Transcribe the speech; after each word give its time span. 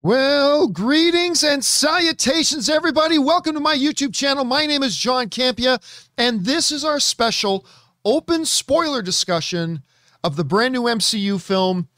Well, 0.00 0.68
greetings 0.68 1.42
and 1.42 1.64
salutations, 1.64 2.68
everybody. 2.68 3.18
Welcome 3.18 3.54
to 3.54 3.60
my 3.60 3.76
YouTube 3.76 4.14
channel. 4.14 4.44
My 4.44 4.64
name 4.64 4.84
is 4.84 4.96
John 4.96 5.28
Campea, 5.28 5.82
and 6.16 6.44
this 6.44 6.70
is 6.70 6.84
our 6.84 7.00
special 7.00 7.66
open 8.04 8.44
spoiler 8.44 9.02
discussion 9.02 9.82
of 10.22 10.36
the 10.36 10.44
brand 10.44 10.74
new 10.74 10.82
MCU 10.82 11.40
film 11.40 11.88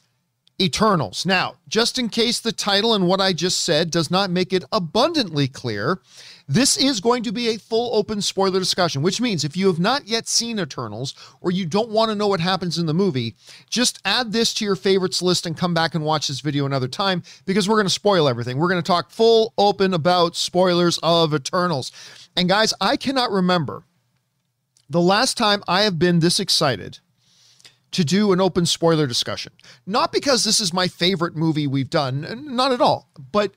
Eternals. 0.60 1.24
Now, 1.24 1.54
just 1.68 1.98
in 1.98 2.08
case 2.08 2.38
the 2.38 2.52
title 2.52 2.94
and 2.94 3.06
what 3.06 3.20
I 3.20 3.32
just 3.32 3.60
said 3.60 3.90
does 3.90 4.10
not 4.10 4.30
make 4.30 4.52
it 4.52 4.64
abundantly 4.70 5.48
clear, 5.48 6.00
this 6.46 6.76
is 6.76 7.00
going 7.00 7.22
to 7.22 7.32
be 7.32 7.48
a 7.48 7.58
full 7.58 7.94
open 7.96 8.20
spoiler 8.20 8.58
discussion, 8.58 9.02
which 9.02 9.20
means 9.20 9.44
if 9.44 9.56
you 9.56 9.68
have 9.68 9.78
not 9.78 10.08
yet 10.08 10.28
seen 10.28 10.58
Eternals 10.58 11.14
or 11.40 11.50
you 11.50 11.64
don't 11.64 11.90
want 11.90 12.10
to 12.10 12.14
know 12.14 12.26
what 12.26 12.40
happens 12.40 12.76
in 12.76 12.86
the 12.86 12.92
movie, 12.92 13.36
just 13.70 14.00
add 14.04 14.32
this 14.32 14.52
to 14.54 14.64
your 14.64 14.76
favorites 14.76 15.22
list 15.22 15.46
and 15.46 15.56
come 15.56 15.72
back 15.72 15.94
and 15.94 16.04
watch 16.04 16.28
this 16.28 16.40
video 16.40 16.66
another 16.66 16.88
time 16.88 17.22
because 17.46 17.68
we're 17.68 17.76
going 17.76 17.86
to 17.86 17.90
spoil 17.90 18.28
everything. 18.28 18.58
We're 18.58 18.68
going 18.68 18.82
to 18.82 18.86
talk 18.86 19.10
full 19.10 19.54
open 19.56 19.94
about 19.94 20.36
spoilers 20.36 20.98
of 21.02 21.32
Eternals. 21.32 21.92
And 22.36 22.48
guys, 22.48 22.74
I 22.80 22.96
cannot 22.96 23.30
remember 23.30 23.84
the 24.90 25.00
last 25.00 25.36
time 25.38 25.62
I 25.68 25.82
have 25.82 25.98
been 25.98 26.18
this 26.18 26.40
excited 26.40 26.98
to 27.92 28.04
do 28.04 28.32
an 28.32 28.40
open 28.40 28.66
spoiler 28.66 29.06
discussion. 29.06 29.52
Not 29.86 30.12
because 30.12 30.44
this 30.44 30.60
is 30.60 30.72
my 30.72 30.88
favorite 30.88 31.36
movie 31.36 31.66
we've 31.66 31.90
done, 31.90 32.44
not 32.54 32.72
at 32.72 32.80
all, 32.80 33.08
but 33.32 33.54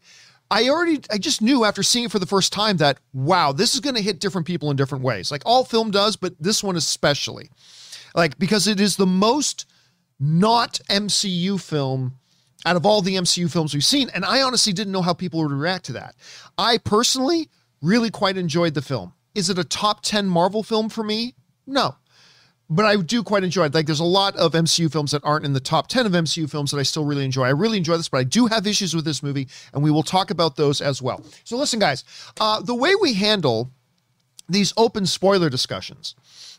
I 0.50 0.70
already, 0.70 1.02
I 1.12 1.18
just 1.18 1.42
knew 1.42 1.64
after 1.64 1.84
seeing 1.84 2.06
it 2.06 2.12
for 2.12 2.20
the 2.20 2.26
first 2.26 2.54
time 2.54 2.78
that, 2.78 3.00
wow, 3.14 3.52
this 3.52 3.74
is 3.74 3.80
going 3.80 3.96
to 3.96 4.02
hit 4.02 4.20
different 4.20 4.48
people 4.48 4.70
in 4.70 4.78
different 4.78 5.04
ways. 5.04 5.32
Like 5.32 5.44
all 5.46 5.64
film 5.64 5.92
does, 5.92 6.16
but 6.16 6.36
this 6.40 6.64
one 6.64 6.76
especially. 6.76 7.50
Like, 8.16 8.38
because 8.38 8.68
it 8.68 8.80
is 8.80 8.96
the 8.96 9.08
most 9.08 9.66
not 10.20 10.80
MCU 10.90 11.60
film 11.62 12.20
out 12.66 12.76
of 12.76 12.86
all 12.86 13.02
the 13.02 13.16
MCU 13.16 13.52
films 13.52 13.74
we've 13.74 13.84
seen. 13.84 14.10
And 14.14 14.24
I 14.24 14.42
honestly 14.42 14.74
didn't 14.74 14.94
know 14.94 15.02
how 15.02 15.14
people 15.14 15.42
would 15.42 15.52
react 15.52 15.86
to 15.86 15.94
that. 15.94 16.16
I 16.58 16.78
personally 16.78 17.50
really 17.82 18.12
quite 18.12 18.38
enjoyed 18.38 18.76
the 18.76 18.82
film. 18.82 19.14
Is 19.34 19.50
it 19.50 19.58
a 19.58 19.64
top 19.64 20.04
10 20.04 20.28
Marvel 20.28 20.62
film 20.62 20.90
for 20.90 21.04
me? 21.04 21.34
No 21.66 21.96
but 22.70 22.86
I 22.86 22.96
do 22.98 23.24
quite 23.24 23.44
enjoy 23.44 23.66
it. 23.66 23.74
Like 23.74 23.86
there's 23.86 24.00
a 24.00 24.06
lot 24.06 24.36
of 24.36 24.54
MCU 24.54 24.92
films 24.92 25.12
that 25.12 25.24
aren't 25.24 25.46
in 25.46 25.54
the 25.54 25.60
top 25.60 25.88
10 25.88 26.06
of 26.06 26.12
MCU 26.14 26.50
films 26.50 26.72
that 26.72 26.78
I 26.78 26.84
still 26.84 27.06
really 27.06 27.26
enjoy. 27.26 27.46
I 27.46 27.50
really 27.50 27.78
enjoy 27.78 27.98
this, 27.98 28.10
but 28.10 28.18
I 28.18 28.24
do 28.24 28.48
have 28.48 28.66
issues 28.66 28.96
with 28.96 29.06
this 29.06 29.22
movie, 29.22 29.48
and 29.74 29.84
we 29.84 29.92
will 29.92 30.04
talk 30.04 30.32
about 30.32 30.56
those 30.56 30.82
as 30.82 31.02
well. 31.02 31.24
So 31.44 31.58
listen, 31.58 31.80
guys, 31.80 32.04
uh, 32.40 32.62
the 32.62 32.76
way 32.76 32.94
we 32.96 33.14
handle 33.14 33.72
these 34.50 34.74
open 34.78 35.06
spoiler 35.06 35.50
discussions 35.50 36.16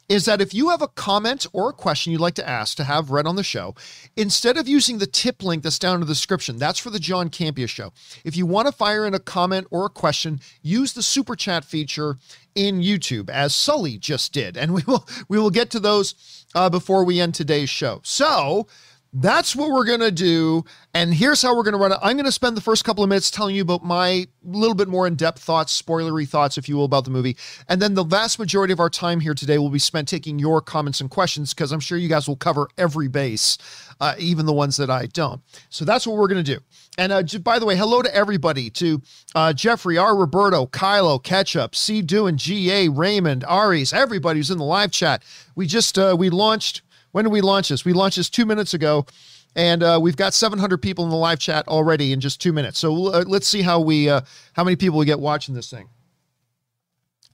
is 0.08 0.27
that 0.27 0.41
if 0.41 0.52
you 0.52 0.69
have 0.69 0.83
a 0.83 0.88
comment 0.88 1.47
or 1.52 1.70
a 1.70 1.72
question 1.72 2.12
you'd 2.12 2.20
like 2.20 2.34
to 2.34 2.48
ask 2.48 2.77
to 2.77 2.84
have 2.84 3.10
read 3.10 3.27
on 3.27 3.36
the 3.36 3.42
show, 3.42 3.74
instead 4.16 4.56
of 4.56 4.69
using 4.69 4.98
the 4.98 5.06
tip 5.06 5.42
link 5.42 5.62
that's 5.62 5.78
down 5.78 5.94
in 5.94 6.00
the 6.00 6.06
description, 6.06 6.58
that's 6.58 6.78
for 6.78 6.91
the 6.91 6.98
John 6.98 7.30
Campea 7.30 7.69
show. 7.69 7.92
If 8.24 8.36
you 8.36 8.46
want 8.46 8.66
to 8.66 8.72
fire 8.72 9.06
in 9.06 9.14
a 9.14 9.19
comment 9.19 9.66
or 9.70 9.86
a 9.86 9.91
question, 9.91 10.41
use 10.62 10.92
the 10.92 11.02
super 11.02 11.36
chat 11.36 11.64
feature 11.64 12.19
in 12.55 12.80
YouTube, 12.80 13.28
as 13.30 13.55
Sully 13.55 13.98
just 13.98 14.33
did, 14.33 14.56
and 14.56 14.74
we 14.74 14.83
will 14.86 15.06
we 15.28 15.38
will 15.38 15.50
get 15.50 15.70
to 15.70 15.80
those 15.80 16.14
uh, 16.55 16.70
before 16.70 17.05
we 17.05 17.20
end 17.20 17.34
today's 17.34 17.70
show. 17.70 18.00
So 18.05 18.68
that's 19.14 19.54
what 19.54 19.70
we're 19.70 19.84
going 19.84 20.00
to 20.00 20.10
do. 20.10 20.64
And 20.92 21.14
here's 21.14 21.40
how 21.40 21.56
we're 21.56 21.62
going 21.62 21.72
to 21.72 21.78
run 21.78 21.92
it. 21.92 21.98
I'm 22.02 22.16
going 22.16 22.24
to 22.24 22.32
spend 22.32 22.56
the 22.56 22.60
first 22.60 22.84
couple 22.84 23.04
of 23.04 23.08
minutes 23.08 23.30
telling 23.30 23.54
you 23.54 23.62
about 23.62 23.84
my 23.84 24.26
little 24.42 24.74
bit 24.74 24.88
more 24.88 25.06
in 25.06 25.14
depth 25.14 25.40
thoughts, 25.40 25.80
spoilery 25.80 26.28
thoughts, 26.28 26.58
if 26.58 26.68
you 26.68 26.76
will, 26.76 26.84
about 26.84 27.04
the 27.04 27.10
movie. 27.10 27.36
And 27.68 27.80
then 27.80 27.94
the 27.94 28.02
vast 28.04 28.40
majority 28.40 28.72
of 28.72 28.80
our 28.80 28.90
time 28.90 29.20
here 29.20 29.34
today 29.34 29.56
will 29.58 29.70
be 29.70 29.78
spent 29.78 30.08
taking 30.08 30.38
your 30.40 30.60
comments 30.60 31.00
and 31.00 31.08
questions 31.08 31.54
because 31.54 31.70
I'm 31.70 31.80
sure 31.80 31.96
you 31.96 32.08
guys 32.08 32.26
will 32.26 32.36
cover 32.36 32.68
every 32.76 33.06
base, 33.06 33.56
uh, 34.00 34.14
even 34.18 34.46
the 34.46 34.52
ones 34.52 34.76
that 34.78 34.90
I 34.90 35.06
don't. 35.06 35.40
So 35.70 35.84
that's 35.84 36.06
what 36.06 36.16
we're 36.16 36.28
going 36.28 36.44
to 36.44 36.54
do. 36.54 36.60
And 36.98 37.12
uh, 37.12 37.22
by 37.40 37.58
the 37.58 37.66
way, 37.66 37.76
hello 37.76 38.02
to 38.02 38.14
everybody 38.14 38.68
to 38.70 39.00
uh, 39.34 39.52
Jeffrey, 39.52 39.96
R. 39.96 40.16
Roberto, 40.16 40.66
Kylo, 40.66 41.22
Ketchup, 41.22 41.74
C. 41.74 42.02
Doing, 42.02 42.36
G.A., 42.36 42.88
Raymond, 42.88 43.44
Aries, 43.48 43.92
everybody 43.92 44.40
who's 44.40 44.50
in 44.50 44.58
the 44.58 44.64
live 44.64 44.90
chat. 44.90 45.22
We 45.55 45.66
just, 45.66 45.98
uh, 45.98 46.16
we 46.18 46.30
launched 46.30 46.83
when 47.14 47.23
did 47.23 47.33
we 47.33 47.42
launch 47.42 47.69
this? 47.69 47.85
We 47.85 47.92
launched 47.92 48.17
this 48.17 48.29
two 48.29 48.45
minutes 48.45 48.75
ago, 48.75 49.07
and 49.55 49.85
uh, 49.85 50.01
we've 50.02 50.17
got 50.17 50.35
700 50.35 50.79
people 50.79 51.05
in 51.05 51.11
the 51.11 51.17
live 51.17 51.39
chat 51.39 51.69
already 51.69 52.13
in 52.13 52.19
just 52.19 52.41
two 52.41 52.52
minutes. 52.52 52.80
So 52.80 53.13
uh, 53.13 53.25
let's 53.25 53.47
see 53.47 53.63
how 53.63 53.79
we 53.79 54.08
uh, 54.08 54.23
how 54.55 54.64
many 54.64 54.75
people 54.75 54.98
we 54.98 55.07
get 55.07 55.20
watching 55.20 55.55
this 55.55 55.70
thing 55.70 55.89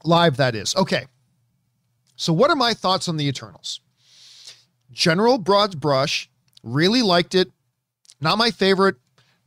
live. 0.03 0.37
That 0.37 0.53
is 0.53 0.75
okay. 0.75 1.07
So 2.15 2.31
what 2.31 2.51
are 2.51 2.55
my 2.55 2.75
thoughts 2.75 3.09
on 3.09 3.17
the 3.17 3.27
Eternals? 3.27 3.79
General 4.91 5.39
broad 5.39 5.79
brush, 5.79 6.29
really 6.61 7.01
liked 7.01 7.33
it. 7.33 7.49
Not 8.21 8.37
my 8.37 8.51
favorite. 8.51 8.97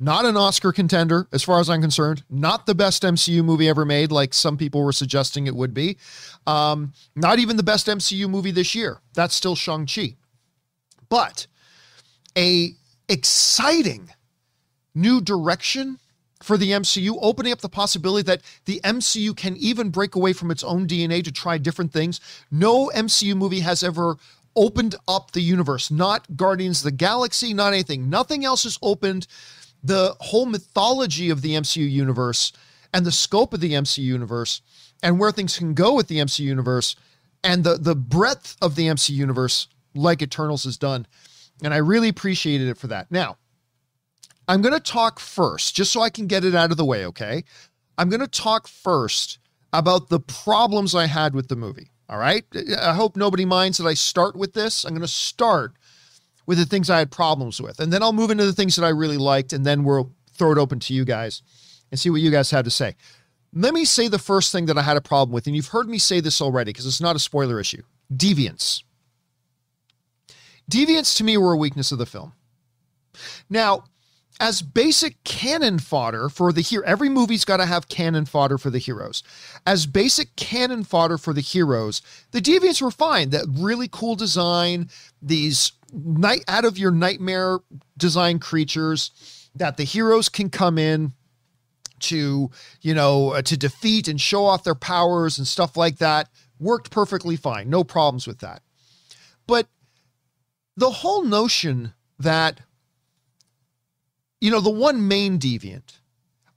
Not 0.01 0.25
an 0.25 0.37
Oscar 0.37 0.73
contender, 0.73 1.29
as 1.33 1.45
far 1.45 1.61
as 1.61 1.71
I'm 1.71 1.81
concerned. 1.81 2.25
Not 2.29 2.67
the 2.67 2.75
best 2.75 3.05
MCU 3.05 3.45
movie 3.45 3.69
ever 3.69 3.85
made, 3.85 4.11
like 4.11 4.35
some 4.35 4.57
people 4.57 4.83
were 4.83 4.91
suggesting 4.91 5.47
it 5.47 5.55
would 5.55 5.73
be. 5.73 5.97
Um, 6.45 6.93
not 7.15 7.39
even 7.39 7.57
the 7.57 7.63
best 7.63 7.87
MCU 7.87 8.29
movie 8.29 8.51
this 8.51 8.75
year. 8.75 9.01
That's 9.15 9.37
still 9.37 9.55
Shang-Chi 9.55 10.17
but 11.15 11.47
a 12.37 12.75
exciting 13.09 14.11
new 14.97 15.21
direction 15.21 16.01
for 16.43 16.57
the 16.57 16.73
MCU, 16.73 17.17
opening 17.23 17.53
up 17.53 17.61
the 17.61 17.69
possibility 17.69 18.27
that 18.27 18.43
the 18.65 18.81
MCU 18.83 19.37
can 19.37 19.57
even 19.59 19.91
break 19.91 20.17
away 20.17 20.33
from 20.33 20.51
its 20.51 20.65
own 20.65 20.89
DNA 20.89 21.23
to 21.23 21.31
try 21.31 21.57
different 21.57 21.93
things. 21.93 22.21
No 22.51 22.91
MCU 22.93 23.37
movie 23.37 23.61
has 23.61 23.85
ever 23.85 24.17
opened 24.57 24.97
up 25.07 25.31
the 25.31 25.41
universe, 25.41 25.89
not 25.89 26.37
Guardians 26.37 26.81
of 26.81 26.87
the 26.87 26.97
Galaxy, 26.97 27.55
not 27.55 27.73
anything. 27.73 28.11
Nothing 28.11 28.45
else 28.45 28.65
has 28.65 28.77
opened 28.83 29.29
the 29.85 30.17
whole 30.19 30.47
mythology 30.47 31.31
of 31.31 31.43
the 31.43 31.55
MCU 31.55 31.89
universe 31.89 32.53
and 32.93 33.07
the 33.07 33.13
scope 33.13 33.55
of 33.55 33.61
the 33.61 33.75
MCU 33.75 34.03
universe 34.03 34.63
and 35.01 35.21
where 35.21 35.31
things 35.31 35.57
can 35.59 35.75
go 35.75 35.95
with 35.95 36.09
the 36.09 36.19
MCU 36.19 36.41
universe 36.41 36.97
and 37.45 37.63
the 37.63 37.77
the 37.77 37.95
breadth 37.95 38.57
of 38.61 38.75
the 38.75 38.89
MCU 38.89 39.11
universe 39.11 39.69
like 39.95 40.23
Eternals 40.23 40.65
has 40.65 40.77
done. 40.77 41.07
And 41.63 41.73
I 41.73 41.79
really 41.79 42.09
appreciated 42.09 42.69
it 42.69 42.79
for 42.79 42.89
that. 42.89 43.11
Now, 43.11 43.39
I'm 44.49 44.61
going 44.61 44.75
to 44.75 44.81
talk 44.81 45.21
first, 45.21 45.75
just 45.75 45.93
so 45.93 46.03
I 46.03 46.11
can 46.11 46.27
get 46.27 46.45
it 46.45 46.55
out 46.55 46.71
of 46.71 46.77
the 46.77 46.85
way, 46.85 47.07
okay? 47.07 47.45
I'm 47.97 48.09
going 48.09 48.21
to 48.21 48.29
talk 48.29 48.67
first 48.67 49.39
about 49.73 50.09
the 50.09 50.21
problems 50.21 50.95
I 50.95 51.07
had 51.07 51.35
with 51.35 51.49
the 51.49 51.57
movie. 51.57 51.91
All 52.09 52.19
right. 52.19 52.45
I 52.79 52.95
hope 52.95 53.17
nobody 53.17 53.45
minds 53.45 53.79
that 53.79 53.87
I 53.87 53.95
start 53.95 54.37
with 54.37 54.53
this. 54.53 54.85
I'm 54.85 54.91
going 54.91 55.01
to 55.01 55.09
start 55.09 55.73
with 56.47 56.59
the 56.59 56.67
things 56.67 56.91
I 56.91 56.99
had 56.99 57.11
problems 57.11 57.61
with, 57.61 57.81
and 57.81 57.93
then 57.93 58.03
I'll 58.03 58.13
move 58.13 58.31
into 58.31 58.45
the 58.45 58.53
things 58.53 58.77
that 58.77 58.85
I 58.85 58.91
really 58.91 59.17
liked, 59.17 59.53
and 59.53 59.65
then 59.65 59.83
we'll 59.83 60.13
throw 60.35 60.53
it 60.53 60.59
open 60.59 60.79
to 60.81 60.95
you 60.95 61.05
guys 61.05 61.43
and 61.91 61.99
see 61.99 62.11
what 62.11 62.21
you 62.21 62.31
guys 62.31 62.51
had 62.51 62.67
to 62.67 62.71
say. 62.71 62.97
Let 63.55 63.73
me 63.73 63.85
say 63.85 64.09
the 64.09 64.19
first 64.19 64.53
thing 64.53 64.67
that 64.67 64.77
I 64.77 64.83
had 64.83 64.97
a 64.97 65.01
problem 65.01 65.33
with, 65.33 65.47
and 65.47 65.57
you've 65.57 65.69
heard 65.69 65.89
me 65.89 65.99
say 65.99 66.21
this 66.21 66.43
already 66.43 66.71
because 66.71 66.87
it's 66.87 67.01
not 67.01 67.17
a 67.17 67.21
spoiler 67.21 67.59
issue 67.61 67.83
deviants. 68.13 68.84
Deviants 70.71 71.17
to 71.17 71.25
me 71.25 71.37
were 71.37 71.53
a 71.53 71.59
weakness 71.59 71.93
of 71.93 71.99
the 71.99 72.07
film. 72.07 72.33
Now, 73.49 73.85
as 74.41 74.63
basic 74.63 75.23
cannon 75.23 75.79
fodder 75.79 76.29
for 76.29 76.53
the 76.53 76.61
hero, 76.61 76.85
every 76.87 77.09
movie's 77.09 77.45
got 77.45 77.59
to 77.59 77.67
have 77.67 77.89
cannon 77.89 78.25
fodder 78.25 78.59
for 78.59 78.71
the 78.71 78.79
heroes. 78.79 79.23
As 79.65 79.87
basic 79.87 80.35
cannon 80.35 80.83
fodder 80.83 81.19
for 81.19 81.33
the 81.33 81.41
heroes, 81.41 82.03
the 82.33 82.41
deviants 82.41 82.83
were 82.83 82.91
fine. 82.91 83.31
That 83.31 83.47
really 83.49 83.89
cool 83.91 84.17
design, 84.17 84.91
these 85.23 85.73
night 85.93 86.43
out 86.49 86.65
of 86.65 86.79
your 86.79 86.91
nightmare 86.91 87.61
design 87.97 88.41
creatures 88.41 89.13
that 89.55 89.77
the 89.77 89.85
heroes 89.85 90.29
can 90.29 90.51
come 90.51 90.79
in 90.79 91.13
to, 92.01 92.51
you 92.81 92.93
know, 92.95 93.31
uh, 93.31 93.43
to 93.43 93.57
defeat 93.57 94.09
and 94.09 94.21
show 94.21 94.45
off 94.45 94.65
their 94.65 94.75
powers 94.75 95.39
and 95.39 95.47
stuff 95.47 95.77
like 95.77 95.99
that 95.99 96.29
worked 96.59 96.91
perfectly 96.91 97.37
fine. 97.37 97.71
No 97.71 97.85
problems 97.85 98.27
with 98.27 98.41
that. 98.41 98.63
But 99.47 99.69
the 100.77 100.91
whole 100.91 101.23
notion 101.23 101.95
that, 102.19 102.61
you 104.41 104.51
know, 104.51 104.61
the 104.61 104.71
one 104.71 105.07
main 105.07 105.39
deviant, 105.39 105.99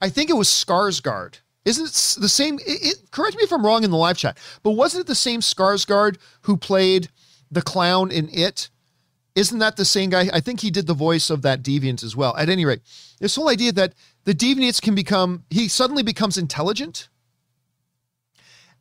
I 0.00 0.08
think 0.08 0.30
it 0.30 0.36
was 0.36 0.48
Skarsgård. 0.48 1.40
Isn't 1.64 1.86
it 1.86 2.20
the 2.20 2.28
same? 2.28 2.58
It, 2.60 2.62
it, 2.66 3.10
correct 3.10 3.36
me 3.36 3.42
if 3.42 3.52
I'm 3.52 3.64
wrong 3.64 3.84
in 3.84 3.90
the 3.90 3.96
live 3.96 4.16
chat, 4.16 4.38
but 4.62 4.72
wasn't 4.72 5.02
it 5.02 5.06
the 5.06 5.14
same 5.14 5.40
Skarsgård 5.40 6.16
who 6.42 6.56
played 6.56 7.08
the 7.50 7.62
clown 7.62 8.10
in 8.10 8.28
It? 8.32 8.70
Isn't 9.34 9.60
that 9.60 9.76
the 9.76 9.84
same 9.84 10.10
guy? 10.10 10.28
I 10.32 10.40
think 10.40 10.60
he 10.60 10.70
did 10.70 10.88
the 10.88 10.94
voice 10.94 11.30
of 11.30 11.42
that 11.42 11.62
deviant 11.62 12.02
as 12.02 12.16
well. 12.16 12.36
At 12.36 12.48
any 12.48 12.64
rate, 12.64 12.80
this 13.20 13.36
whole 13.36 13.48
idea 13.48 13.70
that 13.72 13.94
the 14.24 14.34
deviants 14.34 14.82
can 14.82 14.96
become, 14.96 15.44
he 15.48 15.68
suddenly 15.68 16.02
becomes 16.02 16.36
intelligent 16.36 17.08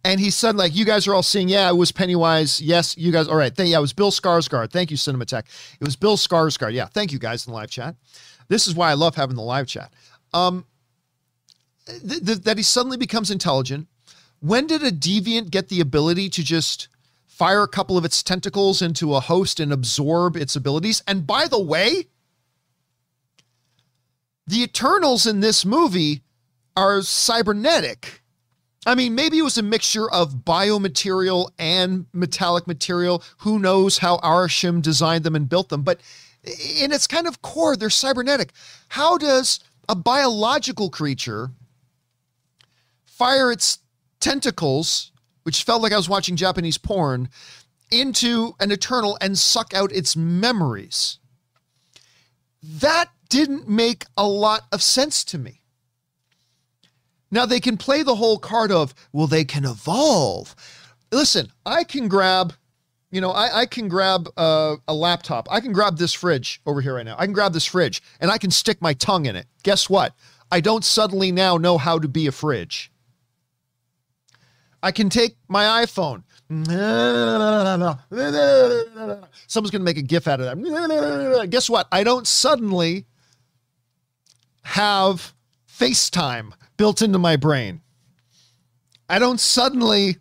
and 0.07 0.21
he 0.21 0.29
said, 0.29 0.55
like, 0.55 0.73
you 0.73 0.85
guys 0.85 1.05
are 1.05 1.13
all 1.13 1.21
seeing, 1.21 1.49
yeah, 1.49 1.67
it 1.67 1.75
was 1.75 1.91
Pennywise. 1.91 2.61
Yes, 2.61 2.97
you 2.97 3.11
guys, 3.11 3.27
all 3.27 3.35
right. 3.35 3.53
Th- 3.53 3.67
yeah, 3.67 3.77
it 3.77 3.81
was 3.81 3.91
Bill 3.91 4.09
Skarsgård. 4.09 4.71
Thank 4.71 4.89
you, 4.89 4.95
Cinematech. 4.95 5.43
It 5.81 5.83
was 5.83 5.97
Bill 5.97 6.15
Skarsgård. 6.15 6.71
Yeah, 6.71 6.85
thank 6.85 7.11
you 7.11 7.19
guys 7.19 7.45
in 7.45 7.51
the 7.51 7.57
live 7.57 7.69
chat. 7.69 7.93
This 8.47 8.69
is 8.69 8.73
why 8.73 8.89
I 8.89 8.93
love 8.93 9.15
having 9.15 9.35
the 9.35 9.41
live 9.41 9.67
chat. 9.67 9.91
Um, 10.33 10.63
th- 11.87 12.25
th- 12.25 12.37
that 12.43 12.55
he 12.55 12.63
suddenly 12.63 12.95
becomes 12.95 13.29
intelligent. 13.29 13.89
When 14.39 14.65
did 14.65 14.81
a 14.81 14.91
deviant 14.91 15.49
get 15.49 15.67
the 15.67 15.81
ability 15.81 16.29
to 16.29 16.41
just 16.41 16.87
fire 17.25 17.63
a 17.63 17.67
couple 17.67 17.97
of 17.97 18.05
its 18.05 18.23
tentacles 18.23 18.81
into 18.81 19.13
a 19.13 19.19
host 19.19 19.59
and 19.59 19.73
absorb 19.73 20.37
its 20.37 20.55
abilities? 20.55 21.03
And 21.05 21.27
by 21.27 21.49
the 21.49 21.61
way, 21.61 22.05
the 24.45 24.63
Eternals 24.63 25.27
in 25.27 25.41
this 25.41 25.65
movie 25.65 26.21
are 26.77 27.01
cybernetic. 27.01 28.21
I 28.87 28.95
mean, 28.95 29.15
maybe 29.15 29.37
it 29.37 29.43
was 29.43 29.57
a 29.57 29.63
mixture 29.63 30.09
of 30.09 30.45
biomaterial 30.45 31.51
and 31.59 32.05
metallic 32.13 32.67
material. 32.67 33.21
Who 33.39 33.59
knows 33.59 33.97
how 33.97 34.17
Arishem 34.19 34.81
designed 34.81 35.25
them 35.25 35.35
and 35.35 35.49
built 35.49 35.67
them? 35.67 35.81
But 35.81 35.99
in 36.45 36.93
its 36.93 37.05
kind 37.05 37.27
of 37.27 37.41
core, 37.41 37.75
they're 37.75 37.89
cybernetic. 37.89 38.53
How 38.87 39.17
does 39.17 39.59
a 39.89 39.95
biological 39.95 40.89
creature 40.89 41.51
fire 43.03 43.51
its 43.51 43.79
tentacles, 44.21 45.11
which 45.43 45.63
felt 45.63 45.81
like 45.81 45.91
I 45.91 45.97
was 45.97 46.07
watching 46.07 46.37
Japanese 46.37 46.77
porn, 46.77 47.27
into 47.91 48.55
an 48.61 48.71
eternal 48.71 49.17
and 49.19 49.37
suck 49.37 49.73
out 49.73 49.91
its 49.91 50.15
memories? 50.15 51.19
That 52.63 53.09
didn't 53.27 53.67
make 53.67 54.05
a 54.15 54.25
lot 54.25 54.61
of 54.71 54.81
sense 54.81 55.25
to 55.25 55.37
me. 55.37 55.56
Now 57.31 57.45
they 57.45 57.59
can 57.59 57.77
play 57.77 58.03
the 58.03 58.15
whole 58.15 58.37
card 58.37 58.71
of, 58.71 58.93
well, 59.11 59.27
they 59.27 59.43
can 59.43 59.65
evolve. 59.65 60.55
Listen, 61.11 61.51
I 61.65 61.83
can 61.83 62.07
grab, 62.07 62.53
you 63.11 63.21
know, 63.21 63.31
I, 63.31 63.61
I 63.61 63.65
can 63.65 63.87
grab 63.87 64.29
uh, 64.37 64.77
a 64.87 64.93
laptop. 64.93 65.47
I 65.51 65.59
can 65.59 65.73
grab 65.73 65.97
this 65.97 66.13
fridge 66.13 66.61
over 66.65 66.81
here 66.81 66.95
right 66.95 67.05
now. 67.05 67.15
I 67.17 67.25
can 67.25 67.33
grab 67.33 67.53
this 67.53 67.65
fridge 67.65 68.01
and 68.19 68.31
I 68.31 68.37
can 68.37 68.51
stick 68.51 68.81
my 68.81 68.93
tongue 68.93 69.25
in 69.25 69.35
it. 69.35 69.47
Guess 69.63 69.89
what? 69.89 70.13
I 70.51 70.61
don't 70.61 70.85
suddenly 70.85 71.31
now 71.31 71.57
know 71.57 71.77
how 71.77 71.99
to 71.99 72.07
be 72.07 72.27
a 72.27 72.31
fridge. 72.31 72.91
I 74.81 74.91
can 74.91 75.09
take 75.09 75.35
my 75.49 75.83
iPhone. 75.83 76.23
Someone's 79.47 79.71
going 79.71 79.81
to 79.81 79.85
make 79.85 79.97
a 79.97 80.01
GIF 80.01 80.27
out 80.27 80.39
of 80.39 80.45
that. 80.45 81.47
Guess 81.49 81.69
what? 81.69 81.87
I 81.91 82.03
don't 82.03 82.25
suddenly 82.25 83.05
have 84.63 85.33
FaceTime 85.77 86.53
built 86.77 87.01
into 87.01 87.19
my 87.19 87.35
brain. 87.35 87.81
I 89.09 89.19
don't 89.19 89.39
suddenly 89.39 90.17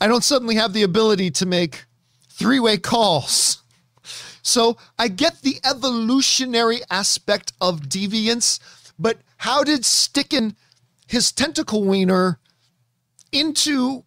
I 0.00 0.06
don't 0.06 0.24
suddenly 0.24 0.54
have 0.54 0.72
the 0.72 0.84
ability 0.84 1.30
to 1.32 1.46
make 1.46 1.86
three-way 2.30 2.78
calls. 2.78 3.62
So 4.42 4.76
I 4.98 5.08
get 5.08 5.42
the 5.42 5.56
evolutionary 5.64 6.80
aspect 6.88 7.52
of 7.60 7.88
deviants, 7.88 8.60
but 8.98 9.18
how 9.38 9.64
did 9.64 9.84
sticking 9.84 10.54
his 11.06 11.32
tentacle 11.32 11.84
wiener 11.84 12.38
into 13.32 14.04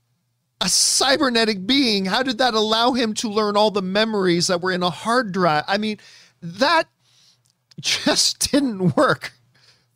a 0.62 0.70
cybernetic 0.70 1.66
being, 1.66 2.06
how 2.06 2.24
did 2.24 2.38
that 2.38 2.54
allow 2.54 2.92
him 2.94 3.14
to 3.16 3.28
learn 3.28 3.58
all 3.58 3.72
the 3.72 3.82
memories 3.82 4.48
that 4.48 4.62
were 4.62 4.72
in 4.72 4.84
a 4.84 4.90
hard 4.92 5.32
drive? 5.32 5.64
I 5.68 5.78
mean, 5.78 5.98
that 6.42 6.88
just 7.82 8.52
didn't 8.52 8.96
work 8.96 9.34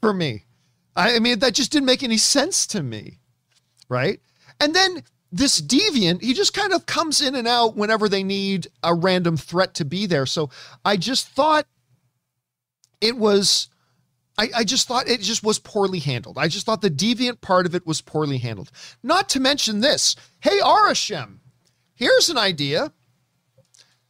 for 0.02 0.12
me. 0.12 0.45
I 0.96 1.20
mean, 1.20 1.40
that 1.40 1.54
just 1.54 1.72
didn't 1.72 1.88
make 1.88 2.04
any 2.04 2.18
sense 2.18 2.66
to 2.68 2.82
me. 2.82 3.20
Right. 3.90 4.20
And 4.60 4.74
then 4.74 5.04
this 5.32 5.62
deviant, 5.62 6.22
he 6.22 6.34
just 6.34 6.54
kind 6.54 6.72
of 6.72 6.86
comes 6.86 7.22
in 7.22 7.36
and 7.36 7.48
out 7.48 7.76
whenever 7.76 8.08
they 8.08 8.24
need 8.24 8.68
a 8.82 8.94
random 8.94 9.36
threat 9.36 9.74
to 9.76 9.86
be 9.86 10.06
there. 10.06 10.26
So 10.26 10.50
I 10.86 10.96
just 10.96 11.28
thought 11.28 11.68
it 13.02 13.18
was, 13.18 13.68
I, 14.38 14.50
I, 14.56 14.64
just 14.64 14.88
thought 14.88 15.10
it 15.10 15.20
just 15.20 15.44
was 15.44 15.60
poorly 15.60 16.00
handled. 16.00 16.38
I 16.38 16.48
just 16.48 16.66
thought 16.66 16.82
the 16.82 16.90
deviant 16.90 17.42
part 17.42 17.66
of 17.66 17.76
it 17.76 17.86
was 17.86 18.02
poorly 18.02 18.38
handled. 18.38 18.72
Not 19.04 19.28
to 19.30 19.42
mention 19.42 19.82
this 19.82 20.16
hey, 20.40 20.60
Arishem, 20.62 21.40
here's 21.96 22.30
an 22.30 22.38
idea. 22.38 22.94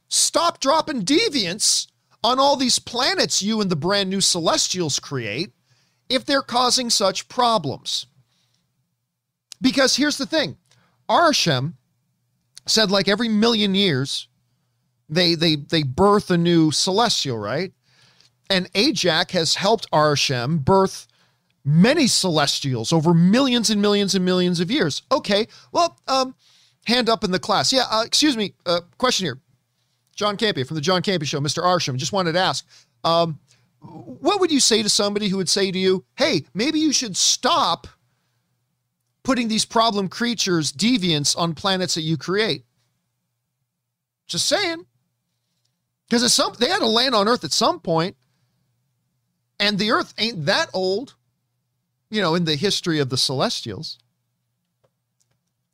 Stop 0.07 0.59
dropping 0.59 1.01
deviants 1.01 1.87
on 2.23 2.39
all 2.39 2.55
these 2.55 2.77
planets 2.77 3.41
you 3.41 3.61
and 3.61 3.71
the 3.71 3.75
brand 3.75 4.11
new 4.11 4.21
Celestials 4.21 4.99
create 4.99 5.54
if 6.09 6.25
they're 6.25 6.41
causing 6.41 6.89
such 6.89 7.27
problems. 7.27 8.05
Because 9.61 9.95
here's 9.95 10.17
the 10.17 10.25
thing 10.25 10.57
Arishem 11.09 11.73
said, 12.65 12.91
like 12.91 13.07
every 13.07 13.29
million 13.29 13.75
years, 13.75 14.27
they, 15.09 15.35
they, 15.35 15.55
they 15.55 15.83
birth 15.83 16.31
a 16.31 16.37
new 16.37 16.71
celestial, 16.71 17.37
right? 17.37 17.71
And 18.49 18.71
Ajak 18.73 19.31
has 19.31 19.55
helped 19.55 19.89
Arishem 19.91 20.63
birth 20.63 21.07
many 21.63 22.07
celestials 22.07 22.93
over 22.93 23.13
millions 23.13 23.69
and 23.69 23.81
millions 23.81 24.13
and 24.13 24.23
millions 24.23 24.59
of 24.59 24.69
years. 24.69 25.01
Okay, 25.11 25.47
well, 25.71 25.99
um, 26.07 26.35
hand 26.85 27.09
up 27.09 27.23
in 27.23 27.31
the 27.31 27.39
class. 27.39 27.73
Yeah, 27.73 27.85
uh, 27.89 28.03
excuse 28.05 28.37
me, 28.37 28.53
uh, 28.65 28.81
question 28.97 29.25
here. 29.25 29.39
John 30.15 30.37
Campea 30.37 30.65
from 30.65 30.75
the 30.75 30.81
John 30.81 31.01
Campea 31.01 31.25
Show, 31.25 31.39
Mr. 31.41 31.61
Arishem, 31.63 31.97
just 31.97 32.13
wanted 32.13 32.33
to 32.33 32.39
ask, 32.39 32.65
um, 33.03 33.39
what 33.85 34.39
would 34.39 34.51
you 34.51 34.59
say 34.59 34.83
to 34.83 34.89
somebody 34.89 35.27
who 35.27 35.37
would 35.37 35.49
say 35.49 35.71
to 35.71 35.77
you, 35.77 36.05
hey, 36.17 36.45
maybe 36.53 36.79
you 36.79 36.91
should 36.91 37.15
stop 37.15 37.87
putting 39.23 39.47
these 39.47 39.65
problem 39.65 40.07
creatures, 40.07 40.71
deviants, 40.71 41.37
on 41.37 41.53
planets 41.53 41.95
that 41.95 42.01
you 42.01 42.17
create? 42.17 42.65
Just 44.27 44.47
saying. 44.47 44.85
Because 46.09 46.33
some 46.33 46.53
they 46.59 46.69
had 46.69 46.79
to 46.79 46.87
land 46.87 47.15
on 47.15 47.27
Earth 47.27 47.43
at 47.43 47.51
some 47.51 47.79
point, 47.79 48.15
and 49.59 49.79
the 49.79 49.91
Earth 49.91 50.13
ain't 50.17 50.45
that 50.45 50.69
old, 50.73 51.15
you 52.09 52.21
know, 52.21 52.35
in 52.35 52.45
the 52.45 52.55
history 52.55 52.99
of 52.99 53.09
the 53.09 53.17
Celestials. 53.17 53.97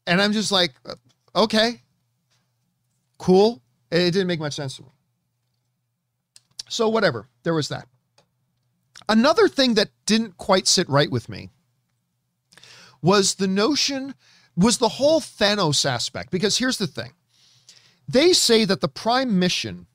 And 0.08 0.22
I'm 0.22 0.32
just 0.32 0.52
like, 0.52 0.74
uh, 0.86 0.96
okay, 1.36 1.82
cool. 3.18 3.62
It 3.92 4.12
didn't 4.12 4.28
make 4.28 4.40
much 4.40 4.54
sense 4.54 4.78
to 4.78 4.84
me. 4.84 4.90
So 6.70 6.88
whatever, 6.88 7.28
there 7.44 7.54
was 7.54 7.68
that. 7.70 7.88
Another 9.10 9.48
thing 9.48 9.74
that 9.76 9.90
didn't 10.06 10.38
quite 10.38 10.68
sit 10.68 10.88
right 10.90 11.12
with 11.12 11.30
me 11.30 11.50
was 13.02 13.36
the 13.36 13.48
notion, 13.48 14.16
was 14.56 14.78
the 14.78 14.90
whole 14.90 15.20
Thanos 15.22 15.86
aspect. 15.86 16.32
Because 16.32 16.58
here's 16.58 16.78
the 16.78 16.88
thing 16.88 17.12
they 18.08 18.34
say 18.34 18.66
that 18.66 18.82
the 18.82 18.88
prime 18.88 19.40
mission 19.40 19.88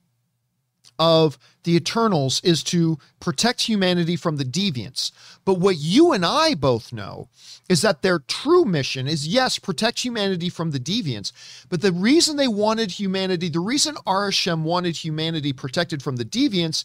of 0.99 1.37
the 1.63 1.75
Eternals 1.75 2.41
is 2.43 2.63
to 2.63 2.97
protect 3.19 3.61
humanity 3.61 4.15
from 4.15 4.37
the 4.37 4.45
deviants. 4.45 5.11
But 5.45 5.59
what 5.59 5.77
you 5.77 6.11
and 6.11 6.25
I 6.25 6.55
both 6.55 6.91
know 6.91 7.29
is 7.69 7.81
that 7.81 8.01
their 8.01 8.19
true 8.19 8.65
mission 8.65 9.07
is 9.07 9.27
yes, 9.27 9.59
protect 9.59 9.99
humanity 9.99 10.49
from 10.49 10.71
the 10.71 10.79
deviants. 10.79 11.31
But 11.69 11.81
the 11.81 11.91
reason 11.91 12.37
they 12.37 12.47
wanted 12.47 12.91
humanity, 12.91 13.49
the 13.49 13.59
reason 13.59 13.95
Arishem 14.07 14.63
wanted 14.63 14.97
humanity 14.97 15.53
protected 15.53 16.01
from 16.01 16.15
the 16.15 16.25
deviants 16.25 16.83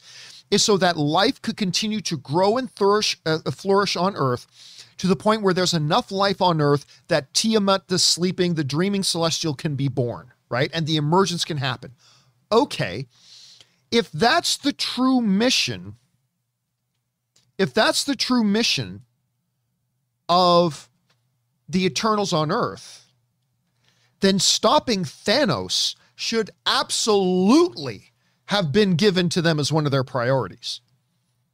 is 0.52 0.62
so 0.62 0.76
that 0.76 0.96
life 0.96 1.42
could 1.42 1.56
continue 1.56 2.00
to 2.02 2.16
grow 2.16 2.56
and 2.56 2.70
flourish, 2.70 3.18
uh, 3.26 3.38
flourish 3.50 3.96
on 3.96 4.14
earth 4.14 4.46
to 4.98 5.08
the 5.08 5.16
point 5.16 5.42
where 5.42 5.54
there's 5.54 5.74
enough 5.74 6.12
life 6.12 6.40
on 6.40 6.60
earth 6.60 6.86
that 7.08 7.32
Tiamut, 7.32 7.88
the 7.88 7.98
sleeping, 7.98 8.54
the 8.54 8.62
dreaming 8.62 9.02
celestial, 9.02 9.54
can 9.54 9.74
be 9.74 9.88
born, 9.88 10.32
right? 10.48 10.70
And 10.72 10.86
the 10.86 10.96
emergence 10.96 11.44
can 11.44 11.56
happen. 11.56 11.92
Okay 12.52 13.08
if 13.92 14.10
that's 14.10 14.56
the 14.56 14.72
true 14.72 15.20
mission, 15.20 15.96
if 17.58 17.74
that's 17.74 18.02
the 18.02 18.16
true 18.16 18.42
mission 18.42 19.02
of 20.28 20.88
the 21.68 21.84
Eternals 21.84 22.32
on 22.32 22.50
Earth, 22.50 23.04
then 24.20 24.38
stopping 24.38 25.04
Thanos 25.04 25.94
should 26.16 26.50
absolutely 26.64 28.11
have 28.46 28.72
been 28.72 28.96
given 28.96 29.28
to 29.30 29.42
them 29.42 29.58
as 29.58 29.72
one 29.72 29.86
of 29.86 29.92
their 29.92 30.04
priorities. 30.04 30.80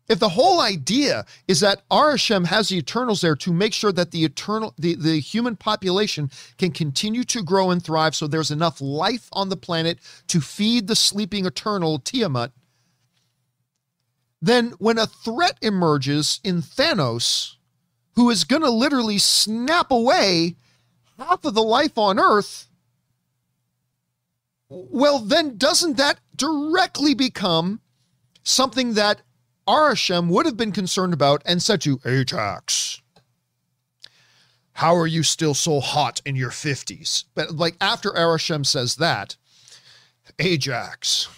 If 0.08 0.18
the 0.18 0.30
whole 0.30 0.60
idea 0.60 1.26
is 1.46 1.60
that 1.60 1.86
Arishem 1.90 2.46
has 2.46 2.70
the 2.70 2.78
Eternals 2.78 3.20
there 3.20 3.36
to 3.36 3.52
make 3.52 3.74
sure 3.74 3.92
that 3.92 4.10
the 4.10 4.24
eternal 4.24 4.74
the, 4.78 4.94
the 4.94 5.20
human 5.20 5.54
population 5.54 6.30
can 6.56 6.70
continue 6.70 7.24
to 7.24 7.42
grow 7.42 7.70
and 7.70 7.82
thrive 7.82 8.16
so 8.16 8.26
there's 8.26 8.50
enough 8.50 8.80
life 8.80 9.28
on 9.32 9.50
the 9.50 9.56
planet 9.56 9.98
to 10.28 10.40
feed 10.40 10.86
the 10.86 10.96
sleeping 10.96 11.44
Eternal 11.44 11.98
Tiamut, 11.98 12.52
then 14.40 14.72
when 14.78 14.98
a 14.98 15.06
threat 15.06 15.58
emerges 15.60 16.40
in 16.42 16.62
Thanos, 16.62 17.56
who 18.14 18.30
is 18.30 18.44
going 18.44 18.62
to 18.62 18.70
literally 18.70 19.18
snap 19.18 19.90
away 19.90 20.56
half 21.18 21.44
of 21.44 21.54
the 21.54 21.62
life 21.62 21.98
on 21.98 22.18
Earth, 22.18 22.67
well, 24.68 25.18
then 25.18 25.56
doesn't 25.56 25.96
that 25.96 26.20
directly 26.36 27.14
become 27.14 27.80
something 28.42 28.94
that 28.94 29.22
Arishem 29.66 30.28
would 30.28 30.46
have 30.46 30.56
been 30.56 30.72
concerned 30.72 31.12
about 31.12 31.42
and 31.44 31.62
said 31.62 31.80
to 31.82 31.98
Ajak, 31.98 33.00
How 34.72 34.96
are 34.96 35.06
you 35.06 35.22
still 35.22 35.54
so 35.54 35.80
hot 35.80 36.20
in 36.24 36.36
your 36.36 36.50
50s? 36.50 37.24
But 37.34 37.56
like 37.56 37.76
after 37.80 38.10
Arishem 38.10 38.64
says 38.64 38.96
that, 38.96 39.36
Ajak, 40.38 41.28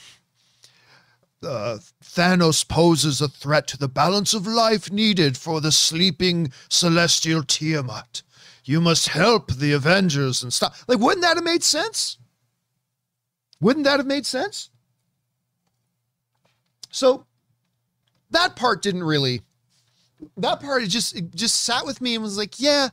uh, 1.43 1.79
Thanos 2.03 2.67
poses 2.67 3.21
a 3.21 3.29
threat 3.29 3.67
to 3.69 3.79
the 3.79 3.89
balance 3.89 4.35
of 4.35 4.47
life 4.47 4.93
needed 4.93 5.37
for 5.37 5.61
the 5.61 5.73
sleeping 5.73 6.53
celestial 6.69 7.43
Tiamut. 7.43 8.23
You 8.65 8.81
must 8.81 9.09
help 9.09 9.53
the 9.53 9.73
Avengers 9.73 10.43
and 10.43 10.53
stop. 10.53 10.75
Like, 10.87 10.99
wouldn't 10.99 11.23
that 11.23 11.37
have 11.37 11.45
made 11.45 11.65
sense? 11.65 12.19
Wouldn't 13.61 13.85
that 13.85 13.99
have 13.99 14.07
made 14.07 14.27
sense? 14.27 14.71
So 16.91 17.27
that 18.31 18.57
part 18.57 18.83
didn't 18.83 19.05
really 19.05 19.43
that 20.37 20.61
part 20.61 20.83
it 20.83 20.89
just 20.89 21.17
it 21.17 21.35
just 21.35 21.63
sat 21.63 21.87
with 21.87 22.01
me 22.01 22.15
and 22.15 22.23
was 22.23 22.39
like, 22.39 22.61
yeah, 22.61 22.89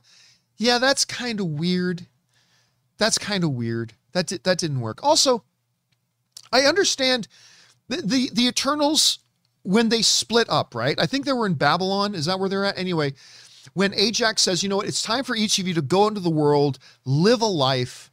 yeah, 0.56 0.78
that's 0.78 1.04
kind 1.04 1.40
of 1.40 1.46
weird. 1.46 2.06
That's 2.98 3.18
kind 3.18 3.44
of 3.44 3.50
weird. 3.52 3.94
That 4.12 4.26
di- 4.26 4.40
that 4.42 4.58
didn't 4.58 4.80
work. 4.80 5.00
Also, 5.02 5.44
I 6.52 6.62
understand 6.62 7.28
the, 7.88 7.96
the 7.98 8.30
the 8.32 8.46
Eternals 8.46 9.20
when 9.62 9.88
they 9.88 10.02
split 10.02 10.48
up, 10.48 10.74
right? 10.74 10.98
I 10.98 11.06
think 11.06 11.24
they 11.24 11.32
were 11.32 11.46
in 11.46 11.54
Babylon. 11.54 12.14
Is 12.14 12.26
that 12.26 12.38
where 12.38 12.48
they're 12.48 12.64
at? 12.64 12.78
Anyway, 12.78 13.14
when 13.74 13.92
Ajak 13.92 14.38
says, 14.38 14.62
you 14.62 14.68
know 14.68 14.76
what, 14.76 14.88
it's 14.88 15.02
time 15.02 15.24
for 15.24 15.36
each 15.36 15.58
of 15.58 15.68
you 15.68 15.74
to 15.74 15.82
go 15.82 16.08
into 16.08 16.20
the 16.20 16.30
world, 16.30 16.78
live 17.04 17.42
a 17.42 17.46
life, 17.46 18.07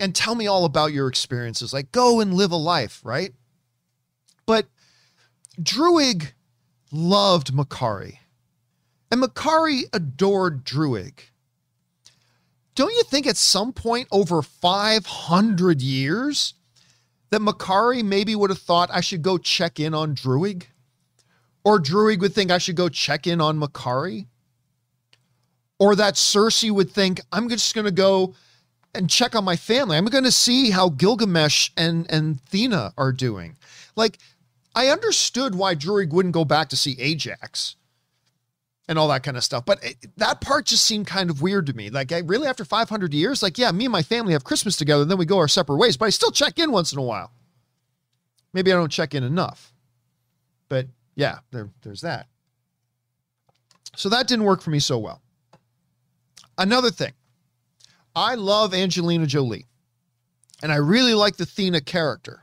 and 0.00 0.14
tell 0.14 0.34
me 0.34 0.46
all 0.46 0.64
about 0.64 0.92
your 0.92 1.08
experiences. 1.08 1.72
Like, 1.72 1.92
go 1.92 2.20
and 2.20 2.34
live 2.34 2.52
a 2.52 2.56
life, 2.56 3.00
right? 3.04 3.32
But 4.46 4.66
Druig 5.60 6.32
loved 6.92 7.52
Makkari, 7.52 8.18
and 9.10 9.22
Makkari 9.22 9.82
adored 9.92 10.64
Druig. 10.64 11.20
Don't 12.74 12.94
you 12.94 13.02
think 13.02 13.26
at 13.26 13.36
some 13.36 13.72
point 13.72 14.06
over 14.12 14.40
500 14.40 15.82
years 15.82 16.54
that 17.30 17.40
Makkari 17.40 18.04
maybe 18.04 18.36
would 18.36 18.50
have 18.50 18.60
thought 18.60 18.88
I 18.92 19.00
should 19.00 19.22
go 19.22 19.36
check 19.36 19.80
in 19.80 19.94
on 19.94 20.14
Druig? 20.14 20.66
Or 21.64 21.80
Druig 21.80 22.20
would 22.20 22.34
think 22.34 22.52
I 22.52 22.58
should 22.58 22.76
go 22.76 22.88
check 22.88 23.26
in 23.26 23.40
on 23.40 23.58
Makkari? 23.58 24.26
Or 25.80 25.96
that 25.96 26.14
Sersi 26.14 26.70
would 26.70 26.90
think 26.90 27.20
I'm 27.32 27.48
just 27.48 27.74
going 27.74 27.84
to 27.84 27.90
go 27.90 28.34
and 28.94 29.08
check 29.10 29.34
on 29.34 29.44
my 29.44 29.56
family. 29.56 29.96
I'm 29.96 30.06
going 30.06 30.24
to 30.24 30.32
see 30.32 30.70
how 30.70 30.88
Gilgamesh 30.88 31.70
and 31.76 32.10
and 32.10 32.40
Thena 32.42 32.92
are 32.96 33.12
doing. 33.12 33.56
Like 33.96 34.18
I 34.74 34.88
understood 34.88 35.54
why 35.54 35.74
Druig 35.74 36.10
wouldn't 36.10 36.34
go 36.34 36.44
back 36.44 36.68
to 36.70 36.76
see 36.76 36.96
Ajak 36.96 37.74
and 38.88 38.98
all 38.98 39.08
that 39.08 39.22
kind 39.22 39.36
of 39.36 39.44
stuff, 39.44 39.66
but 39.66 39.84
it, 39.84 39.96
that 40.16 40.40
part 40.40 40.64
just 40.64 40.84
seemed 40.84 41.06
kind 41.06 41.28
of 41.28 41.42
weird 41.42 41.66
to 41.66 41.74
me. 41.74 41.90
Like 41.90 42.10
I 42.10 42.20
really 42.20 42.46
after 42.46 42.64
500 42.64 43.12
years, 43.12 43.42
like 43.42 43.58
yeah, 43.58 43.70
me 43.70 43.84
and 43.84 43.92
my 43.92 44.02
family 44.02 44.32
have 44.32 44.44
Christmas 44.44 44.76
together, 44.76 45.04
then 45.04 45.18
we 45.18 45.26
go 45.26 45.38
our 45.38 45.48
separate 45.48 45.76
ways, 45.76 45.96
but 45.96 46.06
I 46.06 46.10
still 46.10 46.30
check 46.30 46.58
in 46.58 46.72
once 46.72 46.92
in 46.92 46.98
a 46.98 47.02
while. 47.02 47.32
Maybe 48.54 48.72
I 48.72 48.76
don't 48.76 48.90
check 48.90 49.14
in 49.14 49.22
enough. 49.22 49.72
But 50.68 50.86
yeah, 51.16 51.38
there, 51.50 51.68
there's 51.82 52.00
that. 52.00 52.28
So 53.96 54.08
that 54.08 54.28
didn't 54.28 54.44
work 54.44 54.62
for 54.62 54.70
me 54.70 54.78
so 54.78 54.98
well. 54.98 55.20
Another 56.56 56.90
thing, 56.90 57.12
I 58.18 58.34
love 58.34 58.74
Angelina 58.74 59.26
Jolie, 59.26 59.66
and 60.60 60.72
I 60.72 60.76
really 60.76 61.14
like 61.14 61.36
the 61.36 61.46
Thena 61.46 61.80
character. 61.80 62.42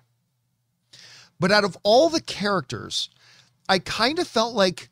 But 1.38 1.52
out 1.52 1.66
of 1.66 1.78
all 1.84 2.08
the 2.08 2.22
characters, 2.22 3.10
I 3.68 3.80
kind 3.80 4.18
of 4.18 4.26
felt 4.26 4.56
like 4.56 4.88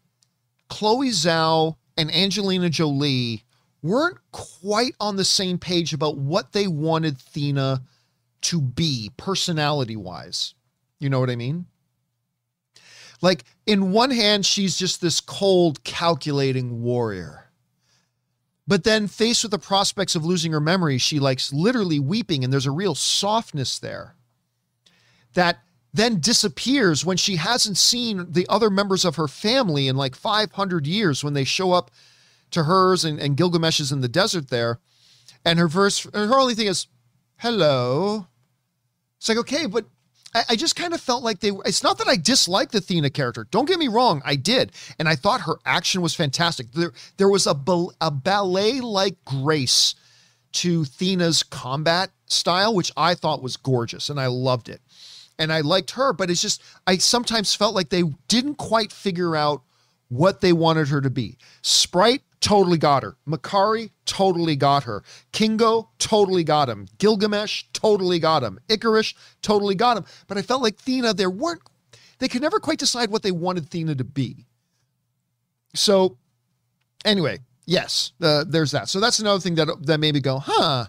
Chloe 0.68 1.12
Zhao 1.12 1.78
and 1.98 2.14
Angelina 2.14 2.70
Jolie 2.70 3.46
weren't 3.82 4.18
quite 4.34 4.94
on 5.00 5.16
the 5.16 5.24
same 5.24 5.58
page 5.58 5.94
about 5.94 6.18
what 6.18 6.52
they 6.52 6.68
wanted 6.68 7.18
Thena 7.18 7.80
to 8.42 8.60
be 8.60 9.10
personality 9.16 9.96
wise. 9.96 10.54
You 11.00 11.10
know 11.10 11.22
what 11.22 11.30
I 11.30 11.38
mean? 11.38 11.66
Like, 13.22 13.46
in 13.66 13.94
one 13.94 14.12
hand, 14.12 14.46
she's 14.46 14.78
just 14.78 15.00
this 15.00 15.22
cold, 15.22 15.82
calculating 15.86 16.84
warrior. 16.84 17.43
But 18.66 18.86
then, 18.86 19.08
faced 19.08 19.44
with 19.44 19.52
the 19.52 19.60
prospects 19.60 20.16
of 20.16 20.24
losing 20.24 20.54
her 20.54 20.62
memory, 20.62 20.98
she 20.98 21.20
likes 21.20 21.52
literally 21.52 22.00
weeping, 22.00 22.44
and 22.44 22.54
there's 22.54 22.66
a 22.66 22.72
real 22.72 22.96
softness 22.96 23.78
there 23.78 24.16
that 25.34 25.60
then 25.94 26.20
disappears 26.20 27.06
when 27.06 27.18
she 27.18 27.36
hasn't 27.36 27.78
seen 27.78 28.26
the 28.32 28.48
other 28.50 28.70
members 28.70 29.06
of 29.06 29.16
her 29.16 29.28
family 29.28 29.88
in 29.88 29.96
like 29.96 30.16
500 30.16 30.88
years 30.88 31.24
when 31.24 31.34
they 31.34 31.44
show 31.44 31.72
up 31.72 31.92
to 32.52 32.64
hers 32.64 33.06
and, 33.06 33.20
and 33.20 33.38
Gilgamesh's 33.38 33.92
in 33.92 34.02
the 34.02 34.08
desert 34.08 34.50
there. 34.50 34.80
And 35.46 35.60
her 35.60 35.68
verse, 35.68 36.08
her 36.14 36.40
only 36.40 36.56
thing 36.56 36.68
is, 36.68 36.88
hello. 37.38 38.28
It's 39.18 39.30
like, 39.30 39.38
okay, 39.40 39.68
but 39.68 39.86
I, 40.34 40.44
I 40.50 40.56
just 40.56 40.76
kind 40.76 40.94
of 40.94 41.02
felt 41.02 41.24
like 41.24 41.40
they 41.40 41.52
it's 41.66 41.84
not 41.84 41.98
that 42.00 42.08
I 42.08 42.16
dislike 42.16 42.72
the 42.72 42.80
Thena 42.80 43.10
character. 43.14 43.48
Don't 43.52 43.68
get 43.68 43.80
me 43.80 43.88
wrong, 43.88 44.22
I 44.26 44.36
did. 44.36 44.72
And 45.00 45.08
I 45.08 45.16
thought 45.16 45.42
her 45.42 45.56
action 45.66 46.02
was 46.02 46.16
fantastic. 46.16 46.72
There, 46.72 46.94
there 47.18 47.30
was 47.30 47.48
a, 47.48 47.56
a 48.02 48.12
ballet 48.12 48.82
like 48.82 49.24
grace 49.26 49.96
to 50.54 50.82
Thena's 50.84 51.44
combat 51.44 52.12
style, 52.28 52.74
which 52.74 52.92
I 52.96 53.16
thought 53.16 53.44
was 53.44 53.58
gorgeous 53.58 54.10
and 54.10 54.20
I 54.20 54.28
loved 54.28 54.70
it. 54.70 54.82
And 55.40 55.52
I 55.52 55.62
liked 55.62 55.92
her, 55.92 56.14
but 56.14 56.30
it's 56.30 56.42
just, 56.42 56.62
I 56.86 56.98
sometimes 56.98 57.56
felt 57.56 57.74
like 57.74 57.90
they 57.90 58.04
didn't 58.28 58.56
quite 58.56 58.92
figure 58.92 59.36
out 59.36 59.64
what 60.10 60.42
they 60.42 60.54
wanted 60.54 60.90
her 60.90 61.02
to 61.02 61.10
be. 61.10 61.38
Sprite 61.64 62.22
totally 62.44 62.78
got 62.78 63.04
her. 63.04 63.16
Makkari 63.26 63.90
totally 64.06 64.58
got 64.58 64.84
her. 64.84 65.02
Kingo 65.32 65.90
totally 65.98 66.44
got 66.44 66.68
him. 66.68 66.88
Gilgamesh 66.98 67.64
totally 67.72 68.20
got 68.20 68.44
him. 68.44 68.60
Ikaris 68.68 69.16
totally 69.42 69.76
got 69.76 69.96
him. 69.96 70.06
But 70.28 70.38
I 70.38 70.42
felt 70.42 70.62
like 70.62 70.78
Thena, 70.78 71.16
there 71.16 71.30
weren't, 71.30 71.62
they 72.20 72.28
could 72.28 72.42
never 72.42 72.60
quite 72.60 72.80
decide 72.80 73.10
what 73.10 73.24
they 73.24 73.32
wanted 73.32 73.70
Thena 73.70 73.98
to 73.98 74.04
be. 74.04 74.46
So, 75.74 76.18
anyway, 77.06 77.40
yes, 77.66 78.12
uh, 78.22 78.44
there's 78.46 78.72
that. 78.72 78.90
So 78.90 79.00
that's 79.00 79.20
another 79.20 79.40
thing 79.40 79.56
that 79.56 79.70
that 79.84 80.00
made 80.00 80.14
me 80.14 80.20
go, 80.20 80.40
huh? 80.40 80.86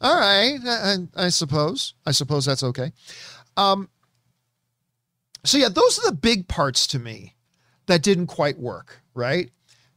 All 0.00 0.20
right, 0.20 0.58
I, 0.66 0.96
I 1.14 1.28
suppose. 1.30 1.94
I 2.04 2.10
suppose 2.10 2.44
that's 2.44 2.62
okay. 2.62 2.92
Um. 3.56 3.88
So 5.44 5.56
yeah, 5.56 5.68
those 5.68 5.98
are 5.98 6.10
the 6.10 6.16
big 6.16 6.48
parts 6.48 6.86
to 6.88 6.98
me 6.98 7.36
that 7.86 8.02
didn't 8.02 8.26
quite 8.26 8.58
work. 8.58 9.00
Right. 9.14 9.50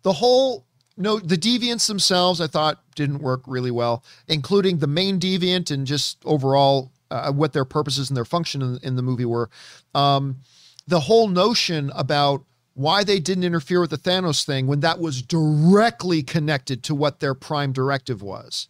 The 0.04 0.14
whole 0.14 0.66
no, 1.00 1.18
the 1.18 1.38
deviants 1.38 1.88
themselves 1.88 2.42
I 2.42 2.48
thought 2.48 2.84
didn't 2.94 3.20
work 3.20 3.42
really 3.48 3.72
well, 3.72 4.04
including 4.28 4.78
the 4.78 4.88
main 4.88 5.18
deviant 5.18 5.72
and 5.72 5.88
just 5.88 6.18
overall 6.26 6.92
uh, 7.10 7.32
what 7.32 7.54
their 7.54 7.66
purposes 7.66 8.10
and 8.10 8.18
their 8.18 8.26
function 8.26 8.62
in, 8.62 8.80
in 8.84 8.96
the 8.98 9.02
movie 9.02 9.26
were. 9.26 9.50
Um, 9.96 10.42
the 10.86 11.00
whole 11.00 11.30
notion 11.30 11.90
about 11.96 12.44
why 12.74 13.04
they 13.04 13.20
didn't 13.20 13.46
interfere 13.46 13.80
with 13.80 13.92
the 13.92 13.98
Thanos 13.98 14.46
thing 14.46 14.68
when 14.68 14.82
that 14.82 15.00
was 15.00 15.22
directly 15.22 16.22
connected 16.22 16.84
to 16.84 16.96
what 16.96 17.22
their 17.22 17.34
prime 17.34 17.72
directive 17.72 18.22
was. 18.22 18.68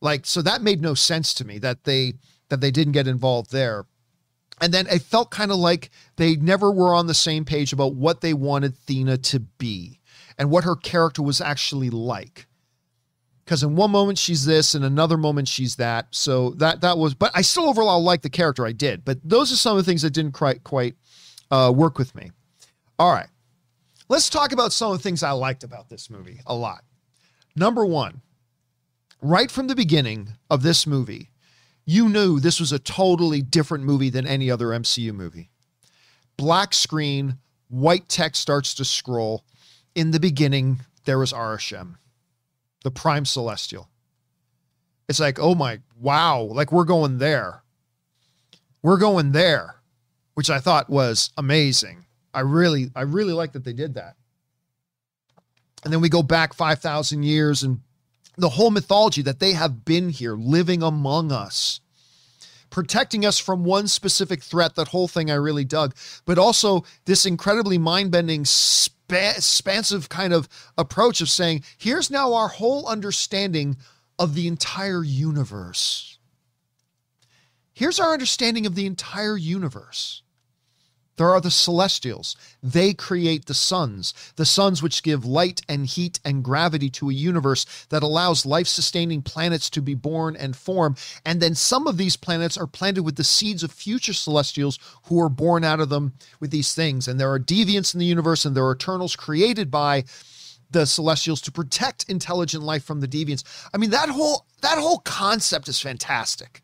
Like, 0.00 0.24
so 0.26 0.40
that 0.42 0.62
made 0.62 0.80
no 0.80 0.94
sense 0.94 1.34
to 1.34 1.44
me 1.44 1.58
that 1.58 1.84
they 1.84 2.14
that 2.48 2.60
they 2.60 2.70
didn't 2.70 2.92
get 2.92 3.06
involved 3.06 3.52
there. 3.52 3.84
And 4.60 4.72
then 4.72 4.86
it 4.86 5.02
felt 5.02 5.30
kind 5.30 5.50
of 5.50 5.58
like 5.58 5.90
they 6.16 6.36
never 6.36 6.70
were 6.70 6.94
on 6.94 7.06
the 7.06 7.14
same 7.14 7.44
page 7.44 7.72
about 7.72 7.94
what 7.94 8.20
they 8.20 8.32
wanted 8.32 8.76
Thena 8.76 9.18
to 9.18 9.40
be 9.40 10.00
and 10.38 10.50
what 10.50 10.64
her 10.64 10.76
character 10.76 11.22
was 11.22 11.40
actually 11.40 11.90
like. 11.90 12.46
Because 13.44 13.62
in 13.62 13.76
one 13.76 13.90
moment 13.90 14.18
she's 14.18 14.46
this, 14.46 14.74
in 14.74 14.82
another 14.82 15.18
moment 15.18 15.48
she's 15.48 15.76
that. 15.76 16.06
So 16.10 16.50
that 16.52 16.80
that 16.80 16.96
was, 16.96 17.14
but 17.14 17.30
I 17.34 17.42
still 17.42 17.68
overall 17.68 18.02
like 18.02 18.22
the 18.22 18.30
character. 18.30 18.64
I 18.66 18.72
did, 18.72 19.04
but 19.04 19.18
those 19.22 19.52
are 19.52 19.56
some 19.56 19.76
of 19.76 19.84
the 19.84 19.90
things 19.90 20.02
that 20.02 20.10
didn't 20.10 20.32
quite 20.32 20.64
quite 20.64 20.94
uh, 21.50 21.72
work 21.74 21.98
with 21.98 22.14
me. 22.14 22.30
All 22.98 23.12
right, 23.12 23.28
let's 24.08 24.30
talk 24.30 24.52
about 24.52 24.72
some 24.72 24.92
of 24.92 24.98
the 24.98 25.02
things 25.02 25.22
I 25.22 25.32
liked 25.32 25.62
about 25.62 25.90
this 25.90 26.08
movie 26.08 26.40
a 26.46 26.54
lot. 26.54 26.84
Number 27.54 27.84
one, 27.84 28.22
right 29.20 29.50
from 29.50 29.66
the 29.66 29.76
beginning 29.76 30.30
of 30.48 30.62
this 30.62 30.86
movie, 30.86 31.30
you 31.84 32.08
knew 32.08 32.40
this 32.40 32.60
was 32.60 32.72
a 32.72 32.78
totally 32.78 33.42
different 33.42 33.84
movie 33.84 34.10
than 34.10 34.26
any 34.26 34.50
other 34.50 34.68
MCU 34.68 35.12
movie. 35.12 35.50
Black 36.36 36.72
screen, 36.72 37.38
white 37.68 38.08
text 38.08 38.40
starts 38.40 38.74
to 38.74 38.84
scroll 38.84 39.44
in 39.94 40.10
the 40.10 40.20
beginning, 40.20 40.80
there 41.04 41.18
was 41.18 41.32
Arishem, 41.32 41.96
the 42.82 42.90
prime 42.90 43.24
celestial. 43.24 43.88
It's 45.08 45.20
like, 45.20 45.38
oh 45.38 45.54
my, 45.54 45.80
wow, 46.00 46.40
like 46.42 46.72
we're 46.72 46.84
going 46.84 47.18
there. 47.18 47.62
We're 48.82 48.98
going 48.98 49.32
there, 49.32 49.76
which 50.34 50.50
I 50.50 50.58
thought 50.58 50.90
was 50.90 51.30
amazing. 51.36 52.04
I 52.32 52.40
really, 52.40 52.90
I 52.94 53.02
really 53.02 53.32
like 53.32 53.52
that 53.52 53.64
they 53.64 53.72
did 53.72 53.94
that. 53.94 54.16
And 55.84 55.92
then 55.92 56.00
we 56.00 56.08
go 56.08 56.22
back 56.22 56.54
5,000 56.54 57.22
years 57.22 57.62
and 57.62 57.80
the 58.36 58.48
whole 58.48 58.70
mythology 58.70 59.22
that 59.22 59.38
they 59.38 59.52
have 59.52 59.84
been 59.84 60.08
here 60.08 60.34
living 60.34 60.82
among 60.82 61.30
us, 61.30 61.80
protecting 62.70 63.24
us 63.24 63.38
from 63.38 63.64
one 63.64 63.86
specific 63.86 64.42
threat. 64.42 64.74
That 64.74 64.88
whole 64.88 65.06
thing 65.06 65.30
I 65.30 65.34
really 65.34 65.64
dug, 65.64 65.94
but 66.24 66.38
also 66.38 66.84
this 67.04 67.26
incredibly 67.26 67.78
mind 67.78 68.10
bending 68.10 68.44
expansive 69.08 70.08
kind 70.08 70.32
of 70.32 70.48
approach 70.76 71.20
of 71.20 71.28
saying, 71.28 71.64
here's 71.78 72.10
now 72.10 72.34
our 72.34 72.48
whole 72.48 72.86
understanding 72.86 73.76
of 74.18 74.34
the 74.34 74.46
entire 74.48 75.04
universe. 75.04 76.18
Here's 77.72 77.98
our 78.00 78.12
understanding 78.12 78.66
of 78.66 78.74
the 78.74 78.86
entire 78.86 79.36
universe. 79.36 80.22
There 81.16 81.30
are 81.30 81.40
the 81.40 81.50
celestials. 81.50 82.36
They 82.62 82.92
create 82.92 83.46
the 83.46 83.54
suns, 83.54 84.14
the 84.36 84.46
suns 84.46 84.82
which 84.82 85.02
give 85.02 85.24
light 85.24 85.62
and 85.68 85.86
heat 85.86 86.18
and 86.24 86.42
gravity 86.42 86.90
to 86.90 87.10
a 87.10 87.14
universe 87.14 87.64
that 87.90 88.02
allows 88.02 88.44
life 88.44 88.66
sustaining 88.66 89.22
planets 89.22 89.70
to 89.70 89.82
be 89.82 89.94
born 89.94 90.34
and 90.34 90.56
form. 90.56 90.96
And 91.24 91.40
then 91.40 91.54
some 91.54 91.86
of 91.86 91.98
these 91.98 92.16
planets 92.16 92.56
are 92.56 92.66
planted 92.66 93.04
with 93.04 93.16
the 93.16 93.24
seeds 93.24 93.62
of 93.62 93.70
future 93.70 94.12
celestials 94.12 94.78
who 95.04 95.20
are 95.20 95.28
born 95.28 95.62
out 95.62 95.80
of 95.80 95.88
them 95.88 96.14
with 96.40 96.50
these 96.50 96.74
things. 96.74 97.06
And 97.06 97.20
there 97.20 97.32
are 97.32 97.38
deviants 97.38 97.94
in 97.94 98.00
the 98.00 98.06
universe 98.06 98.44
and 98.44 98.56
there 98.56 98.66
are 98.66 98.74
eternals 98.74 99.14
created 99.14 99.70
by 99.70 100.04
the 100.70 100.84
celestials 100.84 101.40
to 101.42 101.52
protect 101.52 102.08
intelligent 102.08 102.64
life 102.64 102.82
from 102.82 103.00
the 103.00 103.06
deviants. 103.06 103.44
I 103.72 103.78
mean 103.78 103.90
that 103.90 104.08
whole 104.08 104.46
that 104.62 104.78
whole 104.78 104.98
concept 104.98 105.68
is 105.68 105.78
fantastic. 105.80 106.63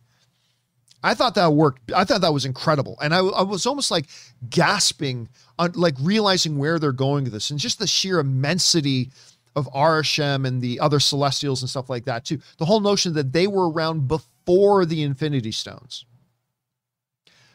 I 1.03 1.15
thought 1.15 1.35
that 1.37 1.53
worked. 1.55 1.93
I 1.93 2.05
thought 2.05 2.21
that 2.21 2.33
was 2.33 2.45
incredible. 2.45 2.99
And 3.01 3.15
I, 3.15 3.19
I 3.19 3.43
was 3.43 3.67
almost 3.67 3.91
like 3.91 4.07
gasping 4.49 5.29
on 5.59 5.73
like 5.73 5.95
realizing 6.01 6.59
where 6.59 6.79
they're 6.79 6.93
going 6.93 7.25
with 7.25 7.33
this 7.33 7.51
and 7.51 7.59
just 7.59 7.79
the 7.79 7.87
sheer 7.87 8.19
immensity 8.19 9.11
of 9.57 9.67
Arishem 9.73 10.47
and 10.47 10.61
the 10.61 10.79
other 10.79 11.01
celestials 11.01 11.63
and 11.63 11.71
stuff 11.71 11.89
like 11.89 12.05
that 12.05 12.25
too. 12.25 12.41
The 12.59 12.67
whole 12.67 12.81
notion 12.81 13.15
that 13.15 13.33
they 13.33 13.47
were 13.47 13.71
around 13.71 14.09
before 14.09 14.85
the 14.85 15.03
Infinity 15.03 15.53
Stones. 15.53 16.05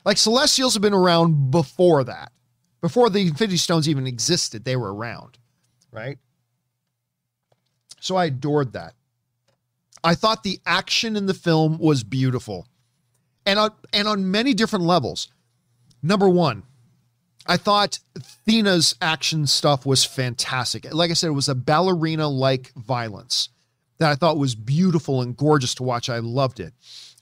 Like 0.03 0.17
celestials 0.17 0.73
have 0.73 0.81
been 0.81 0.93
around 0.93 1.51
before 1.51 2.03
that. 2.03 2.31
Before 2.81 3.09
the 3.09 3.21
Infinity 3.21 3.57
Stones 3.57 3.87
even 3.89 4.05
existed, 4.05 4.65
they 4.65 4.75
were 4.75 4.93
around, 4.93 5.37
right? 5.91 6.17
So 7.99 8.15
I 8.15 8.25
adored 8.25 8.73
that. 8.73 8.93
I 10.03 10.13
thought 10.13 10.43
the 10.43 10.59
action 10.65 11.15
in 11.15 11.25
the 11.25 11.33
film 11.33 11.79
was 11.79 12.03
beautiful 12.03 12.67
and 13.45 13.59
on, 13.59 13.71
and 13.93 14.07
on 14.07 14.31
many 14.31 14.53
different 14.53 14.85
levels. 14.85 15.27
Number 16.01 16.29
one, 16.29 16.63
I 17.47 17.57
thought 17.57 17.99
Thena's 18.47 18.95
action 19.01 19.47
stuff 19.47 19.85
was 19.85 20.03
fantastic. 20.03 20.91
Like 20.93 21.11
I 21.11 21.13
said, 21.13 21.27
it 21.27 21.33
was 21.33 21.49
a 21.49 21.55
ballerina 21.55 22.27
like 22.27 22.73
violence 22.73 23.49
that 23.99 24.11
I 24.11 24.15
thought 24.15 24.37
was 24.37 24.55
beautiful 24.55 25.21
and 25.21 25.37
gorgeous 25.37 25.75
to 25.75 25.83
watch. 25.83 26.09
I 26.09 26.19
loved 26.19 26.59
it. 26.59 26.73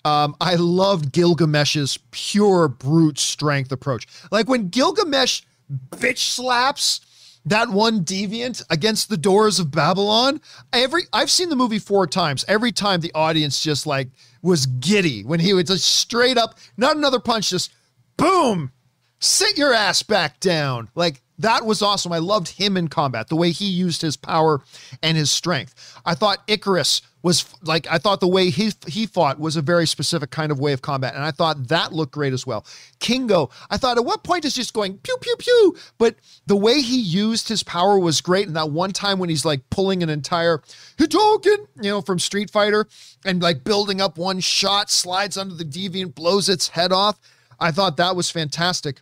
Um, 0.06 0.36
I 0.42 0.56
loved 0.56 1.12
Gilgamesh's 1.12 1.98
pure 2.12 2.68
brute 2.68 3.20
strength 3.20 3.72
approach. 3.72 4.08
Like 4.32 4.50
when 4.50 4.70
Gilgamesh 4.70 5.44
bitch 5.92 6.20
slaps 6.20 7.02
that 7.46 7.70
one 7.70 8.04
deviant 8.04 8.64
against 8.70 9.10
the 9.10 9.18
doors 9.18 9.60
of 9.60 9.72
Babylon. 9.72 10.40
Every 10.72 11.04
I've 11.12 11.32
seen 11.32 11.50
the 11.50 11.56
movie 11.56 11.80
four 11.80 12.08
times. 12.08 12.46
Every 12.48 12.72
time 12.72 13.02
the 13.02 13.12
audience 13.14 13.62
just 13.62 13.86
like 13.86 14.10
was 14.44 14.68
giddy 14.68 15.24
when 15.24 15.40
he 15.40 15.54
would 15.54 15.66
just 15.66 15.86
straight 15.86 16.38
up, 16.38 16.60
not 16.78 16.96
another 16.96 17.20
punch, 17.20 17.50
just 17.50 17.74
boom, 18.18 18.72
sit 19.20 19.58
your 19.58 19.74
ass 19.74 20.04
back 20.04 20.40
down. 20.40 20.90
Like 20.94 21.24
that 21.40 21.66
was 21.66 21.82
awesome. 21.82 22.12
I 22.12 22.20
loved 22.20 22.50
him 22.50 22.78
in 22.78 22.90
combat, 22.90 23.30
the 23.30 23.36
way 23.36 23.50
he 23.52 23.66
used 23.66 24.02
his 24.02 24.18
power 24.18 24.62
and 25.02 25.18
his 25.18 25.32
strength. 25.32 26.00
I 26.06 26.14
thought 26.14 26.46
Ikaris 26.48 27.02
was 27.24 27.46
like 27.64 27.88
I 27.90 27.98
thought 27.98 28.20
the 28.20 28.28
way 28.28 28.50
he 28.50 28.74
he 28.86 29.08
fought 29.08 29.40
was 29.40 29.56
a 29.56 29.62
very 29.62 29.88
specific 29.88 30.30
kind 30.30 30.52
of 30.52 30.60
way 30.60 30.74
of 30.74 30.82
combat, 30.82 31.16
and 31.16 31.24
I 31.24 31.32
thought 31.32 31.70
that 31.70 31.94
looked 31.94 32.12
great 32.12 32.34
as 32.34 32.46
well. 32.46 32.66
Kingo, 33.00 33.50
I 33.70 33.78
thought 33.78 33.98
at 33.98 34.06
what 34.06 34.24
point 34.24 34.44
is 34.46 34.54
just 34.54 34.74
going 34.74 34.98
pew 34.98 35.18
pew 35.22 35.36
pew, 35.40 35.76
but 35.98 36.18
the 36.46 36.58
way 36.58 36.82
he 36.82 37.00
used 37.00 37.48
his 37.48 37.64
power 37.64 37.98
was 37.98 38.20
great. 38.20 38.46
And 38.48 38.56
that 38.58 38.70
one 38.70 38.92
time 38.92 39.20
when 39.20 39.30
he's 39.30 39.46
like 39.46 39.68
pulling 39.70 40.04
an 40.04 40.10
entire 40.10 40.60
Hadouken, 40.98 41.68
you 41.82 41.90
know, 41.90 42.02
from 42.02 42.20
Street 42.20 42.52
Fighter, 42.52 42.88
and 43.26 43.42
like 43.42 43.64
building 43.64 44.02
up 44.02 44.18
one 44.18 44.42
shot, 44.42 44.92
slides 44.92 45.38
under 45.38 45.56
the 45.56 45.66
deviant, 45.66 46.16
blows 46.16 46.50
its 46.50 46.68
head 46.68 46.92
off. 46.92 47.20
I 47.58 47.72
thought 47.72 47.96
that 47.98 48.18
was 48.18 48.30
fantastic 48.30 49.02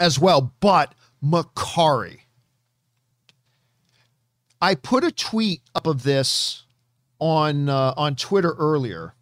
as 0.00 0.18
well. 0.18 0.54
But 0.60 0.94
Makkari. 1.22 2.20
I 4.62 4.76
put 4.76 5.04
a 5.04 5.10
tweet 5.10 5.60
up 5.74 5.86
of 5.86 6.04
this 6.04 6.62
on 7.22 7.68
uh, 7.68 7.94
on 7.96 8.16
Twitter 8.16 8.52
earlier, 8.58 9.14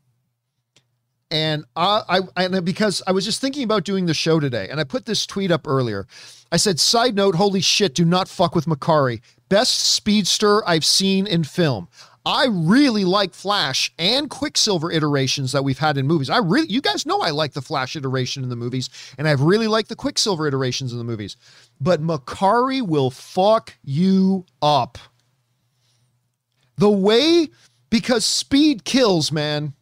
and 1.30 1.66
I, 1.76 2.21
I 2.35 2.45
and 2.47 2.64
because 2.64 3.02
I 3.07 3.12
was 3.12 3.26
just 3.26 3.42
thinking 3.42 3.62
about 3.62 3.85
doing 3.85 4.07
the 4.07 4.14
show 4.14 4.40
today, 4.40 4.69
and 4.71 4.80
I 4.80 4.85
put 4.85 5.04
this 5.04 5.26
tweet 5.26 5.50
up 5.50 5.69
earlier. 5.69 6.07
I 6.50 6.57
said, 6.57 6.80
"Side 6.80 7.14
note: 7.14 7.35
Holy 7.35 7.61
shit! 7.61 7.95
Do 7.95 8.07
not 8.07 8.26
fuck 8.26 8.54
with 8.54 8.64
Makkari. 8.64 9.21
Best 9.50 9.83
speedster 9.83 10.66
I've 10.66 10.85
seen 10.85 11.26
in 11.26 11.45
film. 11.45 11.88
I 12.25 12.47
really 12.50 13.04
like 13.04 13.35
Flash 13.35 13.92
and 13.99 14.30
Quicksilver 14.30 14.91
iterations 14.91 15.52
that 15.52 15.63
we've 15.65 15.78
had 15.78 15.99
in 15.99 16.06
movies. 16.06 16.30
I 16.30 16.39
really, 16.39 16.69
you 16.69 16.80
guys 16.80 17.04
know 17.04 17.21
I 17.21 17.30
like 17.30 17.52
the 17.52 17.63
Flash 17.63 17.97
iteration 17.97 18.43
in 18.43 18.49
the 18.49 18.56
movies, 18.56 18.89
and 19.19 19.28
I've 19.28 19.43
really 19.43 19.69
liked 19.69 19.91
the 19.91 19.97
Quicksilver 19.97 20.47
iterations 20.47 20.93
in 20.93 20.99
the 20.99 21.04
movies. 21.04 21.36
But 21.80 22.02
Makkari 22.02 22.80
will 22.80 23.10
fuck 23.10 23.75
you 23.84 24.47
up. 24.63 24.99
The 26.76 26.91
way 26.91 27.49
because 27.91 28.25
speed 28.25 28.85
kills, 28.85 29.31
man. 29.31 29.75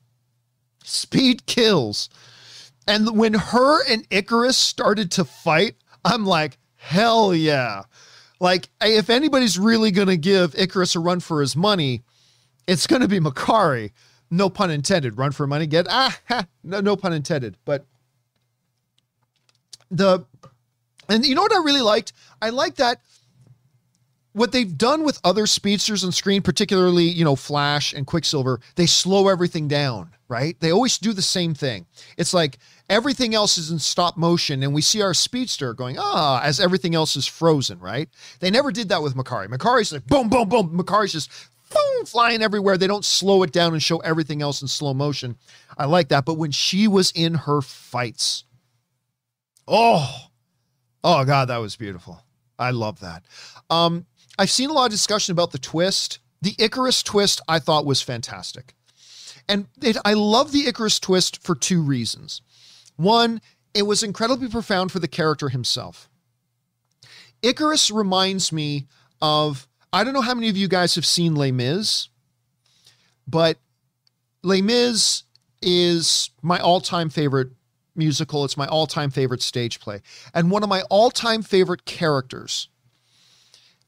Speed 0.83 1.47
kills. 1.47 2.09
And 2.87 3.19
when 3.19 3.35
her 3.35 3.85
and 3.87 4.09
Ikaris 4.09 4.55
started 4.55 5.11
to 5.13 5.25
fight, 5.25 5.77
I'm 6.05 6.25
like, 6.25 6.57
hell 6.77 7.35
yeah. 7.35 7.83
Like, 8.41 8.71
if 8.81 9.11
anybody's 9.11 9.59
really 9.59 9.91
going 9.91 10.09
to 10.09 10.17
give 10.17 10.53
Ikaris 10.55 10.97
a 10.97 11.01
run 11.01 11.21
for 11.21 11.41
his 11.41 11.55
money, 11.55 12.03
it's 12.67 12.87
going 12.87 13.03
to 13.03 13.09
be 13.09 13.21
Makkari. 13.21 13.93
No 14.31 14.49
pun 14.49 14.71
intended. 14.71 15.19
Run 15.19 15.33
for 15.33 15.47
money, 15.47 15.67
get 15.67 15.87
ah, 15.89 16.17
ha, 16.29 16.47
no, 16.63 16.81
no 16.81 16.97
pun 16.97 17.13
intended. 17.13 17.57
But 17.65 17.87
the, 19.91 20.25
and 21.09 21.27
you 21.27 21.35
know 21.35 21.43
what 21.43 21.53
I 21.53 21.63
really 21.63 21.81
liked? 21.81 22.13
I 22.41 22.51
like 22.51 22.77
that 22.77 23.01
what 24.39 24.53
they've 24.53 24.79
done 24.79 25.05
with 25.05 25.21
other 25.25 25.47
speedsters 25.47 26.05
on 26.05 26.13
screen, 26.13 26.43
particularly, 26.43 27.05
you 27.05 27.25
know, 27.25 27.37
Flash 27.37 27.93
and 27.93 28.07
Quicksilver, 28.07 28.61
they 28.77 28.87
slow 28.87 29.29
everything 29.29 29.69
down, 29.69 30.15
right? 30.29 30.59
They 30.61 30.71
always 30.71 30.97
do 30.99 31.13
the 31.13 31.23
same 31.23 31.55
thing. 31.55 31.87
It's 32.17 32.33
like 32.33 32.59
everything 32.89 33.35
else 33.35 33.59
is 33.59 33.71
in 33.71 33.79
stop 33.79 34.17
motion 34.17 34.63
and 34.63 34.73
we 34.73 34.81
see 34.81 35.03
our 35.03 35.15
speedster 35.15 35.75
going, 35.75 35.97
ah, 35.99 36.41
as 36.43 36.61
everything 36.61 36.95
else 36.95 37.17
is 37.17 37.27
frozen, 37.27 37.81
right? 37.81 38.09
They 38.41 38.51
never 38.51 38.71
did 38.71 38.89
that 38.91 39.03
with 39.03 39.17
Makkari. 39.17 39.49
Makkari's 39.49 39.93
like 39.93 40.07
boom, 40.07 40.29
boom, 40.29 40.49
boom. 40.49 40.79
Makkari's 40.79 41.13
just 41.13 41.31
boom, 41.71 42.07
flying 42.07 42.43
everywhere. 42.43 42.79
They 42.79 42.87
don't 42.87 43.05
slow 43.05 43.43
it 43.43 43.53
down 43.53 43.73
and 43.73 43.83
show 43.83 43.99
everything 43.99 44.41
else 44.41 44.63
in 44.63 44.69
slow 44.69 44.95
motion. 44.95 45.37
I 45.77 45.87
like 45.87 46.09
that. 46.09 46.25
But 46.25 46.35
when 46.35 46.51
she 46.51 46.89
was 46.89 47.13
in 47.13 47.35
her 47.35 47.61
fights, 47.61 48.45
oh, 49.67 50.29
oh 51.05 51.25
God, 51.25 51.49
that 51.49 51.59
was 51.59 51.77
beautiful. 51.77 52.23
I 52.59 52.71
love 52.71 53.01
that. 53.01 53.25
Um, 53.71 54.07
I've 54.39 54.51
seen 54.51 54.71
a 54.71 54.73
lot 54.73 54.87
of 54.87 54.93
discussion 54.93 55.33
about 55.33 55.51
the 55.51 55.59
twist. 55.59 56.21
The 56.41 56.53
Ikaris 56.55 57.03
twist 57.03 57.41
I 57.49 57.59
thought 57.59 57.85
was 57.85 58.01
fantastic. 58.01 58.75
And 59.49 59.67
it, 59.83 59.97
I 60.05 60.13
love 60.13 60.53
the 60.53 60.65
Ikaris 60.65 61.01
twist 61.01 61.43
for 61.43 61.55
two 61.55 61.83
reasons. 61.83 62.43
One, 62.97 63.41
it 63.75 63.83
was 63.83 64.03
incredibly 64.03 64.49
profound 64.49 64.93
for 64.93 65.01
the 65.01 65.09
character 65.09 65.49
himself. 65.49 66.09
Ikaris 67.43 67.93
reminds 67.93 68.53
me 68.53 68.87
of 69.21 69.67
I 69.93 70.05
don't 70.05 70.13
know 70.13 70.21
how 70.21 70.35
many 70.35 70.49
of 70.49 70.57
you 70.57 70.69
guys 70.69 70.95
have 70.97 71.07
seen 71.07 71.35
Les 71.35 71.51
Mis, 71.51 72.09
but 73.27 73.57
Les 74.43 74.61
Mis 74.61 75.23
is 75.63 76.31
my 76.43 76.59
all-time 76.61 77.09
favorite 77.09 77.49
musical. 77.97 78.45
It's 78.45 78.57
my 78.57 78.67
all-time 78.67 79.11
favorite 79.11 79.43
stage 79.43 79.81
play. 79.81 80.03
And 80.35 80.51
one 80.51 80.63
of 80.63 80.69
my 80.69 80.83
all-time 80.83 81.43
favorite 81.43 81.85
characters 81.85 82.69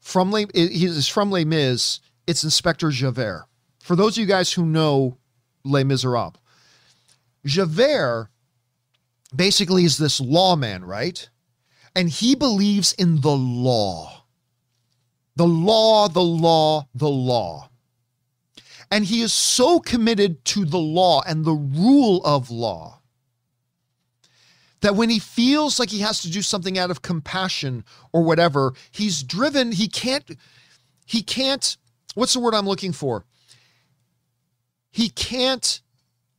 from 0.01 0.31
Les, 0.31 0.47
he's 0.53 1.07
from 1.07 1.31
Les 1.31 1.45
Mis. 1.45 1.99
It's 2.27 2.43
Inspector 2.43 2.89
Javert. 2.91 3.45
For 3.79 3.95
those 3.95 4.17
of 4.17 4.21
you 4.21 4.27
guys 4.27 4.51
who 4.51 4.65
know 4.65 5.17
Les 5.63 5.83
Miserables, 5.83 6.35
Javert 7.45 8.29
basically 9.35 9.85
is 9.85 9.97
this 9.97 10.19
lawman, 10.19 10.83
right? 10.85 11.29
And 11.95 12.09
he 12.09 12.35
believes 12.35 12.93
in 12.93 13.21
the 13.21 13.35
law. 13.35 14.25
The 15.35 15.47
law, 15.47 16.07
the 16.07 16.23
law, 16.23 16.87
the 16.93 17.09
law. 17.09 17.69
And 18.89 19.05
he 19.05 19.21
is 19.21 19.33
so 19.33 19.79
committed 19.79 20.43
to 20.45 20.65
the 20.65 20.79
law 20.79 21.21
and 21.25 21.45
the 21.45 21.53
rule 21.53 22.21
of 22.25 22.51
law 22.51 23.00
that 24.81 24.95
when 24.95 25.09
he 25.09 25.19
feels 25.19 25.79
like 25.79 25.89
he 25.89 25.99
has 25.99 26.21
to 26.21 26.31
do 26.31 26.41
something 26.41 26.77
out 26.77 26.91
of 26.91 27.01
compassion 27.01 27.85
or 28.11 28.23
whatever, 28.23 28.73
he's 28.91 29.23
driven, 29.23 29.71
he 29.71 29.87
can't, 29.87 30.37
he 31.05 31.21
can't, 31.21 31.77
what's 32.15 32.33
the 32.33 32.39
word 32.39 32.53
I'm 32.55 32.67
looking 32.67 32.91
for? 32.91 33.25
He 34.91 35.09
can't 35.09 35.81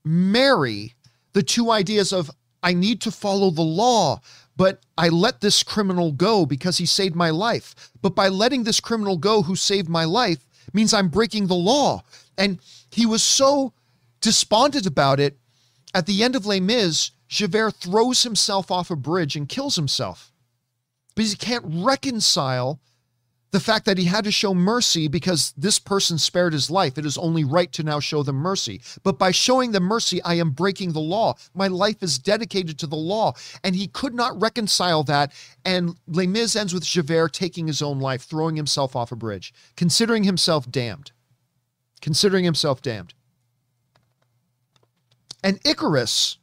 marry 0.04 0.94
the 1.32 1.42
two 1.42 1.70
ideas 1.70 2.12
of, 2.12 2.30
I 2.62 2.74
need 2.74 3.00
to 3.02 3.10
follow 3.10 3.50
the 3.50 3.62
law, 3.62 4.20
but 4.56 4.80
I 4.98 5.08
let 5.08 5.40
this 5.40 5.62
criminal 5.62 6.12
go 6.12 6.44
because 6.44 6.78
he 6.78 6.86
saved 6.86 7.16
my 7.16 7.30
life. 7.30 7.74
But 8.02 8.14
by 8.14 8.28
letting 8.28 8.64
this 8.64 8.80
criminal 8.80 9.16
go 9.16 9.42
who 9.42 9.56
saved 9.56 9.88
my 9.88 10.04
life 10.04 10.44
means 10.72 10.92
I'm 10.92 11.08
breaking 11.08 11.46
the 11.46 11.54
law. 11.54 12.02
And 12.36 12.60
he 12.90 13.06
was 13.06 13.22
so 13.22 13.72
despondent 14.20 14.86
about 14.86 15.20
it. 15.20 15.38
At 15.94 16.06
the 16.06 16.22
end 16.22 16.36
of 16.36 16.46
Les 16.46 16.60
Mis, 16.60 17.10
Javert 17.28 17.74
throws 17.74 18.22
himself 18.22 18.70
off 18.70 18.90
a 18.90 18.96
bridge 18.96 19.36
and 19.36 19.48
kills 19.48 19.76
himself. 19.76 20.32
Because 21.14 21.32
he 21.32 21.36
can't 21.36 21.64
reconcile 21.66 22.80
the 23.52 23.60
fact 23.60 23.84
that 23.84 23.98
he 23.98 24.04
had 24.04 24.24
to 24.24 24.32
show 24.32 24.54
mercy 24.54 25.08
because 25.08 25.52
this 25.58 25.78
person 25.78 26.16
spared 26.16 26.54
his 26.54 26.70
life. 26.70 26.96
It 26.96 27.04
is 27.04 27.18
only 27.18 27.44
right 27.44 27.70
to 27.72 27.82
now 27.82 28.00
show 28.00 28.22
them 28.22 28.36
mercy. 28.36 28.80
But 29.02 29.18
by 29.18 29.30
showing 29.30 29.72
them 29.72 29.82
mercy, 29.82 30.22
I 30.22 30.34
am 30.34 30.50
breaking 30.50 30.92
the 30.92 31.00
law. 31.00 31.34
My 31.54 31.68
life 31.68 32.02
is 32.02 32.18
dedicated 32.18 32.78
to 32.78 32.86
the 32.86 32.96
law. 32.96 33.34
And 33.62 33.76
he 33.76 33.88
could 33.88 34.14
not 34.14 34.40
reconcile 34.40 35.04
that. 35.04 35.32
And 35.66 35.96
Les 36.06 36.26
Mis 36.26 36.56
ends 36.56 36.72
with 36.72 36.84
Javert 36.84 37.34
taking 37.34 37.66
his 37.66 37.82
own 37.82 38.00
life, 38.00 38.22
throwing 38.22 38.56
himself 38.56 38.96
off 38.96 39.12
a 39.12 39.16
bridge, 39.16 39.52
considering 39.76 40.24
himself 40.24 40.70
damned. 40.70 41.12
Considering 42.00 42.44
himself 42.44 42.80
damned. 42.80 43.12
And 45.42 45.60
Ikaris, 45.62 46.36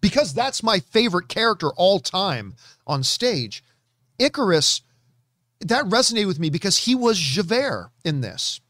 because 0.00 0.32
that's 0.32 0.62
my 0.62 0.78
favorite 0.78 1.28
character 1.28 1.70
all 1.70 2.00
time 2.00 2.54
on 2.86 3.02
stage, 3.02 3.64
Ikaris 4.18 4.82
that 5.60 5.84
resonated 5.86 6.26
with 6.26 6.38
me 6.38 6.50
because 6.50 6.78
he 6.78 6.94
was 6.94 7.18
Javert 7.18 7.90
in 8.04 8.20
this. 8.20 8.60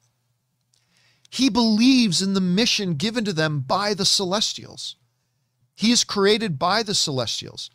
He 1.30 1.48
believes 1.50 2.22
in 2.22 2.34
the 2.34 2.40
mission 2.40 2.94
given 2.94 3.24
to 3.24 3.32
them 3.32 3.60
by 3.60 3.94
the 3.94 4.04
Celestials. 4.04 4.96
He 5.74 5.90
is 5.90 6.04
created 6.04 6.58
by 6.58 6.82
the 6.82 6.94
Celestials. 6.94 7.70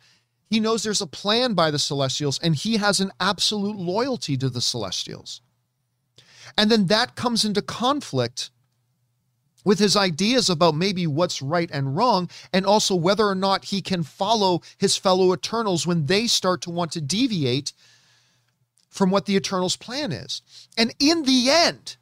He 0.48 0.58
knows 0.58 0.82
there's 0.82 1.02
a 1.02 1.06
plan 1.06 1.54
by 1.54 1.70
the 1.70 1.78
Celestials, 1.78 2.38
and 2.40 2.54
he 2.54 2.78
has 2.78 3.00
an 3.00 3.12
absolute 3.20 3.76
loyalty 3.76 4.36
to 4.38 4.50
the 4.50 4.60
Celestials. 4.60 5.40
And 6.58 6.70
then 6.70 6.86
that 6.86 7.14
comes 7.14 7.44
into 7.44 7.62
conflict 7.62 8.50
with 9.64 9.78
his 9.78 9.96
ideas 9.96 10.50
about 10.50 10.74
maybe 10.74 11.06
what's 11.06 11.42
right 11.42 11.70
and 11.72 11.96
wrong, 11.96 12.28
and 12.52 12.66
also 12.66 12.94
whether 12.94 13.26
or 13.26 13.34
not 13.34 13.66
he 13.66 13.80
can 13.80 14.02
follow 14.02 14.60
his 14.78 14.96
fellow 14.96 15.32
Eternals 15.32 15.86
when 15.86 16.06
they 16.06 16.26
start 16.26 16.60
to 16.62 16.70
want 16.70 16.92
to 16.92 17.00
deviate 17.00 17.72
from 18.90 19.10
what 19.10 19.26
the 19.26 19.36
Eternal's 19.36 19.76
plan 19.76 20.12
is. 20.12 20.42
And 20.76 20.94
in 20.98 21.22
the 21.22 21.48
end, 21.50 21.96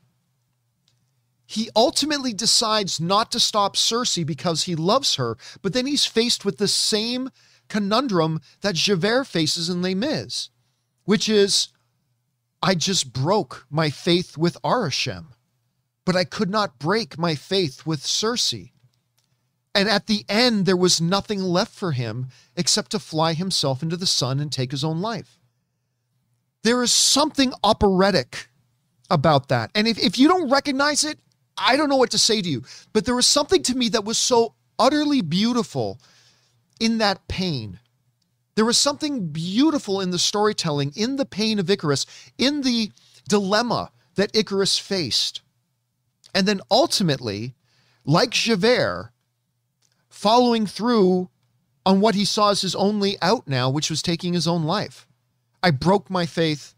he 1.47 1.69
ultimately 1.75 2.33
decides 2.33 3.01
not 3.01 3.33
to 3.33 3.41
stop 3.41 3.75
Sersi 3.77 4.25
because 4.25 4.65
he 4.65 4.77
loves 4.77 5.17
her, 5.17 5.37
but 5.63 5.73
then 5.73 5.87
he's 5.87 6.07
faced 6.07 6.45
with 6.45 6.59
the 6.59 6.69
same 6.69 7.31
conundrum 7.69 8.41
that 8.61 8.75
Javert 8.75 9.25
faces 9.25 9.69
in 9.69 9.83
Les 9.83 9.95
Mis, 9.95 10.51
which 11.05 11.29
is 11.29 11.69
I 12.63 12.75
just 12.75 13.13
broke 13.13 13.67
my 13.71 13.91
faith 13.91 14.37
with 14.37 14.59
Arishem, 14.63 15.27
but 16.11 16.19
I 16.19 16.25
could 16.25 16.51
not 16.51 16.81
break 16.81 17.19
my 17.19 17.37
faith 17.37 17.87
with 17.87 18.01
Sersi. 18.01 18.73
And 19.77 19.89
at 19.89 20.09
the 20.09 20.25
end, 20.29 20.67
there 20.67 20.77
was 20.77 21.01
nothing 21.01 21.41
left 21.41 21.73
for 21.73 21.93
him 21.93 22.31
except 22.57 22.91
to 22.91 22.99
fly 22.99 23.33
himself 23.33 23.81
into 23.81 23.97
the 23.97 24.07
sun 24.07 24.41
and 24.41 24.51
take 24.51 24.73
his 24.73 24.83
own 24.83 25.01
life. 25.01 25.39
There 26.65 26.83
is 26.83 26.91
something 26.91 27.53
operatic 27.63 28.49
about 29.09 29.51
that. 29.51 29.71
And 29.73 29.87
if, 29.87 30.01
if 30.01 30.19
you 30.19 30.27
don't 30.27 30.51
recognize 30.51 31.05
it, 31.05 31.21
I 31.57 31.77
don't 31.77 31.89
know 31.89 31.97
what 31.97 32.11
to 32.11 32.19
say 32.19 32.43
to 32.43 32.49
you. 32.49 32.65
But 32.93 33.05
there 33.05 33.15
was 33.15 33.29
something 33.29 33.63
to 33.63 33.77
me 33.77 33.89
that 33.91 34.05
was 34.05 34.19
so 34.19 34.55
utterly 34.81 35.21
beautiful 35.21 36.01
in 36.81 36.99
that 36.99 37.29
pain. 37.29 37.79
There 38.57 38.65
was 38.65 38.79
something 38.79 39.29
beautiful 39.29 40.01
in 40.01 40.11
the 40.11 40.19
storytelling, 40.19 40.93
in 40.97 41.15
the 41.15 41.25
pain 41.25 41.61
of 41.61 41.67
Ikaris, 41.67 42.05
in 42.37 42.63
the 42.63 42.91
dilemma 43.29 43.93
that 44.17 44.33
Ikaris 44.33 44.81
faced. 44.81 45.43
And 46.35 46.47
then 46.47 46.61
ultimately, 46.71 47.55
like 48.05 48.31
Javert, 48.31 49.13
following 50.09 50.67
through 50.67 51.31
on 51.87 52.01
what 52.01 52.15
he 52.15 52.25
saw 52.25 52.51
as 52.51 52.61
his 52.61 52.75
only 52.75 53.17
out 53.23 53.49
now, 53.49 53.71
which 53.71 53.91
was 53.91 54.03
taking 54.03 54.35
his 54.35 54.47
own 54.47 54.65
life. 54.65 55.07
I 55.63 55.71
broke 55.71 56.11
my 56.11 56.27
faith 56.27 56.75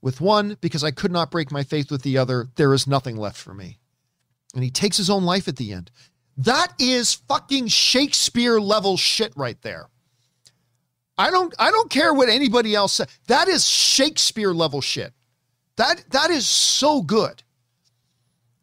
with 0.00 0.20
one 0.20 0.56
because 0.60 0.84
I 0.84 0.90
could 0.90 1.12
not 1.12 1.30
break 1.30 1.50
my 1.50 1.62
faith 1.62 1.90
with 1.90 2.02
the 2.02 2.18
other. 2.18 2.48
There 2.56 2.72
is 2.74 2.86
nothing 2.86 3.16
left 3.16 3.36
for 3.36 3.54
me. 3.54 3.78
And 4.54 4.62
he 4.62 4.70
takes 4.70 4.96
his 4.96 5.10
own 5.10 5.24
life 5.24 5.48
at 5.48 5.56
the 5.56 5.72
end. 5.72 5.90
That 6.36 6.72
is 6.78 7.14
fucking 7.14 7.68
Shakespeare 7.68 8.60
level 8.60 8.96
shit 8.96 9.32
right 9.36 9.60
there. 9.62 9.88
I 11.18 11.30
don't 11.30 11.54
I 11.58 11.70
don't 11.70 11.90
care 11.90 12.12
what 12.12 12.28
anybody 12.28 12.74
else 12.74 12.94
says. 12.94 13.08
That 13.26 13.48
is 13.48 13.66
Shakespeare 13.66 14.52
level 14.52 14.80
shit. 14.80 15.12
That 15.76 16.04
that 16.10 16.30
is 16.30 16.46
so 16.46 17.02
good. 17.02 17.42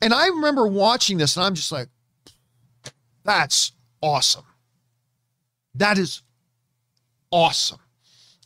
And 0.03 0.13
I 0.13 0.27
remember 0.27 0.67
watching 0.67 1.17
this 1.17 1.37
and 1.37 1.45
I'm 1.45 1.55
just 1.55 1.71
like 1.71 1.87
that's 3.23 3.71
awesome. 4.01 4.43
That 5.75 5.97
is 5.97 6.21
awesome. 7.31 7.79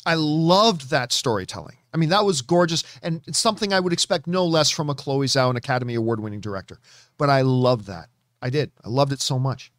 I 0.06 0.14
loved 0.14 0.92
that 0.92 1.12
storytelling. 1.12 1.78
I 1.94 1.98
mean, 1.98 2.10
that 2.10 2.24
was 2.24 2.44
gorgeous. 2.44 2.84
And 3.02 3.22
it's 3.26 3.40
something 3.40 3.74
I 3.74 3.80
would 3.80 3.92
expect 3.92 4.28
no 4.28 4.46
less 4.46 4.70
from 4.70 4.92
a 4.92 4.96
Chloe 4.96 5.26
Zhao, 5.26 5.50
an 5.50 5.56
Academy 5.56 5.96
Award 5.96 6.20
winning 6.20 6.42
director. 6.42 6.80
But 7.18 7.32
I 7.32 7.42
loved 7.42 7.88
that. 7.88 8.10
I 8.40 8.52
did. 8.52 8.72
I 8.86 8.90
loved 8.90 9.12
it 9.12 9.20
so 9.20 9.40
much. 9.40 9.72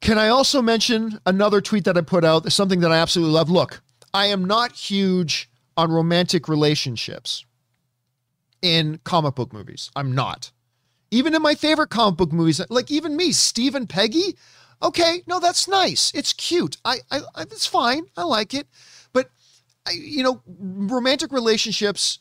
Can 0.00 0.16
I 0.16 0.28
also 0.28 0.62
mention 0.62 1.18
another 1.26 1.60
tweet 1.60 1.84
that 1.84 1.98
I 1.98 2.02
put 2.02 2.24
out? 2.24 2.50
Something 2.52 2.80
that 2.80 2.92
I 2.92 2.98
absolutely 2.98 3.34
love. 3.34 3.50
Look, 3.50 3.82
I 4.12 4.26
am 4.26 4.44
not 4.44 4.72
huge 4.72 5.50
on 5.76 5.90
romantic 5.90 6.48
relationships 6.48 7.44
in 8.64 8.98
comic 9.04 9.34
book 9.34 9.52
movies. 9.52 9.90
I'm 9.94 10.12
not. 10.12 10.50
Even 11.10 11.34
in 11.34 11.42
my 11.42 11.54
favorite 11.54 11.90
comic 11.90 12.16
book 12.16 12.32
movies, 12.32 12.60
like 12.70 12.90
even 12.90 13.16
me, 13.16 13.30
Steve 13.30 13.74
and 13.74 13.88
Peggy, 13.88 14.34
Okay, 14.84 15.22
no, 15.26 15.40
that's 15.40 15.66
nice. 15.66 16.12
It's 16.14 16.34
cute. 16.34 16.76
I, 16.84 16.98
I, 17.10 17.20
I 17.34 17.42
it's 17.42 17.66
fine. 17.66 18.04
I 18.16 18.24
like 18.24 18.52
it. 18.52 18.68
But 19.14 19.30
I, 19.86 19.92
you 19.92 20.22
know, 20.22 20.42
romantic 20.46 21.32
relationships 21.32 22.18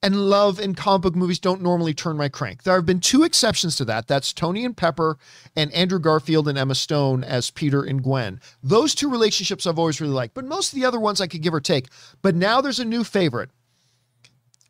and 0.00 0.30
love 0.30 0.60
in 0.60 0.76
comic 0.76 1.02
book 1.02 1.16
movies 1.16 1.40
don't 1.40 1.62
normally 1.62 1.92
turn 1.92 2.16
my 2.16 2.28
crank. 2.28 2.62
There 2.62 2.74
have 2.76 2.86
been 2.86 3.00
two 3.00 3.24
exceptions 3.24 3.74
to 3.76 3.84
that. 3.86 4.06
That's 4.06 4.32
Tony 4.32 4.64
and 4.64 4.76
Pepper 4.76 5.18
and 5.56 5.72
Andrew 5.72 5.98
Garfield 5.98 6.46
and 6.46 6.56
Emma 6.56 6.76
Stone 6.76 7.24
as 7.24 7.50
Peter 7.50 7.82
and 7.82 8.00
Gwen. 8.00 8.40
Those 8.62 8.94
two 8.94 9.10
relationships 9.10 9.66
I've 9.66 9.78
always 9.78 10.00
really 10.00 10.12
liked, 10.12 10.34
but 10.34 10.44
most 10.44 10.72
of 10.72 10.78
the 10.78 10.86
other 10.86 11.00
ones 11.00 11.20
I 11.20 11.26
could 11.26 11.42
give 11.42 11.54
or 11.54 11.60
take. 11.60 11.88
But 12.22 12.36
now 12.36 12.60
there's 12.60 12.78
a 12.78 12.84
new 12.84 13.02
favorite. 13.02 13.50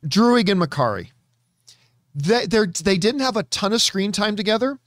Druig 0.06 0.48
and 0.48 0.60
Makkari. 0.60 1.10
They, 2.14 2.46
they 2.46 2.96
didn't 2.96 3.20
have 3.20 3.36
a 3.36 3.42
ton 3.42 3.72
of 3.72 3.82
screen 3.82 4.12
time 4.12 4.36
together, 4.36 4.78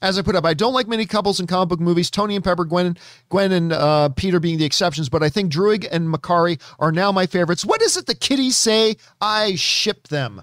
as 0.00 0.18
I 0.18 0.22
put 0.22 0.36
up, 0.36 0.44
I 0.44 0.54
don't 0.54 0.74
like 0.74 0.86
many 0.86 1.06
couples 1.06 1.40
in 1.40 1.46
comic 1.46 1.70
book 1.70 1.80
movies. 1.80 2.10
Tony 2.10 2.36
and 2.36 2.44
Pepper, 2.44 2.64
Gwen, 2.64 2.96
Gwen 3.30 3.50
and 3.50 3.72
uh, 3.72 4.10
Peter 4.10 4.38
being 4.38 4.58
the 4.58 4.64
exceptions, 4.64 5.08
but 5.08 5.22
I 5.22 5.28
think 5.28 5.52
Druig 5.52 5.88
and 5.90 6.12
Makkari 6.12 6.60
are 6.78 6.92
now 6.92 7.10
my 7.10 7.26
favorites. 7.26 7.64
What 7.64 7.82
is 7.82 7.96
it 7.96 8.06
the 8.06 8.14
kiddies 8.14 8.56
say? 8.56 8.96
I 9.20 9.56
ship 9.56 10.08
them, 10.08 10.42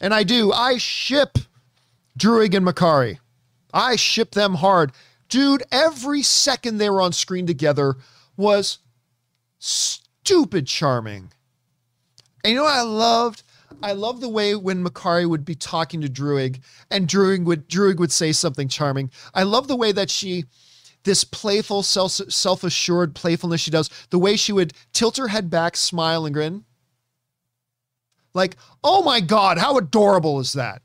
and 0.00 0.12
I 0.12 0.24
do. 0.24 0.52
I 0.52 0.78
ship 0.78 1.38
Druig 2.18 2.54
and 2.54 2.66
Makkari. 2.66 3.18
I 3.72 3.94
ship 3.94 4.32
them 4.32 4.54
hard, 4.54 4.90
dude. 5.28 5.62
Every 5.70 6.22
second 6.22 6.78
they 6.78 6.90
were 6.90 7.00
on 7.00 7.12
screen 7.12 7.46
together 7.46 7.94
was 8.36 8.78
stupid 9.58 10.66
charming. 10.66 11.32
And 12.42 12.52
you 12.52 12.56
know 12.56 12.64
what 12.64 12.74
I 12.74 12.82
loved? 12.82 13.44
I 13.82 13.92
love 13.92 14.20
the 14.20 14.28
way 14.28 14.54
when 14.54 14.84
Makkari 14.84 15.28
would 15.28 15.44
be 15.44 15.54
talking 15.54 16.00
to 16.00 16.08
Druig 16.08 16.60
and 16.90 17.06
Druig 17.06 17.44
would 17.44 17.68
Druig 17.68 17.98
would 17.98 18.12
say 18.12 18.32
something 18.32 18.68
charming. 18.68 19.10
I 19.34 19.42
love 19.42 19.68
the 19.68 19.76
way 19.76 19.92
that 19.92 20.10
she 20.10 20.44
this 21.04 21.24
playful 21.24 21.82
self 21.82 22.12
self-assured 22.12 23.14
playfulness 23.14 23.60
she 23.60 23.70
does, 23.70 23.88
the 24.10 24.18
way 24.18 24.36
she 24.36 24.52
would 24.52 24.72
tilt 24.92 25.16
her 25.16 25.28
head 25.28 25.48
back, 25.50 25.76
smile 25.76 26.26
and 26.26 26.34
grin. 26.34 26.64
Like, 28.34 28.56
"Oh 28.82 29.02
my 29.02 29.20
god, 29.20 29.58
how 29.58 29.78
adorable 29.78 30.40
is 30.40 30.52
that?" 30.54 30.82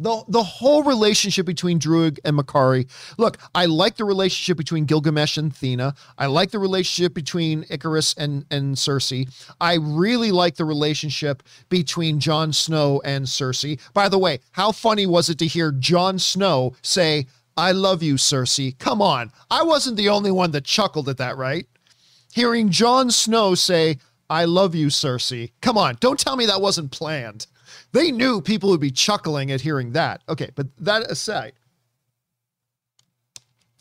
The 0.00 0.24
the 0.28 0.42
whole 0.42 0.82
relationship 0.82 1.44
between 1.44 1.78
Druig 1.78 2.18
and 2.24 2.38
Makkari. 2.38 2.88
Look, 3.18 3.36
I 3.54 3.66
like 3.66 3.96
the 3.96 4.06
relationship 4.06 4.56
between 4.56 4.86
Gilgamesh 4.86 5.36
and 5.36 5.52
Thena. 5.54 5.94
I 6.16 6.24
like 6.24 6.52
the 6.52 6.58
relationship 6.58 7.12
between 7.12 7.64
Ikaris 7.64 8.16
and 8.16 8.46
and 8.50 8.76
Sersi. 8.76 9.28
I 9.60 9.74
really 9.74 10.32
like 10.32 10.56
the 10.56 10.64
relationship 10.64 11.42
between 11.68 12.18
Jon 12.18 12.54
Snow 12.54 13.02
and 13.04 13.26
Sersi. 13.26 13.78
By 13.92 14.08
the 14.08 14.18
way, 14.18 14.40
how 14.52 14.72
funny 14.72 15.06
was 15.06 15.28
it 15.28 15.38
to 15.40 15.46
hear 15.46 15.70
Jon 15.70 16.18
Snow 16.18 16.74
say, 16.80 17.26
"I 17.58 17.72
love 17.72 18.02
you, 18.02 18.14
Sersi. 18.14 18.78
Come 18.78 19.02
on, 19.02 19.30
I 19.50 19.62
wasn't 19.64 19.98
the 19.98 20.08
only 20.08 20.30
one 20.30 20.52
that 20.52 20.64
chuckled 20.64 21.10
at 21.10 21.18
that, 21.18 21.36
right? 21.36 21.66
Hearing 22.32 22.70
Jon 22.70 23.10
Snow 23.10 23.54
say, 23.54 23.98
"I 24.30 24.46
love 24.46 24.74
you, 24.74 24.86
Sersi. 24.86 25.50
Come 25.60 25.76
on, 25.76 25.98
don't 26.00 26.18
tell 26.18 26.36
me 26.36 26.46
that 26.46 26.62
wasn't 26.62 26.90
planned. 26.90 27.46
They 27.92 28.12
knew 28.12 28.40
people 28.40 28.70
would 28.70 28.80
be 28.80 28.90
chuckling 28.90 29.50
at 29.50 29.60
hearing 29.60 29.92
that. 29.92 30.22
Okay, 30.28 30.50
but 30.54 30.68
that 30.78 31.10
aside, 31.10 31.54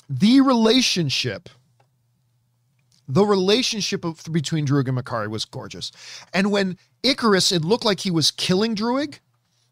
the 0.10 0.42
relationship, 0.42 1.50
the 3.08 3.26
relationship 3.26 4.04
of, 4.04 4.24
between 4.32 4.66
Druig 4.66 4.88
and 4.88 4.98
Makkari 4.98 5.30
was 5.30 5.46
gorgeous. 5.46 5.92
And 6.34 6.52
when 6.52 6.78
Ikaris, 7.04 7.52
it 7.52 7.64
looked 7.64 7.86
like 7.86 8.00
he 8.00 8.12
was 8.12 8.32
killing 8.32 8.76
Druig, 8.76 9.20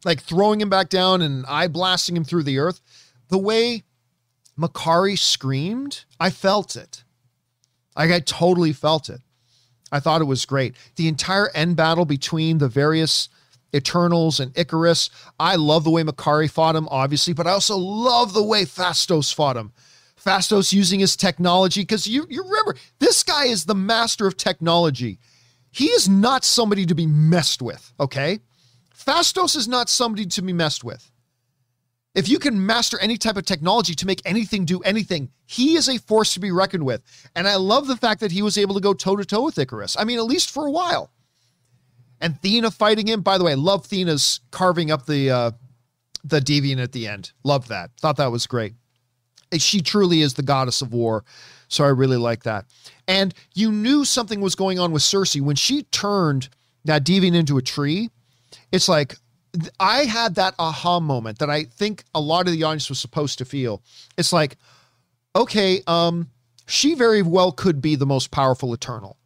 like 0.06 0.22
throwing 0.22 0.62
him 0.62 0.70
back 0.70 0.90
down 0.90 1.22
and 1.22 1.46
eye 1.48 1.68
blasting 1.68 2.16
him 2.16 2.24
through 2.24 2.44
the 2.44 2.60
earth, 2.60 2.82
the 3.30 3.38
way 3.38 3.84
Makkari 4.58 5.18
screamed, 5.18 6.06
I 6.20 6.30
felt 6.30 6.76
it. 6.76 7.04
Like 7.96 8.12
I 8.12 8.20
totally 8.20 8.74
felt 8.74 9.10
it. 9.10 9.22
I 9.92 10.00
thought 10.00 10.22
it 10.22 10.26
was 10.26 10.46
great. 10.46 10.76
The 10.98 11.08
entire 11.08 11.50
end 11.56 11.76
battle 11.76 12.06
between 12.06 12.60
the 12.60 12.68
various 12.68 13.30
Eternals 13.76 14.40
and 14.40 14.54
Ikaris. 14.54 15.10
I 15.40 15.56
love 15.56 15.84
the 15.84 15.90
way 15.90 16.04
Makkari 16.04 16.50
fought 16.50 16.76
him, 16.76 16.88
obviously, 16.90 17.34
but 17.34 17.48
I 17.48 17.52
also 17.52 17.78
love 17.78 18.34
the 18.34 18.44
way 18.44 18.64
Phastos 18.64 19.34
fought 19.34 19.58
him. 19.58 19.74
Phastos 20.24 20.74
using 20.74 21.00
his 21.00 21.16
technology, 21.16 21.82
because 21.82 22.08
you, 22.08 22.26
you 22.30 22.44
remember, 22.44 22.76
this 23.00 23.24
guy 23.24 23.46
is 23.46 23.66
the 23.66 23.76
master 23.76 24.28
of 24.28 24.36
technology. 24.36 25.20
He 25.72 25.86
is 25.86 26.10
not 26.10 26.44
somebody 26.44 26.86
to 26.86 26.96
be 26.96 27.06
messed 27.06 27.62
with, 27.62 27.94
okay? 28.00 28.40
Phastos 28.96 29.56
is 29.56 29.68
not 29.68 29.90
somebody 29.90 30.26
to 30.26 30.42
be 30.42 30.54
messed 30.54 30.84
with. 30.84 31.12
If 32.16 32.28
you 32.28 32.40
can 32.40 32.66
master 32.66 32.98
any 33.00 33.16
type 33.16 33.38
of 33.38 33.46
technology 33.46 33.94
to 33.94 34.08
make 34.08 34.24
anything 34.26 34.66
do 34.66 34.80
anything, 34.80 35.30
he 35.46 35.76
is 35.76 35.88
a 35.88 36.00
force 36.00 36.34
to 36.34 36.40
be 36.40 36.52
reckoned 36.52 36.84
with. 36.84 37.04
And 37.36 37.48
I 37.48 37.58
love 37.58 37.86
the 37.86 37.96
fact 37.96 38.22
that 38.22 38.32
he 38.32 38.42
was 38.42 38.58
able 38.58 38.74
to 38.74 38.82
go 38.82 38.96
toe 38.96 39.16
to 39.16 39.24
toe 39.24 39.44
with 39.44 39.56
Ikaris. 39.56 39.96
I 40.00 40.04
mean, 40.04 40.18
at 40.18 40.26
least 40.26 40.50
for 40.50 40.66
a 40.66 40.72
while 40.72 41.12
and 42.22 42.42
Thena 42.42 42.74
fighting 42.74 43.08
him. 43.08 43.22
By 43.22 43.38
the 43.38 43.44
way, 43.44 43.52
I 43.52 43.56
love 43.56 43.88
Thena's 43.88 44.40
carving 44.52 44.92
up 44.92 45.06
the 45.06 45.30
uh, 45.30 45.52
the 46.24 46.40
deviant 46.40 46.82
at 46.82 46.92
the 46.92 47.08
end. 47.08 47.32
Love 47.44 47.68
that. 47.70 47.92
Thought 48.00 48.18
that 48.18 48.32
was 48.32 48.48
great. 48.48 48.74
She 49.58 49.82
truly 49.82 50.22
is 50.22 50.34
the 50.34 50.44
goddess 50.44 50.82
of 50.82 50.94
war. 50.94 51.24
So 51.70 51.84
I 51.84 51.90
really 51.90 52.18
like 52.18 52.44
that. 52.44 52.66
And 53.08 53.34
you 53.56 53.72
knew 53.72 54.04
something 54.04 54.42
was 54.42 54.56
going 54.56 54.80
on 54.80 54.92
with 54.92 55.02
Sersi 55.02 55.42
when 55.42 55.56
she 55.56 55.84
turned 55.84 56.50
that 56.86 57.06
deviant 57.06 57.36
into 57.36 57.58
a 57.58 57.62
tree. 57.62 58.10
It's 58.72 58.90
like 58.90 59.16
I 59.80 60.04
had 60.04 60.36
that 60.36 60.56
aha 60.60 61.00
moment 61.00 61.40
that 61.40 61.50
I 61.50 61.66
think 61.66 62.04
a 62.14 62.20
lot 62.20 62.48
of 62.48 62.54
the 62.54 62.64
audience 62.64 62.90
was 62.90 63.00
supposed 63.00 63.38
to 63.40 63.46
feel. 63.46 63.82
It's 64.18 64.34
like, 64.34 64.58
okay, 65.36 65.82
um, 65.88 66.30
she 66.68 66.94
very 66.94 67.22
well 67.22 67.52
could 67.52 67.82
be 67.82 67.96
the 67.96 68.06
most 68.06 68.32
powerful 68.32 68.74
Eternal. 68.74 69.18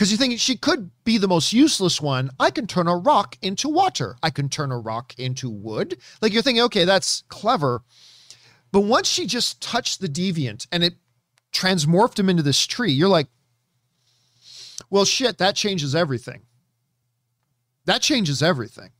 Because 0.00 0.10
you 0.10 0.16
think 0.16 0.40
she 0.40 0.56
could 0.56 0.90
be 1.04 1.18
the 1.18 1.28
most 1.28 1.52
useless 1.52 2.00
one. 2.00 2.30
I 2.40 2.50
can 2.50 2.66
turn 2.66 2.88
a 2.88 2.96
rock 2.96 3.36
into 3.42 3.68
water. 3.68 4.16
I 4.22 4.30
can 4.30 4.48
turn 4.48 4.72
a 4.72 4.78
rock 4.78 5.14
into 5.18 5.50
wood. 5.50 5.98
Like 6.22 6.32
you're 6.32 6.40
thinking, 6.40 6.62
okay, 6.62 6.86
that's 6.86 7.22
clever. 7.28 7.82
But 8.72 8.80
once 8.80 9.08
she 9.08 9.26
just 9.26 9.60
touched 9.60 10.00
the 10.00 10.08
deviant 10.08 10.66
and 10.72 10.82
it 10.82 10.94
transmorphed 11.52 12.18
him 12.18 12.30
into 12.30 12.42
this 12.42 12.66
tree, 12.66 12.92
you're 12.92 13.10
like, 13.10 13.26
well, 14.88 15.04
shit, 15.04 15.36
that 15.36 15.54
changes 15.54 15.94
everything. 15.94 16.46
That 17.84 18.00
changes 18.00 18.42
everything. 18.42 18.92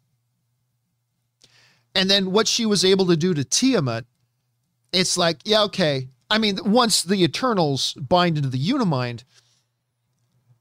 And 1.95 2.11
then 2.11 2.31
what 2.31 2.47
she 2.47 2.67
was 2.67 2.85
able 2.85 3.07
to 3.07 3.17
do 3.17 3.33
to 3.33 3.43
Tiamut, 3.43 4.05
it's 4.93 5.17
like, 5.17 5.39
yeah, 5.47 5.63
okay. 5.63 6.09
I 6.31 6.37
mean, 6.37 6.59
once 6.63 7.03
the 7.03 7.25
Eternals 7.25 7.95
bind 7.95 8.37
into 8.37 8.51
the 8.51 8.59
Unimind, 8.59 9.25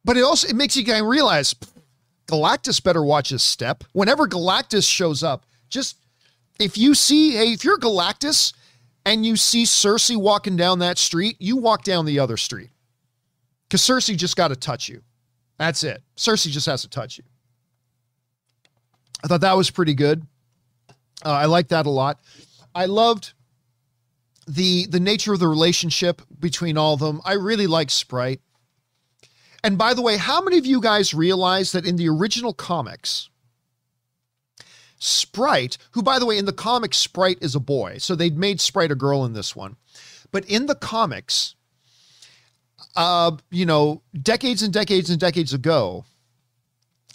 but 0.09 0.17
it 0.17 0.23
also 0.23 0.47
it 0.47 0.55
makes 0.55 0.75
you 0.75 0.83
of 0.83 1.05
realize 1.05 1.53
Galactus 2.25 2.83
better 2.83 3.03
watch 3.03 3.29
his 3.29 3.43
step. 3.43 3.83
Whenever 3.93 4.27
Galactus 4.27 4.89
shows 4.89 5.21
up, 5.21 5.45
just 5.69 5.97
if 6.59 6.79
you 6.79 6.95
see, 6.95 7.33
hey, 7.33 7.53
if 7.53 7.63
you're 7.63 7.77
Galactus 7.77 8.55
and 9.05 9.23
you 9.23 9.35
see 9.35 9.65
Sersi 9.65 10.17
walking 10.17 10.55
down 10.55 10.79
that 10.79 10.97
street, 10.97 11.35
you 11.37 11.57
walk 11.57 11.83
down 11.83 12.07
the 12.07 12.17
other 12.17 12.37
street. 12.37 12.71
Because 13.67 13.83
Sersi 13.83 14.17
just 14.17 14.35
got 14.35 14.47
to 14.47 14.55
touch 14.55 14.89
you. 14.89 15.03
That's 15.59 15.83
it. 15.83 16.01
Sersi 16.17 16.49
just 16.49 16.65
has 16.65 16.81
to 16.81 16.89
touch 16.89 17.19
you. 17.19 17.23
I 19.23 19.27
thought 19.27 19.41
that 19.41 19.55
was 19.55 19.69
pretty 19.69 19.93
good. 19.93 20.25
Uh, 21.23 21.33
I 21.33 21.45
like 21.45 21.67
that 21.67 21.85
a 21.85 21.91
lot. 21.91 22.19
I 22.73 22.87
loved 22.87 23.33
the 24.47 24.87
the 24.87 24.99
nature 24.99 25.33
of 25.33 25.39
the 25.39 25.47
relationship 25.47 26.23
between 26.39 26.79
all 26.79 26.95
of 26.95 26.99
them. 26.99 27.21
I 27.23 27.33
really 27.33 27.67
like 27.67 27.91
Sprite. 27.91 28.41
And 29.63 29.77
by 29.77 29.93
the 29.93 30.01
way, 30.01 30.17
how 30.17 30.41
many 30.41 30.57
of 30.57 30.65
you 30.65 30.81
guys 30.81 31.13
realize 31.13 31.71
that 31.73 31.85
in 31.85 31.97
the 31.97 32.09
original 32.09 32.53
comics, 32.53 33.29
Sprite, 34.99 35.77
who 35.91 36.03
by 36.03 36.19
the 36.19 36.25
way, 36.25 36.37
in 36.37 36.45
the 36.45 36.53
comics, 36.53 36.97
Sprite 36.97 37.37
is 37.41 37.55
a 37.55 37.59
boy. 37.59 37.97
So 37.97 38.15
they'd 38.15 38.37
made 38.37 38.59
Sprite 38.61 38.91
a 38.91 38.95
girl 38.95 39.25
in 39.25 39.33
this 39.33 39.55
one. 39.55 39.77
But 40.31 40.45
in 40.45 40.65
the 40.65 40.75
comics, 40.75 41.55
uh, 42.95 43.31
you 43.49 43.65
know, 43.65 44.01
decades 44.21 44.61
and 44.61 44.73
decades 44.73 45.09
and 45.09 45.19
decades 45.19 45.53
ago, 45.53 46.05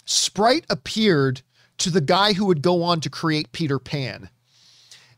Sprite 0.05 0.65
appeared 0.69 1.41
to 1.77 1.89
the 1.89 2.01
guy 2.01 2.33
who 2.33 2.45
would 2.45 2.61
go 2.61 2.83
on 2.83 3.01
to 3.01 3.09
create 3.09 3.51
Peter 3.51 3.79
Pan. 3.79 4.29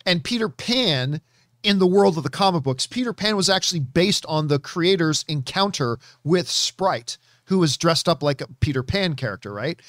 And 0.06 0.24
Peter 0.24 0.50
Pan 0.50 1.22
in 1.64 1.80
the 1.80 1.88
world 1.88 2.18
of 2.18 2.24
the 2.24 2.30
comic 2.30 2.64
books, 2.64 2.88
Peter 2.88 3.14
Pan 3.14 3.36
was 3.36 3.50
actually 3.50 3.80
based 3.80 4.26
on 4.28 4.48
the 4.48 4.60
creator's 4.60 5.26
encounter 5.28 5.98
with 6.24 6.50
Sprite, 6.50 7.18
who 7.46 7.60
was 7.60 7.78
dressed 7.78 8.08
up 8.08 8.22
like 8.22 8.42
a 8.42 8.48
Peter 8.60 8.84
Pan 8.84 9.16
character, 9.16 9.54
right? 9.54 9.80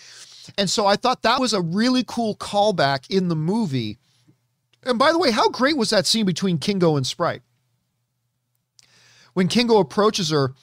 And 0.57 0.71
so 0.71 0.87
I 0.87 0.97
thought 0.97 1.23
that 1.23 1.41
was 1.41 1.53
a 1.53 1.61
really 1.61 2.05
cool 2.07 2.35
callback 2.37 3.11
in 3.11 3.29
the 3.29 3.37
movie. 3.37 3.99
And 4.85 4.99
by 4.99 5.13
the 5.13 5.19
way, 5.19 5.31
how 5.31 5.49
great 5.51 5.77
was 5.77 5.91
that 5.91 6.07
scene 6.07 6.25
between 6.25 6.59
Kingo 6.59 6.97
and 6.97 7.07
Sprite? 7.07 7.43
When 9.35 9.49
Kingo 9.49 9.79
approaches 9.79 10.31
her 10.31 10.55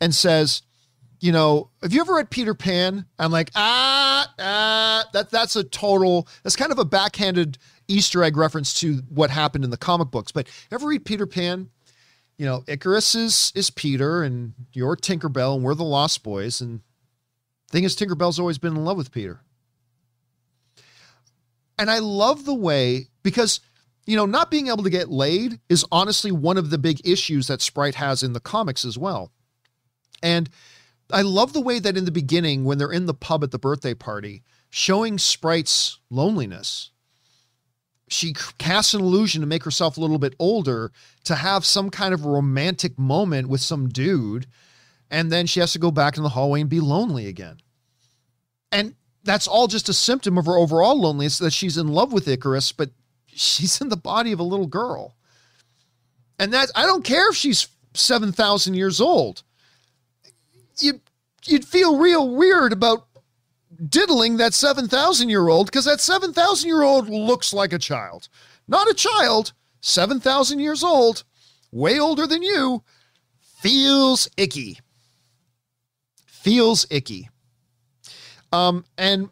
and 0.00 0.14
says, 0.14 0.62
you 1.20 1.32
know, 1.32 1.70
have 1.82 1.92
you 1.92 2.00
ever 2.00 2.14
read 2.14 2.30
Peter 2.30 2.54
Pan? 2.54 3.06
I'm 3.18 3.30
like, 3.30 3.50
ah, 3.54 4.32
ah, 4.38 5.04
that 5.12 5.30
that's 5.30 5.54
a 5.54 5.64
total, 5.64 6.26
that's 6.42 6.56
kind 6.56 6.72
of 6.72 6.78
a 6.78 6.84
backhanded 6.84 7.58
Easter 7.88 8.22
egg 8.22 8.36
reference 8.36 8.74
to 8.80 9.02
what 9.08 9.30
happened 9.30 9.64
in 9.64 9.70
the 9.70 9.76
comic 9.76 10.10
books. 10.10 10.32
But 10.32 10.48
ever 10.70 10.86
read 10.86 11.04
Peter 11.04 11.26
Pan? 11.26 11.70
You 12.38 12.46
know, 12.46 12.60
Ikaris 12.66 13.14
is 13.14 13.52
is 13.54 13.70
Peter, 13.70 14.22
and 14.22 14.54
you're 14.72 14.96
Tinkerbell, 14.96 15.54
and 15.54 15.64
we're 15.64 15.74
the 15.74 15.84
Lost 15.84 16.22
Boys. 16.22 16.60
And 16.60 16.80
thing 17.70 17.84
is, 17.84 17.96
Tinkerbell's 17.96 18.38
always 18.38 18.58
been 18.58 18.76
in 18.76 18.84
love 18.84 18.96
with 18.96 19.12
Peter. 19.12 19.40
And 21.78 21.90
I 21.90 21.98
love 21.98 22.44
the 22.44 22.54
way 22.54 23.08
because 23.22 23.60
you 24.06 24.16
know, 24.16 24.26
not 24.26 24.50
being 24.50 24.68
able 24.68 24.82
to 24.82 24.90
get 24.90 25.10
laid 25.10 25.60
is 25.68 25.84
honestly 25.92 26.32
one 26.32 26.58
of 26.58 26.70
the 26.70 26.78
big 26.78 27.06
issues 27.06 27.46
that 27.46 27.62
Sprite 27.62 27.94
has 27.96 28.22
in 28.22 28.32
the 28.32 28.40
comics 28.40 28.84
as 28.84 28.98
well. 28.98 29.30
And 30.22 30.50
I 31.10 31.22
love 31.22 31.52
the 31.52 31.60
way 31.60 31.78
that 31.78 31.96
in 31.96 32.04
the 32.04 32.10
beginning, 32.10 32.64
when 32.64 32.78
they're 32.78 32.92
in 32.92 33.06
the 33.06 33.14
pub 33.14 33.44
at 33.44 33.50
the 33.50 33.58
birthday 33.58 33.94
party, 33.94 34.42
showing 34.70 35.18
Sprite's 35.18 35.98
loneliness 36.10 36.90
she 38.08 38.34
casts 38.58 38.94
an 38.94 39.00
illusion 39.00 39.40
to 39.40 39.46
make 39.46 39.64
herself 39.64 39.96
a 39.96 40.00
little 40.00 40.18
bit 40.18 40.34
older 40.38 40.92
to 41.24 41.34
have 41.34 41.64
some 41.64 41.90
kind 41.90 42.12
of 42.12 42.26
romantic 42.26 42.98
moment 42.98 43.48
with 43.48 43.60
some 43.60 43.88
dude 43.88 44.46
and 45.12 45.30
then 45.30 45.46
she 45.46 45.60
has 45.60 45.72
to 45.72 45.78
go 45.78 45.90
back 45.90 46.16
in 46.16 46.22
the 46.22 46.30
hallway 46.30 46.62
and 46.62 46.70
be 46.70 46.80
lonely 46.80 47.26
again. 47.26 47.58
And 48.72 48.94
that's 49.24 49.46
all 49.46 49.66
just 49.66 49.90
a 49.90 49.92
symptom 49.92 50.38
of 50.38 50.46
her 50.46 50.56
overall 50.56 50.98
loneliness 50.98 51.38
that 51.38 51.52
she's 51.52 51.76
in 51.76 51.88
love 51.88 52.12
with 52.12 52.26
ikaris 52.26 52.72
but 52.74 52.90
she's 53.26 53.80
in 53.80 53.90
the 53.90 53.96
body 53.96 54.32
of 54.32 54.40
a 54.40 54.44
little 54.44 54.66
girl. 54.66 55.14
And 56.38 56.52
that 56.52 56.70
i 56.74 56.86
don't 56.86 57.04
care 57.04 57.28
if 57.28 57.36
she's 57.36 57.68
7000 57.94 58.74
years 58.74 59.00
old. 59.00 59.42
You 60.78 61.00
you'd 61.46 61.66
feel 61.66 61.98
real 61.98 62.34
weird 62.34 62.72
about 62.72 63.06
diddling 63.88 64.36
that 64.36 64.54
7,000 64.54 65.28
year 65.28 65.48
old 65.48 65.66
because 65.66 65.84
that 65.84 66.00
7,000 66.00 66.68
year 66.68 66.82
old 66.82 67.08
looks 67.08 67.52
like 67.52 67.72
a 67.72 67.78
child. 67.78 68.28
Not 68.68 68.90
a 68.90 68.94
child, 68.94 69.52
7,000 69.80 70.58
years 70.58 70.84
old, 70.84 71.24
way 71.70 71.98
older 71.98 72.26
than 72.26 72.42
you, 72.42 72.82
feels 73.40 74.28
icky. 74.36 74.78
Feels 76.26 76.86
icky. 76.90 77.28
Um, 78.52 78.84
and 78.98 79.30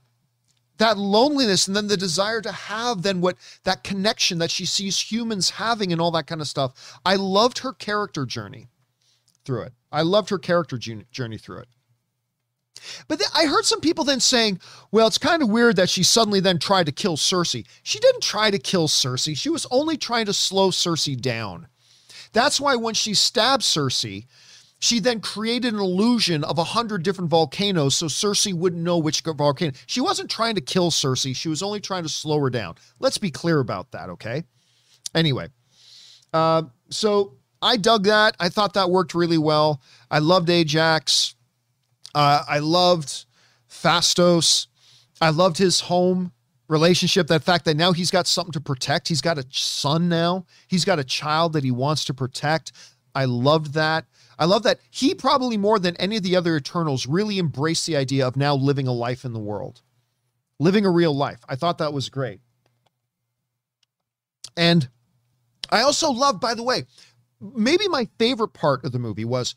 that 0.79 0.99
loneliness 0.99 1.67
and 1.67 1.77
then 1.77 1.89
the 1.89 1.97
desire 1.97 2.41
to 2.41 2.51
have 2.51 3.03
then 3.03 3.21
what 3.21 3.37
that 3.65 3.85
connection 3.85 4.39
that 4.39 4.51
she 4.51 4.65
sees 4.65 4.99
humans 4.99 5.51
having 5.51 5.93
and 5.93 6.01
all 6.01 6.11
that 6.11 6.27
kind 6.27 6.41
of 6.41 6.49
stuff. 6.49 6.99
I 7.05 7.17
loved 7.17 7.59
her 7.59 7.73
character 7.73 8.25
journey 8.27 8.69
through 9.45 9.63
it. 9.63 9.73
I 9.93 10.03
loved 10.03 10.31
her 10.31 10.39
character 10.39 10.79
journey 10.79 11.39
through 11.39 11.59
it. 11.59 11.69
But 13.09 13.19
th- 13.19 13.31
I 13.35 13.47
heard 13.47 13.65
some 13.65 13.81
people 13.81 14.05
then 14.05 14.21
saying, 14.21 14.61
well, 14.91 15.07
it's 15.07 15.19
kind 15.19 15.43
of 15.43 15.49
weird 15.51 15.77
that 15.77 15.91
she 15.91 16.03
suddenly 16.03 16.41
then 16.41 16.59
tried 16.59 16.87
to 16.87 16.93
kill 16.93 17.17
Sersi. 17.17 17.67
She 17.83 17.99
didn't 17.99 18.23
try 18.23 18.51
to 18.51 18.59
kill 18.59 18.89
Sersi, 18.89 19.37
She 19.37 19.51
was 19.51 19.67
only 19.71 19.97
trying 19.97 20.27
to 20.27 20.33
slow 20.33 20.71
Sersi 20.71 21.21
down. 21.21 21.69
That's 22.33 22.61
why 22.61 22.77
when 22.77 22.95
she 22.95 23.15
stabbed 23.15 23.63
Sersi, 23.63 24.27
she 24.79 24.99
then 24.99 25.21
created 25.21 25.75
an 25.75 25.81
illusion 25.81 26.43
of 26.43 26.59
a 26.59 26.65
hundred 26.65 27.03
different 27.03 27.31
volcanoes 27.31 27.95
so 27.95 28.07
Sersi 28.07 28.55
wouldn't 28.55 28.83
know 28.83 28.99
which 28.99 29.21
volcano. 29.21 29.73
She 29.87 30.01
wasn't 30.01 30.31
trying 30.31 30.55
to 30.55 30.61
kill 30.61 30.91
Cersei, 30.91 31.37
She 31.37 31.49
was 31.49 31.63
only 31.63 31.81
trying 31.81 32.03
to 32.03 32.09
slow 32.09 32.41
her 32.41 32.51
down. 32.51 32.77
Let's 32.99 33.19
be 33.19 33.31
clear 33.31 33.61
about 33.61 33.93
that, 33.93 34.09
okay? 34.11 34.45
Anyway, 35.15 35.49
uh, 36.33 36.63
so 36.89 37.35
I 37.61 37.77
dug 37.77 38.05
that. 38.05 38.37
I 38.41 38.49
thought 38.49 38.75
that 38.75 38.91
worked 38.91 39.15
really 39.15 39.39
well. 39.39 39.83
I 40.11 40.19
loved 40.21 40.49
Ajak. 40.49 41.35
Uh, 42.15 42.45
I 42.49 42.59
loved 42.59 43.27
Phastos. 43.69 44.67
I 45.21 45.31
loved 45.31 45.59
his 45.59 45.81
home 45.81 46.33
relationship. 46.69 47.27
That 47.27 47.43
fact 47.43 47.65
that 47.67 47.77
now 47.77 47.93
he's 47.93 48.11
got 48.11 48.27
something 48.27 48.53
to 48.53 48.61
protect. 48.61 49.09
He's 49.09 49.21
got 49.21 49.39
a 49.39 49.45
son 49.51 50.09
now. 50.09 50.47
He's 50.69 50.85
got 50.85 50.99
a 50.99 51.05
child 51.05 51.53
that 51.53 51.65
he 51.65 51.71
wants 51.71 52.05
to 52.07 52.15
protect. 52.15 52.73
I 53.15 53.25
loved 53.25 53.75
that. 53.75 54.07
I 54.39 54.47
love 54.47 54.63
that 54.63 54.81
he 54.91 55.15
probably 55.15 55.57
more 55.57 55.79
than 55.79 55.97
any 55.97 56.17
of 56.17 56.23
the 56.23 56.37
other 56.37 56.57
Eternals 56.57 57.07
really 57.07 57.39
embraced 57.39 57.87
the 57.87 57.97
idea 57.97 58.27
of 58.27 58.37
now 58.37 58.55
living 58.55 58.89
a 58.89 58.93
life 58.93 59.25
in 59.25 59.33
the 59.33 59.39
world, 59.41 59.83
living 60.59 60.87
a 60.87 60.91
real 60.91 61.15
life. 61.15 61.41
I 61.49 61.57
thought 61.57 61.79
that 61.79 61.93
was 61.93 62.09
great. 62.09 62.41
And 64.57 64.89
I 65.71 65.83
also 65.83 66.11
love, 66.11 66.41
by 66.41 66.55
the 66.55 66.63
way, 66.63 66.85
maybe 67.41 67.89
my 67.89 68.09
favorite 68.19 68.53
part 68.55 68.85
of 68.85 68.93
the 68.93 68.99
movie 68.99 69.25
was 69.25 69.55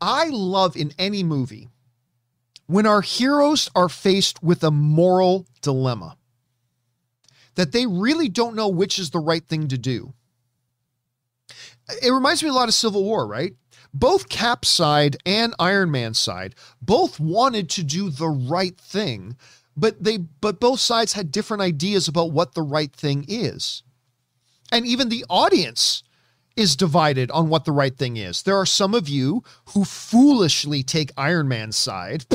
I 0.00 0.28
love 0.28 0.76
in 0.76 0.92
any 0.98 1.22
movie 1.22 1.68
when 2.66 2.86
our 2.86 3.02
heroes 3.02 3.70
are 3.74 3.88
faced 3.88 4.42
with 4.42 4.64
a 4.64 4.70
moral 4.70 5.46
dilemma 5.60 6.16
that 7.54 7.72
they 7.72 7.86
really 7.86 8.28
don't 8.28 8.56
know 8.56 8.68
which 8.68 8.98
is 8.98 9.10
the 9.10 9.18
right 9.18 9.46
thing 9.46 9.68
to 9.68 9.78
do. 9.78 10.12
It 12.02 12.10
reminds 12.10 12.42
me 12.42 12.48
a 12.48 12.54
lot 12.54 12.68
of 12.68 12.74
Civil 12.74 13.04
War, 13.04 13.26
right? 13.26 13.54
Both 13.92 14.28
Cap's 14.28 14.68
side 14.68 15.16
and 15.24 15.54
Iron 15.58 15.90
Man's 15.90 16.18
side 16.18 16.54
both 16.80 17.20
wanted 17.20 17.70
to 17.70 17.84
do 17.84 18.10
the 18.10 18.28
right 18.28 18.76
thing, 18.80 19.36
but 19.76 20.02
they 20.02 20.18
but 20.18 20.60
both 20.60 20.80
sides 20.80 21.12
had 21.12 21.30
different 21.30 21.62
ideas 21.62 22.08
about 22.08 22.32
what 22.32 22.54
the 22.54 22.62
right 22.62 22.92
thing 22.92 23.24
is. 23.28 23.82
And 24.72 24.86
even 24.86 25.08
the 25.10 25.24
audience 25.28 26.02
is 26.56 26.76
divided 26.76 27.30
on 27.30 27.48
what 27.48 27.64
the 27.64 27.72
right 27.72 27.96
thing 27.96 28.16
is. 28.16 28.42
There 28.42 28.56
are 28.56 28.66
some 28.66 28.94
of 28.94 29.08
you 29.08 29.42
who 29.70 29.84
foolishly 29.84 30.82
take 30.82 31.10
Iron 31.16 31.48
Man's 31.48 31.76
side. 31.76 32.26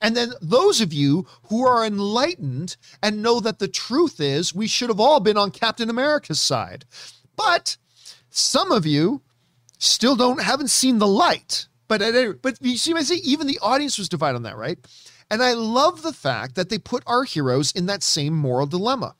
And 0.00 0.16
then 0.16 0.32
those 0.42 0.80
of 0.80 0.92
you 0.92 1.26
who 1.44 1.66
are 1.66 1.86
enlightened 1.86 2.76
and 3.02 3.22
know 3.22 3.40
that 3.40 3.58
the 3.58 3.68
truth 3.68 4.20
is 4.20 4.54
we 4.54 4.66
should 4.66 4.90
have 4.90 5.00
all 5.00 5.20
been 5.20 5.38
on 5.38 5.50
Captain 5.50 5.88
America's 5.88 6.40
side. 6.40 6.84
But 7.36 7.76
some 8.30 8.70
of 8.70 8.84
you 8.84 9.22
still 9.78 10.16
don't 10.16 10.42
haven't 10.42 10.68
seen 10.68 10.98
the 10.98 11.06
light. 11.06 11.68
But 11.88 12.02
at, 12.02 12.42
but 12.42 12.58
you 12.60 12.76
see, 12.76 12.92
I 12.92 13.02
say 13.02 13.16
even 13.16 13.46
the 13.46 13.58
audience 13.62 13.96
was 13.96 14.08
divided 14.08 14.36
on 14.36 14.42
that, 14.42 14.56
right? 14.56 14.78
And 15.30 15.42
I 15.42 15.52
love 15.54 16.02
the 16.02 16.12
fact 16.12 16.54
that 16.56 16.68
they 16.68 16.78
put 16.78 17.02
our 17.06 17.24
heroes 17.24 17.72
in 17.72 17.86
that 17.86 18.02
same 18.02 18.34
moral 18.34 18.66
dilemma. 18.66 19.14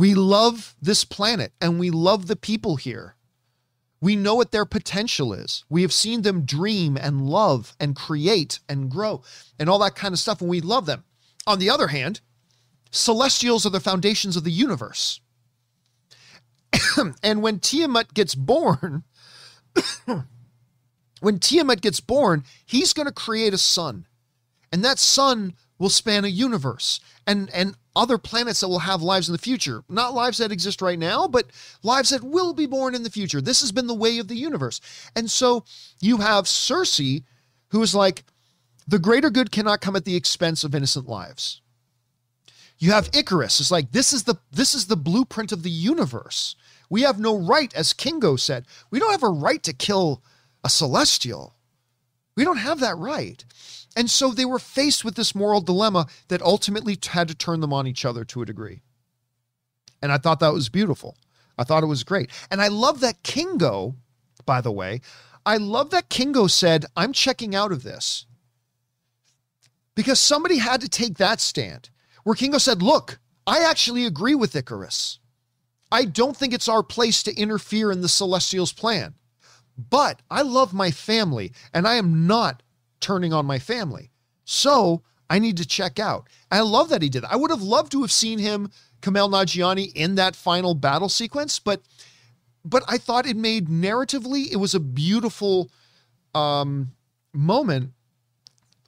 We 0.00 0.14
love 0.14 0.74
this 0.80 1.04
planet 1.04 1.52
and 1.60 1.78
we 1.78 1.90
love 1.90 2.26
the 2.26 2.34
people 2.34 2.76
here. 2.76 3.16
We 4.00 4.16
know 4.16 4.34
what 4.34 4.50
their 4.50 4.64
potential 4.64 5.34
is. 5.34 5.66
We 5.68 5.82
have 5.82 5.92
seen 5.92 6.22
them 6.22 6.46
dream 6.46 6.96
and 6.96 7.28
love 7.28 7.76
and 7.78 7.94
create 7.94 8.60
and 8.66 8.90
grow 8.90 9.22
and 9.58 9.68
all 9.68 9.78
that 9.80 9.96
kind 9.96 10.14
of 10.14 10.18
stuff, 10.18 10.40
and 10.40 10.48
we 10.48 10.62
love 10.62 10.86
them. 10.86 11.04
On 11.46 11.58
the 11.58 11.68
other 11.68 11.88
hand, 11.88 12.22
celestials 12.90 13.66
are 13.66 13.70
the 13.70 13.78
foundations 13.78 14.38
of 14.38 14.44
the 14.44 14.50
universe. 14.50 15.20
and 17.22 17.42
when 17.42 17.58
Tiamut 17.58 18.14
gets 18.14 18.34
born, 18.34 19.04
when 21.20 21.38
Tiamut 21.40 21.82
gets 21.82 22.00
born, 22.00 22.44
he's 22.64 22.94
going 22.94 23.06
to 23.06 23.12
create 23.12 23.52
a 23.52 23.58
sun. 23.58 24.06
And 24.72 24.82
that 24.82 24.98
sun 24.98 25.56
will 25.80 25.88
span 25.88 26.24
a 26.24 26.28
universe 26.28 27.00
and 27.26 27.50
and 27.50 27.74
other 27.96 28.18
planets 28.18 28.60
that 28.60 28.68
will 28.68 28.78
have 28.78 29.02
lives 29.02 29.28
in 29.28 29.32
the 29.32 29.38
future. 29.38 29.82
Not 29.88 30.14
lives 30.14 30.38
that 30.38 30.52
exist 30.52 30.80
right 30.80 30.98
now, 30.98 31.26
but 31.26 31.46
lives 31.82 32.10
that 32.10 32.22
will 32.22 32.52
be 32.52 32.66
born 32.66 32.94
in 32.94 33.02
the 33.02 33.10
future. 33.10 33.40
This 33.40 33.60
has 33.62 33.72
been 33.72 33.88
the 33.88 33.94
way 33.94 34.18
of 34.18 34.28
the 34.28 34.36
universe. 34.36 34.80
And 35.16 35.28
so 35.28 35.64
you 36.00 36.18
have 36.18 36.44
Sersi 36.44 37.24
who 37.70 37.82
is 37.82 37.94
like, 37.94 38.24
the 38.86 38.98
greater 38.98 39.30
good 39.30 39.50
cannot 39.50 39.80
come 39.80 39.96
at 39.96 40.04
the 40.04 40.16
expense 40.16 40.64
of 40.64 40.74
innocent 40.74 41.08
lives. 41.08 41.60
You 42.78 42.92
have 42.92 43.10
Ikaris 43.12 43.60
It's 43.60 43.70
like 43.70 43.92
this 43.92 44.12
is 44.12 44.24
the 44.24 44.36
this 44.50 44.74
is 44.74 44.86
the 44.86 44.96
blueprint 44.96 45.52
of 45.52 45.62
the 45.62 45.70
universe. 45.70 46.56
We 46.88 47.02
have 47.02 47.20
no 47.20 47.36
right, 47.36 47.72
as 47.74 47.92
Kingo 47.92 48.36
said, 48.36 48.66
we 48.90 48.98
don't 48.98 49.12
have 49.12 49.22
a 49.22 49.28
right 49.28 49.62
to 49.62 49.72
kill 49.72 50.22
a 50.64 50.70
celestial. 50.70 51.54
We 52.36 52.44
don't 52.44 52.56
have 52.56 52.80
that 52.80 52.96
right. 52.96 53.44
And 53.96 54.08
so 54.08 54.30
they 54.30 54.44
were 54.44 54.58
faced 54.58 55.04
with 55.04 55.16
this 55.16 55.34
moral 55.34 55.60
dilemma 55.60 56.06
that 56.28 56.42
ultimately 56.42 56.96
had 57.08 57.28
to 57.28 57.34
turn 57.34 57.60
them 57.60 57.72
on 57.72 57.86
each 57.86 58.04
other 58.04 58.24
to 58.24 58.42
a 58.42 58.46
degree. 58.46 58.82
And 60.00 60.12
I 60.12 60.18
thought 60.18 60.40
that 60.40 60.52
was 60.52 60.68
beautiful. 60.68 61.16
I 61.58 61.64
thought 61.64 61.82
it 61.82 61.86
was 61.86 62.04
great. 62.04 62.30
And 62.50 62.62
I 62.62 62.68
love 62.68 63.00
that 63.00 63.22
Kingo, 63.22 63.96
by 64.46 64.60
the 64.60 64.72
way, 64.72 65.00
I 65.44 65.56
love 65.56 65.90
that 65.90 66.08
Kingo 66.08 66.46
said, 66.46 66.86
I'm 66.96 67.12
checking 67.12 67.54
out 67.54 67.72
of 67.72 67.82
this. 67.82 68.26
Because 69.94 70.20
somebody 70.20 70.58
had 70.58 70.80
to 70.80 70.88
take 70.88 71.18
that 71.18 71.40
stand 71.40 71.90
where 72.24 72.36
Kingo 72.36 72.58
said, 72.58 72.82
Look, 72.82 73.18
I 73.46 73.64
actually 73.64 74.06
agree 74.06 74.34
with 74.34 74.52
Ikaris. 74.52 75.18
I 75.92 76.04
don't 76.04 76.36
think 76.36 76.54
it's 76.54 76.68
our 76.68 76.82
place 76.82 77.22
to 77.24 77.34
interfere 77.34 77.90
in 77.90 78.00
the 78.00 78.08
Celestials' 78.08 78.72
plan. 78.72 79.14
But 79.76 80.22
I 80.30 80.42
love 80.42 80.72
my 80.72 80.90
family 80.90 81.52
and 81.74 81.86
I 81.88 81.96
am 81.96 82.26
not 82.26 82.62
turning 83.00 83.32
on 83.32 83.46
my 83.46 83.58
family. 83.58 84.10
So 84.44 85.02
I 85.28 85.38
need 85.38 85.56
to 85.58 85.66
check 85.66 85.98
out. 85.98 86.28
I 86.50 86.60
love 86.60 86.88
that 86.90 87.02
he 87.02 87.08
did. 87.08 87.24
I 87.24 87.36
would 87.36 87.50
have 87.50 87.62
loved 87.62 87.92
to 87.92 88.00
have 88.02 88.12
seen 88.12 88.38
him, 88.38 88.70
Kumail 89.00 89.30
Nanjiani, 89.30 89.92
in 89.94 90.16
that 90.16 90.36
final 90.36 90.74
battle 90.74 91.08
sequence, 91.08 91.58
but 91.58 91.82
but 92.64 92.82
I 92.86 92.98
thought 92.98 93.26
it 93.26 93.36
made 93.36 93.68
narratively, 93.68 94.52
it 94.52 94.56
was 94.56 94.74
a 94.74 94.80
beautiful 94.80 95.70
um, 96.34 96.92
moment 97.32 97.92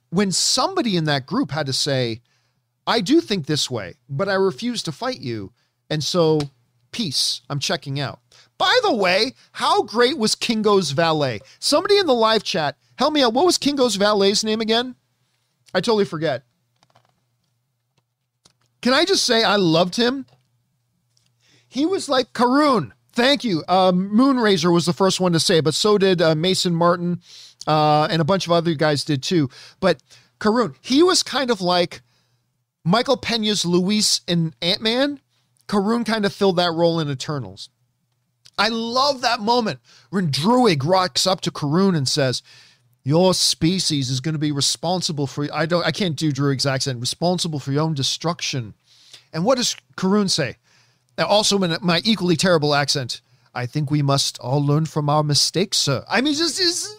when 0.09 0.31
somebody 0.31 0.95
in 0.95 1.05
that 1.05 1.25
group 1.25 1.49
had 1.49 1.65
to 1.65 1.73
say, 1.73 2.21
I 2.85 3.01
do 3.01 3.19
think 3.19 3.45
this 3.45 3.71
way, 3.71 3.95
but 4.07 4.29
I 4.29 4.35
refuse 4.35 4.83
to 4.83 4.91
fight 4.91 5.19
you. 5.19 5.51
And 5.89 6.03
so, 6.03 6.39
peace, 6.91 7.41
I'm 7.49 7.59
checking 7.59 7.99
out. 7.99 8.19
By 8.57 8.79
the 8.83 8.93
way, 8.93 9.33
how 9.53 9.83
great 9.83 10.17
was 10.17 10.35
Kingo's 10.35 10.91
valet? 10.91 11.39
Somebody 11.59 11.97
in 11.97 12.05
the 12.05 12.13
live 12.13 12.43
chat 12.43 12.77
Help 12.97 13.13
me 13.13 13.23
out. 13.23 13.33
What 13.33 13.45
was 13.45 13.57
Kingo's 13.57 13.97
valet's 13.97 14.43
name 14.43 14.61
again? 14.61 14.95
I 15.73 15.81
totally 15.81 16.05
forget. 16.05 16.43
Can 18.81 18.93
I 18.93 19.05
just 19.05 19.25
say 19.25 19.43
I 19.43 19.55
loved 19.55 19.95
him? 19.95 20.25
He 21.67 21.85
was 21.85 22.09
like 22.09 22.33
Karun. 22.33 22.91
Thank 23.13 23.43
you. 23.43 23.63
Um, 23.67 24.09
Moonrazer 24.13 24.71
was 24.73 24.85
the 24.85 24.93
first 24.93 25.19
one 25.19 25.33
to 25.33 25.39
say, 25.39 25.61
but 25.61 25.73
so 25.73 25.97
did 25.97 26.21
uh, 26.21 26.35
Mason 26.35 26.75
Martin, 26.75 27.21
uh, 27.65 28.07
and 28.09 28.21
a 28.21 28.25
bunch 28.25 28.45
of 28.45 28.51
other 28.51 28.73
guys 28.73 29.03
did 29.03 29.23
too. 29.23 29.49
But 29.79 30.01
Karun, 30.39 30.75
he 30.81 31.01
was 31.01 31.23
kind 31.23 31.49
of 31.49 31.61
like 31.61 32.01
Michael 32.83 33.17
Pena's 33.17 33.65
Luis 33.65 34.21
in 34.27 34.53
Ant 34.61 34.81
Man. 34.81 35.19
Karun 35.67 36.05
kind 36.05 36.25
of 36.25 36.33
filled 36.33 36.57
that 36.57 36.73
role 36.73 36.99
in 36.99 37.09
Eternals. 37.09 37.69
I 38.57 38.67
love 38.69 39.21
that 39.21 39.39
moment 39.39 39.79
when 40.09 40.29
Druig 40.29 40.85
rocks 40.85 41.25
up 41.25 41.41
to 41.41 41.51
Karun 41.51 41.95
and 41.95 42.07
says, 42.07 42.43
your 43.03 43.33
species 43.33 44.09
is 44.09 44.19
going 44.19 44.33
to 44.33 44.39
be 44.39 44.51
responsible 44.51 45.27
for 45.27 45.47
I 45.53 45.65
don't 45.65 45.85
I 45.85 45.91
can't 45.91 46.15
do 46.15 46.31
Druig's 46.31 46.65
accent 46.65 46.99
responsible 46.99 47.59
for 47.59 47.71
your 47.71 47.83
own 47.83 47.93
destruction. 47.93 48.73
And 49.33 49.43
what 49.43 49.57
does 49.57 49.75
Karun 49.97 50.29
say? 50.29 50.57
Also 51.17 51.61
in 51.61 51.77
my 51.81 52.01
equally 52.05 52.35
terrible 52.35 52.73
accent. 52.73 53.21
I 53.55 53.65
think 53.65 53.91
we 53.91 54.01
must 54.01 54.39
all 54.39 54.65
learn 54.65 54.85
from 54.85 55.09
our 55.09 55.23
mistakes, 55.23 55.77
sir. 55.77 56.03
I 56.09 56.21
mean, 56.21 56.33
just 56.33 56.57
he's, 56.57 56.95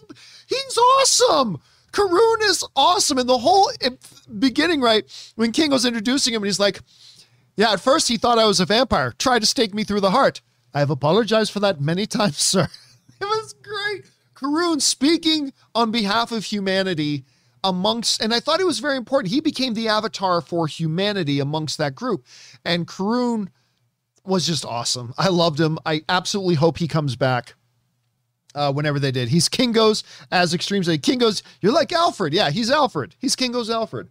he's 0.47 0.79
awesome. 0.79 1.61
Karun 1.93 2.43
is 2.43 2.65
awesome. 2.77 3.19
And 3.19 3.29
the 3.29 3.39
whole 3.39 3.71
eh, 3.81 3.91
beginning, 4.39 4.81
right, 4.81 5.05
when 5.37 5.53
King 5.53 5.71
was 5.71 5.85
introducing 5.85 6.33
him, 6.35 6.43
and 6.43 6.47
he's 6.47 6.61
like, 6.61 6.81
Yeah, 7.57 7.73
at 7.73 7.81
first 7.81 8.09
he 8.09 8.17
thought 8.17 8.39
I 8.39 8.47
was 8.47 8.61
a 8.61 8.67
vampire, 8.67 9.13
tried 9.19 9.41
to 9.41 9.47
stake 9.47 9.75
me 9.75 9.85
through 9.85 10.01
the 10.01 10.13
heart. 10.13 10.43
I 10.73 10.81
have 10.81 10.91
apologized 10.91 11.53
for 11.53 11.61
that 11.61 11.81
many 11.81 12.07
times, 12.07 12.37
sir. 12.39 12.69
it 13.21 13.25
was 13.25 13.55
great. 13.55 14.05
Karun 14.45 14.81
speaking 14.81 15.53
on 15.75 15.91
behalf 15.91 16.31
of 16.31 16.45
humanity 16.45 17.25
amongst, 17.63 18.23
and 18.23 18.35
I 18.35 18.41
thought 18.41 18.61
it 18.61 18.67
was 18.67 18.79
very 18.79 18.97
important. 18.97 19.33
He 19.33 19.41
became 19.41 19.73
the 19.75 19.89
avatar 19.89 20.41
for 20.43 20.67
humanity 20.67 21.41
amongst 21.41 21.79
that 21.79 21.95
group. 21.95 22.27
And 22.65 22.87
Karun 22.87 23.49
was 24.25 24.47
just 24.47 24.65
awesome. 24.65 25.15
I 25.17 25.29
loved 25.29 25.59
him. 25.59 25.79
I 25.87 26.03
absolutely 26.09 26.57
hope 26.57 26.79
he 26.79 26.89
comes 26.89 27.17
back. 27.17 27.55
Uh, 28.55 28.73
whenever 28.73 29.01
they 29.01 29.11
did, 29.11 29.29
he's 29.29 29.49
Kingo's 29.49 30.05
as 30.31 30.55
extremes. 30.55 30.89
Kingo's, 31.03 31.43
you're 31.61 31.73
like 31.73 31.93
Alfred. 31.93 32.33
Yeah, 32.33 32.51
he's 32.51 32.71
Alfred. 32.71 33.17
He's 33.19 33.35
Kingo's 33.35 33.69
Alfred, 33.69 34.09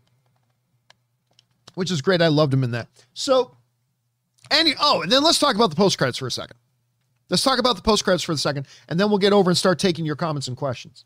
which 1.76 1.90
is 1.90 2.02
great. 2.02 2.22
I 2.22 2.28
loved 2.28 2.54
him 2.54 2.64
in 2.64 2.72
that. 2.72 2.90
So, 3.14 3.56
any 4.52 4.74
oh, 4.82 5.02
and 5.02 5.10
then 5.10 5.24
let's 5.24 5.40
talk 5.40 5.56
about 5.56 5.70
the 5.70 5.78
post 5.78 5.98
credits 5.98 6.18
for 6.18 6.28
a 6.28 6.32
second. 6.32 6.58
Let's 7.30 7.44
talk 7.44 7.60
about 7.60 7.76
the 7.76 7.82
post 7.82 8.04
credits 8.04 8.24
for 8.24 8.32
a 8.32 8.38
second, 8.38 8.68
and 8.90 9.00
then 9.00 9.10
we'll 9.10 9.18
get 9.18 9.34
over 9.34 9.50
and 9.50 9.58
start 9.58 9.80
taking 9.80 10.06
your 10.06 10.16
comments 10.16 10.48
and 10.48 10.58
questions. 10.58 11.06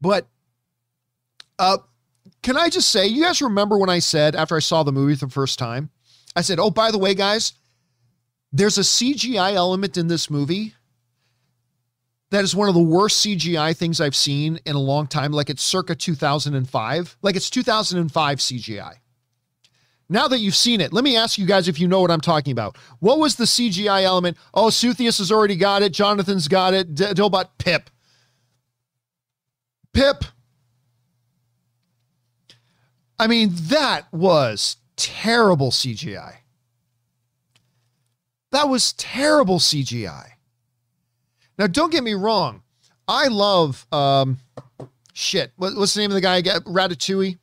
But 0.00 0.28
uh, 1.58 1.78
can 2.42 2.56
I 2.56 2.68
just 2.68 2.90
say, 2.90 3.06
you 3.06 3.22
guys 3.22 3.42
remember 3.42 3.78
when 3.78 3.90
I 3.90 3.98
said 3.98 4.36
after 4.36 4.56
I 4.56 4.60
saw 4.60 4.82
the 4.82 4.92
movie 4.92 5.14
for 5.14 5.26
the 5.26 5.32
first 5.32 5.58
time, 5.58 5.90
I 6.36 6.42
said, 6.42 6.58
oh, 6.60 6.70
by 6.70 6.90
the 6.90 6.98
way, 6.98 7.14
guys, 7.14 7.54
there's 8.52 8.78
a 8.78 8.82
CGI 8.82 9.54
element 9.54 9.96
in 9.96 10.08
this 10.08 10.30
movie 10.30 10.74
that 12.30 12.44
is 12.44 12.54
one 12.54 12.68
of 12.68 12.74
the 12.74 12.82
worst 12.82 13.24
CGI 13.24 13.76
things 13.76 14.00
I've 14.00 14.16
seen 14.16 14.60
in 14.66 14.76
a 14.76 14.80
long 14.80 15.06
time. 15.06 15.32
Like 15.32 15.50
it's 15.50 15.62
circa 15.62 15.94
2005. 15.94 17.16
Like 17.22 17.36
it's 17.36 17.50
2005 17.50 18.38
CGI. 18.38 18.94
Now 20.08 20.26
that 20.28 20.38
you've 20.38 20.56
seen 20.56 20.80
it, 20.80 20.92
let 20.92 21.04
me 21.04 21.16
ask 21.16 21.36
you 21.36 21.44
guys 21.44 21.68
if 21.68 21.78
you 21.78 21.86
know 21.86 22.00
what 22.00 22.10
I'm 22.10 22.20
talking 22.20 22.52
about. 22.52 22.76
What 23.00 23.18
was 23.18 23.36
the 23.36 23.44
CGI 23.44 24.02
element? 24.02 24.38
Oh, 24.54 24.68
Suthius 24.68 25.18
has 25.18 25.30
already 25.30 25.56
got 25.56 25.82
it. 25.82 25.92
Jonathan's 25.92 26.48
got 26.48 26.72
it. 26.72 26.94
D- 26.94 27.04
Dilbot, 27.04 27.50
Pip. 27.58 27.90
Pip. 29.92 30.24
I 33.18 33.26
mean, 33.26 33.50
that 33.52 34.10
was 34.12 34.76
terrible 34.96 35.70
CGI. 35.70 36.36
That 38.50 38.68
was 38.68 38.94
terrible 38.94 39.58
CGI. 39.58 40.30
Now, 41.58 41.66
don't 41.66 41.90
get 41.90 42.04
me 42.04 42.14
wrong. 42.14 42.62
I 43.06 43.28
love 43.28 43.86
um, 43.92 44.38
shit. 45.12 45.52
What, 45.56 45.76
what's 45.76 45.94
the 45.94 46.00
name 46.00 46.10
of 46.10 46.14
the 46.14 46.20
guy? 46.20 46.40
Ratatouille, 46.40 47.38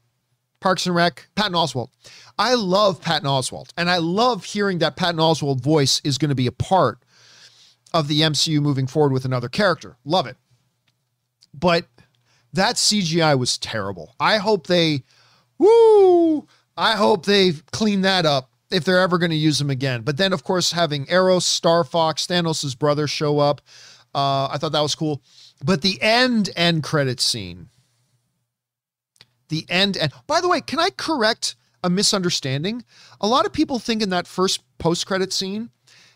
Parks 0.61 0.85
and 0.85 0.95
Rec, 0.95 1.27
Patton 1.35 1.53
Oswalt. 1.53 1.89
I 2.37 2.55
love 2.55 3.01
Patton 3.01 3.27
Oswalt, 3.27 3.69
and 3.77 3.89
I 3.89 3.97
love 3.97 4.43
hearing 4.43 4.79
that 4.79 4.95
Patton 4.95 5.19
Oswalt 5.19 5.61
voice 5.61 6.01
is 6.03 6.17
going 6.17 6.29
to 6.29 6.35
be 6.35 6.47
a 6.47 6.51
part 6.51 6.99
of 7.93 8.07
the 8.07 8.21
MCU 8.21 8.61
moving 8.61 8.87
forward 8.87 9.13
with 9.13 9.25
another 9.25 9.47
character. 9.47 9.97
Love 10.03 10.27
it. 10.27 10.35
But 11.53 11.87
that 12.51 12.75
CGI 12.75 13.37
was 13.39 13.57
terrible. 13.57 14.15
I 14.19 14.37
hope 14.37 14.67
they, 14.67 15.03
woo, 15.57 16.47
I 16.75 16.95
hope 16.97 17.25
they 17.25 17.53
clean 17.71 18.01
that 18.01 18.25
up 18.25 18.51
if 18.69 18.83
they're 18.83 18.99
ever 18.99 19.17
going 19.17 19.31
to 19.31 19.37
use 19.37 19.59
them 19.59 19.69
again. 19.69 20.01
But 20.01 20.17
then, 20.17 20.33
of 20.33 20.43
course, 20.43 20.73
having 20.73 21.07
Eros, 21.09 21.45
Star 21.45 21.83
Fox, 21.85 22.27
Thanos' 22.27 22.77
brother 22.77 23.07
show 23.07 23.39
up, 23.39 23.61
uh, 24.13 24.47
I 24.51 24.57
thought 24.57 24.73
that 24.73 24.81
was 24.81 24.95
cool. 24.95 25.21
But 25.63 25.81
the 25.81 26.01
end 26.01 26.49
end 26.55 26.83
credit 26.83 27.21
scene, 27.21 27.69
the 29.49 29.65
end 29.69 29.95
and 29.95 30.11
by 30.27 30.41
the 30.41 30.49
way, 30.49 30.61
can 30.61 30.79
I 30.79 30.89
correct 30.89 31.55
a 31.85 31.89
misunderstanding? 31.89 32.83
A 33.21 33.27
lot 33.27 33.45
of 33.45 33.53
people 33.53 33.79
think 33.79 34.01
in 34.01 34.09
that 34.09 34.27
first 34.27 34.63
post 34.79 35.05
credit 35.05 35.31
scene 35.31 35.69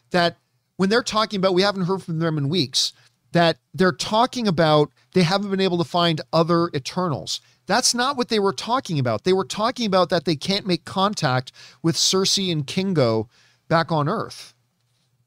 that 0.10 0.38
when 0.78 0.90
they're 0.90 1.04
talking 1.04 1.38
about 1.38 1.54
we 1.54 1.62
haven't 1.62 1.86
heard 1.86 2.02
from 2.02 2.20
them 2.20 2.38
in 2.38 2.50
weeks, 2.50 2.92
that 3.32 3.58
they're 3.74 3.92
talking 3.92 4.48
about 4.48 4.92
they 5.14 5.24
haven't 5.24 5.52
been 5.52 5.60
able 5.60 5.78
to 5.78 5.84
find 5.84 6.22
other 6.34 6.70
Eternals. 6.74 7.40
That's 7.68 7.94
not 7.94 8.18
what 8.18 8.30
they 8.30 8.40
were 8.40 8.54
talking 8.54 8.98
about. 8.98 9.24
They 9.24 9.34
were 9.34 9.46
talking 9.46 9.86
about 9.86 10.10
that 10.10 10.26
they 10.26 10.36
can't 10.36 10.66
make 10.66 10.86
contact 10.86 11.52
with 11.84 11.96
Sersi 11.96 12.52
and 12.52 12.66
Kingo 12.66 13.30
back 13.68 13.92
on 13.92 14.10
Earth. 14.10 14.56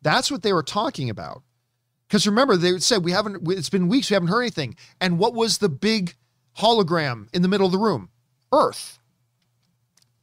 That's 0.02 0.30
what 0.30 0.42
they 0.42 0.52
were 0.52 0.64
talking 0.64 1.08
about. 1.08 1.42
Because 2.08 2.26
remember, 2.26 2.56
they 2.56 2.78
said 2.78 3.04
we 3.04 3.12
haven't. 3.12 3.48
It's 3.48 3.70
been 3.70 3.86
weeks. 3.86 4.10
We 4.10 4.14
haven't 4.14 4.28
heard 4.28 4.42
anything. 4.42 4.74
And 5.00 5.18
what 5.18 5.34
was 5.34 5.58
the 5.58 5.68
big 5.68 6.14
hologram 6.58 7.28
in 7.32 7.42
the 7.42 7.48
middle 7.48 7.66
of 7.66 7.72
the 7.72 7.78
room? 7.78 8.10
Earth. 8.52 8.98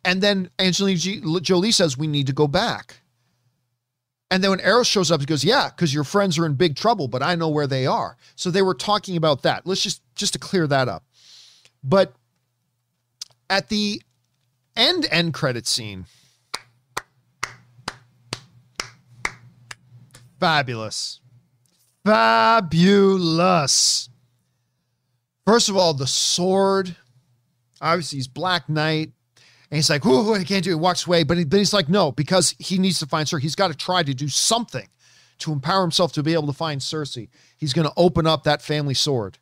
And 0.09 0.23
then 0.23 0.49
Angelina 0.57 1.39
Jolie 1.39 1.71
says 1.71 1.95
we 1.95 2.07
need 2.07 2.25
to 2.25 2.33
go 2.33 2.47
back. 2.47 3.01
And 4.31 4.43
then 4.43 4.49
when 4.49 4.59
Eros 4.59 4.87
shows 4.87 5.11
up, 5.11 5.19
he 5.19 5.27
goes, 5.27 5.43
"Yeah, 5.43 5.69
because 5.69 5.93
your 5.93 6.03
friends 6.03 6.39
are 6.39 6.47
in 6.47 6.55
big 6.55 6.75
trouble, 6.75 7.07
but 7.07 7.21
I 7.21 7.35
know 7.35 7.47
where 7.47 7.67
they 7.67 7.85
are." 7.85 8.17
So 8.35 8.49
they 8.49 8.63
were 8.63 8.73
talking 8.73 9.17
about 9.17 9.43
that. 9.43 9.67
Let's 9.67 9.83
just 9.83 10.01
just 10.15 10.33
to 10.33 10.39
clear 10.39 10.65
that 10.65 10.87
up. 10.87 11.03
But 11.83 12.15
at 13.51 13.69
the 13.69 14.01
end 14.75 15.05
end 15.11 15.35
credit 15.35 15.67
scene, 15.67 16.07
fabulous, 20.39 21.19
fabulous. 22.03 24.09
First 25.45 25.69
of 25.69 25.77
all, 25.77 25.93
the 25.93 26.07
sword. 26.07 26.95
Obviously, 27.79 28.17
he's 28.17 28.27
Black 28.27 28.67
Knight. 28.67 29.11
And 29.71 29.77
he's 29.77 29.89
like, 29.89 30.03
"Whoo, 30.05 30.33
I 30.33 30.43
can't 30.43 30.63
do 30.63 30.71
it." 30.71 30.73
He 30.73 30.79
walks 30.79 31.05
away, 31.05 31.23
but, 31.23 31.37
he, 31.37 31.45
but 31.45 31.57
he's 31.57 31.73
like, 31.73 31.89
"No," 31.89 32.11
because 32.11 32.55
he 32.57 32.77
needs 32.77 32.99
to 32.99 33.05
find 33.05 33.27
Sersi. 33.27 33.41
He's 33.41 33.55
got 33.55 33.67
to 33.69 33.77
try 33.77 34.03
to 34.03 34.13
do 34.13 34.27
something 34.27 34.87
to 35.39 35.51
empower 35.51 35.81
himself 35.81 36.11
to 36.13 36.23
be 36.23 36.33
able 36.33 36.47
to 36.47 36.53
find 36.53 36.81
Sersi. 36.81 37.29
He's 37.57 37.73
going 37.73 37.87
to 37.87 37.93
open 37.95 38.27
up 38.27 38.43
that 38.43 38.61
family 38.61 38.93
sword, 38.93 39.37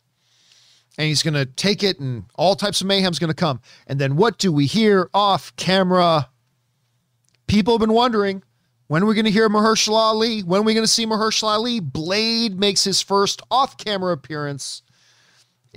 and 0.97 1.07
he's 1.07 1.23
going 1.23 1.33
to 1.33 1.45
take 1.45 1.81
it, 1.81 1.99
and 1.99 2.25
all 2.35 2.55
types 2.55 2.81
of 2.81 2.87
mayhem's 2.87 3.19
going 3.19 3.29
to 3.29 3.35
come. 3.35 3.61
And 3.87 3.99
then 3.99 4.15
what 4.15 4.37
do 4.37 4.51
we 4.51 4.65
hear 4.65 5.09
off 5.13 5.55
camera? 5.55 6.29
People 7.47 7.73
have 7.75 7.79
been 7.79 7.93
wondering 7.93 8.43
when 8.87 9.03
are 9.03 9.05
we 9.05 9.15
going 9.15 9.25
to 9.25 9.31
hear 9.31 9.49
Mahershala 9.49 9.95
Ali? 9.95 10.41
When 10.41 10.61
are 10.61 10.63
we 10.63 10.73
going 10.73 10.85
to 10.85 10.91
see 10.91 11.05
Mahershala 11.05 11.55
Ali? 11.55 11.79
Blade 11.79 12.59
makes 12.59 12.83
his 12.83 13.01
first 13.01 13.41
off-camera 13.49 14.13
appearance 14.13 14.81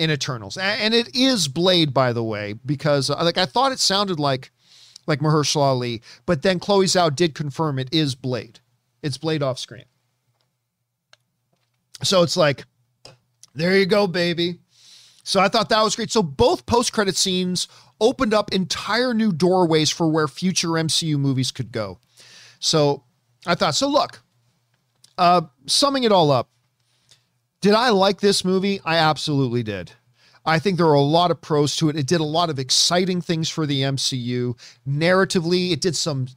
in 0.00 0.10
Eternals, 0.10 0.56
and 0.56 0.94
it 0.94 1.14
is 1.14 1.46
Blade, 1.46 1.92
by 1.92 2.14
the 2.14 2.24
way, 2.24 2.54
because 2.64 3.10
uh, 3.10 3.22
like 3.22 3.36
I 3.36 3.44
thought 3.44 3.70
it 3.70 3.78
sounded 3.78 4.18
like 4.18 4.50
like 5.06 5.20
Mahershala 5.20 5.62
Ali, 5.62 6.02
but 6.24 6.42
then 6.42 6.58
Chloe 6.58 6.86
Zhao 6.86 7.14
did 7.14 7.34
confirm 7.34 7.78
it 7.78 7.88
is 7.92 8.14
Blade. 8.14 8.60
It's 9.02 9.18
Blade 9.18 9.42
off 9.42 9.58
screen. 9.58 9.84
So 12.02 12.22
it's 12.22 12.36
like, 12.36 12.64
there 13.54 13.76
you 13.76 13.84
go, 13.84 14.06
baby. 14.06 14.60
So 15.22 15.40
I 15.40 15.48
thought 15.48 15.68
that 15.68 15.82
was 15.82 15.96
great. 15.96 16.10
So 16.10 16.22
both 16.22 16.64
post 16.64 16.92
credit 16.92 17.16
scenes 17.16 17.68
opened 18.00 18.32
up 18.32 18.52
entire 18.52 19.12
new 19.12 19.32
doorways 19.32 19.90
for 19.90 20.08
where 20.08 20.28
future 20.28 20.68
MCU 20.68 21.18
movies 21.18 21.50
could 21.50 21.72
go. 21.72 21.98
So 22.58 23.04
I 23.46 23.54
thought, 23.54 23.74
so 23.74 23.88
look, 23.88 24.22
uh, 25.18 25.42
summing 25.66 26.04
it 26.04 26.12
all 26.12 26.30
up, 26.30 26.48
did 27.60 27.74
I 27.74 27.90
like 27.90 28.20
this 28.20 28.44
movie? 28.44 28.80
I 28.84 28.96
absolutely 28.96 29.62
did. 29.62 29.92
I 30.44 30.58
think 30.58 30.78
there 30.78 30.86
are 30.86 30.94
a 30.94 31.00
lot 31.00 31.30
of 31.30 31.40
pros 31.40 31.76
to 31.76 31.88
it. 31.90 31.96
It 31.96 32.06
did 32.06 32.20
a 32.20 32.24
lot 32.24 32.50
of 32.50 32.58
exciting 32.58 33.20
things 33.20 33.48
for 33.50 33.66
the 33.66 33.82
MCU. 33.82 34.58
Narratively, 34.88 35.72
it 35.72 35.80
did 35.80 35.94
some 35.94 36.28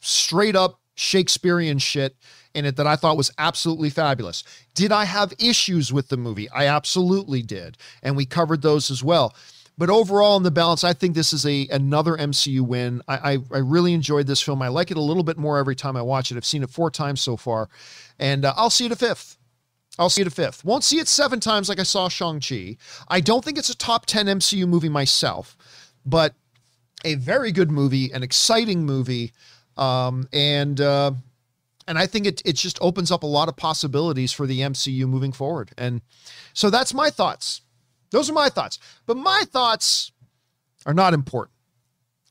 straight 0.00 0.54
up 0.54 0.78
Shakespearean 0.94 1.78
shit 1.78 2.16
in 2.54 2.66
it 2.66 2.76
that 2.76 2.86
I 2.86 2.96
thought 2.96 3.16
was 3.16 3.30
absolutely 3.38 3.90
fabulous. 3.90 4.44
Did 4.74 4.92
I 4.92 5.04
have 5.04 5.32
issues 5.38 5.92
with 5.92 6.08
the 6.08 6.16
movie? 6.16 6.50
I 6.50 6.66
absolutely 6.66 7.42
did. 7.42 7.78
And 8.02 8.16
we 8.16 8.26
covered 8.26 8.60
those 8.60 8.90
as 8.90 9.02
well. 9.02 9.34
But 9.78 9.88
overall, 9.88 10.36
in 10.36 10.42
the 10.42 10.50
balance, 10.50 10.84
I 10.84 10.92
think 10.92 11.14
this 11.14 11.32
is 11.32 11.46
a 11.46 11.66
another 11.68 12.16
MCU 12.16 12.60
win. 12.60 13.00
I, 13.08 13.32
I, 13.32 13.38
I 13.50 13.58
really 13.58 13.94
enjoyed 13.94 14.26
this 14.26 14.42
film. 14.42 14.60
I 14.60 14.68
like 14.68 14.90
it 14.90 14.98
a 14.98 15.02
little 15.02 15.22
bit 15.22 15.38
more 15.38 15.56
every 15.56 15.74
time 15.74 15.96
I 15.96 16.02
watch 16.02 16.30
it. 16.30 16.36
I've 16.36 16.44
seen 16.44 16.62
it 16.62 16.68
four 16.68 16.90
times 16.90 17.22
so 17.22 17.38
far, 17.38 17.70
and 18.18 18.44
uh, 18.44 18.52
I'll 18.58 18.68
see 18.68 18.84
it 18.84 18.92
a 18.92 18.96
fifth. 18.96 19.38
I'll 19.98 20.10
see 20.10 20.22
it 20.22 20.26
a 20.26 20.30
fifth. 20.30 20.64
Won't 20.64 20.84
see 20.84 20.98
it 20.98 21.08
seven 21.08 21.40
times 21.40 21.68
like 21.68 21.78
I 21.78 21.82
saw 21.82 22.08
Shang-Chi. 22.08 22.76
I 23.08 23.20
don't 23.20 23.44
think 23.44 23.58
it's 23.58 23.70
a 23.70 23.76
top 23.76 24.06
10 24.06 24.26
MCU 24.26 24.66
movie 24.66 24.88
myself, 24.88 25.56
but 26.06 26.34
a 27.04 27.14
very 27.16 27.52
good 27.52 27.70
movie, 27.70 28.10
an 28.12 28.22
exciting 28.22 28.84
movie. 28.84 29.32
Um, 29.76 30.28
and 30.32 30.80
uh, 30.80 31.12
and 31.88 31.98
I 31.98 32.06
think 32.06 32.26
it 32.26 32.42
it 32.44 32.54
just 32.54 32.78
opens 32.80 33.10
up 33.10 33.22
a 33.22 33.26
lot 33.26 33.48
of 33.48 33.56
possibilities 33.56 34.32
for 34.32 34.46
the 34.46 34.60
MCU 34.60 35.08
moving 35.08 35.32
forward. 35.32 35.70
And 35.76 36.02
so 36.52 36.70
that's 36.70 36.94
my 36.94 37.10
thoughts. 37.10 37.62
Those 38.10 38.28
are 38.28 38.34
my 38.34 38.48
thoughts. 38.48 38.78
But 39.06 39.16
my 39.16 39.44
thoughts 39.50 40.12
are 40.86 40.94
not 40.94 41.14
important. 41.14 41.56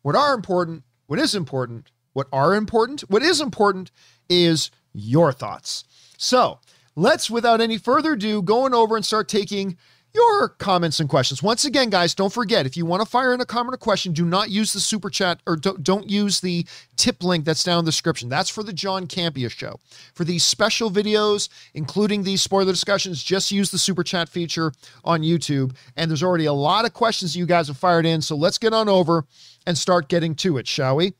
What 0.01 0.15
are 0.15 0.33
important, 0.33 0.83
what 1.07 1.19
is 1.19 1.35
important, 1.35 1.91
what 2.13 2.27
are 2.31 2.55
important, 2.55 3.01
what 3.09 3.21
is 3.21 3.41
important 3.41 3.91
is 4.29 4.71
your 4.93 5.31
thoughts. 5.33 5.83
So 6.17 6.59
let's, 6.99 7.29
without 7.29 7.61
any 7.61 7.77
further 7.77 8.13
ado, 8.13 8.41
go 8.41 8.65
on 8.65 8.73
over 8.73 8.95
and 8.95 9.05
start 9.05 9.27
taking 9.27 9.77
your 10.13 10.49
comments 10.49 10.99
and 10.99 11.07
questions. 11.07 11.43
Once 11.43 11.65
again, 11.65 11.89
guys, 11.89 12.15
don't 12.15 12.33
forget 12.33 12.65
if 12.65 12.75
you 12.75 12.85
want 12.85 13.01
to 13.01 13.07
fire 13.07 13.33
in 13.33 13.41
a 13.41 13.45
comment 13.45 13.75
or 13.75 13.77
question, 13.77 14.11
do 14.11 14.25
not 14.25 14.49
use 14.49 14.73
the 14.73 14.79
super 14.79 15.09
chat 15.09 15.39
or 15.45 15.55
don't, 15.55 15.83
don't 15.83 16.09
use 16.09 16.39
the 16.39 16.65
tip 16.95 17.23
link 17.23 17.45
that's 17.45 17.63
down 17.63 17.79
in 17.79 17.85
the 17.85 17.91
description. 17.91 18.27
That's 18.27 18.49
for 18.49 18.63
the 18.63 18.73
John 18.73 19.05
Campea 19.05 19.51
show. 19.51 19.79
For 20.15 20.23
these 20.23 20.43
special 20.43 20.89
videos, 20.89 21.49
including 21.75 22.23
these 22.23 22.41
spoiler 22.41 22.71
discussions, 22.71 23.21
just 23.21 23.51
use 23.51 23.69
the 23.69 23.77
super 23.77 24.03
chat 24.03 24.29
feature 24.29 24.73
on 25.03 25.21
YouTube. 25.21 25.75
And 25.95 26.09
there's 26.09 26.23
already 26.23 26.45
a 26.45 26.53
lot 26.53 26.85
of 26.85 26.93
questions 26.93 27.37
you 27.37 27.45
guys 27.45 27.67
have 27.67 27.77
fired 27.77 28.07
in. 28.07 28.21
So 28.21 28.35
let's 28.35 28.57
get 28.57 28.73
on 28.73 28.89
over 28.89 29.25
and 29.67 29.77
start 29.77 30.09
getting 30.09 30.33
to 30.35 30.57
it, 30.57 30.67
shall 30.67 30.95
we? 30.95 31.13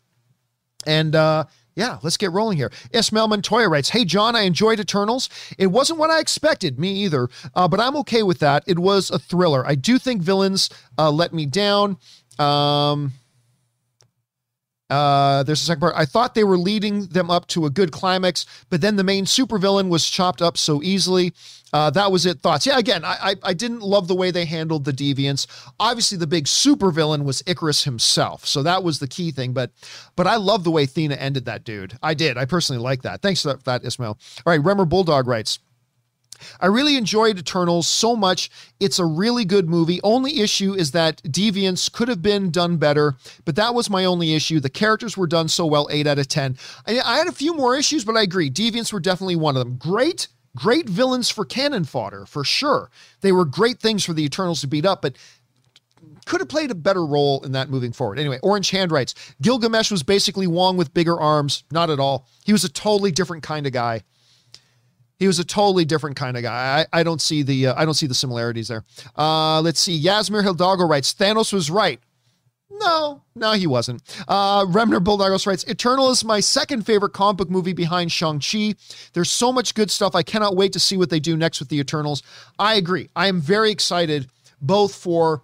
And 0.88 1.16
uh, 1.16 1.46
yeah, 1.80 1.98
let's 2.04 2.18
get 2.18 2.34
rolling 2.34 2.58
here. 2.58 2.72
Ismail 2.92 3.30
Montoya 3.30 3.70
writes, 3.70 3.90
Hey, 3.90 4.04
John, 4.04 4.36
I 4.36 4.42
enjoyed 4.42 4.82
Eternals. 4.82 5.30
It 5.58 5.68
wasn't 5.68 5.98
what 5.98 6.10
I 6.10 6.20
expected, 6.20 6.78
me 6.78 6.92
either, 6.92 7.30
uh, 7.56 7.70
but 7.70 7.80
I'm 7.80 7.96
okay 7.98 8.22
with 8.22 8.40
that. 8.40 8.66
It 8.68 8.78
was 8.78 9.10
a 9.10 9.18
thriller. 9.18 9.66
I 9.66 9.76
do 9.76 9.98
think 9.98 10.22
villains 10.22 10.70
uh, 10.98 11.10
let 11.10 11.34
me 11.34 11.46
down. 11.46 11.98
Um, 12.38 13.14
uh, 14.90 15.44
there's 15.44 15.62
a 15.62 15.66
second 15.66 15.82
part. 15.82 15.94
I 15.96 16.06
thought 16.06 16.36
they 16.36 16.44
were 16.44 16.58
leading 16.58 17.08
them 17.08 17.30
up 17.30 17.48
to 17.48 17.66
a 17.66 17.70
good 17.70 17.92
climax, 17.92 18.46
but 18.70 18.82
then 18.82 18.96
the 18.96 19.04
main 19.04 19.26
supervillain 19.26 19.90
was 19.90 20.10
chopped 20.10 20.42
up 20.42 20.58
so 20.58 20.82
easily. 20.82 21.34
Uh, 21.72 21.92
that 21.92 22.12
was 22.12 22.26
it. 22.26 22.40
Thoughts? 22.40 22.66
Yeah, 22.66 22.80
again, 22.80 23.06
I, 23.06 23.18
I, 23.22 23.36
I 23.44 23.54
didn't 23.54 23.82
love 23.82 24.08
the 24.08 24.16
way 24.16 24.32
they 24.32 24.46
handled 24.46 24.86
the 24.86 24.94
deviants. 24.94 25.46
Obviously, 25.80 26.18
the 26.18 26.26
big 26.26 26.46
supervillain 26.46 27.24
was 27.24 27.44
Ikaris 27.44 27.84
himself, 27.84 28.46
so 28.46 28.64
that 28.64 28.84
was 28.84 29.00
the 29.00 29.08
key 29.08 29.32
thing. 29.32 29.54
But 29.54 29.72
but 30.16 30.26
I 30.26 30.38
love 30.38 30.64
the 30.64 30.72
way 30.72 30.88
Thena 30.88 31.16
ended 31.18 31.46
that 31.46 31.64
dude. 31.64 31.98
I 32.02 32.16
did. 32.16 32.38
I 32.38 32.46
personally 32.46 32.82
like 32.82 33.04
that. 33.04 33.22
Thanks 33.22 33.44
for 33.44 33.54
that, 33.54 33.86
Ismail. 33.86 34.18
All 34.46 34.52
right, 34.52 34.62
Remmer 34.62 34.90
Bulldog 34.90 35.28
writes. 35.28 35.60
I 36.60 36.68
really 36.68 36.96
enjoyed 36.96 37.38
Eternals 37.38 37.88
so 37.88 38.16
much. 38.16 38.50
It's 38.80 39.00
a 39.00 39.06
really 39.06 39.46
good 39.46 39.70
movie. 39.70 40.00
Only 40.04 40.40
issue 40.40 40.74
is 40.74 40.92
that 40.92 41.22
Deviants 41.24 41.92
could 41.92 42.08
have 42.08 42.22
been 42.22 42.52
done 42.52 42.78
better, 42.78 43.16
but 43.46 43.56
that 43.56 43.74
was 43.74 43.90
my 43.90 44.06
only 44.06 44.34
issue. 44.34 44.60
The 44.60 44.70
characters 44.70 45.18
were 45.18 45.28
done 45.28 45.48
so 45.48 45.66
well, 45.66 45.88
8 45.92 46.08
out 46.08 46.20
of 46.20 46.28
10. 46.28 46.58
I, 46.88 47.00
I 47.00 47.18
had 47.18 47.28
a 47.28 47.34
few 47.34 47.54
more 47.54 47.76
issues, 47.76 48.06
but 48.06 48.16
I 48.16 48.22
agree. 48.22 48.50
Deviants 48.50 48.94
were 48.94 49.00
definitely 49.00 49.36
one 49.36 49.56
of 49.56 49.60
them. 49.60 49.78
Great, 49.78 50.28
great 50.56 50.90
villains 50.90 51.30
for 51.30 51.46
cannon 51.46 51.84
fodder, 51.84 52.26
for 52.26 52.44
sure. 52.44 52.90
They 53.22 53.32
were 53.32 53.46
great 53.46 53.80
things 53.80 54.04
for 54.04 54.14
the 54.14 54.24
Eternals 54.24 54.62
to 54.62 54.68
beat 54.68 54.86
up, 54.86 55.02
but 55.02 55.16
could 56.26 56.42
have 56.42 56.50
played 56.50 56.72
a 56.72 56.76
better 56.76 57.06
role 57.06 57.44
in 57.44 57.54
that 57.54 57.70
moving 57.70 57.92
forward. 57.92 58.20
Anyway, 58.20 58.40
Orange 58.44 58.70
Hand 58.70 58.92
writes 58.92 59.16
Gilgamesh 59.42 59.92
was 59.92 60.04
basically 60.04 60.48
Wong 60.48 60.78
with 60.78 60.94
bigger 60.94 61.20
arms. 61.20 61.64
Not 61.72 61.90
at 61.90 62.00
all. 62.00 62.28
He 62.46 62.52
was 62.52 62.64
a 62.64 62.70
totally 62.70 63.12
different 63.12 63.44
kind 63.44 63.66
of 63.66 63.74
guy. 63.74 64.04
He 65.20 65.28
was 65.28 65.38
a 65.38 65.44
totally 65.44 65.86
different 65.86 66.16
kind 66.16 66.38
of 66.38 66.44
guy. 66.44 66.86
I, 66.94 67.00
I 67.02 67.04
don't 67.04 67.22
see 67.22 67.44
the 67.44 67.68
uh, 67.68 67.74
I 67.78 67.86
don't 67.86 67.94
see 67.94 68.08
the 68.08 68.14
similarities 68.14 68.70
there. 68.70 68.86
Uh, 69.18 69.62
let's 69.62 69.80
see. 69.80 70.02
Yasmir 70.02 70.44
Hidalgo 70.44 70.86
writes 70.88 71.14
Thanos 71.14 71.54
was 71.54 71.70
right. 71.70 72.00
No, 72.72 73.22
no, 73.36 73.54
he 73.54 73.68
wasn't. 73.68 74.02
Uh, 74.28 74.64
Remner 74.66 75.04
Bulldogos 75.04 75.46
writes 75.46 75.66
Eternal 75.66 76.12
is 76.12 76.24
my 76.24 76.40
second 76.40 76.86
favorite 76.86 77.12
comic 77.12 77.38
book 77.38 77.50
movie 77.50 77.74
behind 77.74 78.10
Shang-Chi. 78.10 78.76
There's 79.12 79.30
so 79.30 79.52
much 79.52 79.76
good 79.76 79.92
stuff. 79.92 80.16
I 80.16 80.24
cannot 80.24 80.56
wait 80.56 80.72
to 80.74 80.80
see 80.80 80.96
what 80.96 81.10
they 81.10 81.20
do 81.20 81.36
next 81.36 81.60
with 81.60 81.68
the 81.68 81.80
Eternals. 81.80 82.24
I 82.58 82.76
agree. 82.76 83.10
I 83.18 83.28
am 83.28 83.42
very 83.42 83.70
excited 83.70 84.30
both 84.62 84.96
for 84.96 85.42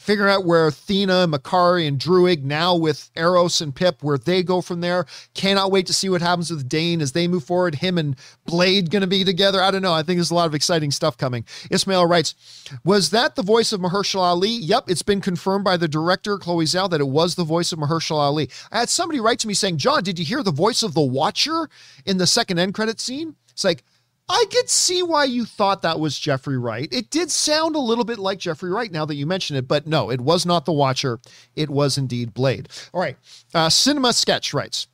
figuring 0.00 0.32
out 0.32 0.46
where 0.46 0.66
Athena, 0.66 1.28
Makkari, 1.28 1.86
and 1.86 1.98
Druig 1.98 2.42
now 2.42 2.74
with 2.74 3.10
Eros 3.14 3.60
and 3.60 3.74
Pip, 3.74 4.02
where 4.02 4.16
they 4.18 4.42
go 4.42 4.60
from 4.62 4.80
there. 4.80 5.06
Cannot 5.34 5.70
wait 5.70 5.86
to 5.86 5.92
see 5.92 6.08
what 6.08 6.22
happens 6.22 6.50
with 6.50 6.68
Dane 6.68 7.00
as 7.00 7.12
they 7.12 7.28
move 7.28 7.44
forward. 7.44 7.76
Him 7.76 7.98
and 7.98 8.16
Blade 8.46 8.90
going 8.90 9.02
to 9.02 9.06
be 9.06 9.24
together. 9.24 9.62
I 9.62 9.70
don't 9.70 9.82
know. 9.82 9.92
I 9.92 10.02
think 10.02 10.16
there's 10.16 10.30
a 10.30 10.34
lot 10.34 10.46
of 10.46 10.54
exciting 10.54 10.90
stuff 10.90 11.18
coming. 11.18 11.44
Ismail 11.70 12.06
writes, 12.06 12.34
Was 12.82 13.10
that 13.10 13.36
the 13.36 13.42
voice 13.42 13.72
of 13.72 13.80
Mahershala 13.80 14.22
Ali? 14.22 14.48
Yep, 14.48 14.84
it's 14.88 15.02
been 15.02 15.20
confirmed 15.20 15.64
by 15.64 15.76
the 15.76 15.88
director, 15.88 16.38
Chloe 16.38 16.64
Zhao, 16.64 16.88
that 16.90 17.00
it 17.00 17.08
was 17.08 17.34
the 17.34 17.44
voice 17.44 17.70
of 17.70 17.78
Mahershala 17.78 18.20
Ali. 18.20 18.50
I 18.72 18.80
had 18.80 18.88
somebody 18.88 19.20
write 19.20 19.38
to 19.40 19.48
me 19.48 19.54
saying, 19.54 19.76
John, 19.76 20.02
did 20.02 20.18
you 20.18 20.24
hear 20.24 20.42
the 20.42 20.50
voice 20.50 20.82
of 20.82 20.94
the 20.94 21.02
Watcher 21.02 21.68
in 22.06 22.16
the 22.16 22.26
second 22.26 22.58
end 22.58 22.74
credit 22.74 23.00
scene? 23.00 23.36
It's 23.50 23.64
like, 23.64 23.84
I 24.30 24.44
could 24.48 24.70
see 24.70 25.02
why 25.02 25.24
you 25.24 25.44
thought 25.44 25.82
that 25.82 25.98
was 25.98 26.16
Jeffrey 26.16 26.56
Wright. 26.56 26.88
It 26.92 27.10
did 27.10 27.32
sound 27.32 27.74
a 27.74 27.80
little 27.80 28.04
bit 28.04 28.20
like 28.20 28.38
Jeffrey 28.38 28.70
Wright 28.70 28.92
now 28.92 29.04
that 29.06 29.16
you 29.16 29.26
mention 29.26 29.56
it, 29.56 29.66
but 29.66 29.88
no, 29.88 30.08
it 30.08 30.20
was 30.20 30.46
not 30.46 30.64
the 30.64 30.72
Watcher. 30.72 31.18
It 31.56 31.68
was 31.68 31.98
indeed 31.98 32.32
Blade. 32.32 32.68
All 32.92 33.00
right. 33.00 33.16
Uh, 33.52 33.68
Cinema 33.68 34.12
Sketch 34.12 34.54
writes. 34.54 34.86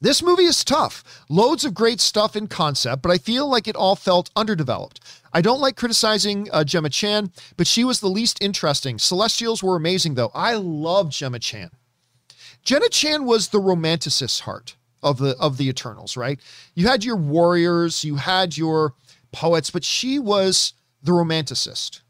This 0.00 0.22
movie 0.22 0.44
is 0.44 0.62
tough. 0.62 1.02
Loads 1.28 1.64
of 1.64 1.74
great 1.74 2.00
stuff 2.00 2.36
in 2.36 2.46
concept, 2.46 3.02
but 3.02 3.10
I 3.10 3.18
feel 3.18 3.50
like 3.50 3.66
it 3.66 3.74
all 3.74 3.96
felt 3.96 4.30
underdeveloped. 4.36 5.00
I 5.32 5.40
don't 5.40 5.60
like 5.60 5.74
criticizing 5.74 6.48
uh, 6.52 6.62
Gemma 6.62 6.90
Chan, 6.90 7.32
but 7.56 7.66
she 7.66 7.82
was 7.82 7.98
the 7.98 8.08
least 8.08 8.40
interesting. 8.40 9.00
Celestials 9.00 9.64
were 9.64 9.74
amazing, 9.74 10.14
though. 10.14 10.30
I 10.32 10.54
love 10.54 11.10
Gemma 11.10 11.40
Chan. 11.40 11.70
Gemma 12.62 12.88
Chan 12.88 13.24
was 13.24 13.48
the 13.48 13.58
romanticist's 13.58 14.40
heart 14.40 14.76
of 15.02 15.18
the 15.18 15.36
of 15.38 15.56
the 15.56 15.68
Eternals, 15.68 16.16
right? 16.16 16.40
You 16.74 16.88
had 16.88 17.04
your 17.04 17.16
warriors, 17.16 18.04
you 18.04 18.16
had 18.16 18.56
your 18.56 18.94
poets, 19.32 19.70
but 19.70 19.84
she 19.84 20.18
was 20.18 20.74
the 21.02 21.12
romanticist. 21.12 22.00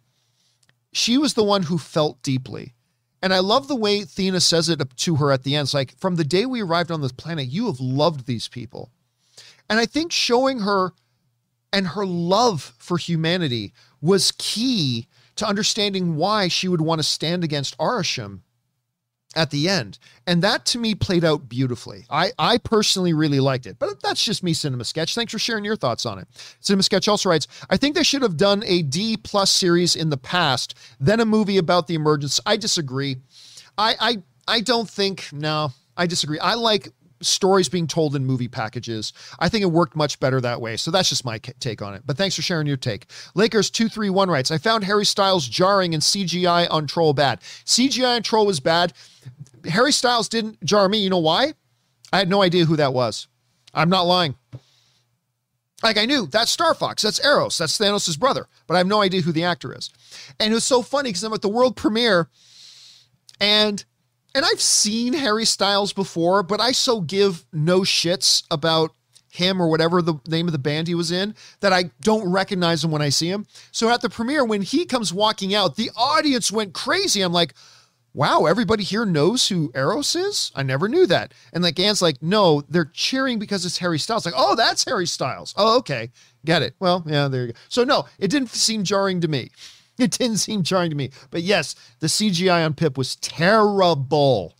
She 0.92 1.18
was 1.18 1.34
the 1.34 1.44
one 1.44 1.64
who 1.64 1.78
felt 1.78 2.22
deeply. 2.22 2.74
And 3.22 3.34
I 3.34 3.40
love 3.40 3.68
the 3.68 3.76
way 3.76 4.00
Thena 4.00 4.40
says 4.40 4.68
it 4.68 4.80
to 4.96 5.16
her 5.16 5.30
at 5.30 5.42
the 5.42 5.54
end. 5.54 5.66
It's 5.66 5.74
like, 5.74 5.96
from 5.98 6.16
the 6.16 6.24
day 6.24 6.46
we 6.46 6.62
arrived 6.62 6.90
on 6.90 7.02
this 7.02 7.12
planet, 7.12 7.48
you 7.48 7.66
have 7.66 7.78
loved 7.78 8.26
these 8.26 8.48
people. 8.48 8.90
And 9.68 9.78
I 9.78 9.86
think 9.86 10.10
showing 10.10 10.60
her 10.60 10.92
and 11.72 11.88
her 11.88 12.06
love 12.06 12.74
for 12.78 12.96
humanity 12.96 13.72
was 14.00 14.32
key 14.38 15.06
to 15.36 15.46
understanding 15.46 16.16
why 16.16 16.48
she 16.48 16.66
would 16.66 16.80
want 16.80 16.98
to 16.98 17.06
stand 17.06 17.44
against 17.44 17.76
Arishem 17.78 18.40
at 19.36 19.50
the 19.50 19.68
end. 19.68 19.98
And 20.26 20.42
that 20.42 20.64
to 20.66 20.78
me 20.78 20.94
played 20.94 21.24
out 21.24 21.48
beautifully. 21.48 22.04
I, 22.10 22.32
I 22.38 22.58
personally 22.58 23.12
really 23.12 23.40
liked 23.40 23.66
it, 23.66 23.78
but 23.78 24.02
that's 24.02 24.24
just 24.24 24.42
me, 24.42 24.52
Cinema 24.52 24.84
Sketch. 24.84 25.14
Thanks 25.14 25.32
for 25.32 25.38
sharing 25.38 25.64
your 25.64 25.76
thoughts 25.76 26.04
on 26.04 26.18
it. 26.18 26.26
Cinema 26.60 26.82
Sketch 26.82 27.08
also 27.08 27.28
writes, 27.28 27.46
I 27.68 27.76
think 27.76 27.94
they 27.94 28.02
should 28.02 28.22
have 28.22 28.36
done 28.36 28.62
a 28.66 28.82
D 28.82 29.16
plus 29.16 29.50
series 29.50 29.94
in 29.94 30.10
the 30.10 30.16
past, 30.16 30.76
then 30.98 31.20
a 31.20 31.24
movie 31.24 31.58
about 31.58 31.86
the 31.86 31.94
emergence. 31.94 32.40
I 32.44 32.56
disagree. 32.56 33.16
I, 33.78 33.94
I, 34.00 34.16
I 34.48 34.60
don't 34.60 34.88
think, 34.88 35.28
no, 35.32 35.72
I 35.96 36.06
disagree. 36.06 36.38
I 36.40 36.54
like 36.54 36.88
stories 37.22 37.68
being 37.68 37.86
told 37.86 38.16
in 38.16 38.24
movie 38.24 38.48
packages. 38.48 39.12
I 39.38 39.48
think 39.48 39.62
it 39.62 39.66
worked 39.66 39.94
much 39.94 40.18
better 40.20 40.40
that 40.40 40.60
way. 40.60 40.76
So 40.76 40.90
that's 40.90 41.08
just 41.08 41.24
my 41.24 41.38
take 41.38 41.82
on 41.82 41.94
it. 41.94 42.02
But 42.04 42.16
thanks 42.16 42.34
for 42.34 42.42
sharing 42.42 42.66
your 42.66 42.76
take. 42.76 43.06
Lakers231 43.36 44.28
writes 44.28 44.50
I 44.50 44.58
found 44.58 44.84
Harry 44.84 45.04
Styles 45.04 45.46
jarring 45.48 45.94
and 45.94 46.02
CGI 46.02 46.66
on 46.70 46.86
Troll 46.86 47.12
bad. 47.12 47.40
CGI 47.40 48.16
on 48.16 48.22
Troll 48.22 48.46
was 48.46 48.60
bad. 48.60 48.92
Harry 49.66 49.92
Styles 49.92 50.28
didn't 50.28 50.62
jar 50.64 50.88
me. 50.88 50.98
You 50.98 51.10
know 51.10 51.18
why? 51.18 51.54
I 52.12 52.18
had 52.18 52.28
no 52.28 52.42
idea 52.42 52.64
who 52.64 52.76
that 52.76 52.92
was. 52.92 53.28
I'm 53.72 53.88
not 53.88 54.02
lying. 54.02 54.34
Like 55.82 55.96
I 55.96 56.04
knew 56.04 56.26
that's 56.26 56.50
Star 56.50 56.74
Fox, 56.74 57.02
that's 57.02 57.24
Eros, 57.24 57.56
that's 57.56 57.78
Thanos' 57.78 58.18
brother, 58.18 58.46
but 58.66 58.74
I 58.74 58.78
have 58.78 58.86
no 58.86 59.00
idea 59.00 59.22
who 59.22 59.32
the 59.32 59.44
actor 59.44 59.74
is. 59.74 59.90
And 60.38 60.52
it 60.52 60.54
was 60.54 60.64
so 60.64 60.82
funny 60.82 61.08
because 61.08 61.24
I'm 61.24 61.32
at 61.32 61.40
the 61.40 61.48
world 61.48 61.76
premiere 61.76 62.28
and 63.40 63.82
and 64.34 64.44
I've 64.44 64.60
seen 64.60 65.12
Harry 65.14 65.44
Styles 65.44 65.92
before, 65.92 66.42
but 66.42 66.60
I 66.60 66.72
so 66.72 67.00
give 67.00 67.46
no 67.52 67.80
shits 67.80 68.44
about 68.50 68.92
him 69.32 69.60
or 69.60 69.68
whatever 69.68 70.02
the 70.02 70.14
name 70.26 70.46
of 70.46 70.52
the 70.52 70.58
band 70.58 70.88
he 70.88 70.94
was 70.94 71.10
in 71.10 71.34
that 71.60 71.72
I 71.72 71.90
don't 72.02 72.30
recognize 72.30 72.84
him 72.84 72.90
when 72.90 73.02
I 73.02 73.08
see 73.08 73.28
him. 73.28 73.46
So 73.72 73.88
at 73.90 74.02
the 74.02 74.10
premiere, 74.10 74.44
when 74.44 74.62
he 74.62 74.84
comes 74.84 75.12
walking 75.12 75.54
out, 75.54 75.76
the 75.76 75.90
audience 75.96 76.52
went 76.52 76.74
crazy. 76.74 77.22
I'm 77.22 77.32
like, 77.32 77.54
wow, 78.12 78.46
everybody 78.46 78.82
here 78.82 79.04
knows 79.04 79.48
who 79.48 79.70
Eros 79.74 80.16
is? 80.16 80.50
I 80.54 80.62
never 80.62 80.88
knew 80.88 81.06
that. 81.06 81.32
And 81.52 81.62
like 81.62 81.78
Anne's 81.78 82.02
like, 82.02 82.22
no, 82.22 82.62
they're 82.68 82.90
cheering 82.92 83.38
because 83.38 83.64
it's 83.64 83.78
Harry 83.78 83.98
Styles. 83.98 84.24
Like, 84.24 84.34
oh, 84.36 84.54
that's 84.54 84.84
Harry 84.84 85.06
Styles. 85.06 85.54
Oh, 85.56 85.78
okay. 85.78 86.10
Get 86.44 86.62
it. 86.62 86.74
Well, 86.80 87.04
yeah, 87.06 87.28
there 87.28 87.46
you 87.46 87.52
go. 87.52 87.58
So 87.68 87.84
no, 87.84 88.06
it 88.18 88.28
didn't 88.28 88.50
seem 88.50 88.84
jarring 88.84 89.20
to 89.20 89.28
me. 89.28 89.50
It 89.98 90.12
didn't 90.12 90.38
seem 90.38 90.62
jarring 90.62 90.88
to 90.88 90.96
me. 90.96 91.10
But 91.30 91.42
yes, 91.42 91.74
the 91.98 92.06
CGI 92.06 92.64
on 92.64 92.72
Pip 92.72 92.96
was 92.96 93.16
terrible. 93.16 94.54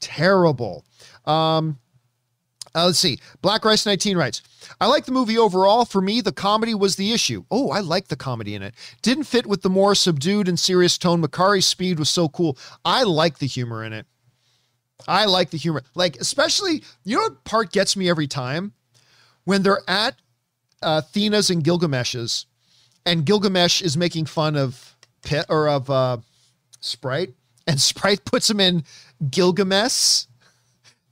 Terrible. 0.00 0.84
Um, 1.26 1.78
uh, 2.74 2.86
let's 2.86 2.98
see. 2.98 3.18
Black 3.42 3.64
Rice 3.64 3.84
19 3.84 4.16
writes, 4.16 4.42
I 4.80 4.86
like 4.86 5.04
the 5.04 5.12
movie 5.12 5.38
overall. 5.38 5.84
For 5.84 6.00
me, 6.00 6.20
the 6.20 6.32
comedy 6.32 6.74
was 6.74 6.96
the 6.96 7.12
issue. 7.12 7.44
Oh, 7.50 7.70
I 7.70 7.80
like 7.80 8.08
the 8.08 8.16
comedy 8.16 8.54
in 8.54 8.62
it. 8.62 8.74
Didn't 9.02 9.24
fit 9.24 9.46
with 9.46 9.62
the 9.62 9.70
more 9.70 9.94
subdued 9.94 10.48
and 10.48 10.58
serious 10.58 10.96
tone. 10.96 11.20
Makkari's 11.20 11.66
speed 11.66 11.98
was 11.98 12.10
so 12.10 12.28
cool. 12.28 12.56
I 12.84 13.02
like 13.02 13.38
the 13.38 13.46
humor 13.46 13.84
in 13.84 13.92
it. 13.92 14.06
I 15.08 15.24
like 15.24 15.50
the 15.50 15.58
humor. 15.58 15.82
Like, 15.94 16.16
especially, 16.16 16.82
you 17.04 17.16
know 17.16 17.22
what 17.22 17.44
part 17.44 17.72
gets 17.72 17.96
me 17.96 18.08
every 18.08 18.26
time? 18.26 18.72
When 19.44 19.62
they're 19.62 19.82
at 19.88 20.16
uh, 20.82 21.02
and 21.14 21.64
Gilgamesh's, 21.64 22.46
and 23.04 23.24
Gilgamesh 23.24 23.82
is 23.82 23.96
making 23.96 24.26
fun 24.26 24.56
of 24.56 24.96
Pit 25.22 25.46
or 25.48 25.68
of 25.68 25.90
uh, 25.90 26.18
Sprite, 26.80 27.34
and 27.66 27.80
Sprite 27.80 28.24
puts 28.24 28.48
him 28.48 28.60
in 28.60 28.84
Gilgamesh. 29.30 30.24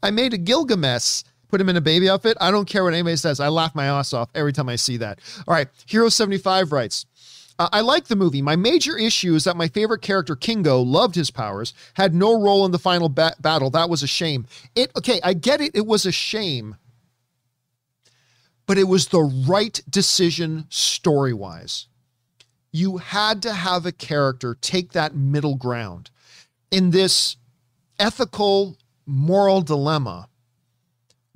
I 0.02 0.11
made 0.11 0.32
a 0.32 0.38
Gilgamesh 0.38 1.24
put 1.49 1.61
him 1.61 1.68
in 1.68 1.76
a 1.76 1.80
baby 1.80 2.09
outfit. 2.09 2.36
I 2.40 2.51
don't 2.51 2.68
care 2.68 2.84
what 2.84 2.94
anybody 2.94 3.16
says. 3.16 3.40
I 3.40 3.49
laugh 3.49 3.74
my 3.74 3.86
ass 3.86 4.12
off 4.12 4.30
every 4.34 4.53
time 4.53 4.68
I 4.68 4.76
see 4.76 4.96
that. 4.99 5.20
All 5.46 5.55
right. 5.55 5.68
Hero 5.86 6.09
75 6.09 6.72
writes, 6.72 7.07
uh, 7.59 7.68
I 7.72 7.80
like 7.80 8.07
the 8.07 8.16
movie. 8.16 8.40
My 8.40 8.57
major 8.57 8.96
issue 8.96 9.34
is 9.34 9.44
that 9.44 9.57
my 9.57 9.66
favorite 9.68 10.01
character, 10.01 10.36
Kingo, 10.36 10.80
loved 10.80 11.16
his 11.16 11.30
powers, 11.30 11.74
had 11.94 12.14
no 12.14 12.40
role 12.40 12.64
in 12.64 12.70
the 12.70 12.78
final 12.78 13.09
ba- 13.09 13.34
battle. 13.40 13.70
That 13.70 13.90
was 13.90 14.03
a 14.03 14.07
shame. 14.07 14.46
It 14.76 14.92
okay, 14.96 15.20
I 15.24 15.34
get 15.34 15.61
it. 15.61 15.72
It 15.74 15.86
was 15.86 16.07
a 16.07 16.12
shame, 16.12 16.76
but 18.66 18.78
it 18.78 18.84
was 18.84 19.09
the 19.09 19.22
right 19.22 19.80
decision 19.90 20.66
story 20.68 21.32
wise. 21.32 21.88
You 22.70 22.99
had 22.99 23.42
to 23.42 23.53
have 23.53 23.86
a 23.86 23.92
character 23.92 24.57
take 24.61 24.92
that 24.92 25.16
middle 25.16 25.57
ground 25.57 26.11
in 26.70 26.90
this 26.90 27.36
ethical, 27.99 28.76
moral 29.05 29.62
dilemma 29.62 30.28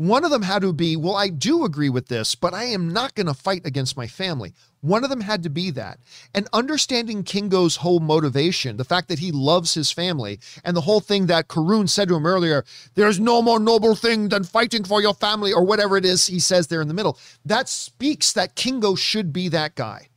one 0.09 0.25
of 0.25 0.31
them 0.33 0.43
had 0.43 0.63
to 0.63 0.73
be, 0.73 0.97
well, 0.97 1.15
I 1.15 1.29
do 1.29 1.65
agree 1.65 1.89
with 1.89 2.09
this, 2.09 2.35
but 2.35 2.53
I 2.53 2.65
am 2.65 2.93
not 2.93 3.15
going 3.15 3.29
to 3.29 3.35
fight 3.35 3.65
against 3.65 3.97
my 3.97 4.09
family. 4.09 4.53
One 4.81 5.05
of 5.05 5.11
them 5.11 5.21
had 5.21 5.45
to 5.45 5.51
be 5.51 5.71
that. 5.71 6.01
And 6.35 6.49
understanding 6.53 7.23
Kingo's 7.23 7.77
whole 7.77 8.01
motivation, 8.01 8.79
the 8.79 8.85
fact 8.85 9.09
that 9.09 9.21
he 9.21 9.31
loves 9.31 9.75
his 9.75 9.93
family, 9.93 10.41
and 10.65 10.77
the 10.77 10.81
whole 10.81 10.99
thing 10.99 11.27
that 11.27 11.47
Karun 11.47 11.89
said 11.89 12.09
to 12.09 12.17
him 12.17 12.27
earlier, 12.27 12.65
there's 12.97 13.21
no 13.21 13.41
more 13.43 13.61
noble 13.61 13.95
thing 13.95 14.29
than 14.29 14.43
fighting 14.43 14.83
for 14.83 15.01
your 15.01 15.15
family, 15.15 15.53
or 15.53 15.65
whatever 15.65 15.97
it 15.97 16.05
is 16.05 16.27
he 16.27 16.41
says 16.41 16.67
there 16.67 16.83
in 16.83 16.89
the 16.89 16.95
middle. 16.95 17.17
That 17.45 17.69
speaks 17.69 18.33
that 18.33 18.57
Kingo 18.57 18.97
should 18.97 19.33
be 19.33 19.49
that 19.51 19.77
guy. 19.77 20.09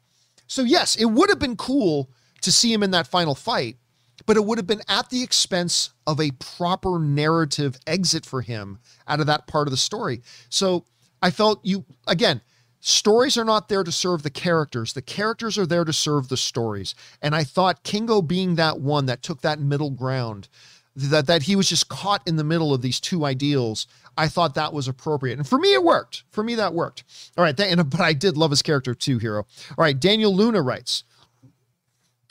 So, 0.48 0.64
yes, 0.64 0.96
it 0.96 1.06
would 1.06 1.30
have 1.30 1.40
been 1.40 1.58
cool 1.58 2.10
to 2.42 2.52
see 2.52 2.74
him 2.74 2.82
in 2.82 2.92
that 2.92 3.06
final 3.08 3.36
fight, 3.36 3.78
but 4.26 4.38
it 4.38 4.46
would 4.46 4.58
have 4.58 4.68
been 4.68 4.82
at 4.88 5.10
the 5.10 5.24
expense 5.24 5.92
of 6.08 6.20
a 6.20 6.32
proper 6.32 7.00
narrative 7.00 7.78
exit 7.86 8.26
for 8.26 8.42
him 8.42 8.80
out 9.08 9.20
of 9.20 9.28
that 9.28 9.48
part 9.48 9.68
of 9.68 9.72
the 9.72 9.78
story. 9.78 10.22
So 10.50 10.86
I 11.22 11.32
felt 11.32 11.60
you, 11.64 11.86
again, 12.08 12.42
stories 12.80 13.38
are 13.38 13.46
not 13.46 13.70
there 13.70 13.84
to 13.84 13.92
serve 13.92 14.24
the 14.24 14.30
characters. 14.30 14.94
The 14.94 15.02
characters 15.02 15.58
are 15.58 15.66
there 15.66 15.86
to 15.86 15.94
serve 15.94 16.30
the 16.30 16.38
stories. 16.38 16.96
And 17.22 17.36
I 17.36 17.44
thought 17.44 17.84
Kingo 17.84 18.22
being 18.22 18.56
that 18.56 18.80
one 18.80 19.06
that 19.08 19.22
took 19.24 19.42
that 19.42 19.60
middle 19.60 19.92
ground, 19.92 20.48
that, 20.96 21.28
that 21.28 21.44
he 21.44 21.56
was 21.56 21.70
just 21.70 21.90
caught 21.90 22.22
in 22.28 22.36
the 22.36 22.44
middle 22.44 22.74
of 22.74 22.82
these 22.82 23.00
two 23.00 23.26
ideals, 23.26 23.88
I 24.18 24.28
thought 24.28 24.56
that 24.56 24.74
was 24.74 24.88
appropriate. 24.88 25.38
And 25.38 25.48
for 25.48 25.60
me, 25.60 25.74
it 25.74 25.84
worked. 25.84 26.24
For 26.32 26.44
me, 26.44 26.56
that 26.56 26.74
worked. 26.74 27.04
All 27.38 27.44
right. 27.44 27.56
Th- 27.56 27.72
and, 27.72 27.90
but 27.90 28.02
I 28.02 28.14
did 28.14 28.38
love 28.38 28.52
his 28.52 28.62
character 28.62 28.96
too, 28.96 29.20
Hero. 29.20 29.46
All 29.72 29.84
right. 29.84 30.00
Daniel 30.00 30.34
Luna 30.36 30.62
writes, 30.62 31.04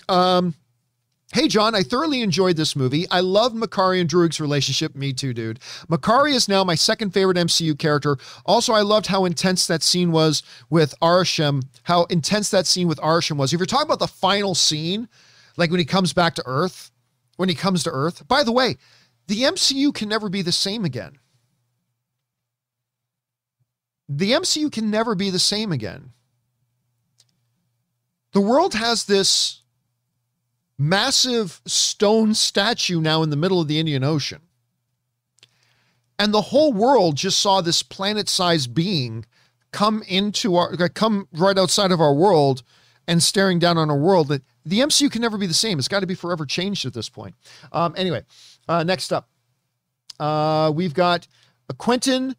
um, 0.09 0.55
Hey, 1.35 1.49
John, 1.49 1.75
I 1.75 1.83
thoroughly 1.83 2.23
enjoyed 2.23 2.57
this 2.57 2.77
movie. 2.77 3.11
I 3.11 3.19
love 3.19 3.55
Makkari 3.55 4.01
and 4.01 4.09
Druig's 4.09 4.41
relationship. 4.41 4.95
Me 4.95 5.13
too, 5.13 5.35
dude. 5.35 5.59
Makkari 5.91 6.33
is 6.33 6.49
now 6.49 6.63
my 6.63 6.77
second 6.77 7.11
favorite 7.11 7.37
MCU 7.37 7.77
character. 7.77 8.19
Also, 8.47 8.73
I 8.73 8.83
loved 8.83 9.09
how 9.09 9.25
intense 9.25 9.67
that 9.67 9.83
scene 9.83 10.13
was 10.13 10.45
with 10.71 10.95
Arishem, 11.03 11.65
how 11.83 12.05
intense 12.05 12.53
that 12.53 12.69
scene 12.69 12.87
with 12.87 13.01
Arishem 13.01 13.37
was. 13.37 13.53
If 13.53 13.59
you're 13.59 13.67
talking 13.67 13.89
about 13.89 13.99
the 13.99 14.07
final 14.07 14.55
scene, 14.55 15.09
like 15.57 15.73
when 15.73 15.81
he 15.81 15.85
comes 15.85 16.13
back 16.13 16.37
to 16.37 16.43
Earth, 16.47 16.93
when 17.35 17.49
he 17.49 17.57
comes 17.57 17.83
to 17.83 17.91
Earth, 17.91 18.29
by 18.29 18.45
the 18.45 18.53
way, 18.53 18.77
the 19.27 19.43
MCU 19.43 19.93
can 19.93 20.09
never 20.09 20.29
be 20.29 20.43
the 20.43 20.53
same 20.53 20.85
again. 20.85 21.19
The 24.09 24.31
MCU 24.31 24.71
can 24.71 24.89
never 24.89 25.17
be 25.17 25.31
the 25.31 25.41
same 25.41 25.73
again. 25.73 26.13
The 28.31 28.41
world 28.41 28.75
has 28.75 29.07
this 29.07 29.64
massive 30.89 31.61
stone 31.67 32.35
statue 32.35 33.01
now 33.01 33.23
in 33.23 33.31
the 33.31 33.37
middle 33.37 33.61
of 33.61 33.69
the 33.69 33.79
Indian 33.79 34.05
Ocean. 34.05 34.41
And 36.19 36.33
the 36.33 36.43
whole 36.43 36.73
world 36.73 37.17
just 37.17 37.39
saw 37.41 37.61
this 37.61 37.83
planet 37.83 38.29
sized 38.29 38.75
being 38.75 39.25
come 39.73 40.03
into 40.07 40.55
our, 40.57 40.77
come 40.91 41.27
right 41.33 41.59
outside 41.59 41.91
of 41.91 42.01
our 42.01 42.15
world 42.15 42.63
and 43.09 43.23
staring 43.23 43.59
down 43.59 43.77
on 43.77 43.91
our 43.91 43.99
world 43.99 44.29
that 44.29 44.43
the 44.65 44.81
MCU 44.81 45.11
can 45.11 45.21
never 45.21 45.37
be 45.37 45.47
the 45.47 45.55
same. 45.55 45.79
It's 45.79 45.89
got 45.89 46.01
to 46.01 46.07
be 46.07 46.15
forever 46.15 46.47
changed 46.47 46.87
at 46.87 46.95
this 46.95 47.09
point. 47.09 47.35
Um, 47.73 47.95
anyway, 47.97 48.23
uh, 48.69 48.85
next 48.85 49.13
up, 49.13 49.29
uh, 50.21 50.73
we've 50.75 50.95
got 50.95 51.27
Quentin 51.79 52.37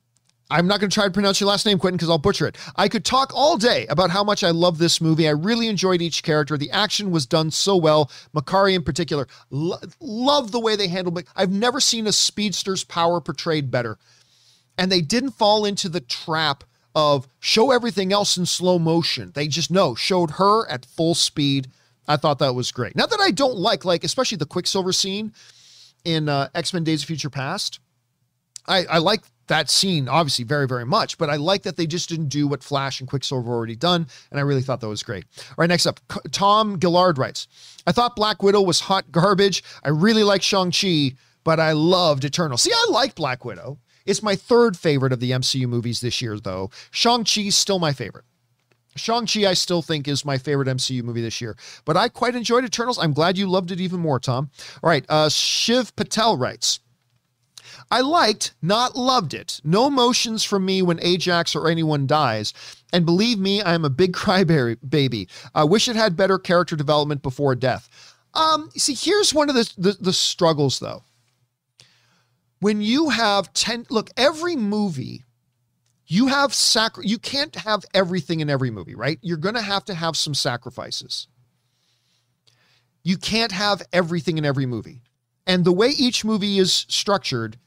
I'm 0.52 0.68
not 0.68 0.80
going 0.80 0.90
to 0.90 0.94
try 0.94 1.06
to 1.06 1.12
pronounce 1.12 1.40
your 1.40 1.50
last 1.50 1.66
name, 1.66 1.80
Quentin, 1.80 1.98
because 1.98 2.10
I'll 2.10 2.20
butcher 2.20 2.46
it. 2.46 2.58
I 2.76 2.88
could 2.88 3.04
talk 3.04 3.32
all 3.34 3.58
day 3.58 3.88
about 3.88 4.12
how 4.12 4.24
much 4.24 4.44
I 4.44 4.52
love 4.52 4.78
this 4.78 5.02
movie. 5.02 5.28
I 5.28 5.32
really 5.32 5.68
enjoyed 5.68 6.02
each 6.02 6.22
character. 6.22 6.58
The 6.58 6.70
action 6.70 7.10
was 7.10 7.26
done 7.26 7.50
so 7.50 7.76
well. 7.76 8.12
Makkari, 8.36 8.76
in 8.76 8.84
particular, 8.84 9.28
lo- 9.50 9.80
love 10.00 10.52
the 10.52 10.60
way 10.60 10.76
they 10.76 10.88
handled 10.88 11.18
it. 11.18 11.28
I've 11.36 11.52
never 11.52 11.80
seen 11.80 12.06
a 12.06 12.12
speedster's 12.12 12.84
power 12.84 13.22
portrayed 13.22 13.72
better. 13.72 13.98
And 14.78 14.92
they 14.92 15.02
didn't 15.02 15.32
fall 15.32 15.66
into 15.66 15.90
the 15.90 16.02
trap 16.02 16.64
of 16.94 17.28
show 17.40 17.72
everything 17.72 18.14
else 18.14 18.38
in 18.38 18.46
slow 18.46 18.78
motion. 18.78 19.32
They 19.34 19.48
just 19.48 19.72
no, 19.72 19.96
showed 19.96 20.32
her 20.32 20.70
at 20.70 20.86
full 20.86 21.16
speed. 21.16 21.70
I 22.08 22.18
thought 22.18 22.38
that 22.40 22.54
was 22.54 22.72
great. 22.72 22.96
Not 22.96 23.10
that 23.10 23.20
I 23.20 23.32
don't 23.32 23.58
like, 23.58 23.84
like, 23.84 24.04
especially 24.04 24.38
the 24.38 24.46
Quicksilver 24.46 24.94
scene 24.94 25.34
in 26.04 26.30
uh, 26.30 26.50
X 26.54 26.72
Men 26.72 26.84
Days 26.84 27.02
of 27.02 27.08
Future 27.08 27.32
Past. 27.32 27.80
I, 28.68 28.86
I 28.86 28.98
like 29.00 29.22
that 29.48 29.70
scene 29.70 30.08
obviously 30.08 30.44
very 30.46 30.68
very 30.68 30.86
much 30.86 31.18
but 31.18 31.30
i 31.30 31.36
like 31.36 31.64
that 31.64 31.78
they 31.78 31.88
just 31.88 32.10
didn't 32.10 32.30
do 32.30 32.48
what 32.48 32.64
flash 32.64 33.00
and 33.00 33.10
quicksilver 33.10 33.52
already 33.52 33.76
done 33.76 34.08
and 34.32 34.40
i 34.40 34.44
really 34.44 34.62
thought 34.62 34.82
that 34.82 34.88
was 34.88 35.04
great. 35.04 35.26
All 35.50 35.56
right 35.58 35.70
next 35.70 35.86
up 35.86 36.00
tom 36.32 36.80
gillard 36.80 37.18
writes 37.18 37.48
i 37.88 37.92
thought 37.92 38.16
black 38.16 38.42
widow 38.44 38.62
was 38.62 38.80
hot 38.80 39.12
garbage. 39.12 39.64
I 39.84 39.90
really 39.90 40.24
like 40.24 40.42
shang-chi 40.42 41.14
but 41.44 41.60
i 41.60 41.72
loved 41.72 42.26
eternal. 42.26 42.58
See 42.58 42.72
i 42.74 42.88
like 42.90 43.16
black 43.16 43.46
widow. 43.46 43.80
It's 44.06 44.22
my 44.22 44.36
third 44.36 44.78
favorite 44.78 45.14
of 45.14 45.20
the 45.20 45.32
mcu 45.32 45.68
movies 45.68 46.02
this 46.02 46.22
year 46.22 46.40
though. 46.40 46.70
Shang-chi's 46.92 47.56
still 47.56 47.80
my 47.80 47.94
favorite. 47.94 48.26
Shang-Chi, 48.98 49.46
I 49.46 49.54
still 49.54 49.82
think, 49.82 50.08
is 50.08 50.24
my 50.24 50.38
favorite 50.38 50.70
MCU 50.70 51.04
movie 51.04 51.22
this 51.22 51.42
year, 51.42 51.58
but 51.84 51.98
I 51.98 52.08
quite 52.08 52.36
enjoyed 52.36 52.64
Eternals. 52.64 52.98
I'm 52.98 53.12
glad 53.12 53.38
you 53.38 53.46
loved 53.46 53.72
it 53.72 53.82
even 53.82 54.00
more, 54.00 54.20
Tom. 54.20 54.50
All 54.82 54.90
right, 54.90 55.06
uh, 55.10 55.28
Shiv 55.28 55.94
Patel 55.98 56.38
writes 56.38 56.80
I 57.92 58.02
liked, 58.02 58.54
not 58.62 58.96
loved 58.96 59.34
it. 59.34 59.62
No 59.64 59.88
emotions 59.88 60.44
from 60.44 60.66
me 60.66 60.82
when 60.82 60.98
Ajak 61.00 61.56
or 61.56 61.70
anyone 61.70 62.08
dies. 62.08 62.54
And 62.92 63.06
believe 63.06 63.40
me, 63.40 63.62
I 63.62 63.74
am 63.74 63.86
a 63.86 63.90
big 63.90 64.14
crybaby. 64.16 65.30
I 65.54 65.64
wish 65.64 65.88
it 65.88 65.96
had 65.96 66.18
better 66.18 66.40
character 66.40 66.76
development 66.76 67.22
before 67.22 67.56
death. 67.56 67.90
Um, 68.34 68.70
see, 68.76 68.96
here's 68.96 69.34
one 69.34 69.50
of 69.50 69.56
the, 69.56 69.72
the, 69.78 69.98
the 70.00 70.14
struggles 70.14 70.80
though. 70.80 71.04
When 72.60 72.82
you 72.82 73.10
have 73.10 73.54
10, 73.54 73.88
look, 73.90 74.10
every 74.18 74.56
movie, 74.56 75.24
you 76.08 76.28
have 76.28 76.54
sac, 76.54 76.94
you 77.02 77.18
can't 77.18 77.56
have 77.56 77.86
everything 77.94 78.40
in 78.40 78.50
every 78.50 78.72
movie, 78.72 78.96
right? 78.96 79.20
You're 79.22 79.38
going 79.38 79.56
to 79.56 79.62
have 79.62 79.86
to 79.86 79.94
have 79.94 80.16
some 80.18 80.34
sacrifices. 80.34 81.28
You 83.04 83.18
can't 83.18 83.52
have 83.52 83.84
everything 83.94 84.38
in 84.38 84.46
every 84.46 84.66
movie. 84.66 85.02
And 85.46 85.64
the 85.64 85.72
way 85.72 85.90
each 85.90 86.26
movie 86.26 86.58
is 86.58 86.86
structured, 86.90 87.58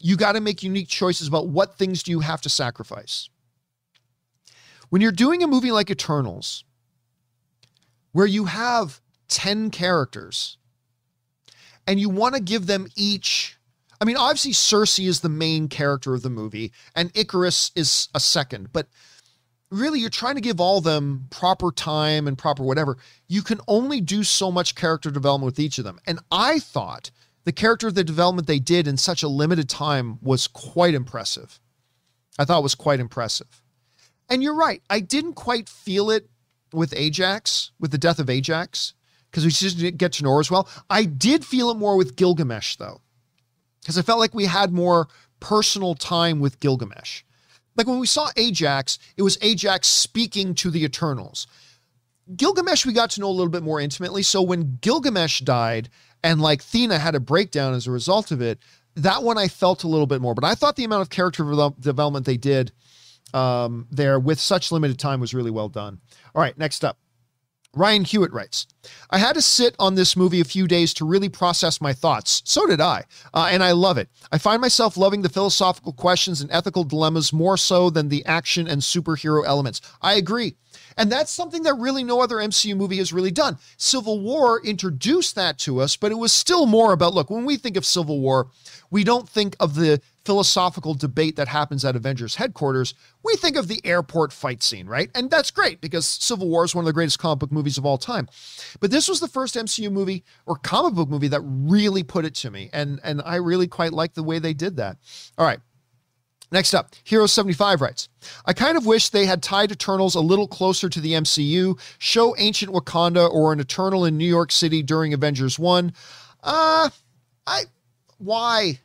you 0.00 0.16
got 0.16 0.32
to 0.32 0.40
make 0.40 0.62
unique 0.62 0.88
choices 0.88 1.28
about 1.28 1.48
what 1.48 1.76
things 1.76 2.02
do 2.02 2.10
you 2.10 2.20
have 2.20 2.40
to 2.42 2.48
sacrifice. 2.48 3.28
When 4.88 5.02
you're 5.02 5.12
doing 5.12 5.42
a 5.42 5.46
movie 5.46 5.70
like 5.70 5.90
Eternals, 5.90 6.64
where 8.12 8.26
you 8.26 8.46
have 8.46 9.00
10 9.28 9.70
characters 9.70 10.56
and 11.86 12.00
you 12.00 12.08
want 12.08 12.34
to 12.34 12.40
give 12.40 12.66
them 12.66 12.88
each 12.96 13.56
I 14.00 14.06
mean, 14.06 14.16
obviously, 14.16 14.52
Sersi 14.52 15.06
is 15.06 15.20
the 15.20 15.28
main 15.28 15.68
character 15.68 16.14
of 16.14 16.22
the 16.22 16.30
movie, 16.30 16.72
and 16.94 17.12
Ikaris 17.12 17.70
is 17.74 18.08
a 18.14 18.20
second, 18.20 18.72
but 18.72 18.88
really, 19.70 20.00
you're 20.00 20.08
trying 20.08 20.36
to 20.36 20.40
give 20.40 20.58
all 20.58 20.80
them 20.80 21.26
proper 21.28 21.70
time 21.70 22.26
and 22.26 22.38
proper 22.38 22.62
whatever. 22.62 22.96
You 23.28 23.42
can 23.42 23.60
only 23.68 24.00
do 24.00 24.24
so 24.24 24.50
much 24.50 24.74
character 24.74 25.10
development 25.10 25.52
with 25.52 25.60
each 25.60 25.76
of 25.76 25.84
them. 25.84 26.00
And 26.06 26.18
I 26.32 26.60
thought 26.60 27.10
the 27.44 27.52
character 27.52 27.88
of 27.88 27.94
the 27.94 28.04
development 28.04 28.46
they 28.46 28.58
did 28.58 28.86
in 28.86 28.96
such 28.96 29.22
a 29.22 29.28
limited 29.28 29.68
time 29.68 30.18
was 30.22 30.46
quite 30.46 30.94
impressive. 30.94 31.58
I 32.38 32.44
thought 32.44 32.60
it 32.60 32.62
was 32.62 32.74
quite 32.74 33.00
impressive. 33.00 33.62
And 34.28 34.42
you're 34.42 34.54
right, 34.54 34.82
I 34.88 35.00
didn't 35.00 35.34
quite 35.34 35.68
feel 35.68 36.10
it 36.10 36.28
with 36.72 36.92
Ajak, 36.92 37.70
with 37.80 37.90
the 37.90 37.98
death 37.98 38.18
of 38.18 38.26
Ajak, 38.26 38.92
because 39.30 39.44
we 39.44 39.50
just 39.50 39.78
didn't 39.78 39.98
get 39.98 40.12
to 40.14 40.24
know 40.24 40.34
her 40.34 40.40
as 40.40 40.50
well. 40.50 40.68
I 40.88 41.04
did 41.04 41.44
feel 41.44 41.70
it 41.70 41.76
more 41.76 41.96
with 41.96 42.16
Gilgamesh, 42.16 42.76
though, 42.76 43.00
because 43.80 43.98
I 43.98 44.02
felt 44.02 44.20
like 44.20 44.34
we 44.34 44.46
had 44.46 44.72
more 44.72 45.08
personal 45.40 45.94
time 45.94 46.40
with 46.40 46.60
Gilgamesh. 46.60 47.22
Like 47.76 47.86
when 47.86 47.98
we 47.98 48.06
saw 48.06 48.30
Ajak, 48.32 48.98
it 49.16 49.22
was 49.22 49.36
Ajak 49.38 49.84
speaking 49.84 50.54
to 50.56 50.70
the 50.70 50.84
Eternals. 50.84 51.46
Gilgamesh, 52.36 52.86
we 52.86 52.92
got 52.92 53.10
to 53.10 53.20
know 53.20 53.28
a 53.28 53.32
little 53.32 53.48
bit 53.48 53.62
more 53.62 53.80
intimately. 53.80 54.22
So 54.22 54.42
when 54.42 54.78
Gilgamesh 54.80 55.40
died, 55.40 55.88
and 56.22 56.40
like 56.40 56.62
Thena 56.62 56.98
had 56.98 57.14
a 57.14 57.20
breakdown 57.20 57.74
as 57.74 57.86
a 57.86 57.90
result 57.90 58.30
of 58.30 58.40
it. 58.40 58.58
That 58.96 59.22
one 59.22 59.38
I 59.38 59.48
felt 59.48 59.84
a 59.84 59.88
little 59.88 60.06
bit 60.06 60.20
more, 60.20 60.34
but 60.34 60.44
I 60.44 60.54
thought 60.54 60.76
the 60.76 60.84
amount 60.84 61.02
of 61.02 61.10
character 61.10 61.44
development 61.78 62.26
they 62.26 62.36
did 62.36 62.72
um, 63.32 63.86
there 63.90 64.18
with 64.18 64.40
such 64.40 64.72
limited 64.72 64.98
time 64.98 65.20
was 65.20 65.34
really 65.34 65.50
well 65.50 65.68
done. 65.68 66.00
All 66.34 66.42
right, 66.42 66.56
next 66.58 66.84
up. 66.84 66.98
Ryan 67.72 68.04
Hewitt 68.04 68.32
writes, 68.32 68.66
I 69.10 69.18
had 69.18 69.34
to 69.34 69.42
sit 69.42 69.76
on 69.78 69.94
this 69.94 70.16
movie 70.16 70.40
a 70.40 70.44
few 70.44 70.66
days 70.66 70.92
to 70.94 71.04
really 71.04 71.28
process 71.28 71.80
my 71.80 71.92
thoughts. 71.92 72.42
So 72.44 72.66
did 72.66 72.80
I. 72.80 73.04
Uh, 73.32 73.48
and 73.50 73.62
I 73.62 73.70
love 73.72 73.96
it. 73.96 74.08
I 74.32 74.38
find 74.38 74.60
myself 74.60 74.96
loving 74.96 75.22
the 75.22 75.28
philosophical 75.28 75.92
questions 75.92 76.40
and 76.40 76.50
ethical 76.50 76.82
dilemmas 76.82 77.32
more 77.32 77.56
so 77.56 77.88
than 77.88 78.08
the 78.08 78.26
action 78.26 78.66
and 78.66 78.82
superhero 78.82 79.44
elements. 79.46 79.80
I 80.02 80.14
agree. 80.14 80.56
And 80.96 81.10
that's 81.10 81.30
something 81.30 81.62
that 81.64 81.74
really 81.74 82.04
no 82.04 82.20
other 82.20 82.36
MCU 82.36 82.76
movie 82.76 82.98
has 82.98 83.12
really 83.12 83.30
done. 83.30 83.58
Civil 83.76 84.20
War 84.20 84.60
introduced 84.64 85.34
that 85.34 85.58
to 85.58 85.80
us, 85.80 85.96
but 85.96 86.12
it 86.12 86.18
was 86.18 86.32
still 86.32 86.66
more 86.66 86.92
about 86.92 87.14
look, 87.14 87.30
when 87.30 87.44
we 87.44 87.56
think 87.56 87.76
of 87.76 87.84
Civil 87.84 88.20
War, 88.20 88.48
we 88.90 89.04
don't 89.04 89.28
think 89.28 89.56
of 89.60 89.74
the 89.74 90.00
philosophical 90.24 90.94
debate 90.94 91.36
that 91.36 91.48
happens 91.48 91.84
at 91.84 91.96
Avengers 91.96 92.34
headquarters. 92.34 92.94
We 93.22 93.36
think 93.36 93.56
of 93.56 93.68
the 93.68 93.80
airport 93.84 94.32
fight 94.32 94.62
scene, 94.62 94.86
right? 94.86 95.10
And 95.14 95.30
that's 95.30 95.50
great 95.50 95.80
because 95.80 96.06
Civil 96.06 96.48
War 96.48 96.64
is 96.64 96.74
one 96.74 96.84
of 96.84 96.86
the 96.86 96.92
greatest 96.92 97.18
comic 97.18 97.38
book 97.38 97.52
movies 97.52 97.78
of 97.78 97.86
all 97.86 97.98
time. 97.98 98.28
But 98.80 98.90
this 98.90 99.08
was 99.08 99.20
the 99.20 99.28
first 99.28 99.54
MCU 99.54 99.90
movie 99.90 100.24
or 100.46 100.56
comic 100.56 100.94
book 100.94 101.08
movie 101.08 101.28
that 101.28 101.40
really 101.40 102.02
put 102.02 102.24
it 102.24 102.34
to 102.36 102.50
me. 102.50 102.68
And, 102.72 103.00
and 103.02 103.22
I 103.24 103.36
really 103.36 103.66
quite 103.66 103.92
like 103.92 104.14
the 104.14 104.22
way 104.22 104.38
they 104.38 104.54
did 104.54 104.76
that. 104.76 104.98
All 105.38 105.46
right. 105.46 105.60
Next 106.52 106.74
up, 106.74 106.90
Hero75 107.04 107.80
writes 107.80 108.08
I 108.44 108.52
kind 108.52 108.76
of 108.76 108.84
wish 108.84 109.08
they 109.08 109.26
had 109.26 109.42
tied 109.42 109.70
Eternals 109.70 110.14
a 110.14 110.20
little 110.20 110.48
closer 110.48 110.88
to 110.88 111.00
the 111.00 111.12
MCU, 111.12 111.78
show 111.98 112.36
ancient 112.38 112.72
Wakanda 112.72 113.30
or 113.30 113.52
an 113.52 113.60
Eternal 113.60 114.04
in 114.04 114.18
New 114.18 114.26
York 114.26 114.50
City 114.50 114.82
during 114.82 115.14
Avengers 115.14 115.58
1. 115.58 115.92
Uh, 116.42 116.90
I, 117.46 117.62
why? 118.18 118.80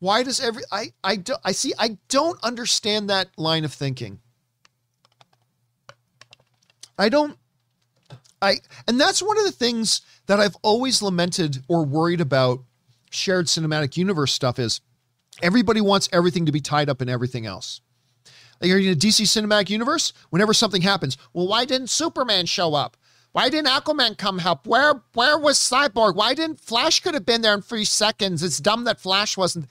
Why 0.00 0.22
does 0.22 0.40
every, 0.40 0.62
I, 0.70 0.92
I, 1.02 1.16
do, 1.16 1.34
I 1.44 1.52
see, 1.52 1.72
I 1.78 1.96
don't 2.08 2.42
understand 2.42 3.08
that 3.08 3.28
line 3.38 3.64
of 3.64 3.72
thinking. 3.72 4.20
I 6.98 7.08
don't, 7.08 7.38
I, 8.42 8.56
and 8.86 9.00
that's 9.00 9.22
one 9.22 9.38
of 9.38 9.44
the 9.44 9.52
things 9.52 10.02
that 10.26 10.40
I've 10.40 10.56
always 10.62 11.02
lamented 11.02 11.62
or 11.68 11.84
worried 11.84 12.20
about 12.20 12.60
shared 13.10 13.46
cinematic 13.46 13.96
universe 13.96 14.32
stuff 14.32 14.58
is 14.58 14.80
Everybody 15.42 15.80
wants 15.80 16.08
everything 16.12 16.46
to 16.46 16.52
be 16.52 16.60
tied 16.60 16.88
up 16.88 17.02
in 17.02 17.08
everything 17.08 17.46
else. 17.46 17.80
Like 18.60 18.68
you're 18.68 18.78
in 18.78 18.92
a 18.92 18.96
DC 18.96 19.22
cinematic 19.22 19.68
universe, 19.68 20.12
whenever 20.30 20.54
something 20.54 20.82
happens, 20.82 21.16
well, 21.32 21.48
why 21.48 21.64
didn't 21.64 21.88
Superman 21.88 22.46
show 22.46 22.74
up? 22.74 22.96
Why 23.32 23.48
didn't 23.48 23.66
Aquaman 23.66 24.16
come 24.16 24.38
help? 24.38 24.64
Where 24.64 25.02
where 25.14 25.36
was 25.36 25.58
Cyborg? 25.58 26.14
Why 26.14 26.34
didn't 26.34 26.60
Flash 26.60 27.00
could 27.00 27.14
have 27.14 27.26
been 27.26 27.42
there 27.42 27.54
in 27.54 27.62
three 27.62 27.84
seconds? 27.84 28.44
It's 28.44 28.60
dumb 28.60 28.84
that 28.84 29.00
Flash 29.00 29.36
wasn't. 29.36 29.66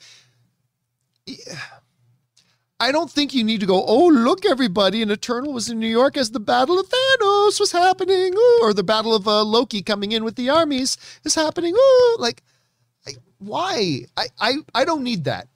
I 2.83 2.91
don't 2.91 3.09
think 3.09 3.33
you 3.33 3.45
need 3.45 3.61
to 3.61 3.65
go, 3.65 3.81
oh, 3.85 4.07
look, 4.07 4.45
everybody, 4.45 5.01
and 5.01 5.09
Eternal 5.09 5.53
was 5.53 5.69
in 5.69 5.79
New 5.79 5.87
York 5.87 6.17
as 6.17 6.31
the 6.31 6.39
Battle 6.41 6.77
of 6.77 6.89
Thanos 6.89 7.57
was 7.57 7.71
happening, 7.71 8.33
Ooh, 8.35 8.59
or 8.61 8.73
the 8.73 8.83
Battle 8.83 9.15
of 9.15 9.25
uh, 9.25 9.41
Loki 9.43 9.81
coming 9.81 10.11
in 10.11 10.25
with 10.25 10.35
the 10.35 10.49
armies 10.49 10.97
is 11.23 11.33
happening. 11.33 11.73
Ooh, 11.73 12.15
like, 12.19 12.43
I, 13.07 13.13
why? 13.37 14.01
I, 14.17 14.25
I, 14.37 14.53
I 14.75 14.83
don't 14.83 15.03
need 15.03 15.23
that. 15.23 15.47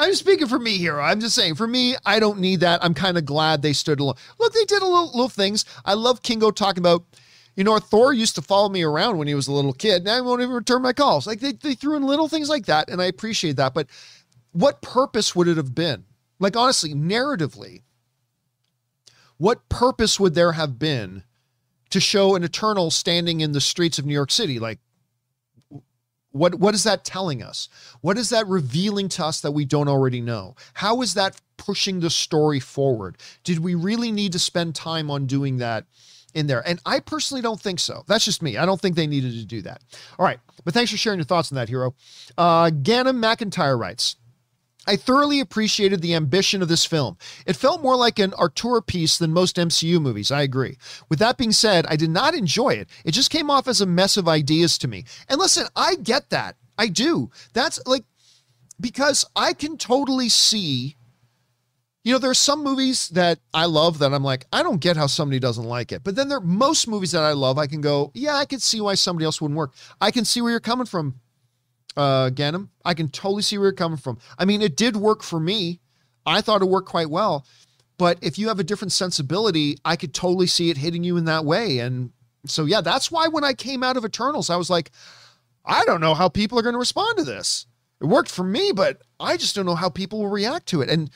I'm 0.00 0.14
speaking 0.14 0.46
for 0.46 0.58
me 0.58 0.78
here. 0.78 0.98
I'm 0.98 1.20
just 1.20 1.34
saying, 1.34 1.56
for 1.56 1.66
me, 1.66 1.94
I 2.06 2.20
don't 2.20 2.40
need 2.40 2.60
that. 2.60 2.82
I'm 2.82 2.94
kind 2.94 3.18
of 3.18 3.26
glad 3.26 3.60
they 3.60 3.74
stood 3.74 4.00
alone. 4.00 4.14
Look, 4.38 4.54
they 4.54 4.64
did 4.64 4.80
a 4.80 4.86
little, 4.86 5.08
little 5.08 5.28
things. 5.28 5.66
I 5.84 5.92
love 5.92 6.22
Kingo 6.22 6.50
talking 6.52 6.80
about, 6.80 7.04
you 7.54 7.64
know, 7.64 7.78
Thor 7.78 8.14
used 8.14 8.34
to 8.36 8.42
follow 8.42 8.70
me 8.70 8.82
around 8.82 9.18
when 9.18 9.28
he 9.28 9.34
was 9.34 9.46
a 9.46 9.52
little 9.52 9.74
kid. 9.74 10.02
Now 10.02 10.14
he 10.14 10.22
won't 10.22 10.40
even 10.40 10.54
return 10.54 10.80
my 10.80 10.94
calls. 10.94 11.26
Like 11.26 11.40
they, 11.40 11.52
they 11.52 11.74
threw 11.74 11.96
in 11.96 12.02
little 12.02 12.28
things 12.28 12.48
like 12.48 12.64
that, 12.64 12.88
and 12.88 13.02
I 13.02 13.04
appreciate 13.04 13.56
that. 13.56 13.74
But 13.74 13.88
what 14.52 14.80
purpose 14.80 15.36
would 15.36 15.48
it 15.48 15.58
have 15.58 15.74
been? 15.74 16.06
Like, 16.38 16.56
honestly, 16.56 16.94
narratively, 16.94 17.82
what 19.36 19.68
purpose 19.68 20.18
would 20.18 20.34
there 20.34 20.52
have 20.52 20.78
been 20.78 21.24
to 21.90 22.00
show 22.00 22.34
an 22.34 22.42
Eternal 22.42 22.90
standing 22.90 23.42
in 23.42 23.52
the 23.52 23.60
streets 23.60 23.98
of 23.98 24.06
New 24.06 24.14
York 24.14 24.30
City? 24.30 24.58
Like, 24.58 24.78
what, 26.32 26.54
what 26.54 26.74
is 26.74 26.84
that 26.84 27.04
telling 27.04 27.42
us? 27.42 27.68
What 28.00 28.16
is 28.16 28.30
that 28.30 28.46
revealing 28.46 29.08
to 29.10 29.24
us 29.24 29.40
that 29.40 29.52
we 29.52 29.64
don't 29.64 29.88
already 29.88 30.20
know? 30.20 30.54
How 30.74 31.02
is 31.02 31.14
that 31.14 31.40
pushing 31.56 32.00
the 32.00 32.10
story 32.10 32.60
forward? 32.60 33.18
Did 33.44 33.58
we 33.58 33.74
really 33.74 34.12
need 34.12 34.32
to 34.32 34.38
spend 34.38 34.74
time 34.74 35.10
on 35.10 35.26
doing 35.26 35.58
that 35.58 35.86
in 36.32 36.46
there? 36.46 36.66
And 36.66 36.80
I 36.86 37.00
personally 37.00 37.42
don't 37.42 37.60
think 37.60 37.80
so. 37.80 38.04
That's 38.06 38.24
just 38.24 38.42
me. 38.42 38.56
I 38.56 38.64
don't 38.64 38.80
think 38.80 38.96
they 38.96 39.06
needed 39.06 39.32
to 39.32 39.44
do 39.44 39.62
that. 39.62 39.82
All 40.18 40.24
right. 40.24 40.38
But 40.64 40.74
thanks 40.74 40.90
for 40.90 40.96
sharing 40.96 41.18
your 41.18 41.24
thoughts 41.24 41.50
on 41.50 41.56
that, 41.56 41.68
hero. 41.68 41.94
Uh, 42.38 42.70
Ganem 42.70 43.20
McIntyre 43.20 43.78
writes, 43.78 44.16
I 44.86 44.96
thoroughly 44.96 45.40
appreciated 45.40 46.00
the 46.00 46.14
ambition 46.14 46.62
of 46.62 46.68
this 46.68 46.86
film. 46.86 47.18
It 47.46 47.56
felt 47.56 47.82
more 47.82 47.96
like 47.96 48.18
an 48.18 48.32
auteur 48.34 48.80
piece 48.80 49.18
than 49.18 49.32
most 49.32 49.56
MCU 49.56 50.00
movies, 50.00 50.30
I 50.30 50.42
agree. 50.42 50.78
With 51.08 51.18
that 51.18 51.36
being 51.36 51.52
said, 51.52 51.86
I 51.86 51.96
did 51.96 52.10
not 52.10 52.34
enjoy 52.34 52.70
it. 52.70 52.88
It 53.04 53.12
just 53.12 53.30
came 53.30 53.50
off 53.50 53.68
as 53.68 53.80
a 53.80 53.86
mess 53.86 54.16
of 54.16 54.26
ideas 54.28 54.78
to 54.78 54.88
me. 54.88 55.04
And 55.28 55.38
listen, 55.38 55.66
I 55.76 55.96
get 55.96 56.30
that. 56.30 56.56
I 56.78 56.88
do. 56.88 57.30
That's 57.52 57.78
like, 57.86 58.04
because 58.80 59.26
I 59.36 59.52
can 59.52 59.76
totally 59.76 60.30
see, 60.30 60.96
you 62.02 62.12
know, 62.12 62.18
there 62.18 62.30
are 62.30 62.34
some 62.34 62.64
movies 62.64 63.10
that 63.10 63.38
I 63.52 63.66
love 63.66 63.98
that 63.98 64.14
I'm 64.14 64.24
like, 64.24 64.46
I 64.50 64.62
don't 64.62 64.80
get 64.80 64.96
how 64.96 65.06
somebody 65.06 65.38
doesn't 65.38 65.64
like 65.64 65.92
it. 65.92 66.02
But 66.02 66.16
then 66.16 66.28
there 66.30 66.38
are 66.38 66.42
most 66.42 66.88
movies 66.88 67.12
that 67.12 67.22
I 67.22 67.32
love, 67.32 67.58
I 67.58 67.66
can 67.66 67.82
go, 67.82 68.10
yeah, 68.14 68.36
I 68.36 68.46
can 68.46 68.60
see 68.60 68.80
why 68.80 68.94
somebody 68.94 69.26
else 69.26 69.42
wouldn't 69.42 69.58
work. 69.58 69.74
I 70.00 70.10
can 70.10 70.24
see 70.24 70.40
where 70.40 70.50
you're 70.50 70.60
coming 70.60 70.86
from, 70.86 71.20
uh, 71.96 72.30
Ganem. 72.30 72.70
I 72.84 72.94
can 72.94 73.08
totally 73.08 73.42
see 73.42 73.58
where 73.58 73.66
you're 73.66 73.72
coming 73.72 73.98
from. 73.98 74.18
I 74.38 74.44
mean, 74.44 74.62
it 74.62 74.76
did 74.76 74.96
work 74.96 75.22
for 75.22 75.40
me. 75.40 75.80
I 76.26 76.40
thought 76.40 76.62
it 76.62 76.66
worked 76.66 76.88
quite 76.88 77.10
well. 77.10 77.46
But 77.98 78.18
if 78.22 78.38
you 78.38 78.48
have 78.48 78.58
a 78.58 78.64
different 78.64 78.92
sensibility, 78.92 79.76
I 79.84 79.96
could 79.96 80.14
totally 80.14 80.46
see 80.46 80.70
it 80.70 80.78
hitting 80.78 81.04
you 81.04 81.16
in 81.16 81.26
that 81.26 81.44
way. 81.44 81.80
And 81.80 82.12
so, 82.46 82.64
yeah, 82.64 82.80
that's 82.80 83.10
why 83.10 83.28
when 83.28 83.44
I 83.44 83.52
came 83.52 83.82
out 83.82 83.96
of 83.96 84.04
Eternals, 84.04 84.48
I 84.48 84.56
was 84.56 84.70
like, 84.70 84.90
I 85.66 85.84
don't 85.84 86.00
know 86.00 86.14
how 86.14 86.28
people 86.28 86.58
are 86.58 86.62
going 86.62 86.72
to 86.72 86.78
respond 86.78 87.18
to 87.18 87.24
this. 87.24 87.66
It 88.00 88.06
worked 88.06 88.30
for 88.30 88.44
me, 88.44 88.72
but 88.74 89.02
I 89.18 89.36
just 89.36 89.54
don't 89.54 89.66
know 89.66 89.74
how 89.74 89.90
people 89.90 90.20
will 90.20 90.28
react 90.28 90.66
to 90.68 90.80
it. 90.80 90.88
And 90.88 91.10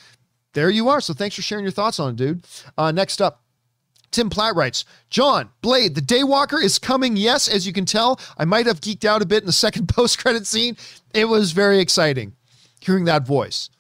there 0.53 0.69
you 0.69 0.91
are. 0.91 1.01
So 1.01 1.15
thanks 1.15 1.37
for 1.37 1.43
sharing 1.43 1.65
your 1.65 1.73
thoughts 1.73 1.99
on 1.99 2.11
it, 2.11 2.17
dude. 2.17 2.47
Uh, 2.77 2.93
next 2.93 3.23
up, 3.23 3.44
Tim 4.15 4.31
Platt 4.31 4.55
writes, 4.55 4.85
John, 5.11 5.51
Blade, 5.61 5.97
the 5.97 6.01
Daywalker 6.01 6.63
is 6.63 6.79
coming. 6.79 7.17
Yes, 7.17 7.49
as 7.49 7.67
you 7.67 7.73
can 7.73 7.85
tell, 7.85 8.21
I 8.39 8.45
might 8.45 8.67
have 8.67 8.81
geeked 8.81 9.05
out 9.05 9.23
a 9.23 9.27
bit 9.27 9.43
in 9.43 9.47
the 9.47 9.53
second 9.67 9.89
post 9.89 10.19
credit 10.19 10.47
scene. 10.47 10.77
It 11.13 11.27
was 11.27 11.53
very 11.53 11.81
exciting 11.81 12.35
hearing 12.81 13.05
that 13.07 13.27
voice. 13.27 13.71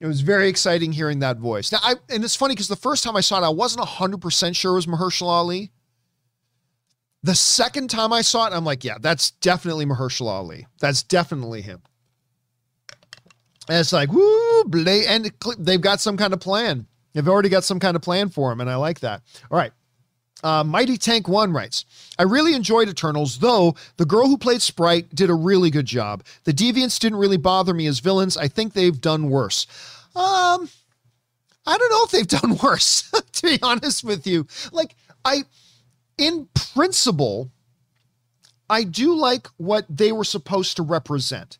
It 0.00 0.06
was 0.06 0.22
very 0.22 0.48
exciting 0.48 0.92
hearing 0.92 1.18
that 1.20 1.38
voice. 1.38 1.70
Now, 1.70 1.78
I 1.82 1.94
and 2.10 2.24
it's 2.24 2.36
funny 2.36 2.54
because 2.54 2.68
the 2.68 2.76
first 2.76 3.04
time 3.04 3.16
I 3.16 3.20
saw 3.20 3.42
it, 3.42 3.46
I 3.46 3.50
wasn't 3.50 3.86
100% 3.86 4.56
sure 4.56 4.72
it 4.72 4.74
was 4.74 4.86
Mahershala 4.86 5.28
Ali. 5.28 5.70
The 7.22 7.34
second 7.34 7.88
time 7.90 8.12
I 8.12 8.22
saw 8.22 8.46
it, 8.46 8.52
I'm 8.52 8.64
like, 8.64 8.84
yeah, 8.84 8.98
that's 9.00 9.32
definitely 9.32 9.84
Mahershala 9.84 10.28
Ali. 10.28 10.66
That's 10.80 11.02
definitely 11.02 11.62
him. 11.62 11.82
And 13.68 13.78
it's 13.78 13.92
like, 13.92 14.12
woo, 14.12 14.64
Blade. 14.64 15.06
And 15.08 15.32
they've 15.58 15.80
got 15.80 16.00
some 16.00 16.16
kind 16.16 16.32
of 16.32 16.40
plan. 16.40 16.86
They've 17.16 17.26
already 17.26 17.48
got 17.48 17.64
some 17.64 17.80
kind 17.80 17.96
of 17.96 18.02
plan 18.02 18.28
for 18.28 18.52
him, 18.52 18.60
and 18.60 18.68
I 18.68 18.76
like 18.76 19.00
that. 19.00 19.22
All 19.50 19.56
right. 19.56 19.72
Uh, 20.44 20.62
Mighty 20.62 20.98
Tank 20.98 21.28
One 21.28 21.50
writes, 21.50 21.86
I 22.18 22.24
really 22.24 22.52
enjoyed 22.52 22.90
Eternals, 22.90 23.38
though 23.38 23.74
the 23.96 24.04
girl 24.04 24.26
who 24.26 24.36
played 24.36 24.60
Sprite 24.60 25.14
did 25.14 25.30
a 25.30 25.34
really 25.34 25.70
good 25.70 25.86
job. 25.86 26.22
The 26.44 26.52
Deviants 26.52 26.98
didn't 26.98 27.16
really 27.16 27.38
bother 27.38 27.72
me 27.72 27.86
as 27.86 28.00
villains. 28.00 28.36
I 28.36 28.48
think 28.48 28.74
they've 28.74 29.00
done 29.00 29.30
worse. 29.30 29.66
Um, 30.14 30.68
I 31.64 31.78
don't 31.78 31.90
know 31.90 32.04
if 32.04 32.10
they've 32.10 32.40
done 32.42 32.58
worse, 32.62 33.10
to 33.32 33.42
be 33.42 33.58
honest 33.62 34.04
with 34.04 34.26
you. 34.26 34.46
Like, 34.70 34.94
I, 35.24 35.44
in 36.18 36.48
principle, 36.54 37.50
I 38.68 38.84
do 38.84 39.14
like 39.14 39.46
what 39.56 39.86
they 39.88 40.12
were 40.12 40.22
supposed 40.22 40.76
to 40.76 40.82
represent. 40.82 41.56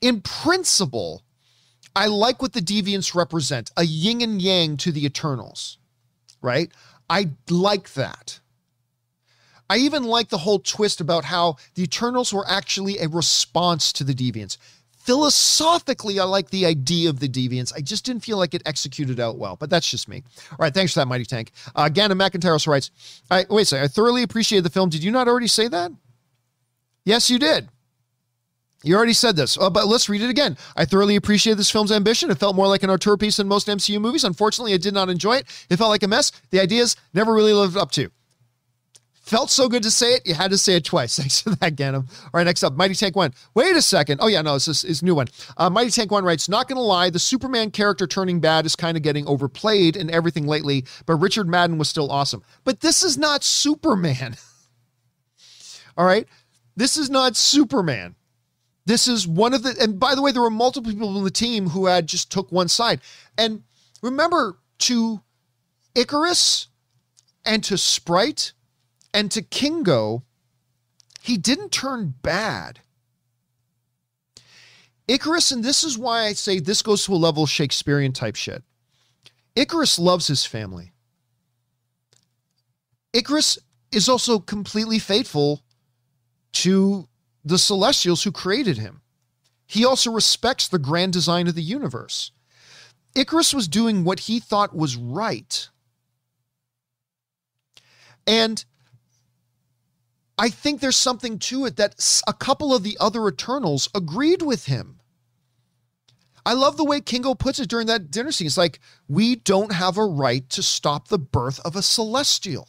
In 0.00 0.20
principle, 0.20 1.23
I 1.96 2.06
like 2.06 2.42
what 2.42 2.52
the 2.52 2.60
deviants 2.60 3.14
represent 3.14 3.70
a 3.76 3.84
yin 3.84 4.20
and 4.20 4.42
yang 4.42 4.76
to 4.78 4.90
the 4.90 5.04
Eternals, 5.04 5.78
right? 6.42 6.70
I 7.08 7.30
like 7.48 7.94
that. 7.94 8.40
I 9.70 9.78
even 9.78 10.04
like 10.04 10.28
the 10.28 10.38
whole 10.38 10.58
twist 10.58 11.00
about 11.00 11.24
how 11.24 11.56
the 11.74 11.84
Eternals 11.84 12.34
were 12.34 12.44
actually 12.48 12.98
a 12.98 13.08
response 13.08 13.92
to 13.94 14.04
the 14.04 14.12
deviants. 14.12 14.58
Philosophically, 15.04 16.18
I 16.18 16.24
like 16.24 16.50
the 16.50 16.64
idea 16.64 17.10
of 17.10 17.20
the 17.20 17.28
deviants. 17.28 17.74
I 17.74 17.80
just 17.80 18.04
didn't 18.06 18.24
feel 18.24 18.38
like 18.38 18.54
it 18.54 18.62
executed 18.64 19.20
out 19.20 19.36
well, 19.36 19.56
but 19.56 19.68
that's 19.68 19.88
just 19.88 20.08
me. 20.08 20.22
All 20.50 20.56
right, 20.58 20.72
thanks 20.72 20.94
for 20.94 21.00
that, 21.00 21.08
Mighty 21.08 21.26
Tank. 21.26 21.52
Uh, 21.76 21.90
Gannon 21.90 22.18
McIntyre 22.18 22.66
writes, 22.66 22.90
I, 23.30 23.44
wait 23.50 23.62
a 23.62 23.64
second, 23.66 23.84
I 23.84 23.88
thoroughly 23.88 24.22
appreciated 24.22 24.64
the 24.64 24.70
film. 24.70 24.88
Did 24.88 25.04
you 25.04 25.10
not 25.10 25.28
already 25.28 25.46
say 25.46 25.68
that? 25.68 25.92
Yes, 27.04 27.28
you 27.28 27.38
did. 27.38 27.68
You 28.84 28.96
already 28.96 29.14
said 29.14 29.34
this, 29.34 29.56
uh, 29.56 29.70
but 29.70 29.86
let's 29.86 30.10
read 30.10 30.20
it 30.20 30.28
again. 30.28 30.58
I 30.76 30.84
thoroughly 30.84 31.16
appreciated 31.16 31.58
this 31.58 31.70
film's 31.70 31.90
ambition. 31.90 32.30
It 32.30 32.38
felt 32.38 32.54
more 32.54 32.68
like 32.68 32.82
an 32.82 32.90
auteur 32.90 33.16
piece 33.16 33.38
than 33.38 33.48
most 33.48 33.66
MCU 33.66 33.98
movies. 33.98 34.24
Unfortunately, 34.24 34.74
I 34.74 34.76
did 34.76 34.92
not 34.92 35.08
enjoy 35.08 35.36
it. 35.36 35.66
It 35.70 35.78
felt 35.78 35.88
like 35.88 36.02
a 36.02 36.08
mess. 36.08 36.32
The 36.50 36.60
ideas 36.60 36.94
never 37.14 37.32
really 37.32 37.54
lived 37.54 37.78
up 37.78 37.90
to. 37.92 38.10
Felt 39.22 39.50
so 39.50 39.70
good 39.70 39.82
to 39.84 39.90
say 39.90 40.16
it, 40.16 40.26
you 40.26 40.34
had 40.34 40.50
to 40.50 40.58
say 40.58 40.76
it 40.76 40.84
twice. 40.84 41.16
Thanks 41.18 41.40
for 41.40 41.50
that, 41.56 41.76
Ganem. 41.76 42.06
All 42.24 42.30
right, 42.34 42.44
next 42.44 42.62
up, 42.62 42.74
Mighty 42.74 42.94
Tank 42.94 43.16
One. 43.16 43.32
Wait 43.54 43.74
a 43.74 43.80
second. 43.80 44.20
Oh 44.20 44.26
yeah, 44.26 44.42
no, 44.42 44.52
this 44.52 44.68
is, 44.68 44.84
is 44.84 45.02
new 45.02 45.14
one. 45.14 45.28
Uh, 45.56 45.70
Mighty 45.70 45.90
Tank 45.90 46.10
One 46.10 46.22
writes, 46.22 46.46
"Not 46.46 46.68
gonna 46.68 46.82
lie, 46.82 47.08
the 47.08 47.18
Superman 47.18 47.70
character 47.70 48.06
turning 48.06 48.38
bad 48.38 48.66
is 48.66 48.76
kind 48.76 48.98
of 48.98 49.02
getting 49.02 49.26
overplayed 49.26 49.96
and 49.96 50.10
everything 50.10 50.46
lately. 50.46 50.84
But 51.06 51.16
Richard 51.16 51.48
Madden 51.48 51.78
was 51.78 51.88
still 51.88 52.12
awesome. 52.12 52.42
But 52.64 52.80
this 52.80 53.02
is 53.02 53.16
not 53.16 53.42
Superman. 53.42 54.36
All 55.96 56.04
right, 56.04 56.28
this 56.76 56.98
is 56.98 57.08
not 57.08 57.34
Superman." 57.34 58.16
This 58.86 59.08
is 59.08 59.26
one 59.26 59.54
of 59.54 59.62
the, 59.62 59.74
and 59.80 59.98
by 59.98 60.14
the 60.14 60.22
way, 60.22 60.30
there 60.30 60.42
were 60.42 60.50
multiple 60.50 60.92
people 60.92 61.16
on 61.16 61.24
the 61.24 61.30
team 61.30 61.70
who 61.70 61.86
had 61.86 62.06
just 62.06 62.30
took 62.30 62.52
one 62.52 62.68
side. 62.68 63.00
And 63.38 63.62
remember, 64.02 64.58
to 64.80 65.22
Ikaris 65.94 66.66
and 67.44 67.64
to 67.64 67.78
Sprite 67.78 68.52
and 69.14 69.30
to 69.30 69.42
Kingo, 69.42 70.24
he 71.22 71.38
didn't 71.38 71.72
turn 71.72 72.14
bad. 72.22 72.80
Ikaris, 75.08 75.52
and 75.52 75.64
this 75.64 75.84
is 75.84 75.98
why 75.98 76.24
I 76.24 76.32
say 76.32 76.58
this 76.58 76.82
goes 76.82 77.04
to 77.04 77.14
a 77.14 77.16
level 77.16 77.44
of 77.44 77.50
Shakespearean 77.50 78.12
type 78.12 78.36
shit. 78.36 78.62
Ikaris 79.56 79.98
loves 79.98 80.26
his 80.26 80.44
family. 80.44 80.92
Ikaris 83.14 83.58
is 83.92 84.08
also 84.08 84.38
completely 84.38 84.98
faithful 84.98 85.62
to 86.52 87.08
the 87.44 87.58
celestials 87.58 88.22
who 88.22 88.32
created 88.32 88.78
him. 88.78 89.02
He 89.66 89.84
also 89.84 90.10
respects 90.10 90.68
the 90.68 90.78
grand 90.78 91.12
design 91.12 91.46
of 91.48 91.54
the 91.54 91.62
universe. 91.62 92.32
Ikaris 93.14 93.54
was 93.54 93.68
doing 93.68 94.04
what 94.04 94.20
he 94.20 94.40
thought 94.40 94.76
was 94.76 94.96
right. 94.96 95.68
And 98.26 98.64
I 100.36 100.48
think 100.48 100.80
there's 100.80 100.96
something 100.96 101.38
to 101.40 101.66
it 101.66 101.76
that 101.76 102.22
a 102.26 102.32
couple 102.32 102.74
of 102.74 102.82
the 102.82 102.96
other 102.98 103.28
Eternals 103.28 103.88
agreed 103.94 104.42
with 104.42 104.66
him. 104.66 105.00
I 106.46 106.52
love 106.52 106.76
the 106.76 106.84
way 106.84 107.00
Kingo 107.00 107.34
puts 107.34 107.58
it 107.58 107.70
during 107.70 107.86
that 107.86 108.10
dinner 108.10 108.32
scene. 108.32 108.46
It's 108.46 108.58
like, 108.58 108.80
we 109.08 109.36
don't 109.36 109.72
have 109.72 109.96
a 109.96 110.04
right 110.04 110.48
to 110.50 110.62
stop 110.62 111.08
the 111.08 111.18
birth 111.18 111.58
of 111.64 111.74
a 111.76 111.82
celestial. 111.82 112.68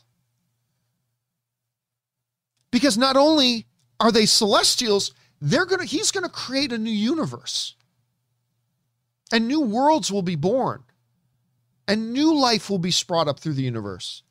Because 2.72 2.98
not 2.98 3.18
only 3.18 3.68
are 4.00 4.12
they 4.12 4.26
celestials? 4.26 5.14
They're 5.42 5.66
to 5.66 5.86
he's 5.86 6.12
going 6.12 6.24
to 6.24 6.30
create 6.30 6.72
a 6.72 6.78
new 6.78 6.92
universe. 6.92 7.76
And 9.32 9.48
new 9.48 9.62
worlds 9.62 10.12
will 10.12 10.22
be 10.22 10.36
born. 10.36 10.84
and 11.88 12.14
new 12.14 12.34
life 12.34 12.70
will 12.70 12.80
be 12.80 12.92
sprung 12.92 13.28
up 13.28 13.40
through 13.40 13.54
the 13.54 13.64
universe. 13.64 14.24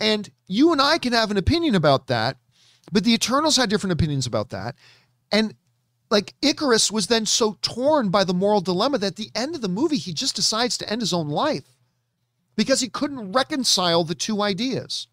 And 0.00 0.30
you 0.46 0.72
and 0.72 0.80
I 0.80 0.98
can 0.98 1.12
have 1.12 1.30
an 1.30 1.36
opinion 1.36 1.74
about 1.74 2.06
that, 2.08 2.38
but 2.90 3.04
the 3.04 3.12
Eternals 3.14 3.56
had 3.56 3.70
different 3.70 3.92
opinions 3.92 4.26
about 4.26 4.50
that. 4.50 4.74
And 5.30 5.54
like 6.10 6.34
Ikaris 6.42 6.90
was 6.90 7.06
then 7.06 7.26
so 7.26 7.58
torn 7.62 8.10
by 8.10 8.24
the 8.24 8.34
moral 8.34 8.60
dilemma 8.60 8.98
that 8.98 9.06
at 9.08 9.16
the 9.16 9.30
end 9.34 9.54
of 9.54 9.60
the 9.60 9.68
movie, 9.68 9.98
he 9.98 10.12
just 10.12 10.36
decides 10.36 10.76
to 10.78 10.90
end 10.90 11.00
his 11.00 11.12
own 11.12 11.28
life 11.28 11.76
because 12.56 12.80
he 12.80 12.88
couldn't 12.88 13.32
reconcile 13.32 14.04
the 14.04 14.14
two 14.14 14.42
ideas 14.42 15.06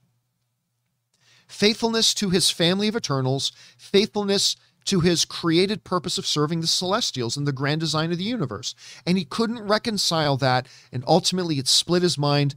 faithfulness 1.49 2.13
to 2.13 2.29
his 2.29 2.49
family 2.49 2.87
of 2.87 2.95
Eternals, 2.95 3.51
faithfulness 3.77 4.55
to 4.85 5.01
his 5.01 5.25
created 5.25 5.83
purpose 5.83 6.17
of 6.17 6.25
serving 6.25 6.61
the 6.61 6.67
Celestials 6.67 7.35
and 7.35 7.45
the 7.45 7.51
grand 7.51 7.81
design 7.81 8.11
of 8.11 8.17
the 8.17 8.23
universe. 8.23 8.73
And 9.05 9.17
he 9.17 9.25
couldn't 9.25 9.67
reconcile 9.67 10.37
that. 10.37 10.67
And 10.93 11.03
ultimately, 11.05 11.59
it 11.59 11.67
split 11.67 12.01
his 12.01 12.17
mind 12.17 12.55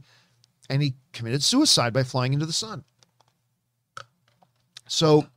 and 0.69 0.81
he 0.81 0.93
committed 1.11 1.43
suicide 1.43 1.91
by 1.91 2.03
flying 2.03 2.33
into 2.33 2.45
the 2.45 2.53
sun. 2.53 2.85
So 4.87 5.27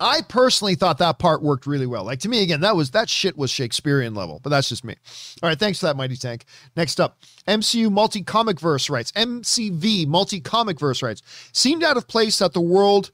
I 0.00 0.22
personally 0.22 0.76
thought 0.76 0.98
that 0.98 1.18
part 1.18 1.42
worked 1.42 1.66
really 1.66 1.86
well. 1.86 2.04
Like 2.04 2.20
to 2.20 2.28
me, 2.28 2.42
again, 2.42 2.60
that 2.60 2.76
was 2.76 2.92
that 2.92 3.08
shit 3.08 3.36
was 3.36 3.50
Shakespearean 3.50 4.14
level, 4.14 4.40
but 4.42 4.50
that's 4.50 4.68
just 4.68 4.84
me. 4.84 4.94
All 5.42 5.48
right, 5.48 5.58
thanks 5.58 5.80
for 5.80 5.86
that, 5.86 5.96
Mighty 5.96 6.16
Tank. 6.16 6.44
Next 6.76 7.00
up, 7.00 7.18
MCU 7.48 7.90
multi 7.90 8.22
comic 8.22 8.60
verse 8.60 8.88
writes, 8.88 9.10
MCV 9.12 10.06
multi 10.06 10.40
comic 10.40 10.78
verse 10.78 11.02
writes 11.02 11.22
seemed 11.52 11.82
out 11.82 11.96
of 11.96 12.06
place 12.06 12.38
that 12.38 12.52
the 12.52 12.60
world 12.60 13.10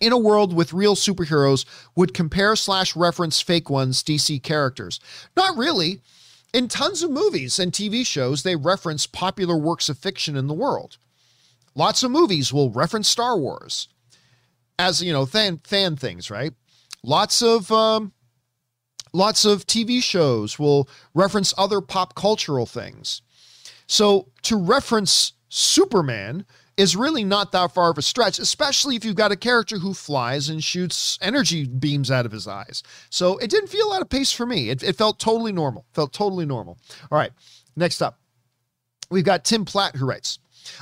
in 0.00 0.12
a 0.12 0.18
world 0.18 0.54
with 0.54 0.72
real 0.72 0.96
superheroes 0.96 1.64
would 1.94 2.14
compare 2.14 2.56
slash 2.56 2.96
reference 2.96 3.40
fake 3.40 3.68
ones 3.68 4.02
DC 4.02 4.42
characters. 4.42 4.98
Not 5.36 5.56
really. 5.56 6.00
In 6.52 6.68
tons 6.68 7.02
of 7.02 7.10
movies 7.10 7.58
and 7.58 7.72
TV 7.72 8.06
shows, 8.06 8.42
they 8.42 8.56
reference 8.56 9.06
popular 9.06 9.56
works 9.56 9.88
of 9.88 9.96
fiction 9.96 10.36
in 10.36 10.48
the 10.48 10.54
world. 10.54 10.98
Lots 11.74 12.02
of 12.02 12.10
movies 12.10 12.52
will 12.52 12.70
reference 12.70 13.08
Star 13.08 13.38
Wars 13.38 13.88
as 14.82 15.02
you 15.02 15.12
know 15.12 15.24
fan 15.26 15.60
fan 15.64 15.96
things, 15.96 16.30
right? 16.30 16.52
Lots 17.02 17.42
of 17.42 17.70
um, 17.70 18.12
lots 19.12 19.44
of 19.44 19.66
TV 19.66 20.02
shows 20.02 20.58
will 20.58 20.88
reference 21.14 21.54
other 21.56 21.80
pop 21.80 22.14
cultural 22.14 22.66
things. 22.66 23.22
So 23.86 24.28
to 24.42 24.56
reference 24.56 25.32
Superman 25.48 26.44
is 26.76 26.96
really 26.96 27.22
not 27.22 27.52
that 27.52 27.74
far 27.74 27.90
of 27.90 27.98
a 27.98 28.02
stretch, 28.02 28.38
especially 28.38 28.96
if 28.96 29.04
you've 29.04 29.14
got 29.14 29.30
a 29.30 29.36
character 29.36 29.78
who 29.78 29.92
flies 29.92 30.48
and 30.48 30.64
shoots 30.64 31.18
energy 31.20 31.66
beams 31.66 32.10
out 32.10 32.24
of 32.24 32.32
his 32.32 32.48
eyes. 32.48 32.82
So 33.10 33.36
it 33.38 33.50
didn't 33.50 33.68
feel 33.68 33.92
out 33.92 34.00
of 34.00 34.08
pace 34.08 34.32
for 34.32 34.46
me. 34.46 34.70
It, 34.70 34.82
it 34.82 34.96
felt 34.96 35.20
totally 35.20 35.52
normal. 35.52 35.84
Felt 35.92 36.12
totally 36.12 36.46
normal. 36.46 36.78
All 37.10 37.18
right, 37.18 37.32
next 37.76 38.00
up, 38.00 38.18
we've 39.10 39.24
got 39.24 39.44
Tim 39.44 39.64
Platt 39.64 39.96
who 39.96 40.06
writes. 40.06 40.38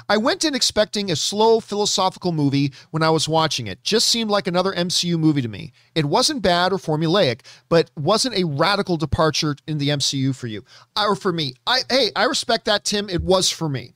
I 0.09 0.17
went 0.17 0.45
in 0.45 0.55
expecting 0.55 1.11
a 1.11 1.17
slow 1.17 1.61
philosophical 1.61 2.33
movie 2.33 2.73
when 2.91 3.03
I 3.03 3.11
was 3.11 3.29
watching 3.29 3.67
it. 3.67 3.83
Just 3.83 4.09
seemed 4.09 4.31
like 4.31 4.47
another 4.47 4.73
MCU 4.73 5.19
movie 5.19 5.43
to 5.43 5.49
me. 5.49 5.73
It 5.95 6.05
wasn't 6.05 6.43
bad 6.43 6.73
or 6.73 6.79
formulaic, 6.79 7.41
but 7.69 7.91
wasn't 7.97 8.37
a 8.37 8.45
radical 8.45 8.97
departure 8.97 9.57
in 9.67 9.79
the 9.79 9.89
MCU 9.89 10.35
for 10.35 10.47
you 10.47 10.65
uh, 10.97 11.07
or 11.09 11.17
for 11.17 11.33
me. 11.33 11.55
I 11.67 11.81
hey, 11.89 12.11
I 12.17 12.25
respect 12.25 12.65
that 12.67 12.85
Tim. 12.85 13.09
It 13.09 13.23
was 13.23 13.51
for 13.51 13.69
me. 13.69 13.95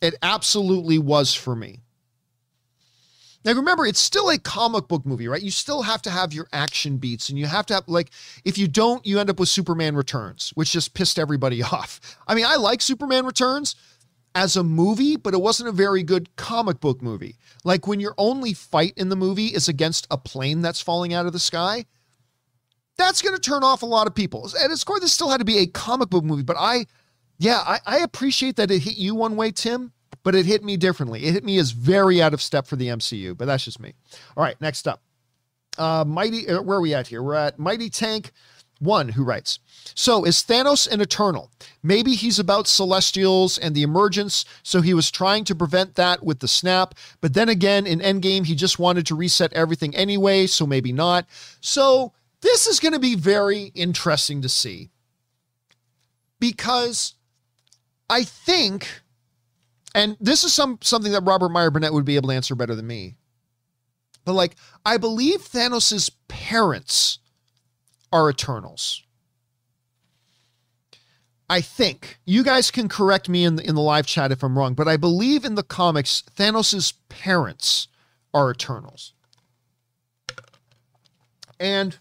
It 0.00 0.14
absolutely 0.22 0.98
was 0.98 1.34
for 1.34 1.56
me. 1.56 1.80
Now 3.44 3.52
remember, 3.52 3.84
it's 3.84 4.00
still 4.00 4.30
a 4.30 4.38
comic 4.38 4.88
book 4.88 5.04
movie, 5.04 5.28
right? 5.28 5.42
You 5.42 5.50
still 5.50 5.82
have 5.82 6.00
to 6.02 6.10
have 6.10 6.32
your 6.32 6.48
action 6.52 6.96
beats, 6.96 7.28
and 7.28 7.38
you 7.38 7.44
have 7.46 7.66
to 7.66 7.74
have 7.74 7.84
like, 7.86 8.10
if 8.44 8.56
you 8.56 8.66
don't, 8.66 9.04
you 9.06 9.20
end 9.20 9.28
up 9.28 9.38
with 9.38 9.50
Superman 9.50 9.96
Returns, 9.96 10.50
which 10.54 10.72
just 10.72 10.94
pissed 10.94 11.18
everybody 11.18 11.62
off. 11.72 12.00
I 12.26 12.34
mean, 12.34 12.46
I 12.46 12.56
like 12.56 12.80
Superman 12.80 13.26
Returns 13.26 13.76
as 14.34 14.56
a 14.56 14.64
movie, 14.64 15.16
but 15.16 15.34
it 15.34 15.40
wasn't 15.40 15.68
a 15.68 15.72
very 15.72 16.02
good 16.02 16.34
comic 16.36 16.80
book 16.80 17.02
movie. 17.02 17.36
Like 17.64 17.86
when 17.86 18.00
your 18.00 18.14
only 18.18 18.52
fight 18.52 18.94
in 18.96 19.08
the 19.08 19.16
movie 19.16 19.48
is 19.48 19.68
against 19.68 20.06
a 20.10 20.18
plane 20.18 20.60
that's 20.60 20.80
falling 20.80 21.14
out 21.14 21.26
of 21.26 21.32
the 21.32 21.38
sky, 21.38 21.84
that's 22.96 23.22
going 23.22 23.34
to 23.34 23.40
turn 23.40 23.64
off 23.64 23.82
a 23.82 23.86
lot 23.86 24.06
of 24.06 24.14
people. 24.14 24.50
And 24.60 24.72
of 24.72 24.84
course, 24.84 25.00
this 25.00 25.12
still 25.12 25.30
had 25.30 25.38
to 25.38 25.44
be 25.44 25.58
a 25.58 25.66
comic 25.66 26.10
book 26.10 26.24
movie, 26.24 26.42
but 26.42 26.56
I, 26.58 26.86
yeah, 27.38 27.62
I, 27.64 27.80
I 27.86 27.98
appreciate 27.98 28.56
that 28.56 28.70
it 28.70 28.80
hit 28.80 28.96
you 28.96 29.14
one 29.14 29.36
way, 29.36 29.50
Tim 29.50 29.92
but 30.24 30.34
it 30.34 30.46
hit 30.46 30.64
me 30.64 30.76
differently. 30.76 31.24
It 31.26 31.32
hit 31.32 31.44
me 31.44 31.58
as 31.58 31.70
very 31.70 32.20
out 32.20 32.34
of 32.34 32.42
step 32.42 32.66
for 32.66 32.74
the 32.74 32.88
MCU, 32.88 33.36
but 33.36 33.44
that's 33.44 33.64
just 33.64 33.78
me. 33.78 33.94
All 34.36 34.42
right, 34.42 34.60
next 34.60 34.88
up. 34.88 35.02
Uh, 35.78 36.04
Mighty, 36.06 36.48
uh, 36.48 36.62
where 36.62 36.78
are 36.78 36.80
we 36.80 36.94
at 36.94 37.06
here? 37.06 37.22
We're 37.22 37.34
at 37.34 37.58
Mighty 37.58 37.90
Tank 37.90 38.32
One, 38.78 39.10
who 39.10 39.24
writes 39.24 39.58
So, 39.94 40.24
is 40.24 40.42
Thanos 40.42 40.90
an 40.90 41.00
Eternal? 41.00 41.50
Maybe 41.82 42.14
he's 42.14 42.38
about 42.38 42.66
Celestials 42.66 43.58
and 43.58 43.74
the 43.74 43.82
emergence, 43.82 44.44
so 44.62 44.80
he 44.80 44.94
was 44.94 45.10
trying 45.10 45.44
to 45.44 45.54
prevent 45.54 45.94
that 45.94 46.22
with 46.22 46.40
the 46.40 46.48
snap. 46.48 46.94
But 47.20 47.34
then 47.34 47.48
again, 47.48 47.86
in 47.86 48.00
Endgame, 48.00 48.46
he 48.46 48.54
just 48.54 48.78
wanted 48.78 49.06
to 49.06 49.14
reset 49.14 49.52
everything 49.52 49.94
anyway, 49.94 50.46
so 50.46 50.66
maybe 50.66 50.92
not. 50.92 51.26
So, 51.60 52.12
this 52.40 52.66
is 52.66 52.80
going 52.80 52.92
to 52.92 53.00
be 53.00 53.14
very 53.14 53.72
interesting 53.74 54.42
to 54.42 54.48
see 54.48 54.90
because 56.38 57.14
I 58.10 58.24
think 58.24 59.02
and 59.94 60.16
this 60.20 60.44
is 60.44 60.52
some 60.52 60.78
something 60.82 61.12
that 61.12 61.22
Robert 61.22 61.50
Meyer 61.50 61.70
Burnett 61.70 61.92
would 61.92 62.04
be 62.04 62.16
able 62.16 62.28
to 62.30 62.34
answer 62.34 62.54
better 62.54 62.74
than 62.74 62.86
me. 62.86 63.14
But 64.24 64.32
like, 64.32 64.56
I 64.84 64.96
believe 64.96 65.40
Thanos's 65.40 66.10
parents 66.28 67.18
are 68.14 68.30
Eternals. 68.30 69.02
I 71.50 71.60
think 71.60 72.18
you 72.24 72.44
guys 72.44 72.70
can 72.70 72.88
correct 72.88 73.28
me 73.28 73.44
in 73.44 73.56
the, 73.56 73.68
in 73.68 73.74
the 73.74 73.80
live 73.82 74.06
chat 74.06 74.32
if 74.32 74.42
I'm 74.42 74.56
wrong, 74.56 74.74
but 74.74 74.88
I 74.88 74.96
believe 74.96 75.44
in 75.44 75.56
the 75.56 75.64
comics 75.64 76.22
Thanos's 76.36 76.92
parents 77.08 77.88
are 78.32 78.52
Eternals. 78.52 79.12
And 81.58 81.98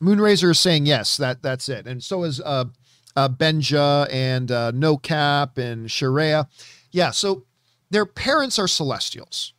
Moonrazer 0.00 0.52
is 0.52 0.60
saying 0.60 0.86
yes, 0.86 1.16
that 1.16 1.42
that's 1.42 1.68
it, 1.68 1.86
and 1.86 2.02
so 2.02 2.22
is 2.22 2.40
uh, 2.40 2.66
uh, 3.16 3.28
Benja 3.28 4.08
and 4.12 4.50
uh, 4.50 4.70
No 4.72 4.96
Cap 4.96 5.58
and 5.58 5.90
Sharia. 5.90 6.48
Yeah, 6.92 7.10
so 7.10 7.46
their 7.90 8.06
parents 8.06 8.58
are 8.58 8.68
celestials. 8.68 9.54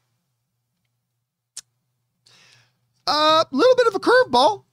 A 3.08 3.12
uh, 3.12 3.44
little 3.52 3.76
bit 3.76 3.88
of 3.88 3.96
a 3.96 4.00
curveball. 4.00 4.64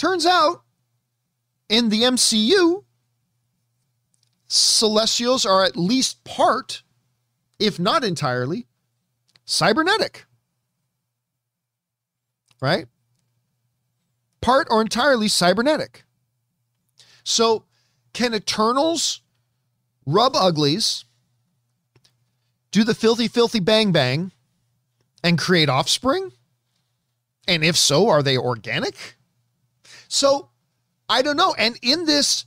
Turns 0.00 0.24
out 0.24 0.62
in 1.68 1.90
the 1.90 2.04
MCU, 2.04 2.84
celestials 4.48 5.44
are 5.44 5.62
at 5.62 5.76
least 5.76 6.24
part, 6.24 6.82
if 7.58 7.78
not 7.78 8.02
entirely, 8.02 8.66
cybernetic. 9.44 10.24
Right? 12.62 12.86
Part 14.40 14.68
or 14.70 14.80
entirely 14.80 15.28
cybernetic. 15.28 16.04
So, 17.22 17.66
can 18.14 18.32
Eternals 18.34 19.20
rub 20.06 20.34
uglies 20.34 21.04
do 22.70 22.84
the 22.84 22.94
filthy, 22.94 23.28
filthy 23.28 23.60
bang 23.60 23.92
bang 23.92 24.32
and 25.22 25.38
create 25.38 25.68
offspring? 25.68 26.32
And 27.46 27.62
if 27.62 27.76
so, 27.76 28.08
are 28.08 28.22
they 28.22 28.38
organic? 28.38 29.18
So 30.10 30.50
I 31.08 31.22
don't 31.22 31.36
know. 31.36 31.54
And 31.56 31.78
in 31.82 32.04
this, 32.04 32.44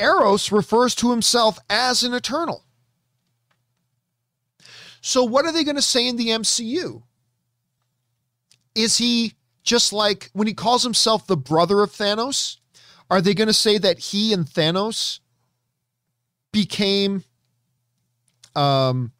Eros 0.00 0.50
refers 0.50 0.94
to 0.96 1.10
himself 1.10 1.58
as 1.68 2.02
an 2.02 2.14
eternal. 2.14 2.64
So 5.02 5.22
what 5.22 5.44
are 5.44 5.52
they 5.52 5.62
going 5.62 5.76
to 5.76 5.82
say 5.82 6.08
in 6.08 6.16
the 6.16 6.28
MCU? 6.28 7.02
Is 8.74 8.96
he 8.96 9.34
just 9.62 9.92
like 9.92 10.30
when 10.32 10.48
he 10.48 10.54
calls 10.54 10.82
himself 10.82 11.26
the 11.26 11.36
brother 11.36 11.82
of 11.82 11.92
Thanos? 11.92 12.56
Are 13.10 13.20
they 13.20 13.34
going 13.34 13.48
to 13.48 13.52
say 13.52 13.76
that 13.76 13.98
he 13.98 14.32
and 14.32 14.46
Thanos 14.46 15.20
became 16.50 17.24
um 18.56 19.12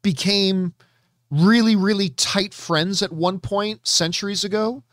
became 0.00 0.72
really, 1.30 1.76
really 1.76 2.08
tight 2.08 2.54
friends 2.54 3.02
at 3.02 3.12
one 3.12 3.40
point 3.40 3.86
centuries 3.86 4.42
ago 4.42 4.84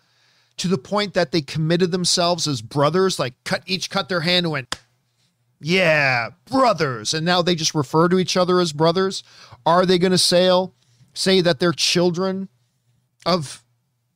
to 0.58 0.68
the 0.68 0.78
point 0.78 1.14
that 1.14 1.32
they 1.32 1.42
committed 1.42 1.92
themselves 1.92 2.48
as 2.48 2.62
brothers, 2.62 3.20
like 3.20 3.34
cut 3.44 3.64
each 3.66 3.90
cut 3.90 4.10
their 4.10 4.22
hand 4.22 4.46
and 4.46 4.52
went, 4.52 4.80
yeah, 5.60 6.30
brothers. 6.46 7.14
And 7.14 7.26
now 7.26 7.42
they 7.42 7.56
just 7.56 7.76
refer 7.76 8.08
to 8.10 8.20
each 8.20 8.38
other 8.38 8.60
as 8.60 8.74
brothers. 8.74 9.24
Are 9.66 9.86
they 9.86 9.98
going 9.98 10.12
to 10.12 10.18
sail, 10.18 10.74
say 11.14 11.42
that 11.42 11.60
they're 11.60 11.72
children 11.74 12.50
of 13.26 13.64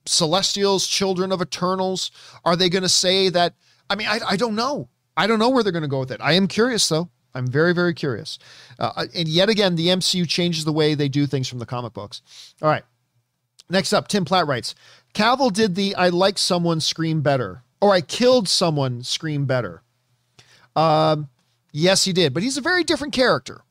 celestials, 0.06 0.88
children 0.88 1.32
of 1.32 1.42
eternals? 1.42 2.12
Are 2.46 2.56
they 2.56 2.70
going 2.70 2.84
to 2.84 2.90
say 2.90 3.30
that? 3.30 3.56
I 3.90 3.96
mean, 3.96 4.08
I, 4.08 4.20
I 4.30 4.36
don't 4.36 4.56
know. 4.56 4.90
I 5.18 5.28
don't 5.28 5.40
know 5.40 5.50
where 5.50 5.64
they're 5.64 5.72
going 5.72 5.82
to 5.82 5.90
go 5.90 6.00
with 6.00 6.12
it. 6.12 6.22
I 6.22 6.34
am 6.34 6.48
curious 6.48 6.88
though. 6.88 7.10
I'm 7.34 7.48
very, 7.48 7.74
very 7.74 7.94
curious. 7.94 8.40
Uh, 8.80 9.06
and 9.14 9.28
yet 9.28 9.50
again, 9.50 9.76
the 9.76 9.88
MCU 9.88 10.28
changes 10.28 10.66
the 10.66 10.74
way 10.74 10.96
they 10.96 11.10
do 11.10 11.28
things 11.28 11.48
from 11.48 11.60
the 11.60 11.66
comic 11.66 11.94
books. 11.94 12.22
All 12.62 12.70
right. 12.70 12.84
Next 13.70 13.94
up, 13.94 14.08
Tim 14.08 14.26
Platt 14.26 14.48
writes 14.48 14.74
Cavill 15.20 15.52
did 15.52 15.76
the 15.76 15.96
I 15.96 16.10
like 16.10 16.38
someone 16.38 16.80
scream 16.80 17.22
better, 17.22 17.64
or 17.82 17.94
I 17.94 18.02
killed 18.02 18.48
someone 18.48 19.04
scream 19.04 19.46
better. 19.46 19.82
Um, 20.76 21.30
Yes, 21.72 22.06
he 22.06 22.14
did, 22.14 22.34
but 22.34 22.44
he's 22.44 22.58
a 22.58 22.62
very 22.62 22.84
different 22.84 23.14
character. 23.14 23.62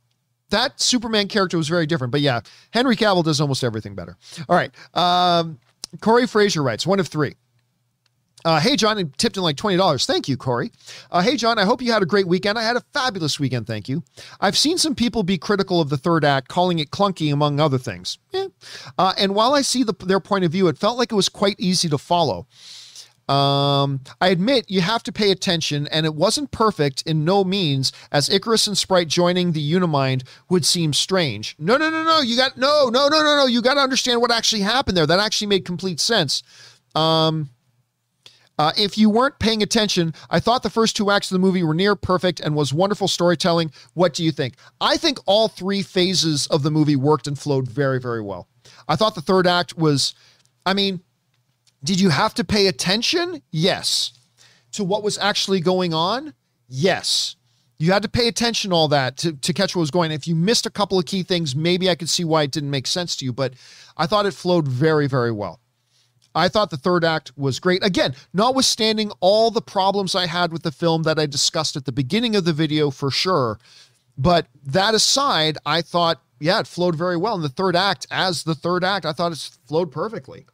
That 0.50 0.80
Superman 0.80 1.28
character 1.28 1.56
was 1.56 1.68
very 1.68 1.86
different. 1.86 2.10
But 2.10 2.20
yeah, 2.20 2.40
Henry 2.70 2.96
Cavill 2.96 3.24
does 3.24 3.40
almost 3.40 3.64
everything 3.64 3.94
better. 3.94 4.16
All 4.48 4.56
right. 4.56 4.70
Um, 4.94 5.58
Corey 6.00 6.26
Fraser 6.26 6.62
writes, 6.62 6.86
one 6.86 7.00
of 7.00 7.08
three. 7.08 7.34
Uh, 8.44 8.60
hey, 8.60 8.76
John, 8.76 8.98
and 8.98 9.16
tipped 9.18 9.36
in 9.36 9.42
like 9.42 9.56
$20. 9.56 10.06
Thank 10.06 10.28
you, 10.28 10.36
Corey. 10.36 10.70
Uh, 11.10 11.22
hey, 11.22 11.36
John, 11.36 11.58
I 11.58 11.64
hope 11.64 11.82
you 11.82 11.92
had 11.92 12.02
a 12.02 12.06
great 12.06 12.26
weekend. 12.26 12.58
I 12.58 12.62
had 12.62 12.76
a 12.76 12.82
fabulous 12.94 13.40
weekend, 13.40 13.66
thank 13.66 13.88
you. 13.88 14.02
I've 14.40 14.56
seen 14.56 14.78
some 14.78 14.94
people 14.94 15.22
be 15.22 15.38
critical 15.38 15.80
of 15.80 15.88
the 15.88 15.96
third 15.96 16.24
act, 16.24 16.48
calling 16.48 16.78
it 16.78 16.90
clunky, 16.90 17.32
among 17.32 17.58
other 17.58 17.78
things. 17.78 18.18
Uh, 18.96 19.12
and 19.18 19.34
while 19.34 19.54
I 19.54 19.62
see 19.62 19.82
the, 19.82 19.94
their 20.04 20.20
point 20.20 20.44
of 20.44 20.52
view, 20.52 20.68
it 20.68 20.78
felt 20.78 20.98
like 20.98 21.10
it 21.10 21.16
was 21.16 21.28
quite 21.28 21.56
easy 21.58 21.88
to 21.88 21.98
follow. 21.98 22.46
Um, 23.28 24.00
I 24.22 24.28
admit 24.28 24.70
you 24.70 24.80
have 24.80 25.02
to 25.02 25.12
pay 25.12 25.30
attention, 25.30 25.86
and 25.88 26.06
it 26.06 26.14
wasn't 26.14 26.50
perfect 26.50 27.02
in 27.02 27.24
no 27.24 27.44
means, 27.44 27.92
as 28.10 28.28
Ikaris 28.28 28.66
and 28.66 28.78
Sprite 28.78 29.08
joining 29.08 29.52
the 29.52 29.72
Unimind 29.74 30.22
would 30.48 30.64
seem 30.64 30.94
strange. 30.94 31.54
No, 31.58 31.76
no, 31.76 31.90
no, 31.90 32.02
no. 32.04 32.20
You 32.20 32.36
got 32.36 32.56
no, 32.56 32.88
no, 32.88 33.08
no, 33.08 33.22
no, 33.22 33.36
no. 33.36 33.46
You 33.46 33.60
got 33.60 33.74
to 33.74 33.80
understand 33.80 34.22
what 34.22 34.30
actually 34.30 34.62
happened 34.62 34.96
there. 34.96 35.06
That 35.06 35.18
actually 35.18 35.48
made 35.48 35.66
complete 35.66 36.00
sense. 36.00 36.42
Um, 36.94 37.50
uh, 38.58 38.72
if 38.76 38.98
you 38.98 39.08
weren't 39.08 39.38
paying 39.38 39.62
attention, 39.62 40.12
I 40.30 40.40
thought 40.40 40.62
the 40.62 40.70
first 40.70 40.96
two 40.96 41.10
acts 41.10 41.30
of 41.30 41.36
the 41.36 41.38
movie 41.46 41.62
were 41.62 41.74
near 41.74 41.94
perfect 41.94 42.40
and 42.40 42.56
was 42.56 42.72
wonderful 42.72 43.06
storytelling. 43.06 43.70
What 43.94 44.14
do 44.14 44.24
you 44.24 44.32
think? 44.32 44.54
I 44.80 44.96
think 44.96 45.18
all 45.26 45.48
three 45.48 45.82
phases 45.82 46.46
of 46.48 46.62
the 46.62 46.70
movie 46.70 46.96
worked 46.96 47.26
and 47.26 47.38
flowed 47.38 47.68
very, 47.68 48.00
very 48.00 48.20
well. 48.20 48.48
I 48.88 48.96
thought 48.96 49.14
the 49.14 49.20
third 49.20 49.46
act 49.46 49.78
was, 49.78 50.14
I 50.66 50.74
mean, 50.74 51.00
did 51.84 52.00
you 52.00 52.10
have 52.10 52.34
to 52.34 52.44
pay 52.44 52.66
attention? 52.66 53.42
Yes. 53.52 54.12
To 54.72 54.82
what 54.82 55.02
was 55.04 55.18
actually 55.18 55.60
going 55.60 55.94
on? 55.94 56.34
Yes. 56.68 57.36
You 57.78 57.92
had 57.92 58.02
to 58.02 58.08
pay 58.08 58.26
attention 58.26 58.72
all 58.72 58.88
that 58.88 59.16
to, 59.18 59.34
to 59.34 59.52
catch 59.52 59.76
what 59.76 59.80
was 59.80 59.92
going. 59.92 60.10
If 60.10 60.26
you 60.26 60.34
missed 60.34 60.66
a 60.66 60.70
couple 60.70 60.98
of 60.98 61.06
key 61.06 61.22
things, 61.22 61.54
maybe 61.54 61.88
I 61.88 61.94
could 61.94 62.08
see 62.08 62.24
why 62.24 62.42
it 62.42 62.50
didn't 62.50 62.70
make 62.70 62.88
sense 62.88 63.14
to 63.16 63.24
you, 63.24 63.32
but 63.32 63.54
I 63.96 64.06
thought 64.06 64.26
it 64.26 64.34
flowed 64.34 64.66
very, 64.66 65.06
very 65.06 65.30
well. 65.30 65.60
I 66.38 66.48
thought 66.48 66.70
the 66.70 66.76
third 66.76 67.04
act 67.04 67.32
was 67.36 67.58
great. 67.58 67.84
Again, 67.84 68.14
notwithstanding 68.32 69.10
all 69.18 69.50
the 69.50 69.60
problems 69.60 70.14
I 70.14 70.26
had 70.26 70.52
with 70.52 70.62
the 70.62 70.70
film 70.70 71.02
that 71.02 71.18
I 71.18 71.26
discussed 71.26 71.74
at 71.74 71.84
the 71.84 71.92
beginning 71.92 72.36
of 72.36 72.44
the 72.44 72.52
video 72.52 72.90
for 72.90 73.10
sure. 73.10 73.58
But 74.16 74.46
that 74.64 74.94
aside, 74.94 75.58
I 75.66 75.82
thought, 75.82 76.22
yeah, 76.38 76.60
it 76.60 76.68
flowed 76.68 76.94
very 76.94 77.16
well. 77.16 77.34
And 77.34 77.42
the 77.42 77.48
third 77.48 77.74
act, 77.74 78.06
as 78.12 78.44
the 78.44 78.54
third 78.54 78.84
act, 78.84 79.04
I 79.04 79.12
thought 79.12 79.32
it 79.32 79.50
flowed 79.66 79.90
perfectly. 79.90 80.46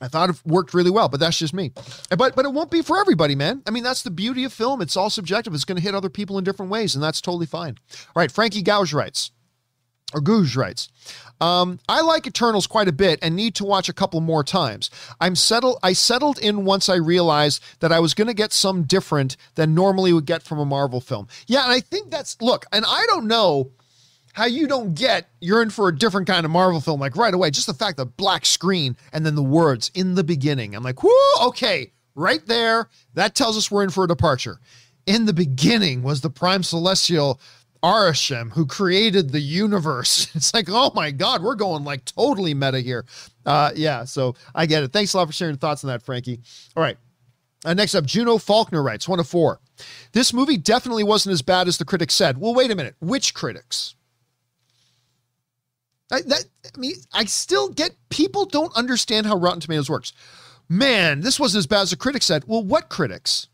I 0.00 0.06
thought 0.06 0.30
it 0.30 0.36
worked 0.44 0.72
really 0.72 0.90
well, 0.90 1.08
but 1.08 1.18
that's 1.18 1.38
just 1.38 1.54
me. 1.54 1.72
But 2.10 2.36
but 2.36 2.44
it 2.44 2.52
won't 2.52 2.70
be 2.70 2.82
for 2.82 3.00
everybody, 3.00 3.34
man. 3.34 3.62
I 3.66 3.70
mean, 3.70 3.82
that's 3.82 4.02
the 4.02 4.10
beauty 4.10 4.44
of 4.44 4.52
film. 4.52 4.82
It's 4.82 4.96
all 4.96 5.10
subjective. 5.10 5.54
It's 5.54 5.64
going 5.64 5.78
to 5.78 5.82
hit 5.82 5.94
other 5.94 6.10
people 6.10 6.38
in 6.38 6.44
different 6.44 6.70
ways, 6.70 6.94
and 6.94 7.02
that's 7.02 7.20
totally 7.20 7.46
fine. 7.46 7.76
All 8.08 8.20
right, 8.20 8.30
Frankie 8.30 8.62
Gouge 8.62 8.92
writes, 8.92 9.30
or 10.12 10.20
Gouge 10.20 10.54
writes, 10.54 10.88
um, 11.40 11.78
I 11.88 12.00
like 12.00 12.26
Eternals 12.26 12.66
quite 12.66 12.88
a 12.88 12.92
bit 12.92 13.18
and 13.22 13.36
need 13.36 13.54
to 13.56 13.64
watch 13.64 13.88
a 13.88 13.92
couple 13.92 14.20
more 14.20 14.42
times. 14.42 14.90
I'm 15.20 15.36
settled. 15.36 15.78
I 15.82 15.92
settled 15.92 16.38
in 16.38 16.64
once 16.64 16.88
I 16.88 16.96
realized 16.96 17.62
that 17.80 17.92
I 17.92 18.00
was 18.00 18.14
going 18.14 18.28
to 18.28 18.34
get 18.34 18.52
some 18.52 18.84
different 18.84 19.36
than 19.54 19.74
normally 19.74 20.12
would 20.12 20.26
get 20.26 20.42
from 20.42 20.58
a 20.58 20.64
Marvel 20.64 21.00
film. 21.00 21.28
Yeah, 21.46 21.64
and 21.64 21.72
I 21.72 21.80
think 21.80 22.10
that's 22.10 22.40
look, 22.40 22.66
and 22.72 22.84
I 22.86 23.04
don't 23.06 23.26
know 23.26 23.72
how 24.32 24.44
you 24.44 24.66
don't 24.66 24.94
get 24.94 25.30
you're 25.40 25.62
in 25.62 25.70
for 25.70 25.88
a 25.88 25.96
different 25.96 26.26
kind 26.26 26.44
of 26.44 26.50
Marvel 26.50 26.80
film 26.80 27.00
like 27.00 27.16
right 27.16 27.32
away. 27.32 27.50
Just 27.50 27.66
the 27.66 27.74
fact 27.74 27.96
that 27.96 28.16
black 28.16 28.44
screen 28.44 28.96
and 29.12 29.24
then 29.24 29.34
the 29.34 29.42
words 29.42 29.90
in 29.94 30.14
the 30.14 30.24
beginning. 30.24 30.74
I'm 30.74 30.82
like, 30.82 31.02
whoo, 31.02 31.10
okay, 31.42 31.92
right 32.14 32.44
there. 32.46 32.88
That 33.14 33.34
tells 33.34 33.56
us 33.56 33.70
we're 33.70 33.84
in 33.84 33.90
for 33.90 34.04
a 34.04 34.08
departure. 34.08 34.60
In 35.06 35.24
the 35.24 35.32
beginning 35.32 36.02
was 36.02 36.20
the 36.20 36.30
Prime 36.30 36.62
Celestial 36.62 37.40
Arishem 37.86 38.50
who 38.52 38.66
created 38.66 39.30
the 39.30 39.40
universe. 39.40 40.26
It's 40.34 40.52
like, 40.52 40.66
oh 40.68 40.90
my 40.94 41.12
God, 41.12 41.42
we're 41.42 41.54
going 41.54 41.84
like 41.84 42.04
totally 42.04 42.52
meta 42.52 42.80
here. 42.80 43.06
Uh, 43.44 43.70
yeah, 43.76 44.04
so 44.04 44.34
I 44.54 44.66
get 44.66 44.82
it. 44.82 44.92
Thanks 44.92 45.14
a 45.14 45.18
lot 45.18 45.26
for 45.26 45.32
sharing 45.32 45.54
your 45.54 45.58
thoughts 45.58 45.84
on 45.84 45.88
that, 45.88 46.02
Frankie. 46.02 46.40
All 46.76 46.82
right. 46.82 46.96
Uh, 47.64 47.74
next 47.74 47.94
up, 47.94 48.04
Juno 48.04 48.38
Faulkner 48.38 48.82
writes, 48.82 49.08
one 49.08 49.20
of 49.20 49.28
four. 49.28 49.60
This 50.12 50.32
movie 50.32 50.56
definitely 50.56 51.04
wasn't 51.04 51.32
as 51.32 51.42
bad 51.42 51.68
as 51.68 51.78
the 51.78 51.84
critics 51.84 52.14
said. 52.14 52.38
Well, 52.38 52.54
wait 52.54 52.70
a 52.70 52.74
minute. 52.74 52.96
Which 53.00 53.34
critics? 53.34 53.94
I, 56.10 56.22
that, 56.22 56.44
I 56.74 56.78
mean, 56.78 56.94
I 57.12 57.24
still 57.24 57.68
get 57.68 57.92
people 58.10 58.46
don't 58.46 58.76
understand 58.76 59.26
how 59.26 59.36
Rotten 59.36 59.60
Tomatoes 59.60 59.90
works. 59.90 60.12
Man, 60.68 61.20
this 61.20 61.40
wasn't 61.40 61.60
as 61.60 61.66
bad 61.66 61.82
as 61.82 61.90
the 61.90 61.96
critics 61.96 62.26
said. 62.26 62.44
Well, 62.46 62.62
what 62.62 62.88
critics? 62.88 63.48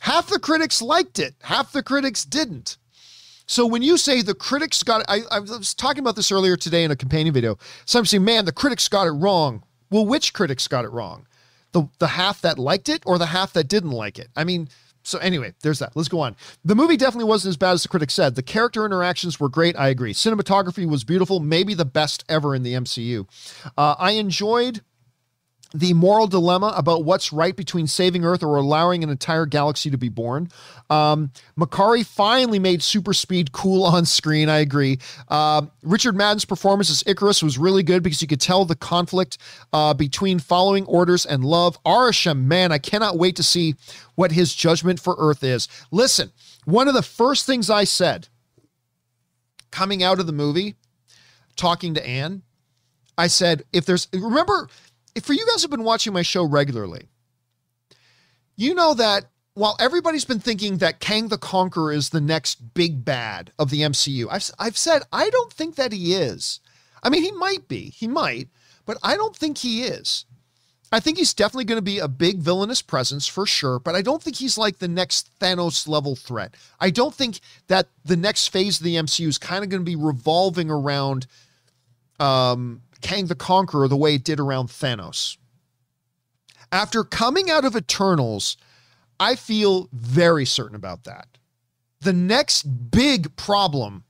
Half 0.00 0.28
the 0.28 0.38
critics 0.38 0.80
liked 0.82 1.18
it, 1.18 1.34
half 1.42 1.72
the 1.72 1.82
critics 1.82 2.24
didn't. 2.24 2.78
So 3.52 3.66
when 3.66 3.82
you 3.82 3.98
say 3.98 4.22
the 4.22 4.32
critics 4.32 4.82
got 4.82 5.04
I, 5.08 5.20
I 5.30 5.40
was 5.40 5.74
talking 5.74 5.98
about 5.98 6.16
this 6.16 6.32
earlier 6.32 6.56
today 6.56 6.84
in 6.84 6.90
a 6.90 6.96
companion 6.96 7.34
video. 7.34 7.58
So 7.84 7.98
I'm 7.98 8.06
saying, 8.06 8.24
man, 8.24 8.46
the 8.46 8.52
critics 8.52 8.88
got 8.88 9.06
it 9.06 9.10
wrong. 9.10 9.62
Well, 9.90 10.06
which 10.06 10.32
critics 10.32 10.66
got 10.66 10.86
it 10.86 10.88
wrong? 10.88 11.26
The 11.72 11.86
the 11.98 12.06
half 12.06 12.40
that 12.40 12.58
liked 12.58 12.88
it 12.88 13.02
or 13.04 13.18
the 13.18 13.26
half 13.26 13.52
that 13.52 13.68
didn't 13.68 13.90
like 13.90 14.18
it? 14.18 14.28
I 14.34 14.44
mean, 14.44 14.70
so 15.02 15.18
anyway, 15.18 15.52
there's 15.60 15.80
that. 15.80 15.94
Let's 15.94 16.08
go 16.08 16.20
on. 16.20 16.34
The 16.64 16.74
movie 16.74 16.96
definitely 16.96 17.28
wasn't 17.28 17.50
as 17.50 17.58
bad 17.58 17.72
as 17.72 17.82
the 17.82 17.90
critics 17.90 18.14
said. 18.14 18.36
The 18.36 18.42
character 18.42 18.86
interactions 18.86 19.38
were 19.38 19.50
great. 19.50 19.76
I 19.76 19.88
agree. 19.88 20.14
Cinematography 20.14 20.88
was 20.88 21.04
beautiful, 21.04 21.38
maybe 21.38 21.74
the 21.74 21.84
best 21.84 22.24
ever 22.30 22.54
in 22.54 22.62
the 22.62 22.72
MCU. 22.72 23.26
Uh, 23.76 23.96
I 23.98 24.12
enjoyed 24.12 24.80
the 25.74 25.94
moral 25.94 26.26
dilemma 26.26 26.72
about 26.76 27.04
what's 27.04 27.32
right 27.32 27.56
between 27.56 27.86
saving 27.86 28.24
Earth 28.24 28.42
or 28.42 28.56
allowing 28.56 29.02
an 29.02 29.10
entire 29.10 29.46
galaxy 29.46 29.90
to 29.90 29.98
be 29.98 30.08
born. 30.08 30.48
Um, 30.90 31.30
Makkari 31.58 32.04
finally 32.04 32.58
made 32.58 32.82
super 32.82 33.12
speed 33.14 33.52
cool 33.52 33.84
on 33.84 34.04
screen. 34.04 34.48
I 34.48 34.58
agree. 34.58 34.98
Uh, 35.28 35.62
Richard 35.82 36.16
Madden's 36.16 36.44
performance 36.44 36.90
as 36.90 37.02
Ikaris 37.04 37.42
was 37.42 37.58
really 37.58 37.82
good 37.82 38.02
because 38.02 38.20
you 38.20 38.28
could 38.28 38.40
tell 38.40 38.64
the 38.64 38.76
conflict 38.76 39.38
uh, 39.72 39.94
between 39.94 40.38
following 40.38 40.84
orders 40.86 41.24
and 41.24 41.44
love. 41.44 41.82
Arishem, 41.84 42.44
man, 42.44 42.72
I 42.72 42.78
cannot 42.78 43.18
wait 43.18 43.36
to 43.36 43.42
see 43.42 43.74
what 44.14 44.32
his 44.32 44.54
judgment 44.54 45.00
for 45.00 45.16
Earth 45.18 45.42
is. 45.42 45.68
Listen, 45.90 46.32
one 46.64 46.88
of 46.88 46.94
the 46.94 47.02
first 47.02 47.46
things 47.46 47.70
I 47.70 47.84
said 47.84 48.28
coming 49.70 50.02
out 50.02 50.20
of 50.20 50.26
the 50.26 50.32
movie, 50.32 50.76
talking 51.56 51.94
to 51.94 52.06
Anne, 52.06 52.42
I 53.16 53.26
said, 53.26 53.64
if 53.72 53.84
there's, 53.84 54.08
remember, 54.12 54.68
if 55.14 55.24
for 55.24 55.32
you 55.32 55.46
guys 55.46 55.62
have 55.62 55.70
been 55.70 55.84
watching 55.84 56.12
my 56.12 56.22
show 56.22 56.44
regularly, 56.44 57.08
you 58.56 58.74
know 58.74 58.94
that 58.94 59.26
while 59.54 59.76
everybody's 59.78 60.24
been 60.24 60.40
thinking 60.40 60.78
that 60.78 61.00
Kang 61.00 61.28
the 61.28 61.38
Conqueror 61.38 61.92
is 61.92 62.10
the 62.10 62.20
next 62.20 62.74
big 62.74 63.04
bad 63.04 63.52
of 63.58 63.70
the 63.70 63.80
MCU, 63.80 64.26
I've, 64.30 64.50
I've 64.58 64.78
said 64.78 65.02
I 65.12 65.28
don't 65.30 65.52
think 65.52 65.76
that 65.76 65.92
he 65.92 66.14
is. 66.14 66.60
I 67.02 67.10
mean, 67.10 67.22
he 67.22 67.32
might 67.32 67.68
be, 67.68 67.90
he 67.90 68.08
might, 68.08 68.48
but 68.86 68.96
I 69.02 69.16
don't 69.16 69.36
think 69.36 69.58
he 69.58 69.82
is. 69.82 70.24
I 70.92 71.00
think 71.00 71.16
he's 71.16 71.32
definitely 71.32 71.64
going 71.64 71.78
to 71.78 71.82
be 71.82 71.98
a 71.98 72.08
big 72.08 72.38
villainous 72.38 72.82
presence 72.82 73.26
for 73.26 73.46
sure, 73.46 73.78
but 73.78 73.94
I 73.94 74.02
don't 74.02 74.22
think 74.22 74.36
he's 74.36 74.58
like 74.58 74.78
the 74.78 74.88
next 74.88 75.30
Thanos 75.40 75.88
level 75.88 76.14
threat. 76.14 76.54
I 76.80 76.90
don't 76.90 77.14
think 77.14 77.40
that 77.68 77.88
the 78.04 78.16
next 78.16 78.48
phase 78.48 78.78
of 78.78 78.84
the 78.84 78.96
MCU 78.96 79.26
is 79.26 79.38
kind 79.38 79.64
of 79.64 79.70
going 79.70 79.80
to 79.80 79.90
be 79.90 79.96
revolving 79.96 80.70
around 80.70 81.26
um, 82.20 82.82
Kang 83.02 83.26
the 83.26 83.34
Conqueror 83.34 83.88
the 83.88 83.96
way 83.96 84.14
it 84.14 84.24
did 84.24 84.40
around 84.40 84.68
Thanos. 84.68 85.36
After 86.70 87.04
coming 87.04 87.50
out 87.50 87.64
of 87.64 87.76
Eternals, 87.76 88.56
I 89.20 89.36
feel 89.36 89.88
very 89.92 90.46
certain 90.46 90.74
about 90.74 91.04
that. 91.04 91.26
The 92.00 92.12
next 92.12 92.62
big 92.90 93.36
problem 93.36 94.04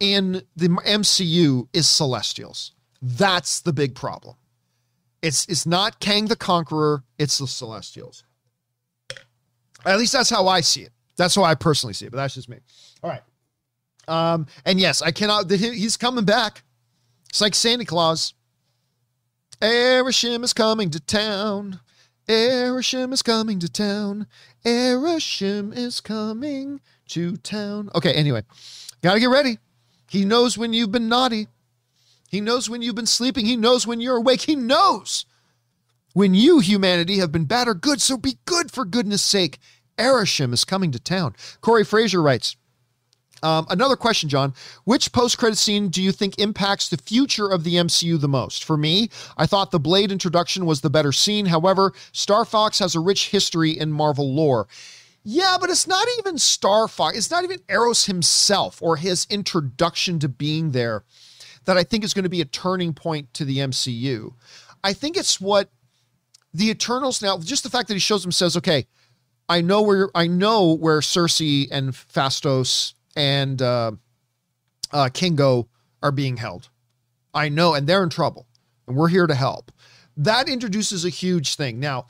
in 0.00 0.42
the 0.56 0.68
MCU 0.68 1.68
is 1.72 1.86
Celestials. 1.86 2.72
That's 3.00 3.60
the 3.60 3.72
big 3.72 3.94
problem. 3.94 4.36
It's 5.22 5.46
it's 5.46 5.66
not 5.66 6.00
Kang 6.00 6.26
the 6.26 6.36
Conqueror, 6.36 7.04
it's 7.18 7.38
the 7.38 7.46
Celestials. 7.46 8.24
At 9.84 9.98
least 9.98 10.12
that's 10.12 10.30
how 10.30 10.48
I 10.48 10.60
see 10.60 10.82
it. 10.82 10.92
That's 11.16 11.34
how 11.34 11.44
I 11.44 11.54
personally 11.54 11.94
see 11.94 12.06
it, 12.06 12.10
but 12.10 12.18
that's 12.18 12.34
just 12.34 12.48
me. 12.48 12.58
All 13.02 13.10
right. 13.10 13.22
Um, 14.08 14.46
and 14.64 14.78
yes, 14.78 15.02
I 15.02 15.10
cannot 15.10 15.50
he's 15.50 15.96
coming 15.96 16.24
back. 16.24 16.62
It's 17.36 17.42
like 17.42 17.54
Santa 17.54 17.84
Claus. 17.84 18.32
Arishem 19.60 20.42
is 20.42 20.54
coming 20.54 20.88
to 20.88 20.98
town. 20.98 21.80
Arishem 22.26 23.12
is 23.12 23.20
coming 23.20 23.58
to 23.58 23.68
town. 23.68 24.26
Arishem 24.64 25.76
is 25.76 26.00
coming 26.00 26.80
to 27.08 27.36
town. 27.36 27.90
Okay, 27.94 28.14
anyway, 28.14 28.42
gotta 29.02 29.20
get 29.20 29.28
ready. 29.28 29.58
He 30.08 30.24
knows 30.24 30.56
when 30.56 30.72
you've 30.72 30.92
been 30.92 31.10
naughty. 31.10 31.48
He 32.30 32.40
knows 32.40 32.70
when 32.70 32.80
you've 32.80 32.94
been 32.94 33.04
sleeping. 33.04 33.44
He 33.44 33.54
knows 33.54 33.86
when 33.86 34.00
you're 34.00 34.16
awake. 34.16 34.40
He 34.40 34.56
knows 34.56 35.26
when 36.14 36.32
you, 36.32 36.60
humanity, 36.60 37.18
have 37.18 37.32
been 37.32 37.44
bad 37.44 37.68
or 37.68 37.74
good. 37.74 38.00
So 38.00 38.16
be 38.16 38.38
good 38.46 38.72
for 38.72 38.86
goodness 38.86 39.20
sake. 39.20 39.58
Arishem 39.98 40.54
is 40.54 40.64
coming 40.64 40.90
to 40.90 40.98
town. 40.98 41.36
Corey 41.60 41.84
Fraser 41.84 42.22
writes, 42.22 42.56
um, 43.42 43.66
another 43.68 43.96
question, 43.96 44.28
John. 44.28 44.54
Which 44.84 45.12
post 45.12 45.38
credit 45.38 45.56
scene 45.56 45.88
do 45.88 46.02
you 46.02 46.12
think 46.12 46.38
impacts 46.38 46.88
the 46.88 46.96
future 46.96 47.48
of 47.48 47.64
the 47.64 47.74
MCU 47.74 48.20
the 48.20 48.28
most? 48.28 48.64
For 48.64 48.76
me, 48.76 49.10
I 49.36 49.46
thought 49.46 49.70
the 49.70 49.80
Blade 49.80 50.10
introduction 50.10 50.66
was 50.66 50.80
the 50.80 50.90
better 50.90 51.12
scene. 51.12 51.46
However, 51.46 51.92
Star 52.12 52.44
Fox 52.44 52.78
has 52.78 52.94
a 52.94 53.00
rich 53.00 53.28
history 53.28 53.78
in 53.78 53.92
Marvel 53.92 54.34
lore. 54.34 54.66
Yeah, 55.22 55.56
but 55.60 55.70
it's 55.70 55.88
not 55.88 56.06
even 56.18 56.38
Star 56.38 56.88
Fox. 56.88 57.16
It's 57.16 57.30
not 57.30 57.44
even 57.44 57.60
Eros 57.68 58.06
himself 58.06 58.80
or 58.80 58.96
his 58.96 59.26
introduction 59.28 60.18
to 60.20 60.28
being 60.28 60.70
there 60.70 61.04
that 61.64 61.76
I 61.76 61.82
think 61.82 62.04
is 62.04 62.14
going 62.14 62.22
to 62.22 62.28
be 62.28 62.40
a 62.40 62.46
turning 62.46 62.94
point 62.94 63.34
to 63.34 63.44
the 63.44 63.58
MCU. 63.58 64.32
I 64.84 64.92
think 64.92 65.16
it's 65.16 65.40
what 65.40 65.68
the 66.54 66.70
Eternals 66.70 67.20
now, 67.20 67.38
just 67.38 67.64
the 67.64 67.70
fact 67.70 67.88
that 67.88 67.94
he 67.94 68.00
shows 68.00 68.22
them 68.22 68.32
says, 68.32 68.56
okay, 68.56 68.86
I 69.48 69.60
know 69.60 69.82
where 69.82 70.10
I 70.14 70.26
know 70.26 70.72
where 70.72 71.00
Sersi 71.00 71.68
and 71.70 71.92
Phastos 71.92 72.94
and 73.16 73.60
uh, 73.60 73.92
uh, 74.92 75.08
Kingo 75.12 75.68
are 76.02 76.12
being 76.12 76.36
held. 76.36 76.68
I 77.34 77.48
know, 77.48 77.74
and 77.74 77.86
they're 77.86 78.02
in 78.02 78.10
trouble, 78.10 78.46
and 78.86 78.96
we're 78.96 79.08
here 79.08 79.26
to 79.26 79.34
help. 79.34 79.72
That 80.16 80.48
introduces 80.48 81.04
a 81.04 81.10
huge 81.10 81.56
thing. 81.56 81.80
Now, 81.80 82.06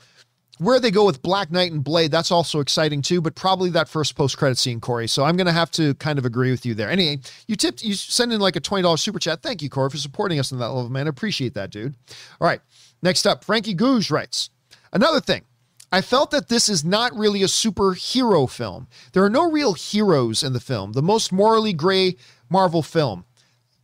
where 0.59 0.79
they 0.79 0.91
go 0.91 1.05
with 1.05 1.21
Black 1.21 1.51
Knight 1.51 1.71
and 1.71 1.83
Blade, 1.83 2.11
that's 2.11 2.31
also 2.31 2.59
exciting 2.59 3.01
too, 3.01 3.21
but 3.21 3.35
probably 3.35 3.69
that 3.71 3.89
first 3.89 4.15
post 4.15 4.37
credit 4.37 4.57
scene, 4.57 4.79
Corey. 4.79 5.07
So 5.07 5.23
I'm 5.23 5.35
going 5.37 5.47
to 5.47 5.53
have 5.53 5.69
to 5.71 5.93
kind 5.95 6.17
of 6.17 6.25
agree 6.25 6.51
with 6.51 6.65
you 6.65 6.73
there. 6.73 6.89
Anyway, 6.89 7.21
you 7.47 7.55
tipped, 7.55 7.83
you 7.83 7.93
send 7.93 8.33
in 8.33 8.39
like 8.39 8.55
a 8.55 8.61
$20 8.61 8.97
super 8.97 9.19
chat. 9.19 9.43
Thank 9.43 9.61
you, 9.61 9.69
Corey, 9.69 9.89
for 9.89 9.97
supporting 9.97 10.39
us 10.39 10.51
on 10.51 10.59
that 10.59 10.69
level, 10.69 10.89
man. 10.89 11.07
I 11.07 11.09
appreciate 11.09 11.53
that, 11.55 11.69
dude. 11.69 11.95
All 12.41 12.47
right. 12.47 12.61
Next 13.03 13.27
up, 13.27 13.43
Frankie 13.43 13.75
Gouge 13.75 14.09
writes 14.09 14.49
Another 14.93 15.19
thing, 15.19 15.43
I 15.91 16.01
felt 16.01 16.31
that 16.31 16.49
this 16.49 16.67
is 16.67 16.83
not 16.83 17.15
really 17.15 17.43
a 17.43 17.47
superhero 17.47 18.49
film. 18.49 18.87
There 19.13 19.23
are 19.23 19.29
no 19.29 19.49
real 19.49 19.73
heroes 19.73 20.43
in 20.43 20.53
the 20.53 20.59
film, 20.59 20.93
the 20.93 21.01
most 21.01 21.31
morally 21.31 21.73
gray 21.73 22.17
Marvel 22.49 22.83
film. 22.83 23.25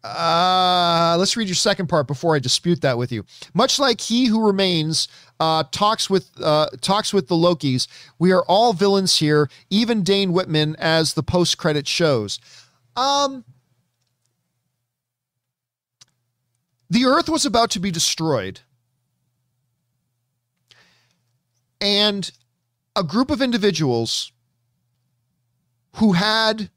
Uh, 0.03 1.15
let's 1.17 1.37
read 1.37 1.47
your 1.47 1.55
second 1.55 1.87
part 1.87 2.07
before 2.07 2.35
I 2.35 2.39
dispute 2.39 2.81
that 2.81 2.97
with 2.97 3.11
you. 3.11 3.23
Much 3.53 3.79
like 3.79 4.01
he 4.01 4.25
who 4.25 4.45
remains 4.45 5.07
uh, 5.39 5.63
talks 5.71 6.09
with 6.09 6.29
uh, 6.41 6.67
talks 6.81 7.13
with 7.13 7.29
the 7.29 7.35
Lokis, 7.35 7.87
we 8.19 8.33
are 8.33 8.43
all 8.43 8.73
villains 8.73 9.17
here. 9.17 9.49
Even 9.69 10.03
Dane 10.03 10.33
Whitman, 10.33 10.75
as 10.77 11.13
the 11.13 11.23
post 11.23 11.57
credit 11.57 11.87
shows. 11.87 12.39
Um, 12.97 13.45
the 16.89 17.05
Earth 17.05 17.29
was 17.29 17.45
about 17.45 17.71
to 17.71 17.79
be 17.79 17.89
destroyed, 17.89 18.59
and 21.83 22.31
a 22.95 23.03
group 23.03 23.29
of 23.29 23.41
individuals 23.41 24.31
who 25.97 26.13
had 26.13 26.69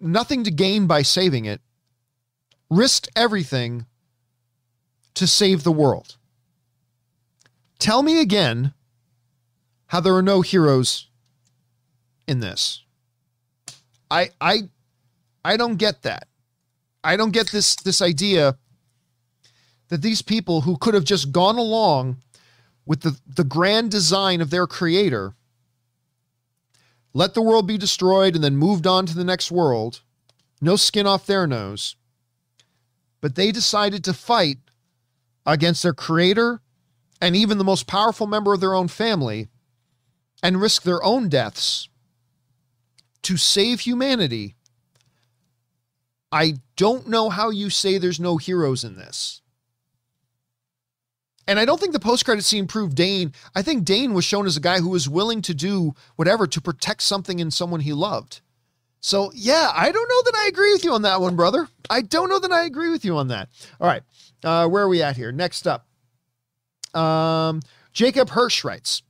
nothing 0.00 0.44
to 0.44 0.50
gain 0.50 0.86
by 0.86 1.02
saving 1.02 1.44
it, 1.44 1.60
risked 2.70 3.08
everything 3.14 3.84
to 5.12 5.26
save 5.26 5.62
the 5.62 5.72
world. 5.72 6.16
Tell 7.78 8.02
me 8.02 8.20
again 8.20 8.72
how 9.88 10.00
there 10.00 10.14
are 10.14 10.22
no 10.22 10.40
heroes 10.40 11.08
in 12.26 12.40
this. 12.40 12.82
I 14.10 14.30
I 14.40 14.70
I 15.44 15.58
don't 15.58 15.76
get 15.76 16.02
that. 16.02 16.28
I 17.04 17.16
don't 17.16 17.32
get 17.32 17.50
this 17.50 17.76
this 17.76 18.00
idea 18.00 18.56
that 19.88 20.02
these 20.02 20.22
people 20.22 20.62
who 20.62 20.78
could 20.78 20.94
have 20.94 21.04
just 21.04 21.30
gone 21.30 21.58
along 21.58 22.22
with 22.88 23.02
the, 23.02 23.20
the 23.26 23.44
grand 23.44 23.90
design 23.90 24.40
of 24.40 24.48
their 24.48 24.66
creator 24.66 25.34
let 27.12 27.34
the 27.34 27.42
world 27.42 27.66
be 27.66 27.76
destroyed 27.76 28.34
and 28.34 28.42
then 28.42 28.56
moved 28.56 28.86
on 28.86 29.04
to 29.06 29.14
the 29.14 29.24
next 29.24 29.50
world. 29.50 30.00
No 30.60 30.76
skin 30.76 31.06
off 31.06 31.26
their 31.26 31.46
nose. 31.46 31.96
But 33.20 33.34
they 33.34 33.52
decided 33.52 34.04
to 34.04 34.14
fight 34.14 34.58
against 35.44 35.82
their 35.82 35.92
creator 35.92 36.60
and 37.20 37.36
even 37.36 37.58
the 37.58 37.64
most 37.64 37.86
powerful 37.86 38.26
member 38.26 38.54
of 38.54 38.60
their 38.60 38.74
own 38.74 38.88
family 38.88 39.48
and 40.42 40.60
risk 40.60 40.82
their 40.82 41.02
own 41.02 41.28
deaths 41.28 41.88
to 43.22 43.36
save 43.36 43.80
humanity. 43.80 44.54
I 46.32 46.54
don't 46.76 47.08
know 47.08 47.28
how 47.28 47.50
you 47.50 47.68
say 47.68 47.98
there's 47.98 48.20
no 48.20 48.36
heroes 48.36 48.84
in 48.84 48.96
this. 48.96 49.42
And 51.48 51.58
I 51.58 51.64
don't 51.64 51.80
think 51.80 51.94
the 51.94 51.98
post 51.98 52.26
credit 52.26 52.44
scene 52.44 52.66
proved 52.66 52.94
Dane. 52.94 53.32
I 53.56 53.62
think 53.62 53.86
Dane 53.86 54.12
was 54.12 54.26
shown 54.26 54.46
as 54.46 54.58
a 54.58 54.60
guy 54.60 54.80
who 54.80 54.90
was 54.90 55.08
willing 55.08 55.40
to 55.42 55.54
do 55.54 55.94
whatever 56.16 56.46
to 56.46 56.60
protect 56.60 57.02
something 57.02 57.38
in 57.38 57.50
someone 57.50 57.80
he 57.80 57.94
loved. 57.94 58.42
So, 59.00 59.32
yeah, 59.34 59.70
I 59.74 59.90
don't 59.90 60.08
know 60.08 60.22
that 60.24 60.34
I 60.36 60.46
agree 60.48 60.72
with 60.72 60.84
you 60.84 60.92
on 60.92 61.02
that 61.02 61.22
one, 61.22 61.36
brother. 61.36 61.66
I 61.88 62.02
don't 62.02 62.28
know 62.28 62.38
that 62.38 62.52
I 62.52 62.64
agree 62.64 62.90
with 62.90 63.02
you 63.02 63.16
on 63.16 63.28
that. 63.28 63.48
All 63.80 63.86
right. 63.86 64.02
Uh, 64.44 64.68
where 64.68 64.84
are 64.84 64.88
we 64.88 65.02
at 65.02 65.16
here? 65.16 65.32
Next 65.32 65.66
up. 65.66 65.86
Um, 66.94 67.62
Jacob 67.94 68.28
Hirsch 68.30 68.62
writes 68.62 69.02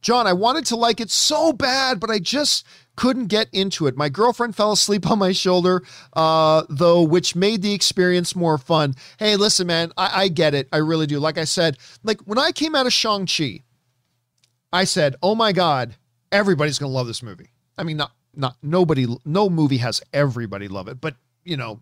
John, 0.00 0.26
I 0.26 0.32
wanted 0.32 0.64
to 0.66 0.76
like 0.76 0.98
it 0.98 1.10
so 1.10 1.52
bad, 1.52 2.00
but 2.00 2.08
I 2.08 2.18
just 2.18 2.66
couldn't 2.96 3.26
get 3.26 3.48
into 3.52 3.86
it. 3.86 3.96
My 3.96 4.08
girlfriend 4.08 4.56
fell 4.56 4.72
asleep 4.72 5.06
on 5.10 5.18
my 5.18 5.32
shoulder, 5.32 5.82
uh, 6.14 6.64
though, 6.68 7.02
which 7.02 7.34
made 7.34 7.62
the 7.62 7.74
experience 7.74 8.36
more 8.36 8.58
fun. 8.58 8.94
Hey, 9.18 9.36
listen, 9.36 9.66
man, 9.66 9.92
I, 9.96 10.22
I 10.22 10.28
get 10.28 10.54
it. 10.54 10.68
I 10.72 10.78
really 10.78 11.06
do. 11.06 11.18
Like 11.18 11.38
I 11.38 11.44
said, 11.44 11.78
like 12.02 12.20
when 12.22 12.38
I 12.38 12.52
came 12.52 12.74
out 12.74 12.86
of 12.86 12.92
Shang-Chi, 12.92 13.60
I 14.72 14.84
said, 14.84 15.16
oh 15.22 15.34
my 15.34 15.52
God, 15.52 15.96
everybody's 16.30 16.78
going 16.78 16.90
to 16.90 16.96
love 16.96 17.06
this 17.06 17.22
movie. 17.22 17.50
I 17.76 17.82
mean, 17.82 17.96
not, 17.96 18.12
not 18.34 18.56
nobody, 18.62 19.06
no 19.24 19.50
movie 19.50 19.78
has 19.78 20.02
everybody 20.12 20.68
love 20.68 20.88
it, 20.88 21.00
but 21.00 21.16
you 21.44 21.56
know, 21.56 21.80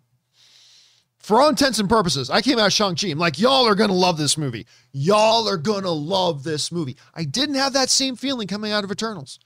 for 1.19 1.41
all 1.41 1.51
intents 1.51 1.79
and 1.79 1.89
purposes, 1.89 2.31
I 2.31 2.41
came 2.41 2.59
out 2.59 2.69
of 2.69 2.73
Shang-Chi. 2.73 3.09
I'm 3.09 3.19
like, 3.19 3.39
y'all 3.39 3.67
are 3.67 3.75
going 3.75 3.91
to 3.91 3.97
love 3.97 4.17
this 4.17 4.39
movie. 4.39 4.67
Y'all 4.93 5.49
are 5.49 5.59
going 5.59 5.83
to 5.83 5.91
love 5.91 6.45
this 6.45 6.73
movie. 6.73 6.97
I 7.15 7.25
didn't 7.25 7.57
have 7.57 7.75
that 7.75 7.91
same 7.91 8.17
feeling 8.17 8.49
coming 8.49 8.73
out 8.73 8.85
of 8.85 8.91
Eternals. 8.91 9.39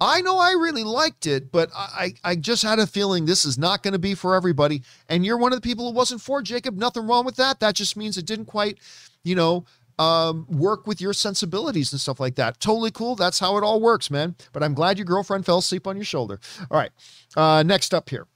I 0.00 0.20
know 0.20 0.38
I 0.38 0.52
really 0.52 0.84
liked 0.84 1.26
it, 1.26 1.50
but 1.50 1.70
I, 1.74 2.14
I 2.22 2.36
just 2.36 2.62
had 2.62 2.78
a 2.78 2.86
feeling 2.86 3.26
this 3.26 3.44
is 3.44 3.58
not 3.58 3.82
going 3.82 3.92
to 3.92 3.98
be 3.98 4.14
for 4.14 4.34
everybody. 4.34 4.82
And 5.08 5.24
you're 5.24 5.38
one 5.38 5.52
of 5.52 5.60
the 5.60 5.68
people 5.68 5.88
who 5.88 5.94
wasn't 5.94 6.20
for 6.20 6.40
Jacob. 6.40 6.76
Nothing 6.76 7.06
wrong 7.06 7.24
with 7.24 7.36
that. 7.36 7.58
That 7.60 7.74
just 7.74 7.96
means 7.96 8.16
it 8.16 8.26
didn't 8.26 8.46
quite, 8.46 8.78
you 9.24 9.34
know, 9.34 9.64
um, 9.98 10.46
work 10.48 10.86
with 10.86 11.00
your 11.00 11.12
sensibilities 11.12 11.92
and 11.92 12.00
stuff 12.00 12.20
like 12.20 12.36
that. 12.36 12.60
Totally 12.60 12.92
cool. 12.92 13.16
That's 13.16 13.40
how 13.40 13.56
it 13.56 13.64
all 13.64 13.80
works, 13.80 14.10
man. 14.10 14.36
But 14.52 14.62
I'm 14.62 14.74
glad 14.74 14.98
your 14.98 15.04
girlfriend 15.04 15.44
fell 15.44 15.58
asleep 15.58 15.86
on 15.86 15.96
your 15.96 16.04
shoulder. 16.04 16.38
All 16.70 16.78
right. 16.78 16.90
Uh, 17.36 17.64
next 17.64 17.92
up 17.92 18.08
here, 18.08 18.26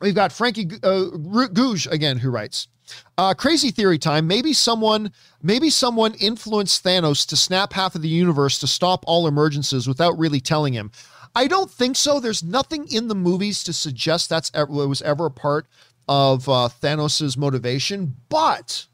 we've 0.00 0.14
got 0.14 0.32
Frankie 0.32 0.68
uh, 0.82 1.04
Gouge 1.52 1.86
again, 1.86 2.18
who 2.18 2.30
writes. 2.30 2.68
Uh, 3.16 3.34
crazy 3.34 3.70
theory 3.70 3.98
time. 3.98 4.26
Maybe 4.26 4.52
someone, 4.52 5.12
maybe 5.42 5.70
someone 5.70 6.14
influenced 6.14 6.82
Thanos 6.82 7.26
to 7.28 7.36
snap 7.36 7.72
half 7.72 7.94
of 7.94 8.02
the 8.02 8.08
universe 8.08 8.58
to 8.60 8.66
stop 8.66 9.04
all 9.06 9.28
emergencies 9.28 9.86
without 9.86 10.18
really 10.18 10.40
telling 10.40 10.72
him. 10.72 10.90
I 11.34 11.46
don't 11.46 11.70
think 11.70 11.96
so. 11.96 12.18
There's 12.18 12.42
nothing 12.42 12.90
in 12.90 13.06
the 13.08 13.14
movies 13.14 13.62
to 13.64 13.72
suggest 13.72 14.28
that's 14.28 14.50
ever, 14.54 14.72
was 14.88 15.02
ever 15.02 15.26
a 15.26 15.30
part 15.30 15.66
of 16.08 16.48
uh, 16.48 16.68
Thanos's 16.82 17.36
motivation, 17.36 18.16
but 18.28 18.86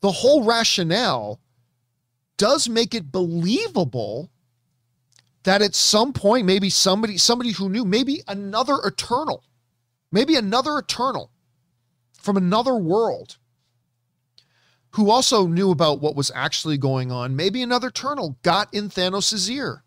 the 0.00 0.10
whole 0.10 0.42
rationale 0.42 1.40
does 2.36 2.68
make 2.68 2.94
it 2.94 3.12
believable 3.12 4.28
that 5.44 5.62
at 5.62 5.74
some 5.74 6.12
point, 6.12 6.46
maybe 6.46 6.68
somebody, 6.68 7.16
somebody 7.16 7.52
who 7.52 7.68
knew, 7.68 7.84
maybe 7.84 8.22
another 8.26 8.78
Eternal, 8.84 9.44
maybe 10.14 10.36
another 10.36 10.78
Eternal 10.78 11.30
from 12.14 12.36
another 12.36 12.76
world 12.76 13.36
who 14.90 15.10
also 15.10 15.48
knew 15.48 15.72
about 15.72 16.00
what 16.00 16.14
was 16.14 16.30
actually 16.34 16.78
going 16.78 17.10
on. 17.10 17.34
Maybe 17.34 17.60
another 17.60 17.88
Eternal 17.88 18.38
got 18.42 18.72
in 18.72 18.88
Thanos' 18.88 19.50
ear. 19.50 19.82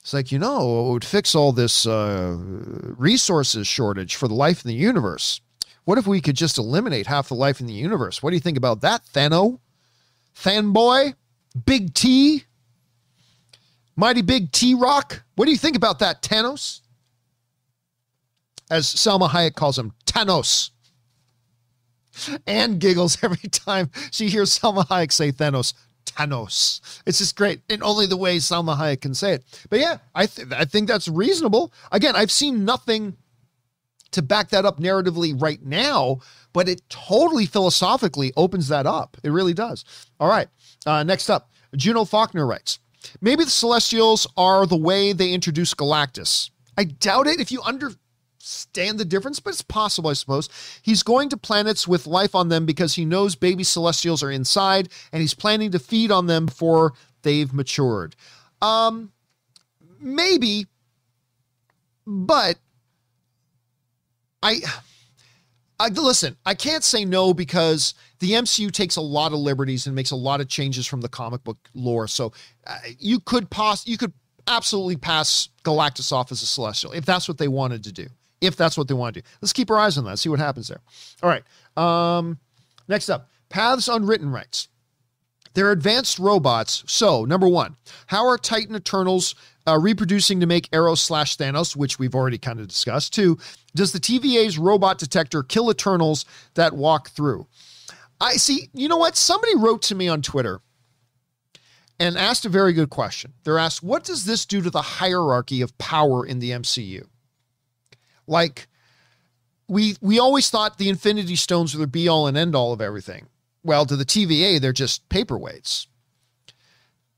It's 0.00 0.12
like, 0.12 0.30
you 0.30 0.38
know, 0.38 0.86
it 0.86 0.92
would 0.92 1.04
fix 1.04 1.34
all 1.34 1.52
this 1.52 1.86
uh, 1.86 2.36
resources 2.36 3.66
shortage 3.66 4.16
for 4.16 4.28
the 4.28 4.34
life 4.34 4.64
in 4.64 4.68
the 4.68 4.74
universe. 4.74 5.40
What 5.84 5.96
if 5.96 6.06
we 6.06 6.20
could 6.20 6.36
just 6.36 6.58
eliminate 6.58 7.06
half 7.06 7.28
the 7.28 7.34
life 7.34 7.58
in 7.58 7.66
the 7.66 7.72
universe? 7.72 8.22
What 8.22 8.30
do 8.30 8.36
you 8.36 8.40
think 8.40 8.58
about 8.58 8.82
that, 8.82 9.02
Thano? 9.06 9.60
Fanboy? 10.36 11.14
Big 11.64 11.94
T? 11.94 12.44
Mighty 13.96 14.22
Big 14.22 14.52
T 14.52 14.74
Rock? 14.74 15.22
What 15.36 15.46
do 15.46 15.52
you 15.52 15.58
think 15.58 15.76
about 15.76 16.00
that, 16.00 16.22
Thanos? 16.22 16.81
As 18.72 18.86
Salma 18.86 19.28
Hayek 19.28 19.54
calls 19.54 19.78
him, 19.78 19.92
Thanos. 20.06 20.70
Anne 22.46 22.78
giggles 22.78 23.18
every 23.22 23.50
time 23.50 23.90
she 24.10 24.28
hears 24.28 24.58
Salma 24.58 24.86
Hayek 24.88 25.12
say 25.12 25.30
Thanos. 25.30 25.74
Thanos. 26.06 26.80
It's 27.04 27.18
just 27.18 27.36
great 27.36 27.60
in 27.68 27.82
only 27.82 28.06
the 28.06 28.16
way 28.16 28.38
Salma 28.38 28.74
Hayek 28.78 29.02
can 29.02 29.12
say 29.12 29.34
it. 29.34 29.44
But 29.68 29.80
yeah, 29.80 29.98
I 30.14 30.24
th- 30.24 30.48
I 30.52 30.64
think 30.64 30.88
that's 30.88 31.06
reasonable. 31.06 31.70
Again, 31.92 32.16
I've 32.16 32.30
seen 32.30 32.64
nothing 32.64 33.18
to 34.12 34.22
back 34.22 34.48
that 34.48 34.64
up 34.64 34.80
narratively 34.80 35.40
right 35.40 35.62
now, 35.62 36.20
but 36.54 36.66
it 36.66 36.80
totally 36.88 37.44
philosophically 37.44 38.32
opens 38.38 38.68
that 38.68 38.86
up. 38.86 39.18
It 39.22 39.32
really 39.32 39.54
does. 39.54 39.84
All 40.18 40.28
right. 40.28 40.48
Uh, 40.86 41.02
next 41.02 41.28
up, 41.28 41.50
Juno 41.76 42.06
Faulkner 42.06 42.46
writes 42.46 42.78
Maybe 43.20 43.44
the 43.44 43.50
Celestials 43.50 44.26
are 44.38 44.66
the 44.66 44.78
way 44.78 45.12
they 45.12 45.34
introduce 45.34 45.74
Galactus. 45.74 46.48
I 46.78 46.84
doubt 46.84 47.26
it. 47.26 47.38
If 47.38 47.52
you 47.52 47.60
under 47.62 47.92
stand 48.42 48.98
the 48.98 49.04
difference, 49.04 49.38
but 49.40 49.50
it's 49.50 49.62
possible, 49.62 50.10
I 50.10 50.14
suppose. 50.14 50.48
He's 50.82 51.02
going 51.02 51.28
to 51.28 51.36
planets 51.36 51.86
with 51.86 52.06
life 52.06 52.34
on 52.34 52.48
them 52.48 52.66
because 52.66 52.94
he 52.94 53.04
knows 53.04 53.34
baby 53.36 53.62
celestials 53.62 54.22
are 54.22 54.30
inside 54.30 54.88
and 55.12 55.20
he's 55.20 55.34
planning 55.34 55.70
to 55.70 55.78
feed 55.78 56.10
on 56.10 56.26
them 56.26 56.46
before 56.46 56.92
they've 57.22 57.52
matured. 57.52 58.16
Um, 58.60 59.12
maybe, 60.00 60.66
but 62.06 62.58
I, 64.42 64.60
I 65.78 65.88
listen. 65.88 66.36
I 66.44 66.54
can't 66.54 66.82
say 66.82 67.04
no 67.04 67.32
because 67.32 67.94
the 68.18 68.32
MCU 68.32 68.72
takes 68.72 68.96
a 68.96 69.00
lot 69.00 69.32
of 69.32 69.38
liberties 69.38 69.86
and 69.86 69.94
makes 69.94 70.10
a 70.10 70.16
lot 70.16 70.40
of 70.40 70.48
changes 70.48 70.86
from 70.86 71.00
the 71.00 71.08
comic 71.08 71.44
book 71.44 71.58
lore. 71.74 72.08
So 72.08 72.32
uh, 72.66 72.78
you 72.98 73.20
could 73.20 73.50
pass. 73.50 73.86
You 73.86 73.96
could 73.96 74.12
absolutely 74.48 74.96
pass 74.96 75.48
Galactus 75.64 76.12
off 76.12 76.32
as 76.32 76.42
a 76.42 76.46
Celestial 76.46 76.92
if 76.92 77.04
that's 77.04 77.28
what 77.28 77.38
they 77.38 77.48
wanted 77.48 77.84
to 77.84 77.92
do. 77.92 78.08
If 78.42 78.56
that's 78.56 78.76
what 78.76 78.88
they 78.88 78.94
want 78.94 79.14
to 79.14 79.22
do, 79.22 79.26
let's 79.40 79.52
keep 79.52 79.70
our 79.70 79.78
eyes 79.78 79.96
on 79.96 80.04
that. 80.04 80.18
See 80.18 80.28
what 80.28 80.40
happens 80.40 80.68
there. 80.68 80.80
All 81.22 81.30
right. 81.30 81.44
Um, 81.76 82.38
next 82.88 83.08
up, 83.08 83.30
paths 83.48 83.88
unwritten 83.88 84.30
writes. 84.30 84.68
They're 85.54 85.70
advanced 85.70 86.18
robots. 86.18 86.82
So, 86.86 87.24
number 87.24 87.46
one, 87.46 87.76
how 88.06 88.26
are 88.26 88.38
Titan 88.38 88.74
Eternals 88.74 89.34
uh, 89.66 89.78
reproducing 89.78 90.40
to 90.40 90.46
make 90.46 90.68
Arrow 90.72 90.94
slash 90.94 91.36
Thanos, 91.36 91.76
which 91.76 91.98
we've 91.98 92.14
already 92.14 92.38
kind 92.38 92.58
of 92.58 92.68
discussed? 92.68 93.14
Two, 93.14 93.38
does 93.74 93.92
the 93.92 94.00
TVA's 94.00 94.58
robot 94.58 94.98
detector 94.98 95.42
kill 95.42 95.70
Eternals 95.70 96.24
that 96.54 96.72
walk 96.72 97.10
through? 97.10 97.46
I 98.20 98.36
see, 98.36 98.70
you 98.72 98.88
know 98.88 98.96
what? 98.96 99.16
Somebody 99.16 99.56
wrote 99.56 99.82
to 99.82 99.94
me 99.94 100.08
on 100.08 100.22
Twitter 100.22 100.60
and 101.98 102.16
asked 102.16 102.44
a 102.44 102.48
very 102.48 102.72
good 102.72 102.90
question. 102.90 103.32
They're 103.44 103.58
asked, 103.58 103.82
what 103.82 104.04
does 104.04 104.24
this 104.24 104.46
do 104.46 104.62
to 104.62 104.70
the 104.70 104.82
hierarchy 104.82 105.60
of 105.60 105.76
power 105.78 106.24
in 106.24 106.38
the 106.38 106.50
MCU? 106.50 107.06
Like, 108.32 108.66
we 109.68 109.96
we 110.00 110.18
always 110.18 110.50
thought 110.50 110.78
the 110.78 110.88
Infinity 110.88 111.36
Stones 111.36 111.74
were 111.74 111.80
the 111.80 111.86
be 111.86 112.08
all 112.08 112.26
and 112.26 112.36
end 112.36 112.56
all 112.56 112.72
of 112.72 112.80
everything. 112.80 113.26
Well, 113.62 113.86
to 113.86 113.94
the 113.94 114.04
TVA, 114.04 114.60
they're 114.60 114.72
just 114.72 115.08
paperweights. 115.08 115.86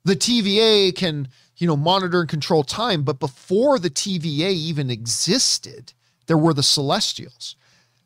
The 0.05 0.16
TVA 0.16 0.95
can, 0.95 1.28
you 1.57 1.66
know, 1.66 1.77
monitor 1.77 2.20
and 2.20 2.28
control 2.28 2.62
time, 2.62 3.03
but 3.03 3.19
before 3.19 3.78
the 3.78 3.89
TVA 3.89 4.53
even 4.53 4.91
existed, 4.91 5.95
there 6.27 6.36
were 6.36 6.53
the 6.53 6.62
Celestials 6.62 7.57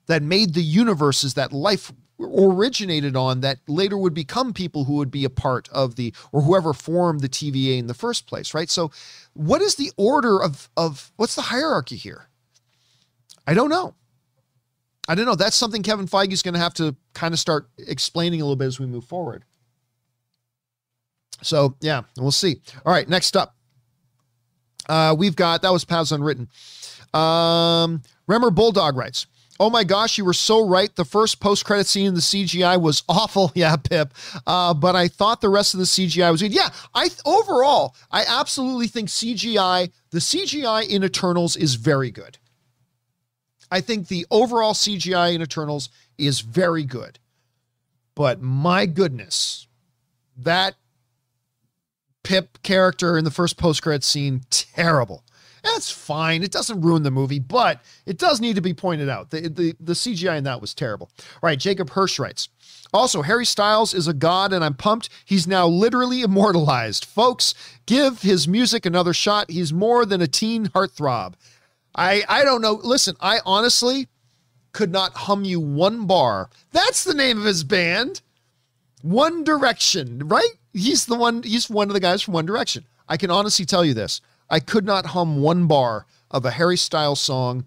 that 0.06 0.22
made 0.22 0.54
the 0.54 0.62
universes 0.62 1.34
that 1.34 1.52
life 1.52 1.92
originated 2.20 3.16
on 3.16 3.40
that 3.40 3.58
later 3.68 3.96
would 3.96 4.14
become 4.14 4.52
people 4.52 4.84
who 4.84 4.94
would 4.94 5.10
be 5.10 5.24
a 5.24 5.30
part 5.30 5.68
of 5.70 5.96
the 5.96 6.12
or 6.32 6.42
whoever 6.42 6.72
formed 6.72 7.20
the 7.20 7.28
TVA 7.28 7.78
in 7.78 7.86
the 7.86 7.94
first 7.94 8.26
place, 8.26 8.54
right? 8.54 8.70
So 8.70 8.90
what 9.34 9.62
is 9.62 9.76
the 9.76 9.92
order 9.96 10.40
of 10.42 10.68
of 10.76 11.12
what's 11.16 11.34
the 11.34 11.42
hierarchy 11.42 11.96
here? 11.96 12.27
I 13.48 13.54
don't 13.54 13.70
know. 13.70 13.94
I 15.08 15.14
don't 15.14 15.24
know. 15.24 15.34
That's 15.34 15.56
something 15.56 15.82
Kevin 15.82 16.06
Feige 16.06 16.32
is 16.32 16.42
going 16.42 16.52
to 16.52 16.60
have 16.60 16.74
to 16.74 16.94
kind 17.14 17.32
of 17.32 17.40
start 17.40 17.66
explaining 17.78 18.42
a 18.42 18.44
little 18.44 18.56
bit 18.56 18.66
as 18.66 18.78
we 18.78 18.84
move 18.84 19.06
forward. 19.06 19.42
So 21.40 21.74
yeah, 21.80 22.02
we'll 22.18 22.30
see. 22.30 22.60
All 22.84 22.92
right, 22.92 23.08
next 23.08 23.38
up, 23.38 23.56
uh, 24.86 25.16
we've 25.18 25.34
got 25.34 25.62
that 25.62 25.72
was 25.72 25.86
Paths 25.86 26.12
Unwritten. 26.12 26.50
Um, 27.14 28.02
Remmer 28.28 28.54
Bulldog 28.54 28.98
writes, 28.98 29.26
Oh 29.58 29.70
my 29.70 29.82
gosh, 29.82 30.18
you 30.18 30.26
were 30.26 30.34
so 30.34 30.68
right. 30.68 30.94
The 30.94 31.06
first 31.06 31.40
post 31.40 31.64
credit 31.64 31.86
scene 31.86 32.08
in 32.08 32.14
the 32.14 32.20
CGI 32.20 32.78
was 32.78 33.02
awful. 33.08 33.50
Yeah, 33.54 33.76
Pip. 33.76 34.12
Uh, 34.46 34.74
but 34.74 34.94
I 34.94 35.08
thought 35.08 35.40
the 35.40 35.48
rest 35.48 35.72
of 35.72 35.80
the 35.80 35.86
CGI 35.86 36.30
was 36.30 36.42
good. 36.42 36.52
Yeah, 36.52 36.68
I 36.94 37.08
overall, 37.24 37.96
I 38.10 38.26
absolutely 38.28 38.88
think 38.88 39.08
CGI, 39.08 39.90
the 40.10 40.18
CGI 40.18 40.86
in 40.86 41.02
Eternals 41.02 41.56
is 41.56 41.76
very 41.76 42.10
good. 42.10 42.36
I 43.70 43.80
think 43.80 44.08
the 44.08 44.26
overall 44.30 44.72
CGI 44.72 45.34
in 45.34 45.42
Eternals 45.42 45.88
is 46.16 46.40
very 46.40 46.84
good. 46.84 47.18
But 48.14 48.42
my 48.42 48.86
goodness, 48.86 49.66
that 50.36 50.74
Pip 52.24 52.58
character 52.62 53.16
in 53.16 53.24
the 53.24 53.30
first 53.30 53.56
post 53.56 53.82
credit 53.82 54.04
scene, 54.04 54.42
terrible. 54.50 55.24
That's 55.62 55.90
fine. 55.90 56.42
It 56.42 56.52
doesn't 56.52 56.80
ruin 56.80 57.02
the 57.02 57.10
movie, 57.10 57.38
but 57.38 57.80
it 58.06 58.18
does 58.18 58.40
need 58.40 58.56
to 58.56 58.60
be 58.60 58.74
pointed 58.74 59.08
out. 59.08 59.30
The, 59.30 59.48
the, 59.48 59.74
the 59.80 59.92
CGI 59.92 60.38
in 60.38 60.44
that 60.44 60.60
was 60.60 60.74
terrible. 60.74 61.10
All 61.18 61.48
right, 61.48 61.58
Jacob 61.58 61.90
Hirsch 61.90 62.18
writes. 62.18 62.48
Also, 62.92 63.22
Harry 63.22 63.44
Styles 63.44 63.92
is 63.92 64.08
a 64.08 64.14
god, 64.14 64.52
and 64.52 64.64
I'm 64.64 64.74
pumped. 64.74 65.08
He's 65.24 65.46
now 65.46 65.66
literally 65.66 66.22
immortalized. 66.22 67.04
Folks, 67.04 67.54
give 67.86 68.22
his 68.22 68.48
music 68.48 68.86
another 68.86 69.12
shot. 69.12 69.50
He's 69.50 69.72
more 69.72 70.06
than 70.06 70.22
a 70.22 70.26
teen 70.26 70.66
heartthrob. 70.68 71.34
I 71.98 72.22
I 72.28 72.44
don't 72.44 72.62
know. 72.62 72.80
Listen, 72.82 73.16
I 73.20 73.40
honestly 73.44 74.08
could 74.72 74.92
not 74.92 75.12
hum 75.14 75.44
you 75.44 75.60
one 75.60 76.06
bar. 76.06 76.48
That's 76.72 77.04
the 77.04 77.14
name 77.14 77.38
of 77.38 77.44
his 77.44 77.64
band. 77.64 78.22
One 79.02 79.44
Direction, 79.44 80.28
right? 80.28 80.50
He's 80.72 81.06
the 81.06 81.16
one, 81.16 81.42
he's 81.42 81.68
one 81.68 81.88
of 81.88 81.94
the 81.94 82.00
guys 82.00 82.22
from 82.22 82.34
One 82.34 82.46
Direction. 82.46 82.84
I 83.08 83.16
can 83.16 83.30
honestly 83.30 83.64
tell 83.64 83.84
you 83.84 83.94
this. 83.94 84.20
I 84.50 84.60
could 84.60 84.84
not 84.84 85.06
hum 85.06 85.40
one 85.40 85.66
bar 85.66 86.06
of 86.30 86.44
a 86.44 86.50
Harry 86.52 86.76
Styles 86.76 87.20
song. 87.20 87.66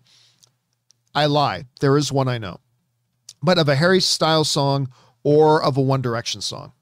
I 1.13 1.25
lie. 1.25 1.65
There 1.79 1.97
is 1.97 2.11
one 2.11 2.27
I 2.27 2.37
know. 2.37 2.59
But 3.43 3.57
of 3.57 3.67
a 3.67 3.75
Harry 3.75 4.01
Styles 4.01 4.49
song 4.49 4.89
or 5.23 5.61
of 5.63 5.77
a 5.77 5.81
One 5.81 6.01
Direction 6.01 6.41
song. 6.41 6.73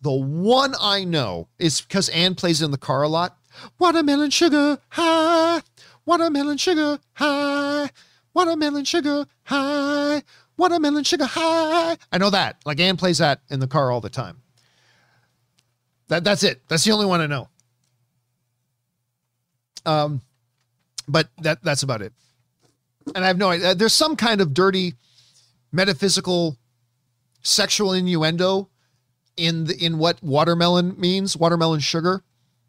The 0.00 0.12
one 0.12 0.74
I 0.80 1.04
know 1.04 1.48
is 1.58 1.80
because 1.80 2.08
Anne 2.10 2.36
plays 2.36 2.62
in 2.62 2.70
the 2.70 2.78
car 2.78 3.02
a 3.02 3.08
lot. 3.08 3.36
Watermelon 3.78 4.30
sugar 4.30 4.78
high, 4.90 5.62
watermelon 6.08 6.56
sugar 6.56 6.98
high, 7.12 7.90
watermelon 8.32 8.84
sugar 8.84 9.26
high, 9.44 10.22
watermelon 10.56 11.04
sugar 11.04 11.26
high. 11.26 11.98
I 12.10 12.16
know 12.18 12.30
that. 12.30 12.56
Like 12.64 12.80
Anne 12.80 12.96
plays 12.96 13.18
that 13.18 13.42
in 13.50 13.60
the 13.60 13.66
car 13.66 13.92
all 13.92 14.00
the 14.00 14.08
time. 14.08 14.38
That 16.08 16.24
that's 16.24 16.42
it. 16.42 16.62
That's 16.68 16.84
the 16.84 16.92
only 16.92 17.04
one 17.04 17.20
I 17.20 17.26
know. 17.26 17.48
Um, 19.84 20.22
but 21.06 21.28
that 21.42 21.62
that's 21.62 21.82
about 21.82 22.00
it. 22.00 22.14
And 23.14 23.22
I 23.22 23.28
have 23.28 23.38
no 23.38 23.50
idea. 23.50 23.74
There's 23.74 23.94
some 23.94 24.16
kind 24.16 24.40
of 24.40 24.54
dirty 24.54 24.94
metaphysical 25.72 26.56
sexual 27.42 27.92
innuendo 27.92 28.70
in 29.36 29.64
the 29.64 29.76
in 29.76 29.98
what 29.98 30.22
watermelon 30.22 30.98
means, 30.98 31.36
watermelon 31.36 31.80
sugar. 31.80 32.22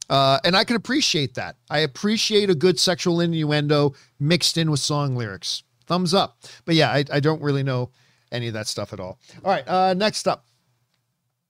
Uh, 0.10 0.40
and 0.44 0.57
I 0.57 0.64
can 0.64 0.76
appreciate 0.76 1.36
that. 1.36 1.56
I 1.69 1.80
appreciate 1.80 2.49
a 2.49 2.56
good 2.56 2.80
sexual 2.80 3.22
innuendo 3.22 3.94
mixed 4.19 4.57
in 4.57 4.72
with 4.72 4.80
song 4.80 5.15
lyrics. 5.15 5.64
Thumbs 5.86 6.14
up. 6.14 6.38
But 6.65 6.76
yeah, 6.76 6.91
I, 6.91 7.06
I 7.11 7.19
don't 7.19 7.41
really 7.41 7.64
know 7.64 7.91
any 8.31 8.48
of 8.48 8.53
that 8.53 8.68
stuff 8.68 8.94
at 8.94 8.99
all. 8.99 9.19
All 9.44 9.52
right, 9.52 9.68
uh, 9.68 9.94
next 9.94 10.27
up. 10.27 10.45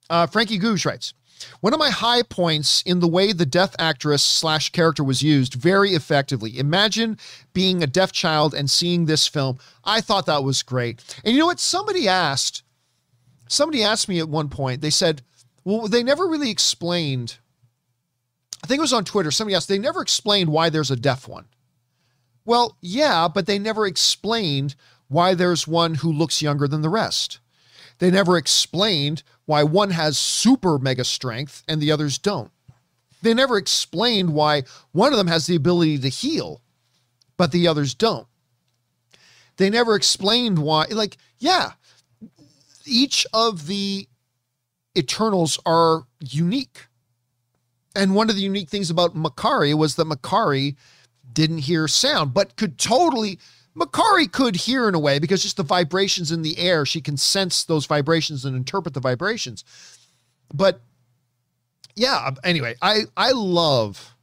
Uh, 0.09 0.27
Frankie 0.27 0.59
Googe 0.59 0.85
writes, 0.85 1.13
one 1.61 1.73
of 1.73 1.79
my 1.79 1.89
high 1.89 2.21
points 2.23 2.81
in 2.85 2.99
the 2.99 3.07
way 3.07 3.31
the 3.31 3.45
deaf 3.45 3.73
actress 3.79 4.21
slash 4.21 4.71
character 4.71 5.03
was 5.03 5.21
used 5.21 5.53
very 5.53 5.91
effectively. 5.91 6.57
Imagine 6.57 7.17
being 7.53 7.81
a 7.81 7.87
deaf 7.87 8.11
child 8.11 8.53
and 8.53 8.69
seeing 8.69 9.05
this 9.05 9.27
film. 9.27 9.57
I 9.85 10.01
thought 10.01 10.25
that 10.25 10.43
was 10.43 10.63
great. 10.63 11.01
And 11.23 11.33
you 11.33 11.39
know 11.39 11.45
what? 11.45 11.59
Somebody 11.59 12.07
asked, 12.07 12.63
somebody 13.47 13.83
asked 13.83 14.09
me 14.09 14.19
at 14.19 14.27
one 14.27 14.49
point, 14.49 14.81
they 14.81 14.89
said, 14.89 15.21
well, 15.63 15.87
they 15.87 16.03
never 16.03 16.27
really 16.27 16.49
explained. 16.49 17.37
I 18.63 18.67
think 18.67 18.79
it 18.79 18.81
was 18.81 18.93
on 18.93 19.05
Twitter. 19.05 19.31
Somebody 19.31 19.55
asked, 19.55 19.67
they 19.67 19.79
never 19.79 20.01
explained 20.01 20.49
why 20.49 20.69
there's 20.69 20.91
a 20.91 20.95
deaf 20.95 21.27
one. 21.27 21.45
Well, 22.45 22.77
yeah, 22.81 23.27
but 23.27 23.45
they 23.45 23.59
never 23.59 23.85
explained 23.85 24.75
why 25.07 25.33
there's 25.33 25.67
one 25.67 25.95
who 25.95 26.11
looks 26.11 26.41
younger 26.41 26.67
than 26.67 26.81
the 26.81 26.89
rest. 26.89 27.39
They 27.99 28.11
never 28.11 28.37
explained 28.37 29.23
why 29.45 29.63
one 29.63 29.91
has 29.91 30.17
super 30.17 30.79
mega 30.79 31.03
strength 31.03 31.63
and 31.67 31.81
the 31.81 31.91
others 31.91 32.17
don't. 32.17 32.51
They 33.21 33.33
never 33.33 33.57
explained 33.57 34.33
why 34.33 34.63
one 34.91 35.11
of 35.11 35.17
them 35.17 35.27
has 35.27 35.45
the 35.45 35.55
ability 35.55 35.99
to 35.99 36.09
heal, 36.09 36.61
but 37.37 37.51
the 37.51 37.67
others 37.67 37.93
don't. 37.93 38.27
They 39.57 39.69
never 39.69 39.95
explained 39.95 40.59
why, 40.59 40.85
like, 40.89 41.17
yeah, 41.37 41.71
each 42.85 43.27
of 43.33 43.67
the 43.67 44.07
Eternals 44.97 45.59
are 45.65 46.03
unique. 46.19 46.87
And 47.95 48.15
one 48.15 48.29
of 48.29 48.35
the 48.35 48.41
unique 48.41 48.69
things 48.69 48.89
about 48.89 49.15
Makkari 49.15 49.73
was 49.73 49.95
that 49.95 50.07
Makkari 50.07 50.75
didn't 51.31 51.59
hear 51.59 51.87
sound, 51.87 52.33
but 52.33 52.55
could 52.55 52.77
totally 52.77 53.39
Makkari 53.75 54.31
could 54.31 54.55
hear 54.55 54.89
in 54.89 54.95
a 54.95 54.99
way 54.99 55.19
because 55.19 55.41
just 55.41 55.57
the 55.57 55.63
vibrations 55.63 56.31
in 56.31 56.41
the 56.41 56.57
air, 56.57 56.85
she 56.85 57.01
can 57.01 57.17
sense 57.17 57.63
those 57.63 57.85
vibrations 57.85 58.45
and 58.45 58.55
interpret 58.55 58.93
the 58.93 58.99
vibrations. 58.99 59.63
But 60.53 60.81
yeah, 61.95 62.25
um, 62.25 62.37
anyway, 62.43 62.75
I 62.81 63.03
I 63.15 63.31
love 63.31 64.15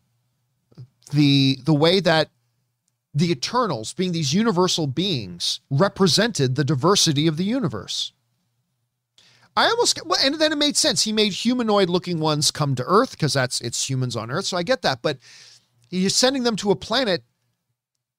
the 1.13 1.59
the 1.65 1.75
way 1.75 2.01
that 2.01 2.31
the 3.15 3.31
Eternals, 3.31 3.95
being 3.95 4.13
these 4.13 4.35
universal 4.35 4.87
beings, 4.87 5.61
represented 5.71 6.55
the 6.55 6.65
diversity 6.65 7.27
of 7.27 7.39
the 7.39 7.45
universe. 7.45 8.13
I 9.57 9.69
almost 9.69 9.99
well, 10.05 10.21
and 10.23 10.35
then 10.35 10.53
it 10.53 10.59
made 10.59 10.77
sense. 10.77 11.03
He 11.03 11.13
made 11.13 11.33
humanoid 11.33 11.89
looking 11.89 12.21
ones 12.21 12.51
come 12.51 12.75
to 12.75 12.85
Earth 12.87 13.13
because 13.13 13.33
that's 13.33 13.61
it's 13.63 13.89
humans 13.89 14.15
on 14.15 14.31
Earth. 14.31 14.45
So 14.45 14.57
I 14.57 14.63
get 14.63 14.83
that, 14.83 15.01
but 15.01 15.19
he's 15.89 16.15
sending 16.15 16.43
them 16.43 16.57
to 16.57 16.71
a 16.71 16.77
planet 16.77 17.25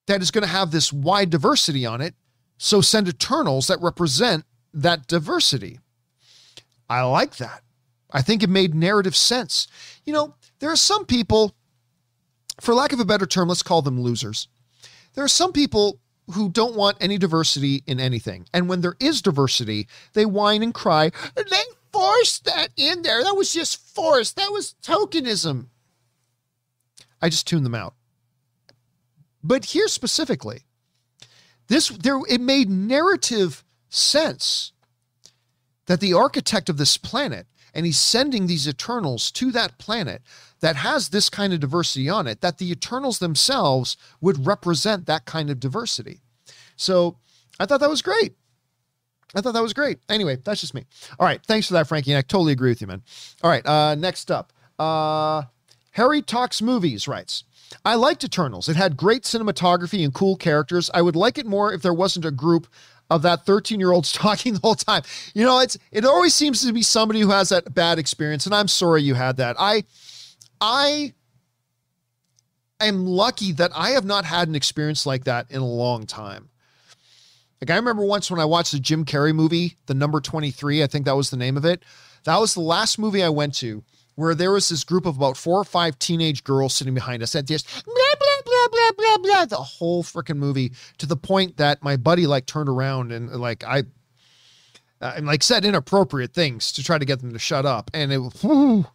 that 0.08 0.20
is 0.20 0.30
going 0.30 0.42
to 0.42 0.48
have 0.48 0.70
this 0.70 0.92
wide 0.92 1.30
diversity 1.30 1.86
on 1.86 2.00
it. 2.00 2.14
So 2.56 2.80
send 2.80 3.08
Eternals 3.08 3.68
that 3.68 3.80
represent 3.80 4.44
that 4.74 5.06
diversity. 5.06 5.78
I 6.90 7.02
like 7.02 7.36
that. 7.36 7.62
I 8.10 8.22
think 8.22 8.42
it 8.42 8.48
made 8.48 8.74
narrative 8.74 9.14
sense. 9.14 9.68
You 10.04 10.12
know, 10.12 10.34
there 10.58 10.70
are 10.70 10.76
some 10.76 11.04
people, 11.04 11.54
for 12.60 12.74
lack 12.74 12.92
of 12.92 13.00
a 13.00 13.04
better 13.04 13.26
term, 13.26 13.48
let's 13.48 13.62
call 13.62 13.82
them 13.82 14.00
losers. 14.00 14.48
There 15.14 15.24
are 15.24 15.28
some 15.28 15.52
people 15.52 16.00
who 16.32 16.48
don't 16.48 16.76
want 16.76 16.96
any 17.00 17.18
diversity 17.18 17.82
in 17.86 18.00
anything. 18.00 18.46
And 18.52 18.68
when 18.68 18.80
there 18.80 18.96
is 19.00 19.22
diversity, 19.22 19.88
they 20.12 20.26
whine 20.26 20.62
and 20.62 20.74
cry, 20.74 21.10
they 21.34 21.62
forced 21.92 22.44
that 22.44 22.68
in 22.76 23.02
there. 23.02 23.22
That 23.22 23.36
was 23.36 23.52
just 23.52 23.94
forced. 23.94 24.36
That 24.36 24.52
was 24.52 24.74
tokenism. 24.82 25.66
I 27.20 27.28
just 27.28 27.46
tune 27.46 27.64
them 27.64 27.74
out. 27.74 27.94
But 29.42 29.66
here 29.66 29.88
specifically, 29.88 30.62
this 31.68 31.88
there 31.88 32.20
it 32.28 32.40
made 32.40 32.68
narrative 32.68 33.64
sense 33.88 34.72
that 35.86 36.00
the 36.00 36.14
architect 36.14 36.68
of 36.68 36.76
this 36.76 36.96
planet 36.96 37.46
and 37.78 37.86
he's 37.86 37.96
sending 37.96 38.48
these 38.48 38.66
Eternals 38.66 39.30
to 39.30 39.52
that 39.52 39.78
planet 39.78 40.20
that 40.58 40.74
has 40.74 41.10
this 41.10 41.30
kind 41.30 41.52
of 41.52 41.60
diversity 41.60 42.08
on 42.08 42.26
it, 42.26 42.40
that 42.40 42.58
the 42.58 42.72
Eternals 42.72 43.20
themselves 43.20 43.96
would 44.20 44.44
represent 44.44 45.06
that 45.06 45.26
kind 45.26 45.48
of 45.48 45.60
diversity. 45.60 46.18
So 46.74 47.18
I 47.60 47.66
thought 47.66 47.78
that 47.78 47.88
was 47.88 48.02
great. 48.02 48.34
I 49.36 49.40
thought 49.40 49.54
that 49.54 49.62
was 49.62 49.72
great. 49.72 50.00
Anyway, 50.08 50.38
that's 50.42 50.60
just 50.60 50.74
me. 50.74 50.86
All 51.20 51.26
right. 51.26 51.40
Thanks 51.46 51.68
for 51.68 51.74
that, 51.74 51.86
Frankie. 51.86 52.10
And 52.10 52.18
I 52.18 52.22
totally 52.22 52.50
agree 52.50 52.70
with 52.70 52.80
you, 52.80 52.88
man. 52.88 53.02
All 53.44 53.50
right. 53.50 53.64
Uh, 53.64 53.94
next 53.94 54.32
up, 54.32 54.52
uh, 54.80 55.42
Harry 55.92 56.20
Talks 56.20 56.60
Movies 56.60 57.06
writes, 57.06 57.44
I 57.84 57.94
liked 57.94 58.24
Eternals. 58.24 58.68
It 58.68 58.74
had 58.74 58.96
great 58.96 59.22
cinematography 59.22 60.02
and 60.02 60.12
cool 60.12 60.34
characters. 60.34 60.90
I 60.92 61.02
would 61.02 61.14
like 61.14 61.38
it 61.38 61.46
more 61.46 61.72
if 61.72 61.82
there 61.82 61.94
wasn't 61.94 62.24
a 62.24 62.32
group 62.32 62.66
of 63.10 63.22
that 63.22 63.46
13 63.46 63.80
year 63.80 63.92
olds 63.92 64.12
talking 64.12 64.54
the 64.54 64.60
whole 64.60 64.74
time. 64.74 65.02
You 65.34 65.44
know, 65.44 65.60
it's 65.60 65.78
it 65.90 66.04
always 66.04 66.34
seems 66.34 66.64
to 66.66 66.72
be 66.72 66.82
somebody 66.82 67.20
who 67.20 67.30
has 67.30 67.50
that 67.50 67.74
bad 67.74 67.98
experience, 67.98 68.46
and 68.46 68.54
I'm 68.54 68.68
sorry 68.68 69.02
you 69.02 69.14
had 69.14 69.36
that. 69.38 69.56
I 69.58 69.84
I 70.60 71.14
am 72.80 73.06
lucky 73.06 73.52
that 73.52 73.70
I 73.74 73.90
have 73.90 74.04
not 74.04 74.24
had 74.24 74.48
an 74.48 74.54
experience 74.54 75.06
like 75.06 75.24
that 75.24 75.50
in 75.50 75.60
a 75.60 75.66
long 75.66 76.06
time. 76.06 76.48
Like 77.60 77.70
I 77.70 77.76
remember 77.76 78.04
once 78.04 78.30
when 78.30 78.40
I 78.40 78.44
watched 78.44 78.72
the 78.72 78.78
Jim 78.78 79.04
Carrey 79.04 79.34
movie, 79.34 79.76
The 79.86 79.94
Number 79.94 80.20
23, 80.20 80.82
I 80.82 80.86
think 80.86 81.06
that 81.06 81.16
was 81.16 81.30
the 81.30 81.36
name 81.36 81.56
of 81.56 81.64
it. 81.64 81.82
That 82.24 82.38
was 82.38 82.54
the 82.54 82.60
last 82.60 82.98
movie 82.98 83.22
I 83.22 83.30
went 83.30 83.54
to 83.56 83.82
where 84.14 84.34
there 84.34 84.50
was 84.50 84.68
this 84.68 84.82
group 84.82 85.06
of 85.06 85.16
about 85.16 85.36
four 85.36 85.60
or 85.60 85.64
five 85.64 85.96
teenage 86.00 86.42
girls 86.42 86.74
sitting 86.74 86.94
behind 86.94 87.22
us 87.22 87.36
at 87.36 87.46
this 87.46 87.62
blah 87.62 87.94
blah 88.18 88.37
blah 88.48 88.66
blah 88.70 88.90
blah 88.96 89.18
blah 89.18 89.44
the 89.44 89.56
whole 89.56 90.02
freaking 90.02 90.36
movie 90.36 90.72
to 90.98 91.06
the 91.06 91.16
point 91.16 91.56
that 91.56 91.82
my 91.82 91.96
buddy 91.96 92.26
like 92.26 92.46
turned 92.46 92.68
around 92.68 93.12
and 93.12 93.30
like 93.30 93.64
I 93.64 93.84
uh, 95.00 95.14
and 95.16 95.26
like 95.26 95.42
said 95.42 95.64
inappropriate 95.64 96.32
things 96.32 96.72
to 96.72 96.82
try 96.82 96.98
to 96.98 97.04
get 97.04 97.20
them 97.20 97.32
to 97.32 97.38
shut 97.38 97.66
up 97.66 97.90
and 97.94 98.12
it 98.12 98.18
whew, 98.18 98.86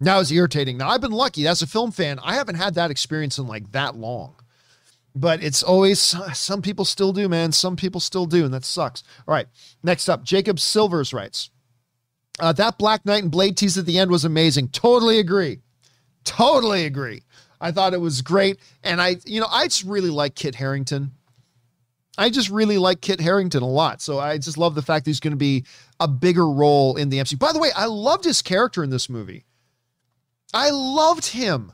now 0.00 0.20
it's 0.20 0.30
irritating. 0.30 0.76
Now 0.76 0.88
I've 0.88 1.00
been 1.00 1.12
lucky 1.12 1.46
as 1.46 1.62
a 1.62 1.66
film 1.66 1.92
fan, 1.92 2.18
I 2.22 2.34
haven't 2.34 2.56
had 2.56 2.74
that 2.74 2.90
experience 2.90 3.38
in 3.38 3.46
like 3.46 3.72
that 3.72 3.96
long. 3.96 4.36
But 5.16 5.44
it's 5.44 5.62
always 5.62 6.00
some 6.32 6.60
people 6.60 6.84
still 6.84 7.12
do, 7.12 7.28
man. 7.28 7.52
Some 7.52 7.76
people 7.76 8.00
still 8.00 8.26
do, 8.26 8.44
and 8.44 8.52
that 8.52 8.64
sucks. 8.64 9.04
All 9.28 9.34
right. 9.34 9.46
Next 9.82 10.08
up, 10.08 10.24
Jacob 10.24 10.58
Silvers 10.58 11.12
writes. 11.12 11.50
Uh, 12.40 12.52
that 12.52 12.78
Black 12.78 13.06
Knight 13.06 13.22
and 13.22 13.30
Blade 13.30 13.56
tease 13.56 13.78
at 13.78 13.86
the 13.86 13.98
end 13.98 14.10
was 14.10 14.24
amazing. 14.24 14.68
Totally 14.68 15.20
agree. 15.20 15.60
Totally 16.24 16.84
agree. 16.84 17.22
I 17.64 17.72
thought 17.72 17.94
it 17.94 18.00
was 18.00 18.20
great. 18.20 18.60
And 18.82 19.00
I, 19.00 19.16
you 19.24 19.40
know, 19.40 19.46
I 19.50 19.64
just 19.64 19.84
really 19.84 20.10
like 20.10 20.34
Kit 20.34 20.54
Harington. 20.54 21.12
I 22.18 22.28
just 22.28 22.50
really 22.50 22.76
like 22.76 23.00
Kit 23.00 23.22
Harington 23.22 23.62
a 23.62 23.66
lot. 23.66 24.02
So 24.02 24.18
I 24.18 24.36
just 24.36 24.58
love 24.58 24.74
the 24.74 24.82
fact 24.82 25.06
that 25.06 25.08
he's 25.08 25.18
going 25.18 25.32
to 25.32 25.38
be 25.38 25.64
a 25.98 26.06
bigger 26.06 26.46
role 26.46 26.96
in 26.96 27.08
the 27.08 27.20
MCU. 27.20 27.38
By 27.38 27.54
the 27.54 27.58
way, 27.58 27.70
I 27.74 27.86
loved 27.86 28.24
his 28.24 28.42
character 28.42 28.84
in 28.84 28.90
this 28.90 29.08
movie. 29.08 29.46
I 30.52 30.68
loved 30.68 31.24
him. 31.28 31.72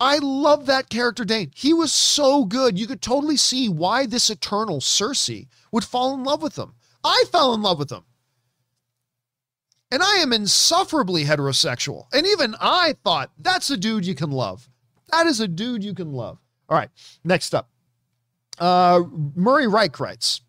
I 0.00 0.16
love 0.22 0.64
that 0.64 0.88
character, 0.88 1.26
Dane. 1.26 1.52
He 1.54 1.74
was 1.74 1.92
so 1.92 2.46
good. 2.46 2.78
You 2.78 2.86
could 2.86 3.02
totally 3.02 3.36
see 3.36 3.68
why 3.68 4.06
this 4.06 4.30
eternal 4.30 4.80
Sersi 4.80 5.46
would 5.72 5.84
fall 5.84 6.14
in 6.14 6.24
love 6.24 6.42
with 6.42 6.56
him. 6.56 6.72
I 7.04 7.24
fell 7.30 7.52
in 7.52 7.60
love 7.60 7.78
with 7.78 7.92
him. 7.92 8.04
And 9.94 10.02
I 10.02 10.16
am 10.16 10.32
insufferably 10.32 11.24
heterosexual. 11.24 12.12
And 12.12 12.26
even 12.26 12.56
I 12.58 12.96
thought 13.04 13.30
that's 13.38 13.70
a 13.70 13.76
dude 13.76 14.04
you 14.04 14.16
can 14.16 14.32
love. 14.32 14.68
That 15.12 15.28
is 15.28 15.38
a 15.38 15.46
dude 15.46 15.84
you 15.84 15.94
can 15.94 16.12
love. 16.12 16.40
All 16.68 16.76
right, 16.76 16.90
next 17.22 17.54
up. 17.54 17.70
Uh, 18.58 19.02
Murray 19.36 19.68
Reich 19.68 20.00
writes, 20.00 20.40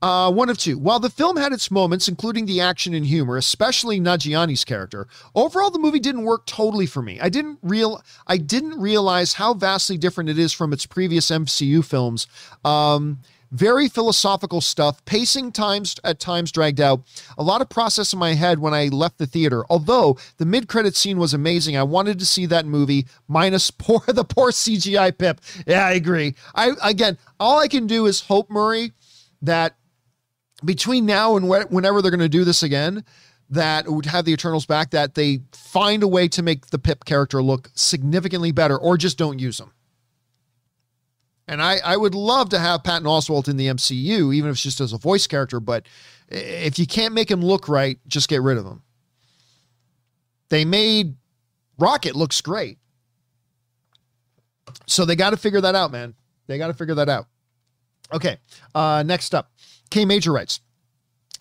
uh, 0.00 0.30
one 0.30 0.48
of 0.48 0.58
two. 0.58 0.78
While 0.78 1.00
the 1.00 1.10
film 1.10 1.36
had 1.36 1.52
its 1.52 1.72
moments, 1.72 2.06
including 2.06 2.46
the 2.46 2.60
action 2.60 2.94
and 2.94 3.04
humor, 3.04 3.36
especially 3.36 3.98
Nanjiani's 3.98 4.64
character, 4.64 5.08
overall 5.34 5.72
the 5.72 5.80
movie 5.80 5.98
didn't 5.98 6.22
work 6.22 6.46
totally 6.46 6.86
for 6.86 7.02
me. 7.02 7.18
I 7.18 7.30
didn't 7.30 7.58
real 7.62 8.00
I 8.28 8.36
didn't 8.36 8.78
realize 8.78 9.32
how 9.32 9.54
vastly 9.54 9.98
different 9.98 10.30
it 10.30 10.38
is 10.38 10.52
from 10.52 10.72
its 10.72 10.86
previous 10.86 11.32
MCU 11.32 11.84
films. 11.84 12.28
Um, 12.64 13.22
very 13.52 13.88
philosophical 13.88 14.60
stuff, 14.60 15.04
pacing 15.04 15.52
times 15.52 15.94
at 16.02 16.18
times 16.18 16.50
dragged 16.50 16.80
out. 16.80 17.02
A 17.38 17.42
lot 17.42 17.60
of 17.60 17.68
process 17.68 18.12
in 18.12 18.18
my 18.18 18.32
head 18.32 18.58
when 18.58 18.74
I 18.74 18.86
left 18.88 19.18
the 19.18 19.26
theater. 19.26 19.64
Although 19.70 20.18
the 20.38 20.46
mid-credit 20.46 20.96
scene 20.96 21.18
was 21.18 21.34
amazing, 21.34 21.76
I 21.76 21.82
wanted 21.82 22.18
to 22.18 22.26
see 22.26 22.46
that 22.46 22.66
movie 22.66 23.06
minus 23.28 23.70
poor 23.82 24.00
the 24.06 24.24
poor 24.24 24.50
CGI 24.50 25.16
Pip. 25.16 25.40
Yeah, 25.66 25.86
I 25.86 25.92
agree. 25.92 26.34
I 26.54 26.72
again, 26.82 27.18
all 27.38 27.58
I 27.58 27.68
can 27.68 27.86
do 27.86 28.06
is 28.06 28.22
hope 28.22 28.50
Murray 28.50 28.92
that 29.42 29.76
between 30.64 31.06
now 31.06 31.36
and 31.36 31.46
wh- 31.46 31.70
whenever 31.70 32.00
they're 32.00 32.10
going 32.10 32.20
to 32.20 32.28
do 32.28 32.44
this 32.44 32.62
again, 32.62 33.04
that 33.50 33.86
would 33.86 34.06
have 34.06 34.24
the 34.24 34.32
Eternals 34.32 34.64
back, 34.64 34.90
that 34.90 35.14
they 35.14 35.40
find 35.52 36.02
a 36.02 36.08
way 36.08 36.26
to 36.28 36.42
make 36.42 36.66
the 36.68 36.78
Pip 36.78 37.04
character 37.04 37.42
look 37.42 37.70
significantly 37.74 38.50
better, 38.50 38.78
or 38.78 38.96
just 38.96 39.18
don't 39.18 39.38
use 39.38 39.58
them. 39.58 39.72
And 41.48 41.60
I, 41.60 41.78
I 41.84 41.96
would 41.96 42.14
love 42.14 42.50
to 42.50 42.58
have 42.58 42.84
Patton 42.84 43.06
Oswalt 43.06 43.48
in 43.48 43.56
the 43.56 43.66
MCU, 43.66 44.34
even 44.34 44.50
if 44.50 44.54
it's 44.54 44.62
just 44.62 44.80
as 44.80 44.92
a 44.92 44.98
voice 44.98 45.26
character. 45.26 45.60
But 45.60 45.86
if 46.28 46.78
you 46.78 46.86
can't 46.86 47.14
make 47.14 47.30
him 47.30 47.42
look 47.42 47.68
right, 47.68 47.98
just 48.06 48.28
get 48.28 48.42
rid 48.42 48.58
of 48.58 48.64
him. 48.64 48.82
They 50.48 50.64
made 50.64 51.16
Rocket 51.78 52.14
looks 52.14 52.40
great. 52.40 52.78
So 54.86 55.04
they 55.04 55.16
got 55.16 55.30
to 55.30 55.36
figure 55.36 55.60
that 55.60 55.74
out, 55.74 55.90
man. 55.90 56.14
They 56.46 56.58
got 56.58 56.68
to 56.68 56.74
figure 56.74 56.94
that 56.94 57.08
out. 57.08 57.26
Okay. 58.12 58.38
Uh, 58.74 59.02
next 59.04 59.34
up, 59.34 59.50
K 59.90 60.04
Major 60.04 60.32
writes. 60.32 60.60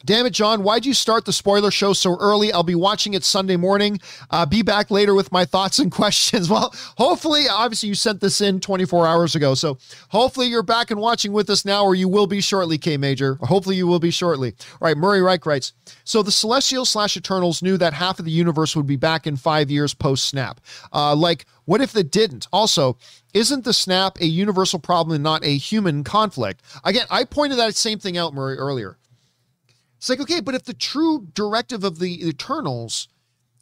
Damn 0.06 0.26
it, 0.26 0.34
John. 0.34 0.64
Why'd 0.64 0.86
you 0.86 0.94
start 0.94 1.26
the 1.26 1.34
spoiler 1.34 1.72
show 1.72 1.94
so 1.94 2.18
early? 2.19 2.52
I'll 2.52 2.64
be 2.64 2.76
watching 2.76 3.14
it 3.14 3.23
Sunday 3.23 3.56
morning. 3.56 3.99
Uh, 4.30 4.45
be 4.45 4.61
back 4.61 4.90
later 4.90 5.14
with 5.14 5.32
my 5.32 5.45
thoughts 5.45 5.80
and 5.80 5.91
questions. 5.91 6.49
Well, 6.49 6.73
hopefully, 6.98 7.48
obviously, 7.49 7.90
you 7.90 7.95
sent 7.95 8.22
this 8.22 8.41
in 8.41 8.60
24 8.60 9.06
hours 9.06 9.36
ago. 9.36 9.53
So 9.53 9.78
hopefully, 10.10 10.48
you're 10.48 10.64
back 10.64 10.91
and 10.91 10.99
watching 10.99 11.34
with 11.34 11.49
us 11.49 11.65
now, 11.65 11.84
or 11.84 11.95
you 11.95 12.07
will 12.07 12.28
be 12.28 12.41
shortly, 12.41 12.78
K 12.78 12.98
Major. 12.98 13.36
Hopefully, 13.41 13.76
you 13.76 13.88
will 13.88 13.99
be 13.99 14.11
shortly. 14.11 14.53
All 14.73 14.88
right, 14.88 14.98
Murray 14.98 15.22
Reich 15.22 15.45
writes 15.45 15.73
So 16.03 16.23
the 16.23 16.32
Celestials 16.32 16.90
slash 16.90 17.15
Eternals 17.15 17.61
knew 17.61 17.78
that 17.78 17.94
half 17.94 18.19
of 18.19 18.26
the 18.26 18.32
universe 18.32 18.76
would 18.76 18.88
be 18.88 18.95
back 18.95 19.28
in 19.28 19.36
five 19.36 19.69
years 19.69 19.94
post 19.94 20.26
snap. 20.26 20.61
Uh, 20.91 21.15
like, 21.15 21.45
what 21.65 21.82
if 21.82 21.91
they 21.91 22.03
didn't? 22.03 22.48
Also, 22.52 22.98
isn't 23.34 23.64
the 23.64 23.73
snap 23.73 24.19
a 24.19 24.26
universal 24.26 24.80
problem 24.80 25.15
and 25.15 25.23
not 25.23 25.45
a 25.45 25.57
human 25.57 26.03
conflict? 26.03 26.61
Again, 26.84 27.06
I 27.10 27.23
pointed 27.23 27.60
that 27.60 27.76
same 27.76 27.99
thing 27.99 28.18
out, 28.18 28.34
Murray, 28.34 28.57
earlier. 28.57 28.98
It's 30.02 30.10
like, 30.10 30.19
okay, 30.19 30.40
but 30.40 30.56
if 30.56 30.64
the 30.64 30.73
true 30.73 31.28
directive 31.36 31.84
of 31.84 31.99
the 31.99 32.28
Eternals 32.28 33.07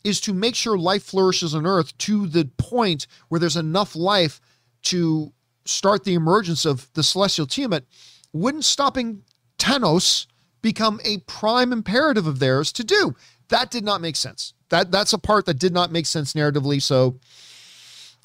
is 0.05 0.21
to 0.21 0.33
make 0.33 0.55
sure 0.55 0.77
life 0.77 1.03
flourishes 1.03 1.53
on 1.53 1.65
Earth 1.65 1.97
to 1.97 2.27
the 2.27 2.45
point 2.57 3.07
where 3.27 3.41
there's 3.41 3.57
enough 3.57 3.93
life 3.93 4.39
to 4.83 5.33
start 5.65 6.05
the 6.05 6.13
emergence 6.13 6.63
of 6.63 6.87
the 6.93 7.03
Celestial 7.03 7.45
Tiamut, 7.45 7.83
wouldn't 8.31 8.63
stopping 8.63 9.23
Thanos 9.57 10.27
become 10.61 11.01
a 11.03 11.17
prime 11.27 11.73
imperative 11.73 12.25
of 12.25 12.39
theirs 12.39 12.71
to 12.71 12.85
do? 12.85 13.17
That 13.49 13.69
did 13.69 13.83
not 13.83 13.99
make 13.99 14.15
sense. 14.15 14.53
That 14.69 14.91
that's 14.91 15.11
a 15.11 15.17
part 15.17 15.45
that 15.45 15.59
did 15.59 15.73
not 15.73 15.91
make 15.91 16.05
sense 16.05 16.31
narratively. 16.31 16.81
So, 16.81 17.19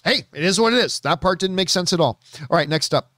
hey, 0.04 0.22
it 0.32 0.44
is 0.44 0.60
what 0.60 0.72
it 0.72 0.78
is. 0.78 1.00
That 1.00 1.20
part 1.20 1.40
didn't 1.40 1.56
make 1.56 1.68
sense 1.68 1.92
at 1.92 1.98
all. 1.98 2.20
All 2.48 2.56
right, 2.56 2.68
next 2.68 2.94
up. 2.94 3.10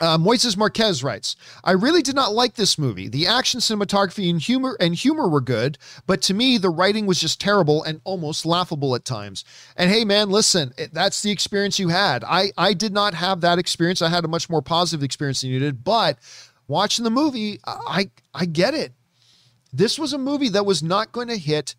Uh, 0.00 0.16
Moises 0.16 0.56
Marquez 0.56 1.04
writes, 1.04 1.36
I 1.62 1.72
really 1.72 2.00
did 2.00 2.14
not 2.14 2.32
like 2.32 2.54
this 2.54 2.78
movie. 2.78 3.08
The 3.08 3.26
action, 3.26 3.60
cinematography, 3.60 4.30
and 4.30 4.40
humor 4.40 4.76
and 4.80 4.94
humor 4.94 5.28
were 5.28 5.42
good, 5.42 5.76
but 6.06 6.22
to 6.22 6.34
me, 6.34 6.56
the 6.56 6.70
writing 6.70 7.04
was 7.06 7.20
just 7.20 7.40
terrible 7.40 7.82
and 7.84 8.00
almost 8.04 8.46
laughable 8.46 8.94
at 8.94 9.04
times. 9.04 9.44
And 9.76 9.90
hey, 9.90 10.04
man, 10.04 10.30
listen, 10.30 10.72
that's 10.92 11.20
the 11.20 11.30
experience 11.30 11.78
you 11.78 11.88
had. 11.88 12.24
I 12.24 12.52
I 12.56 12.72
did 12.72 12.94
not 12.94 13.12
have 13.14 13.42
that 13.42 13.58
experience. 13.58 14.00
I 14.00 14.08
had 14.08 14.24
a 14.24 14.28
much 14.28 14.48
more 14.48 14.62
positive 14.62 15.04
experience 15.04 15.42
than 15.42 15.50
you 15.50 15.58
did. 15.58 15.84
But 15.84 16.18
watching 16.68 17.04
the 17.04 17.10
movie, 17.10 17.60
I 17.64 18.10
I 18.34 18.46
get 18.46 18.72
it. 18.72 18.92
This 19.74 19.98
was 19.98 20.14
a 20.14 20.18
movie 20.18 20.48
that 20.50 20.66
was 20.66 20.82
not 20.82 21.12
going 21.12 21.28
to 21.28 21.36
hit 21.36 21.74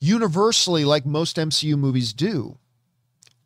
universally 0.00 0.84
like 0.84 1.04
most 1.04 1.36
MCU 1.36 1.76
movies 1.76 2.12
do. 2.12 2.58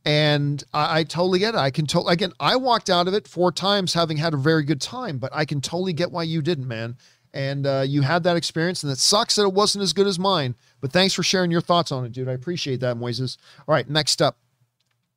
And 0.05 0.63
I, 0.75 1.01
I, 1.01 1.05
totally 1.05 1.39
get 1.39 1.55
it. 1.55 1.59
I 1.59 1.71
can 1.71 1.87
totally, 1.87 2.13
again, 2.13 2.33
I 2.41 2.57
walked 2.57 2.91
out 2.91 3.07
of 3.07 3.15
it 3.15 3.29
four 3.29 3.53
times 3.53 3.95
having 3.95 4.17
had 4.17 4.35
a 4.35 4.37
very 4.37 4.65
good 4.65 4.81
time, 4.81 5.19
but 5.19 5.31
I 5.33 5.45
can 5.45 5.61
totally 5.61 5.93
get 5.93 6.11
why 6.11 6.25
you 6.25 6.43
didn't, 6.43 6.67
man. 6.67 6.97
and 7.35 7.67
uh, 7.67 7.85
you 7.87 8.03
had 8.03 8.25
that 8.25 8.37
experience, 8.37 8.83
and 8.83 8.93
it 8.93 8.99
sucks 8.99 9.37
that 9.37 9.45
it 9.45 9.53
wasn't 9.53 9.83
as 9.83 9.93
good 9.93 10.07
as 10.07 10.19
mine. 10.19 10.55
But 10.81 10.93
thanks 10.93 11.15
for 11.15 11.23
sharing 11.23 11.51
your 11.51 11.61
thoughts 11.61 11.93
on 11.93 12.05
it, 12.05 12.13
dude. 12.13 12.29
I 12.29 12.33
appreciate 12.33 12.81
that, 12.81 12.97
Moises. 12.97 13.39
All 13.67 13.73
right, 13.75 13.89
next 13.89 14.21
up. 14.21 14.39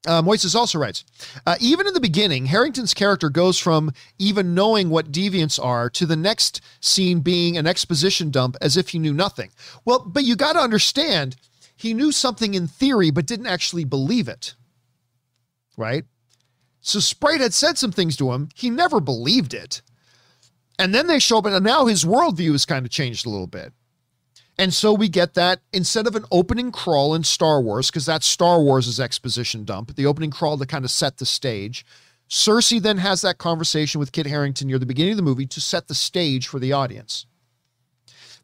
Uh, 0.07 0.21
Moises 0.21 0.55
also 0.55 0.77
writes, 0.77 1.03
uh, 1.47 1.55
even 1.59 1.87
in 1.87 1.93
the 1.93 1.99
beginning, 1.99 2.45
Harington's 2.45 2.93
character 2.93 3.29
goes 3.29 3.57
from 3.57 3.91
even 4.19 4.53
knowing 4.53 4.89
what 4.91 5.11
deviants 5.11 5.63
are 5.63 5.89
to 5.89 6.05
the 6.05 6.15
next 6.15 6.61
scene 6.79 7.21
being 7.21 7.57
an 7.57 7.65
exposition 7.65 8.29
dump 8.29 8.55
as 8.61 8.77
if 8.77 8.89
he 8.89 8.99
knew 8.99 9.13
nothing. 9.13 9.49
Well, 9.83 10.05
but 10.05 10.23
you 10.23 10.35
got 10.35 10.53
to 10.53 10.59
understand, 10.59 11.37
he 11.75 11.95
knew 11.95 12.11
something 12.11 12.53
in 12.53 12.67
theory, 12.67 13.09
but 13.09 13.25
didn't 13.25 13.47
actually 13.47 13.83
believe 13.83 14.27
it. 14.27 14.53
Right? 15.77 16.05
So 16.81 16.99
Sprite 16.99 17.41
had 17.41 17.53
said 17.53 17.77
some 17.77 17.91
things 17.91 18.15
to 18.17 18.31
him. 18.31 18.49
He 18.53 18.69
never 18.69 18.99
believed 18.99 19.53
it. 19.53 19.81
And 20.77 20.93
then 20.93 21.07
they 21.07 21.19
show 21.19 21.37
up, 21.37 21.45
and 21.45 21.63
now 21.63 21.85
his 21.85 22.05
worldview 22.05 22.51
has 22.51 22.65
kind 22.65 22.85
of 22.85 22.91
changed 22.91 23.25
a 23.25 23.29
little 23.29 23.47
bit. 23.47 23.73
And 24.57 24.73
so 24.73 24.93
we 24.93 25.09
get 25.09 25.33
that 25.33 25.61
instead 25.73 26.07
of 26.07 26.15
an 26.15 26.25
opening 26.31 26.71
crawl 26.71 27.13
in 27.13 27.23
Star 27.23 27.61
Wars, 27.61 27.89
because 27.89 28.05
that's 28.05 28.25
Star 28.25 28.61
Wars' 28.61 28.99
exposition 28.99 29.65
dump, 29.65 29.95
the 29.95 30.05
opening 30.05 30.31
crawl 30.31 30.57
to 30.57 30.65
kind 30.65 30.85
of 30.85 30.91
set 30.91 31.17
the 31.17 31.25
stage. 31.25 31.85
Sersi 32.29 32.81
then 32.81 32.97
has 32.99 33.21
that 33.21 33.37
conversation 33.37 33.99
with 33.99 34.11
Kit 34.11 34.27
Harington 34.27 34.67
near 34.67 34.79
the 34.79 34.85
beginning 34.85 35.11
of 35.11 35.17
the 35.17 35.23
movie 35.23 35.45
to 35.45 35.61
set 35.61 35.87
the 35.87 35.95
stage 35.95 36.47
for 36.47 36.59
the 36.59 36.71
audience. 36.73 37.25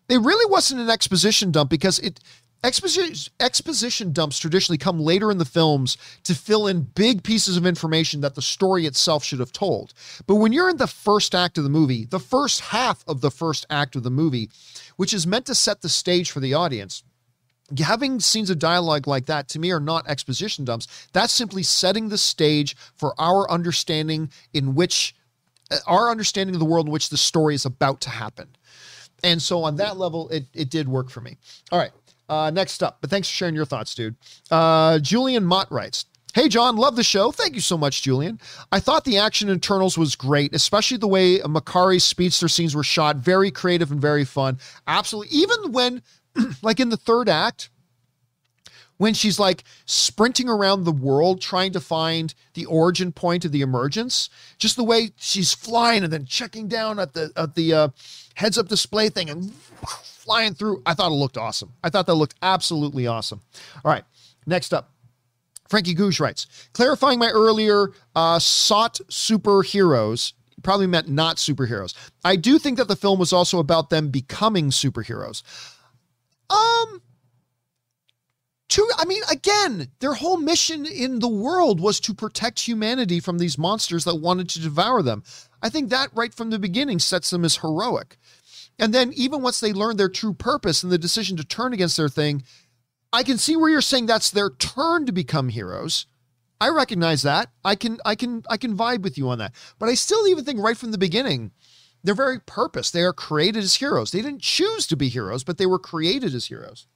It 0.10 0.20
really 0.20 0.49
wasn't 0.52 0.82
an 0.82 0.90
exposition 0.90 1.52
dump 1.52 1.70
because 1.70 1.98
it 1.99 2.20
exposition 2.64 3.34
exposition 3.40 4.12
dumps 4.12 4.38
traditionally 4.38 4.78
come 4.78 5.00
later 5.00 5.32
in 5.32 5.38
the 5.38 5.46
films 5.46 5.98
to 6.24 6.36
fill 6.36 6.68
in 6.68 6.82
big 6.82 7.24
pieces 7.24 7.58
of 7.58 7.66
information 7.66 8.22
that 8.22 8.36
the 8.36 8.42
story 8.42 8.86
itself 8.86 9.24
should 9.24 9.40
have 9.40 9.52
told. 9.52 9.94
But 10.28 10.36
when 10.36 10.54
you're 10.54 10.70
in 10.70 10.78
the 10.78 10.88
first 10.88 11.34
act 11.34 11.58
of 11.58 11.64
the 11.64 11.70
movie, 11.70 12.06
the 12.06 12.20
first 12.20 12.62
half 12.62 13.04
of 13.08 13.22
the 13.22 13.32
first 13.32 13.66
act 13.70 13.96
of 13.96 14.04
the 14.04 14.12
movie, 14.12 14.50
which 14.96 15.14
is 15.14 15.26
meant 15.26 15.46
to 15.48 15.56
set 15.56 15.82
the 15.82 15.90
stage 15.90 16.32
for 16.32 16.40
the 16.40 16.54
audience, 16.54 17.04
having 17.80 18.20
scenes 18.20 18.50
of 18.50 18.60
dialogue 18.60 19.08
like 19.08 19.26
that 19.28 19.48
to 19.50 19.60
me 19.60 19.72
are 19.72 19.80
not 19.80 20.08
exposition 20.08 20.66
dumps. 20.66 21.08
That's 21.14 21.34
simply 21.34 21.64
setting 21.64 22.10
the 22.10 22.18
stage 22.18 22.76
for 22.96 23.14
our 23.20 23.50
understanding 23.50 24.30
in 24.54 24.76
which 24.76 25.16
uh, 25.72 25.78
our 25.88 26.10
understanding 26.10 26.56
of 26.56 26.60
the 26.60 26.66
world 26.66 26.88
in 26.88 26.92
which 26.92 27.10
the 27.10 27.18
story 27.18 27.56
is 27.56 27.66
about 27.66 28.02
to 28.02 28.10
happen. 28.10 28.50
And 29.24 29.42
so 29.42 29.64
on 29.64 29.76
that 29.76 29.98
level, 29.98 30.30
it, 30.30 30.48
it 30.54 30.70
did 30.70 30.88
work 30.88 31.10
for 31.10 31.22
me. 31.22 31.38
All 31.72 31.80
right. 31.80 31.92
Uh, 32.32 32.49
next 32.49 32.82
up, 32.82 32.99
but 33.02 33.10
thanks 33.10 33.28
for 33.28 33.36
sharing 33.36 33.53
your 33.53 33.66
thoughts, 33.66 33.94
dude. 33.94 34.16
Uh, 34.49 34.98
Julian 34.99 35.44
Mott 35.44 35.70
writes, 35.70 36.06
Hey, 36.34 36.48
John, 36.48 36.78
love 36.78 36.95
the 36.95 37.03
show. 37.03 37.30
Thank 37.30 37.56
you 37.56 37.62
so 37.62 37.78
much, 37.78 38.03
Julian. 38.03 38.40
I 38.72 38.80
thought 38.80 39.03
the 39.03 39.18
action 39.18 39.49
in 39.49 39.58
Eternals 39.58 39.98
was 39.98 40.16
great, 40.16 40.56
especially 40.56 40.95
the 40.95 41.10
way 41.10 41.41
Makkari's 41.41 42.06
speedster 42.06 42.48
scenes 42.48 42.74
were 42.74 42.86
shot. 42.86 43.18
Very 43.18 43.52
creative 43.52 43.91
and 43.91 43.99
very 43.99 44.24
fun. 44.24 44.60
Absolutely. 44.88 45.38
Even 45.38 45.74
when, 45.74 46.02
like 46.62 46.80
in 46.80 46.88
the 46.88 46.95
third 46.95 47.28
act, 47.28 47.70
when 48.95 49.14
she's 49.14 49.38
like 49.38 49.66
sprinting 49.86 50.48
around 50.48 50.86
the 50.86 50.91
world 50.91 51.41
trying 51.41 51.74
to 51.74 51.82
find 51.82 52.34
the 52.53 52.66
origin 52.66 53.12
point 53.12 53.44
of 53.44 53.52
the 53.52 53.62
emergence, 53.62 54.30
just 54.58 54.78
the 54.78 54.84
way 54.86 55.10
she's 55.18 55.53
flying 55.53 56.03
and 56.03 56.14
then 56.14 56.24
checking 56.24 56.70
down 56.70 56.98
at 56.98 57.14
the 57.14 57.32
at 57.36 57.56
the 57.56 57.74
uh, 57.74 57.88
heads 58.36 58.58
up 58.58 58.68
display 58.68 59.10
thing 59.10 59.30
and 59.30 59.53
flying 60.03 60.53
through. 60.53 60.82
I 60.86 60.94
thought 60.94 61.12
it 61.12 61.16
looked 61.16 61.38
awesome. 61.38 61.74
I 61.84 61.90
thought 61.90 62.08
that 62.08 62.16
looked 62.16 62.36
absolutely 62.41 63.08
awesome. 63.08 63.41
All 63.84 63.91
right, 63.91 64.03
next 64.45 64.74
up. 64.74 64.91
Frankie 65.70 65.95
Gouge 65.95 66.20
writes, 66.20 66.48
clarifying 66.74 67.18
my 67.18 67.30
earlier 67.30 67.91
uh, 68.14 68.40
sought 68.40 68.99
superheroes, 69.10 70.34
probably 70.64 70.86
meant 70.86 71.08
not 71.08 71.38
superheroes. 71.38 71.95
I 72.26 72.36
do 72.36 72.60
think 72.60 72.78
that 72.78 72.90
the 72.90 72.95
film 72.95 73.20
was 73.20 73.32
also 73.32 73.60
about 73.60 73.90
them 73.90 74.10
becoming 74.10 74.70
superheroes. 74.70 75.44
Um, 76.49 77.02
to, 78.68 78.90
I 78.98 79.06
mean, 79.06 79.22
again, 79.32 79.88
their 79.99 80.14
whole 80.14 80.38
mission 80.38 80.86
in 80.86 81.20
the 81.20 81.28
world 81.28 81.80
was 81.80 81.99
to 82.02 82.14
protect 82.14 82.60
humanity 82.60 83.20
from 83.20 83.38
these 83.38 83.58
monsters 83.58 84.03
that 84.03 84.16
wanted 84.16 84.49
to 84.49 84.62
devour 84.62 85.02
them. 85.02 85.24
I 85.62 85.70
think 85.70 85.90
that 85.90 86.10
right 86.14 86.34
from 86.34 86.50
the 86.50 86.60
beginning 86.60 87.00
sets 87.00 87.30
them 87.30 87.46
as 87.46 87.58
heroic. 87.58 88.18
And 88.80 88.94
then 88.94 89.14
even 89.14 89.42
once 89.42 89.60
they 89.60 89.74
learn 89.74 89.98
their 89.98 90.10
true 90.10 90.34
purpose 90.34 90.82
and 90.82 90.92
the 90.92 90.98
decision 90.98 91.38
to 91.38 91.44
turn 91.44 91.74
against 91.74 91.98
their 91.98 92.10
thing, 92.10 92.44
I 93.14 93.24
can 93.24 93.38
see 93.38 93.56
where 93.56 93.70
you're 93.70 93.82
saying 93.82 94.06
that's 94.06 94.32
their 94.32 94.50
turn 94.50 95.06
to 95.06 95.12
become 95.12 95.50
heroes. 95.50 96.06
I 96.60 96.70
recognize 96.70 97.24
that. 97.24 97.50
I 97.66 97.76
can 97.76 98.00
I 98.06 98.16
can 98.16 98.44
I 98.50 98.58
can 98.58 98.78
vibe 98.78 99.02
with 99.02 99.18
you 99.18 99.30
on 99.30 99.40
that. 99.40 99.54
But 99.80 99.90
I 99.90 99.96
still 99.96 100.28
even 100.28 100.46
think 100.46 100.60
right 100.60 100.78
from 100.78 100.92
the 100.92 100.98
beginning, 100.98 101.52
their 102.04 102.16
very 102.16 102.40
purpose, 102.40 102.92
they 102.92 103.04
are 103.04 103.14
created 103.14 103.64
as 103.64 103.76
heroes. 103.76 104.12
They 104.12 104.22
didn't 104.22 104.42
choose 104.42 104.88
to 104.88 104.96
be 104.96 105.10
heroes, 105.10 105.44
but 105.44 105.58
they 105.58 105.66
were 105.66 105.80
created 105.80 106.34
as 106.34 106.46
heroes. 106.46 106.88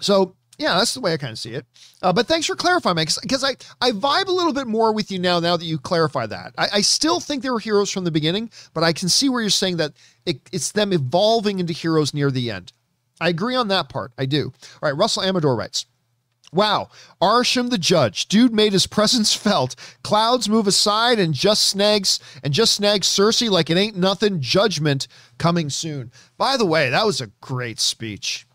So 0.00 0.36
yeah, 0.62 0.78
that's 0.78 0.94
the 0.94 1.00
way 1.00 1.12
I 1.12 1.16
kind 1.16 1.32
of 1.32 1.38
see 1.38 1.54
it. 1.54 1.66
Uh, 2.00 2.12
but 2.12 2.28
thanks 2.28 2.46
for 2.46 2.54
clarifying, 2.54 2.96
because 2.96 3.42
I 3.42 3.56
I 3.80 3.90
vibe 3.90 4.28
a 4.28 4.32
little 4.32 4.52
bit 4.52 4.68
more 4.68 4.94
with 4.94 5.10
you 5.10 5.18
now. 5.18 5.40
Now 5.40 5.56
that 5.56 5.64
you 5.64 5.76
clarify 5.76 6.26
that, 6.26 6.54
I, 6.56 6.68
I, 6.74 6.80
still 6.82 7.18
think 7.18 7.42
they 7.42 7.50
were 7.50 7.58
heroes 7.58 7.90
from 7.90 8.04
the 8.04 8.12
beginning, 8.12 8.50
but 8.72 8.84
I 8.84 8.92
can 8.92 9.08
see 9.08 9.28
where 9.28 9.40
you're 9.40 9.50
saying 9.50 9.78
that 9.78 9.92
it, 10.24 10.40
it's 10.52 10.70
them 10.72 10.92
evolving 10.92 11.58
into 11.58 11.72
heroes 11.72 12.14
near 12.14 12.30
the 12.30 12.50
end. 12.50 12.72
I 13.20 13.28
agree 13.28 13.56
on 13.56 13.68
that 13.68 13.88
part. 13.88 14.12
I 14.16 14.26
do. 14.26 14.52
All 14.82 14.88
right, 14.88 14.96
Russell 14.96 15.22
Amador 15.22 15.56
writes. 15.56 15.86
Wow, 16.54 16.90
Arishem 17.20 17.70
the 17.70 17.78
judge. 17.78 18.28
Dude 18.28 18.52
made 18.52 18.74
his 18.74 18.86
presence 18.98 19.34
felt. 19.34 19.74
Clouds 20.04 20.48
move 20.48 20.68
aside 20.68 21.18
and 21.18 21.34
just 21.34 21.64
snags 21.64 22.20
and 22.44 22.52
just 22.52 22.74
snags 22.74 23.08
Sersi 23.08 23.50
like 23.50 23.68
it 23.70 23.76
ain't 23.76 23.96
nothing. 23.96 24.40
Judgment 24.40 25.08
coming 25.38 25.70
soon. 25.70 26.12
By 26.36 26.56
the 26.56 26.66
way, 26.66 26.90
that 26.90 27.06
was 27.06 27.20
a 27.20 27.32
great 27.40 27.80
speech. 27.80 28.46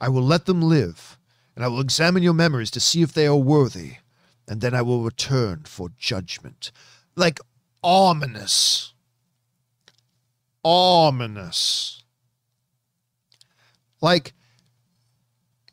I 0.00 0.08
will 0.08 0.22
let 0.22 0.46
them 0.46 0.62
live, 0.62 1.18
and 1.54 1.64
I 1.64 1.68
will 1.68 1.80
examine 1.80 2.22
your 2.22 2.34
memories 2.34 2.70
to 2.72 2.80
see 2.80 3.02
if 3.02 3.12
they 3.12 3.26
are 3.26 3.36
worthy, 3.36 3.96
and 4.48 4.60
then 4.60 4.74
I 4.74 4.82
will 4.82 5.02
return 5.02 5.62
for 5.64 5.90
judgment. 5.98 6.72
Like 7.16 7.40
ominous. 7.82 8.94
Ominous. 10.64 12.02
Like, 14.00 14.32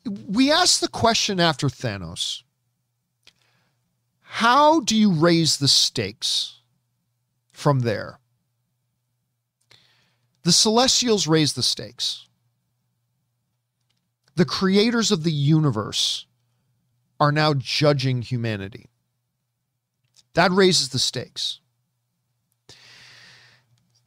we 0.04 0.50
asked 0.52 0.80
the 0.80 0.88
question 0.88 1.40
after 1.40 1.68
Thanos 1.68 2.42
how 4.30 4.80
do 4.80 4.94
you 4.94 5.10
raise 5.10 5.56
the 5.56 5.68
stakes 5.68 6.60
from 7.50 7.80
there? 7.80 8.20
The 10.42 10.52
Celestials 10.52 11.26
raise 11.26 11.54
the 11.54 11.62
stakes. 11.62 12.27
The 14.38 14.44
creators 14.44 15.10
of 15.10 15.24
the 15.24 15.32
universe 15.32 16.24
are 17.18 17.32
now 17.32 17.54
judging 17.54 18.22
humanity. 18.22 18.86
That 20.34 20.52
raises 20.52 20.90
the 20.90 21.00
stakes. 21.00 21.58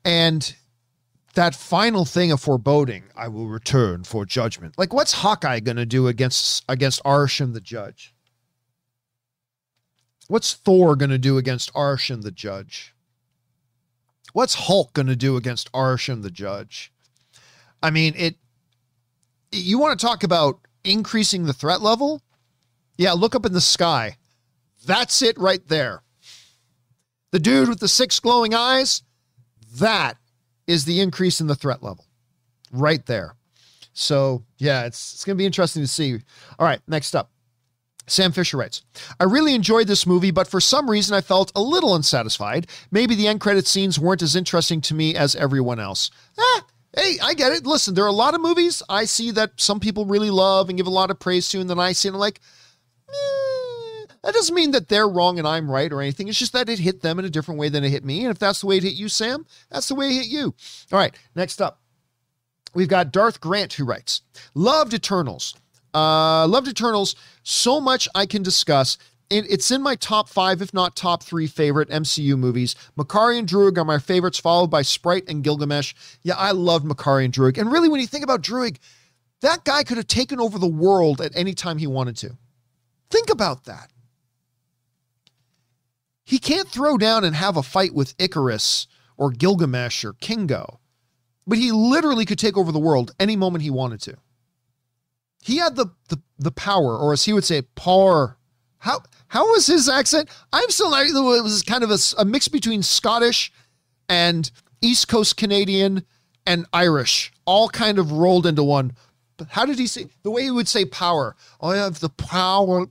And 0.06 0.56
that 1.34 1.54
final 1.54 2.06
thing 2.06 2.32
of 2.32 2.40
foreboding, 2.40 3.04
I 3.14 3.28
will 3.28 3.50
return 3.50 4.06
for 4.06 4.26
judgment. 4.26 4.76
Like, 4.78 4.94
what's 4.94 5.12
Hawkeye 5.12 5.60
going 5.60 5.76
to 5.76 5.86
do 5.86 6.08
against 6.08 6.64
against 6.70 7.04
Arishem 7.04 7.54
the 7.54 7.60
judge? 7.60 8.16
What's 10.30 10.54
Thor 10.54 10.96
going 10.96 11.10
to 11.12 11.18
do 11.18 11.38
against 11.38 11.74
Arishem 11.74 12.22
the 12.22 12.32
judge? 12.32 12.96
What's 14.32 14.54
Hulk 14.56 14.94
going 14.94 15.08
to 15.08 15.18
do 15.18 15.36
against 15.36 15.70
Arishem 15.74 16.22
the 16.22 16.32
judge? 16.32 16.94
I 17.84 17.90
mean, 17.90 18.14
it. 18.16 18.38
You 19.52 19.80
want 19.80 20.00
to 20.00 20.06
talk 20.06 20.24
about 20.24 20.60
increasing 20.84 21.46
the 21.46 21.54
threat 21.54 21.82
level? 21.82 22.22
Yeah, 22.98 23.14
look 23.14 23.36
up 23.36 23.46
in 23.46 23.54
the 23.54 23.62
sky. 23.62 24.18
That's 24.86 25.22
it 25.22 25.38
right 25.38 25.66
there. 25.68 26.04
The 27.32 27.40
dude 27.40 27.70
with 27.70 27.80
the 27.80 27.88
six 27.88 28.20
glowing 28.20 28.54
eyes, 28.54 29.04
that 29.76 30.18
is 30.68 30.86
the 30.86 31.02
increase 31.02 31.42
in 31.42 31.48
the 31.48 31.56
threat 31.56 31.84
level 31.84 32.06
right 32.72 33.06
there. 33.06 33.36
So, 33.94 34.44
yeah, 34.58 34.86
it's, 34.86 35.14
it's 35.14 35.26
going 35.26 35.38
to 35.38 35.42
be 35.42 35.46
interesting 35.46 35.82
to 35.82 35.88
see. 35.88 36.20
All 36.58 36.66
right, 36.66 36.82
next 36.88 37.16
up. 37.16 37.32
Sam 38.08 38.32
Fisher 38.32 38.58
writes, 38.58 38.84
I 39.20 39.26
really 39.26 39.54
enjoyed 39.54 39.88
this 39.88 40.08
movie, 40.08 40.32
but 40.32 40.48
for 40.48 40.60
some 40.60 40.90
reason 40.90 41.16
I 41.16 41.22
felt 41.22 41.52
a 41.56 41.62
little 41.62 41.96
unsatisfied. 41.96 42.68
Maybe 42.90 43.16
the 43.16 43.28
end 43.28 43.40
credit 43.40 43.68
scenes 43.68 44.00
weren't 44.00 44.22
as 44.22 44.36
interesting 44.36 44.82
to 44.82 44.96
me 44.96 45.16
as 45.16 45.36
everyone 45.36 45.80
else. 45.80 46.10
Ah, 46.38 46.66
hey, 46.96 47.18
I 47.22 47.34
get 47.34 47.52
it. 47.52 47.66
Listen, 47.66 47.94
there 47.94 48.04
are 48.04 48.08
a 48.08 48.12
lot 48.12 48.34
of 48.34 48.42
movies 48.42 48.84
I 48.90 49.06
see 49.06 49.32
that 49.32 49.52
some 49.58 49.80
people 49.80 50.06
really 50.06 50.30
love 50.30 50.70
and 50.70 50.78
give 50.78 50.88
a 50.88 50.92
lot 50.92 51.12
of 51.12 51.20
praise 51.20 51.50
to, 51.50 51.60
and 51.60 51.70
then 51.70 51.80
I 51.80 51.94
see 51.94 52.10
and 52.10 52.16
I'm 52.16 52.20
like, 52.20 52.40
eh, 53.10 54.06
that 54.24 54.34
doesn't 54.34 54.56
mean 54.56 54.72
that 54.72 54.88
they're 54.88 55.08
wrong 55.08 55.40
and 55.40 55.48
I'm 55.48 55.70
right 55.70 55.92
or 55.92 56.02
anything. 56.02 56.28
It's 56.28 56.40
just 56.40 56.54
that 56.54 56.70
it 56.70 56.80
hit 56.80 57.02
them 57.02 57.20
in 57.20 57.26
a 57.26 57.30
different 57.30 57.60
way 57.60 57.70
than 57.70 57.84
it 57.84 57.90
hit 57.90 58.06
me. 58.06 58.22
And 58.22 58.32
if 58.32 58.40
that's 58.40 58.62
the 58.62 58.68
way 58.68 58.78
it 58.78 58.84
hit 58.84 58.94
you, 58.94 59.10
Sam, 59.10 59.46
that's 59.70 59.88
the 59.88 59.96
way 59.96 60.10
it 60.10 60.14
hit 60.14 60.28
you. 60.28 60.54
All 60.92 61.00
right, 61.00 61.16
next 61.36 61.62
up. 61.62 61.80
We've 62.74 62.88
got 62.88 63.12
Darth 63.12 63.42
Grant 63.42 63.74
who 63.74 63.86
writes, 63.86 64.22
Loved 64.54 64.94
Eternals. 64.94 65.56
Uh, 65.94 66.48
loved 66.48 66.70
Eternals 66.70 67.16
so 67.44 67.82
much 67.82 68.08
I 68.16 68.26
can 68.26 68.44
discuss. 68.44 68.98
It, 69.32 69.50
it's 69.50 69.72
in 69.72 69.82
my 69.82 69.96
top 69.96 70.28
five, 70.28 70.62
if 70.62 70.74
not 70.74 70.96
top 70.96 71.24
three 71.24 71.48
favorite 71.48 71.90
MCU 71.90 72.38
movies. 72.38 72.76
Makkari 72.98 73.40
and 73.40 73.48
Druig 73.48 73.78
are 73.78 73.86
my 73.86 73.98
favorites, 73.98 74.38
followed 74.38 74.68
by 74.68 74.82
Sprite 74.82 75.24
and 75.30 75.42
Gilgamesh. 75.42 75.94
Yeah, 76.22 76.36
I 76.36 76.52
love 76.52 76.84
Makkari 76.84 77.24
and 77.26 77.34
Druig. 77.34 77.58
And 77.58 77.72
really, 77.72 77.88
when 77.88 78.02
you 78.02 78.08
think 78.08 78.26
about 78.26 78.42
Druig, 78.42 78.78
that 79.40 79.64
guy 79.64 79.84
could 79.84 79.98
have 79.98 80.08
taken 80.08 80.40
over 80.40 80.60
the 80.60 80.68
world 80.68 81.22
at 81.22 81.32
any 81.34 81.54
time 81.54 81.78
he 81.78 81.88
wanted 81.88 82.18
to. 82.18 82.38
Think 83.10 83.30
about 83.30 83.64
that. 83.66 83.90
He 86.26 86.38
can't 86.38 86.68
throw 86.68 86.98
down 86.98 87.24
and 87.24 87.36
have 87.36 87.58
a 87.58 87.64
fight 87.64 87.94
with 87.94 88.18
Ikaris 88.18 88.88
or 89.18 89.32
Gilgamesh 89.32 90.04
or 90.04 90.14
Kingo, 90.14 90.80
but 91.48 91.58
he 91.58 91.72
literally 91.72 92.26
could 92.26 92.40
take 92.40 92.58
over 92.58 92.72
the 92.72 92.80
world 92.80 93.12
any 93.20 93.36
moment 93.36 93.64
he 93.64 93.70
wanted 93.70 94.02
to. 94.02 94.18
He 95.42 95.58
had 95.58 95.76
the 95.76 95.88
the, 96.10 96.22
the 96.38 96.52
power, 96.52 96.98
or 96.98 97.14
as 97.14 97.26
he 97.26 97.34
would 97.34 97.44
say, 97.44 97.62
power. 97.62 98.38
How 98.82 99.04
how 99.28 99.52
was 99.52 99.68
his 99.68 99.88
accent? 99.88 100.28
I'm 100.52 100.70
still 100.72 100.90
not. 100.90 101.06
It 101.06 101.44
was 101.44 101.62
kind 101.62 101.84
of 101.84 101.92
a, 101.92 101.98
a 102.18 102.26
mix 102.26 102.48
between 102.48 102.82
Scottish 102.82 103.52
and 104.10 104.50
East 104.82 105.08
Coast 105.08 105.38
Canadian 105.38 106.04
and 106.48 106.66
Irish, 106.74 107.32
all 107.46 107.70
kind 107.70 108.00
of 108.00 108.12
rolled 108.12 108.48
into 108.48 108.64
one. 108.64 108.94
But 109.38 109.50
how 109.50 109.68
did 109.68 109.78
he 109.78 109.86
say 109.86 110.08
the 110.24 110.32
way 110.32 110.44
he 110.44 110.52
would 110.52 110.68
say 110.68 110.86
power? 110.86 111.36
I 111.62 111.78
have 111.78 112.00
the 112.00 112.10
power, 112.10 112.88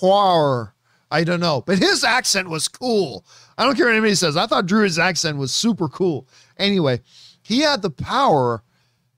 power. 0.00 0.74
I 1.10 1.22
don't 1.22 1.40
know, 1.40 1.62
but 1.64 1.78
his 1.78 2.02
accent 2.02 2.50
was 2.50 2.66
cool. 2.66 3.24
I 3.56 3.64
don't 3.64 3.76
care 3.76 3.86
what 3.86 3.92
anybody 3.92 4.16
says. 4.16 4.36
I 4.36 4.46
thought 4.46 4.66
Drew's 4.66 4.98
accent 4.98 5.38
was 5.38 5.54
super 5.54 5.88
cool. 5.88 6.26
Anyway, 6.58 7.00
he 7.42 7.60
had 7.60 7.82
the 7.82 7.90
power 7.90 8.64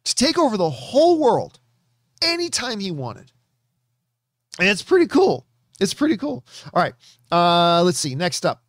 to 0.05 0.15
take 0.15 0.39
over 0.39 0.59
the 0.59 0.71
whole 0.71 1.19
world 1.19 1.59
anytime 2.23 2.79
he 2.79 2.91
wanted. 2.91 3.33
And 4.59 4.69
it's 4.69 4.83
pretty 4.83 5.07
cool. 5.07 5.47
It's 5.81 5.95
pretty 5.95 6.17
cool. 6.17 6.45
All 6.73 6.83
right. 6.83 6.95
Uh, 7.33 7.83
let's 7.83 7.99
see. 7.99 8.15
Next 8.15 8.47
up. 8.47 8.63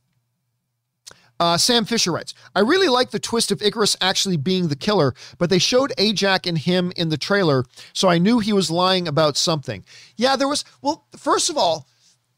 Uh, 1.41 1.57
Sam 1.57 1.85
Fisher 1.85 2.11
writes, 2.11 2.35
I 2.53 2.59
really 2.59 2.87
like 2.87 3.09
the 3.09 3.19
twist 3.19 3.51
of 3.51 3.59
Ikaris 3.61 3.97
actually 3.99 4.37
being 4.37 4.67
the 4.67 4.75
killer, 4.75 5.15
but 5.39 5.49
they 5.49 5.57
showed 5.57 5.91
Ajak 5.97 6.47
and 6.47 6.55
him 6.55 6.93
in 6.95 7.09
the 7.09 7.17
trailer, 7.17 7.65
so 7.93 8.07
I 8.07 8.19
knew 8.19 8.37
he 8.37 8.53
was 8.53 8.69
lying 8.69 9.07
about 9.07 9.37
something. 9.37 9.83
Yeah, 10.17 10.35
there 10.35 10.47
was, 10.47 10.63
well, 10.83 11.07
first 11.17 11.49
of 11.49 11.57
all, 11.57 11.87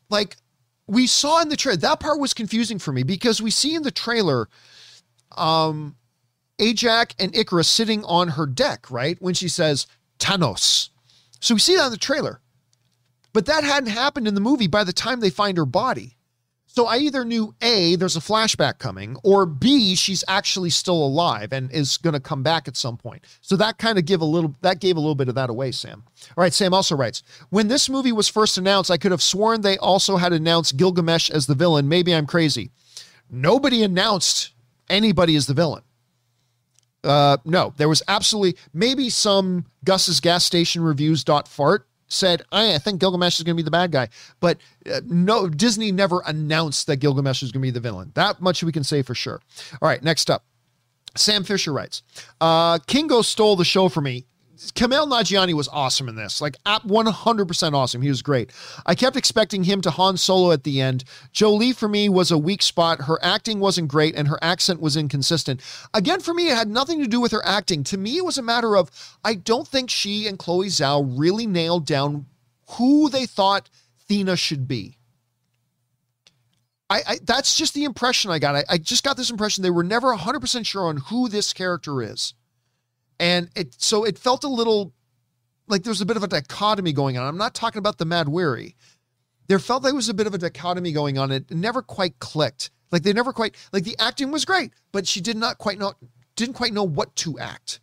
like 0.09 0.37
we 0.87 1.05
saw 1.05 1.41
in 1.41 1.49
the 1.49 1.57
trailer, 1.57 1.75
that 1.75 1.99
part 1.99 2.21
was 2.21 2.33
confusing 2.33 2.79
for 2.79 2.93
me 2.93 3.03
because 3.03 3.41
we 3.41 3.51
see 3.51 3.75
in 3.75 3.83
the 3.83 3.91
trailer, 3.91 4.47
um, 5.35 5.97
Ajak 6.57 7.13
and 7.19 7.33
Ikaris 7.33 7.65
sitting 7.65 8.05
on 8.05 8.29
her 8.29 8.45
deck, 8.45 8.89
right? 8.89 9.21
When 9.21 9.33
she 9.33 9.49
says 9.49 9.85
Thanos. 10.19 10.91
So 11.41 11.55
we 11.55 11.59
see 11.59 11.75
that 11.75 11.87
in 11.87 11.91
the 11.91 11.97
trailer. 11.97 12.39
But 13.33 13.47
that 13.47 13.63
hadn't 13.63 13.89
happened 13.89 14.27
in 14.27 14.35
the 14.35 14.41
movie 14.41 14.67
by 14.67 14.83
the 14.83 14.93
time 14.93 15.19
they 15.19 15.29
find 15.29 15.57
her 15.57 15.65
body. 15.65 16.17
So 16.65 16.87
I 16.87 16.97
either 16.97 17.23
knew 17.23 17.53
A, 17.61 17.95
there's 17.97 18.15
a 18.15 18.19
flashback 18.19 18.79
coming, 18.79 19.15
or 19.23 19.45
B, 19.45 19.93
she's 19.93 20.23
actually 20.27 20.71
still 20.71 21.05
alive 21.05 21.53
and 21.53 21.71
is 21.71 21.97
going 21.97 22.15
to 22.15 22.19
come 22.19 22.41
back 22.41 22.67
at 22.67 22.75
some 22.75 22.97
point. 22.97 23.25
So 23.41 23.55
that 23.57 23.77
kind 23.77 23.99
of 23.99 24.05
give 24.05 24.21
a 24.21 24.25
little 24.25 24.55
that 24.61 24.79
gave 24.79 24.97
a 24.97 24.99
little 24.99 25.13
bit 25.13 25.29
of 25.29 25.35
that 25.35 25.51
away, 25.51 25.71
Sam. 25.71 26.03
All 26.35 26.41
right, 26.41 26.53
Sam 26.53 26.73
also 26.73 26.95
writes, 26.95 27.21
when 27.51 27.67
this 27.67 27.89
movie 27.89 28.11
was 28.11 28.27
first 28.27 28.57
announced, 28.57 28.89
I 28.89 28.97
could 28.97 29.11
have 29.11 29.21
sworn 29.21 29.61
they 29.61 29.77
also 29.77 30.17
had 30.17 30.33
announced 30.33 30.75
Gilgamesh 30.75 31.29
as 31.29 31.45
the 31.45 31.53
villain. 31.53 31.87
Maybe 31.87 32.11
I'm 32.11 32.25
crazy. 32.25 32.71
Nobody 33.29 33.83
announced 33.83 34.53
anybody 34.89 35.35
as 35.35 35.45
the 35.45 35.53
villain. 35.53 35.83
Uh, 37.03 37.37
no, 37.45 37.73
there 37.77 37.89
was 37.89 38.01
absolutely 38.07 38.59
maybe 38.73 39.11
some 39.11 39.65
Gus's 39.83 40.19
gas 40.19 40.43
station 40.43 40.81
reviews 40.81 41.23
dot 41.23 41.47
fart 41.47 41.85
said, 42.07 42.43
I 42.51 42.77
think 42.77 42.99
Gilgamesh 42.99 43.37
is 43.39 43.43
going 43.43 43.55
to 43.55 43.61
be 43.61 43.65
the 43.65 43.71
bad 43.71 43.91
guy. 43.91 44.09
But 44.39 44.57
uh, 44.91 45.01
no, 45.05 45.49
Disney 45.49 45.91
never 45.91 46.21
announced 46.25 46.87
that 46.87 46.97
Gilgamesh 46.97 47.43
is 47.43 47.51
going 47.51 47.61
to 47.61 47.67
be 47.67 47.71
the 47.71 47.79
villain. 47.79 48.11
That 48.15 48.41
much 48.41 48.63
we 48.63 48.71
can 48.71 48.83
say 48.83 49.01
for 49.01 49.15
sure. 49.15 49.41
All 49.81 49.87
right, 49.87 50.03
next 50.03 50.29
up. 50.29 50.45
Sam 51.15 51.43
Fisher 51.43 51.71
writes, 51.71 52.01
uh, 52.41 52.79
Kingo 52.87 53.21
stole 53.21 53.55
the 53.55 53.65
show 53.65 53.89
for 53.89 54.01
me. 54.01 54.25
Kumail 54.71 55.07
Nanjiani 55.07 55.53
was 55.53 55.67
awesome 55.67 56.07
in 56.07 56.15
this, 56.15 56.41
like 56.41 56.57
at 56.65 56.83
100% 56.83 57.73
awesome. 57.73 58.01
He 58.01 58.09
was 58.09 58.21
great. 58.21 58.51
I 58.85 58.95
kept 58.95 59.15
expecting 59.15 59.63
him 59.63 59.81
to 59.81 59.91
Han 59.91 60.17
Solo 60.17 60.51
at 60.51 60.63
the 60.63 60.81
end. 60.81 61.03
Jolie 61.31 61.73
for 61.73 61.87
me 61.87 62.09
was 62.09 62.31
a 62.31 62.37
weak 62.37 62.61
spot. 62.61 63.01
Her 63.01 63.19
acting 63.23 63.59
wasn't 63.59 63.87
great 63.87 64.15
and 64.15 64.27
her 64.27 64.39
accent 64.41 64.81
was 64.81 64.97
inconsistent. 64.97 65.61
Again, 65.93 66.21
for 66.21 66.33
me, 66.33 66.49
it 66.49 66.55
had 66.55 66.69
nothing 66.69 66.99
to 67.01 67.07
do 67.07 67.19
with 67.19 67.31
her 67.31 67.45
acting. 67.45 67.83
To 67.85 67.97
me, 67.97 68.17
it 68.17 68.25
was 68.25 68.37
a 68.37 68.43
matter 68.43 68.77
of 68.77 68.89
I 69.23 69.35
don't 69.35 69.67
think 69.67 69.89
she 69.89 70.27
and 70.27 70.39
Chloe 70.39 70.67
Zhao 70.67 71.13
really 71.17 71.45
nailed 71.47 71.85
down 71.85 72.25
who 72.71 73.09
they 73.09 73.25
thought 73.25 73.69
Thena 74.09 74.37
should 74.37 74.67
be. 74.67 74.97
I, 76.89 77.01
I, 77.07 77.19
that's 77.23 77.57
just 77.57 77.73
the 77.73 77.85
impression 77.85 78.29
I 78.29 78.39
got. 78.39 78.55
I, 78.55 78.63
I 78.69 78.77
just 78.77 79.03
got 79.03 79.17
this 79.17 79.31
impression 79.31 79.63
they 79.63 79.69
were 79.69 79.83
never 79.83 80.15
100% 80.15 80.65
sure 80.65 80.85
on 80.85 80.97
who 80.97 81.27
this 81.27 81.53
character 81.53 82.01
is. 82.01 82.33
And 83.19 83.49
it 83.55 83.75
so 83.81 84.03
it 84.03 84.17
felt 84.17 84.43
a 84.43 84.49
little 84.49 84.93
like 85.67 85.83
there 85.83 85.91
was 85.91 86.01
a 86.01 86.05
bit 86.05 86.17
of 86.17 86.23
a 86.23 86.27
dichotomy 86.27 86.93
going 86.93 87.17
on. 87.17 87.27
I'm 87.27 87.37
not 87.37 87.53
talking 87.53 87.79
about 87.79 87.97
the 87.97 88.05
Mahd 88.05 88.27
Wy'ry. 88.27 88.75
There 89.47 89.59
felt 89.59 89.83
like 89.83 89.91
there 89.91 89.95
was 89.95 90.09
a 90.09 90.13
bit 90.13 90.27
of 90.27 90.33
a 90.33 90.37
dichotomy 90.37 90.91
going 90.91 91.17
on. 91.17 91.31
It 91.31 91.51
never 91.51 91.81
quite 91.81 92.19
clicked. 92.19 92.71
Like 92.91 93.03
they 93.03 93.13
never 93.13 93.33
quite 93.33 93.55
like 93.71 93.83
the 93.83 93.95
acting 93.99 94.31
was 94.31 94.45
great, 94.45 94.73
but 94.91 95.07
she 95.07 95.21
did 95.21 95.37
not 95.37 95.57
quite 95.57 95.79
know 95.79 95.93
didn't 96.35 96.55
quite 96.55 96.73
know 96.73 96.83
what 96.83 97.15
to 97.17 97.39
act 97.39 97.79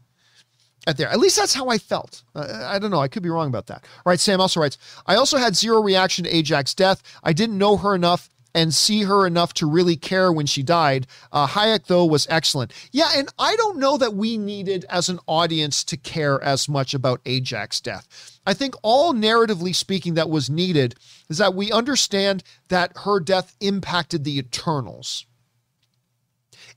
at 0.86 0.96
there. 0.96 1.08
At 1.08 1.18
least 1.18 1.36
that's 1.36 1.54
how 1.54 1.68
I 1.68 1.78
felt. 1.78 2.22
Uh, 2.34 2.64
I 2.66 2.78
don't 2.78 2.90
know. 2.90 3.00
I 3.00 3.08
could 3.08 3.22
be 3.22 3.28
wrong 3.28 3.48
about 3.48 3.66
that. 3.66 3.84
All 4.04 4.10
right. 4.10 4.20
Sam 4.20 4.40
also 4.40 4.60
writes, 4.60 4.78
I 5.06 5.16
also 5.16 5.36
had 5.36 5.56
zero 5.56 5.82
reaction 5.82 6.24
to 6.24 6.30
Ajak's 6.30 6.74
death. 6.74 7.02
I 7.22 7.32
didn't 7.32 7.58
know 7.58 7.76
her 7.76 7.94
enough 7.94 8.30
and 8.54 8.74
see 8.74 9.02
her 9.04 9.26
enough 9.26 9.54
to 9.54 9.66
really 9.66 9.96
care 9.96 10.32
when 10.32 10.46
she 10.46 10.62
died. 10.62 11.06
Uh, 11.32 11.46
Hayek, 11.46 11.86
though, 11.86 12.04
was 12.04 12.26
excellent. 12.30 12.72
Yeah, 12.92 13.10
and 13.14 13.28
I 13.38 13.54
don't 13.56 13.78
know 13.78 13.96
that 13.98 14.14
we 14.14 14.38
needed, 14.38 14.84
as 14.88 15.08
an 15.08 15.20
audience, 15.26 15.84
to 15.84 15.96
care 15.96 16.42
as 16.42 16.68
much 16.68 16.94
about 16.94 17.22
Ajak's 17.24 17.80
death. 17.80 18.40
I 18.46 18.54
think 18.54 18.74
all 18.82 19.12
narratively 19.12 19.74
speaking, 19.74 20.14
that 20.14 20.30
was 20.30 20.50
needed 20.50 20.96
is 21.28 21.38
that 21.38 21.54
we 21.54 21.70
understand 21.70 22.42
that 22.68 22.92
her 23.04 23.20
death 23.20 23.54
impacted 23.60 24.24
the 24.24 24.38
Eternals. 24.38 25.26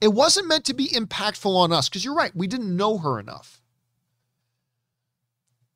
It 0.02 0.14
wasn't 0.14 0.48
meant 0.48 0.66
to 0.66 0.74
be 0.74 0.90
impactful 0.90 1.56
on 1.56 1.72
us, 1.72 1.90
because 1.90 2.04
you're 2.04 2.14
right, 2.14 2.36
we 2.36 2.48
didn't 2.48 2.76
know 2.76 2.98
her 2.98 3.20
enough 3.20 3.63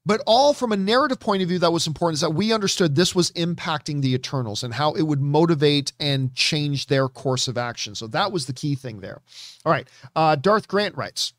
but 0.08 0.22
all 0.26 0.54
from 0.54 0.72
a 0.72 0.78
narrative 0.78 1.20
point 1.20 1.44
of 1.44 1.50
view 1.50 1.60
that 1.60 1.74
was 1.74 1.86
important 1.86 2.16
is 2.16 2.22
that 2.22 2.30
we 2.30 2.54
understood 2.54 2.96
this 2.96 3.14
was 3.14 3.30
impacting 3.32 4.02
the 4.02 4.14
Eternals 4.14 4.64
and 4.64 4.74
how 4.74 4.94
it 4.94 5.02
would 5.02 5.20
motivate 5.20 5.92
and 6.00 6.34
change 6.34 6.88
their 6.88 7.10
course 7.10 7.50
of 7.50 7.58
action. 7.58 7.94
So 7.94 8.08
that 8.08 8.32
was 8.32 8.46
the 8.46 8.54
key 8.54 8.76
thing 8.76 9.02
there. 9.02 9.22
All 9.66 9.72
right. 9.72 9.86
Uh, 10.16 10.38
Darth 10.38 10.70
Grant 10.70 10.96
writes. 10.96 11.34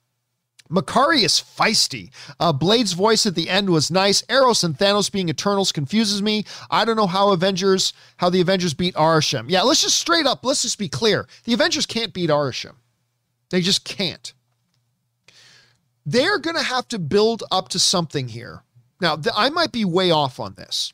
Makkari 0.71 1.23
is 1.23 1.33
feisty. 1.41 2.11
Uh, 2.39 2.53
Blade's 2.53 2.93
voice 2.93 3.25
at 3.25 3.35
the 3.35 3.49
end 3.49 3.71
was 3.71 3.91
nice. 3.91 4.23
Eros 4.29 4.63
and 4.63 4.77
Thanos 4.77 5.11
being 5.11 5.31
Eternals 5.31 5.73
confuses 5.73 6.21
me. 6.21 6.45
I 6.71 6.85
don't 6.85 6.97
know 6.97 7.07
how 7.07 7.31
Avengers, 7.31 7.95
how 8.19 8.29
the 8.29 8.43
Avengers 8.43 8.75
beat 8.75 8.95
Arishem. 8.97 9.47
Yeah, 9.49 9.63
let's 9.63 9.81
just 9.81 9.99
straight 9.99 10.27
up, 10.27 10.45
let's 10.45 10.61
just 10.61 10.79
be 10.79 10.91
clear. 10.91 11.27
The 11.45 11.55
Avengers 11.55 11.87
can't 11.87 12.13
beat 12.13 12.29
Arishem. 12.29 12.75
They 13.49 13.63
just 13.63 13.87
can't 13.87 14.35
they're 16.13 16.39
going 16.39 16.57
to 16.57 16.63
have 16.63 16.89
to 16.89 16.99
build 16.99 17.45
up 17.51 17.69
to 17.69 17.79
something 17.79 18.29
here. 18.29 18.63
Now, 19.01 19.17
th- 19.17 19.35
I 19.37 19.51
might 19.51 19.73
be 19.73 19.85
way 19.85 20.11
off 20.11 20.41
on 20.41 20.55
this, 20.55 20.93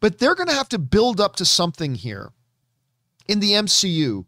but 0.00 0.18
they're 0.18 0.34
going 0.34 0.48
to 0.48 0.54
have 0.54 0.68
to 0.70 0.78
build 0.78 1.20
up 1.20 1.36
to 1.36 1.44
something 1.44 1.94
here 1.94 2.30
in 3.26 3.40
the 3.40 3.52
MCU 3.52 4.24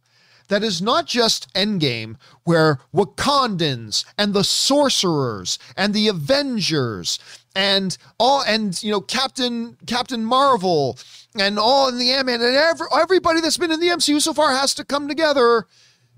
that 0.49 0.63
is 0.63 0.83
not 0.83 1.07
just 1.07 1.53
Endgame, 1.55 2.17
where 2.45 2.81
Wakandans 2.95 4.05
and 4.19 4.35
the 4.35 4.45
Sorcerers 4.45 5.59
and 5.77 5.95
the 5.95 6.09
Avengers 6.09 7.19
and 7.57 7.97
all 8.19 8.43
and 8.43 8.81
you 8.83 8.91
know 8.91 9.01
Captain 9.01 9.77
Captain 9.87 10.25
Marvel 10.25 10.99
and 11.39 11.59
all 11.59 11.89
in 11.89 11.99
the 11.99 12.11
Ant-Man 12.11 12.43
and 12.43 12.57
every, 12.57 12.87
everybody 12.93 13.41
that's 13.41 13.57
been 13.57 13.71
in 13.71 13.81
the 13.81 13.89
MCU 13.89 14.21
so 14.21 14.35
far 14.35 14.51
has 14.51 14.75
to 14.75 14.85
come 14.85 15.09
together 15.09 15.67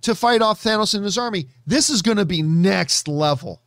to 0.03 0.15
fight 0.15 0.43
off 0.43 0.63
Thanos 0.63 0.95
and 0.95 1.05
his 1.05 1.19
army. 1.19 1.47
This 1.67 1.91
is 1.91 2.03
going 2.03 2.19
to 2.19 2.25
be 2.25 2.43
next 2.43 3.09
level. 3.09 3.63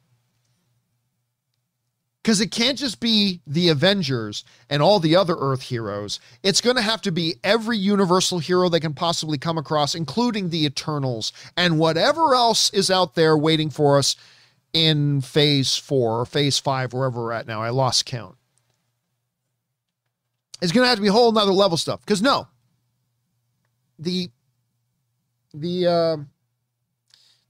Because 2.22 2.42
it 2.42 2.50
can't 2.50 2.78
just 2.78 3.00
be 3.00 3.42
the 3.46 3.70
Avengers 3.70 4.44
and 4.68 4.82
all 4.82 5.00
the 5.00 5.16
other 5.16 5.36
Earth 5.38 5.62
heroes. 5.62 6.20
It's 6.42 6.60
going 6.60 6.76
to 6.76 6.82
have 6.82 7.02
to 7.04 7.12
be 7.12 7.36
every 7.44 7.78
universal 7.78 8.40
hero 8.40 8.68
they 8.68 8.80
can 8.80 8.96
possibly 8.96 9.38
come 9.38 9.60
across, 9.60 9.94
including 9.94 10.50
the 10.50 10.66
Eternals 10.66 11.32
and 11.56 11.78
whatever 11.78 12.34
else 12.34 12.72
is 12.72 12.90
out 12.90 13.14
there 13.14 13.38
waiting 13.38 13.70
for 13.70 14.00
us 14.00 14.16
in 14.74 15.22
phase 15.22 15.78
four 15.78 16.22
or 16.22 16.26
phase 16.26 16.58
five, 16.58 16.94
wherever 16.94 17.22
we're 17.22 17.32
at 17.32 17.46
now. 17.46 17.62
I 17.62 17.70
lost 17.70 18.08
count. 18.08 18.36
It's 20.64 20.72
going 20.72 20.84
to 20.84 20.90
have 20.90 20.98
to 20.98 21.04
be 21.04 21.10
a 21.10 21.14
whole 21.14 21.32
nother 21.32 21.52
level 21.52 21.78
stuff. 21.78 22.02
Because 22.02 22.24
no, 22.24 22.48
the 24.00 24.32
the 25.60 25.88
uh, 25.88 26.18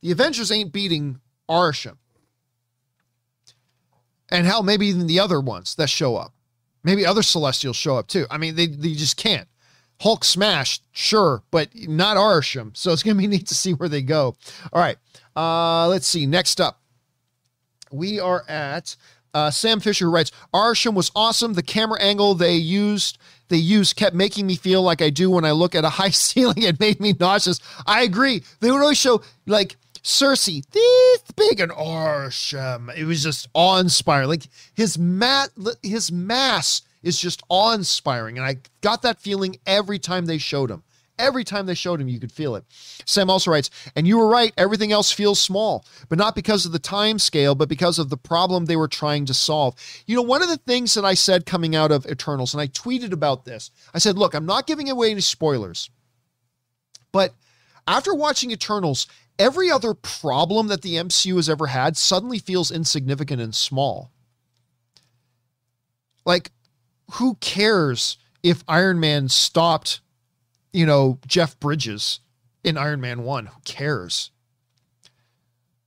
the 0.01 0.11
Avengers 0.11 0.51
ain't 0.51 0.71
beating 0.71 1.19
Arishem. 1.49 1.97
And 4.29 4.45
hell, 4.45 4.63
maybe 4.63 4.87
even 4.87 5.07
the 5.07 5.19
other 5.19 5.39
ones 5.39 5.75
that 5.75 5.89
show 5.89 6.15
up. 6.15 6.33
Maybe 6.83 7.05
other 7.05 7.23
Celestials 7.23 7.75
show 7.75 7.97
up 7.97 8.07
too. 8.07 8.25
I 8.29 8.37
mean, 8.37 8.55
they, 8.55 8.67
they 8.67 8.93
just 8.93 9.17
can't. 9.17 9.47
Hulk 10.01 10.23
smash, 10.23 10.81
sure, 10.91 11.41
but 11.51 11.69
not 11.73 12.17
Arishem. 12.17 12.75
So 12.75 12.91
it's 12.91 13.01
going 13.01 13.17
to 13.17 13.21
be 13.21 13.27
neat 13.35 13.47
to 13.47 13.55
see 13.55 13.73
where 13.73 13.89
they 13.89 14.01
go. 14.01 14.35
All 14.73 14.81
right. 14.81 14.97
Uh, 15.35 15.87
let's 15.87 16.07
see. 16.07 16.25
Next 16.25 16.59
up, 16.59 16.81
we 17.91 18.19
are 18.19 18.43
at 18.47 18.95
uh, 19.33 19.51
Sam 19.51 19.79
Fisher 19.79 20.05
who 20.05 20.11
writes, 20.11 20.31
Arishem 20.53 20.93
was 20.93 21.11
awesome. 21.15 21.53
The 21.53 21.63
camera 21.63 22.01
angle 22.01 22.35
they 22.35 22.55
used 22.55 23.17
they 23.47 23.57
used 23.57 23.95
kept 23.95 24.15
making 24.15 24.47
me 24.47 24.55
feel 24.55 24.81
like 24.81 25.01
I 25.01 25.09
do 25.09 25.29
when 25.29 25.45
I 25.45 25.51
look 25.51 25.75
at 25.75 25.85
a 25.85 25.89
high 26.01 26.09
ceiling. 26.09 26.63
It 26.63 26.79
made 26.79 26.99
me 26.99 27.13
nauseous. 27.19 27.59
I 27.85 28.03
agree. 28.03 28.43
They 28.59 28.71
would 28.71 28.81
always 28.81 28.97
show 28.97 29.21
like 29.45 29.75
Sersi 30.03 30.63
this 30.71 31.21
big 31.35 31.59
and 31.59 31.71
Arishem. 31.71 32.95
It 32.95 33.05
was 33.05 33.23
just 33.23 33.47
awe-inspiring. 33.53 34.29
Like 34.29 34.43
his 34.75 34.97
mat, 34.99 35.49
his 35.81 36.11
mass 36.11 36.83
is 37.01 37.19
just 37.19 37.41
awe-inspiring, 37.49 38.37
and 38.37 38.45
I 38.45 38.57
got 38.81 39.01
that 39.01 39.19
feeling 39.19 39.57
every 39.65 39.99
time 39.99 40.25
they 40.25 40.37
showed 40.37 40.69
him. 40.69 40.83
Every 41.17 41.45
time 41.45 41.65
they 41.65 41.75
showed 41.75 42.01
him, 42.01 42.09
you 42.09 42.19
could 42.19 42.31
feel 42.31 42.55
it. 42.55 42.65
Sam 43.05 43.29
also 43.29 43.49
writes, 43.49 43.69
and 43.95 44.05
you 44.05 44.17
were 44.17 44.27
right, 44.27 44.53
everything 44.57 44.91
else 44.91 45.11
feels 45.11 45.39
small, 45.39 45.85
but 46.09 46.17
not 46.17 46.35
because 46.35 46.65
of 46.65 46.73
the 46.73 46.79
time 46.79 47.19
scale, 47.19 47.55
but 47.55 47.69
because 47.69 47.97
of 47.99 48.09
the 48.09 48.17
problem 48.17 48.65
they 48.65 48.75
were 48.75 48.89
trying 48.89 49.25
to 49.27 49.33
solve. 49.33 49.75
You 50.05 50.17
know, 50.17 50.21
one 50.21 50.41
of 50.41 50.49
the 50.49 50.57
things 50.57 50.93
that 50.93 51.05
I 51.05 51.13
said 51.13 51.45
coming 51.45 51.73
out 51.75 51.91
of 51.91 52.05
Eternals, 52.05 52.53
and 52.53 52.59
I 52.59 52.67
tweeted 52.67 53.13
about 53.13 53.45
this, 53.45 53.71
I 53.93 53.99
said, 53.99 54.17
look, 54.17 54.33
I'm 54.33 54.45
not 54.45 54.67
giving 54.67 54.89
away 54.89 55.11
any 55.11 55.21
spoilers, 55.21 55.89
but 57.13 57.33
after 57.87 58.13
watching 58.13 58.51
Eternals, 58.51 59.07
every 59.39 59.71
other 59.71 59.93
problem 59.93 60.67
that 60.67 60.81
the 60.81 60.95
MCU 60.95 61.37
has 61.37 61.49
ever 61.49 61.67
had 61.67 61.95
suddenly 61.95 62.39
feels 62.39 62.71
insignificant 62.71 63.41
and 63.41 63.55
small. 63.55 64.11
Like, 66.25 66.51
who 67.13 67.35
cares 67.35 68.17
if 68.43 68.63
Iron 68.67 68.99
Man 68.99 69.29
stopped 69.29 70.01
you 70.75 70.85
know, 70.85 71.17
Jeff 71.25 71.57
Bridges 71.59 72.19
in 72.63 72.77
Iron 72.77 72.99
Man 72.99 73.23
1. 73.23 73.45
Who 73.45 73.59
cares? 73.63 74.31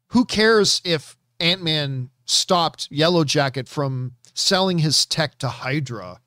Who 0.09 0.25
cares 0.25 0.81
if 0.83 1.19
Ant 1.39 1.63
Man 1.63 2.09
stopped 2.25 2.89
Yellow 2.91 3.23
Jacket 3.25 3.69
from 3.69 4.13
selling 4.33 4.79
his 4.79 5.05
tech 5.05 5.37
to 5.41 5.49
Hydra? 5.49 6.21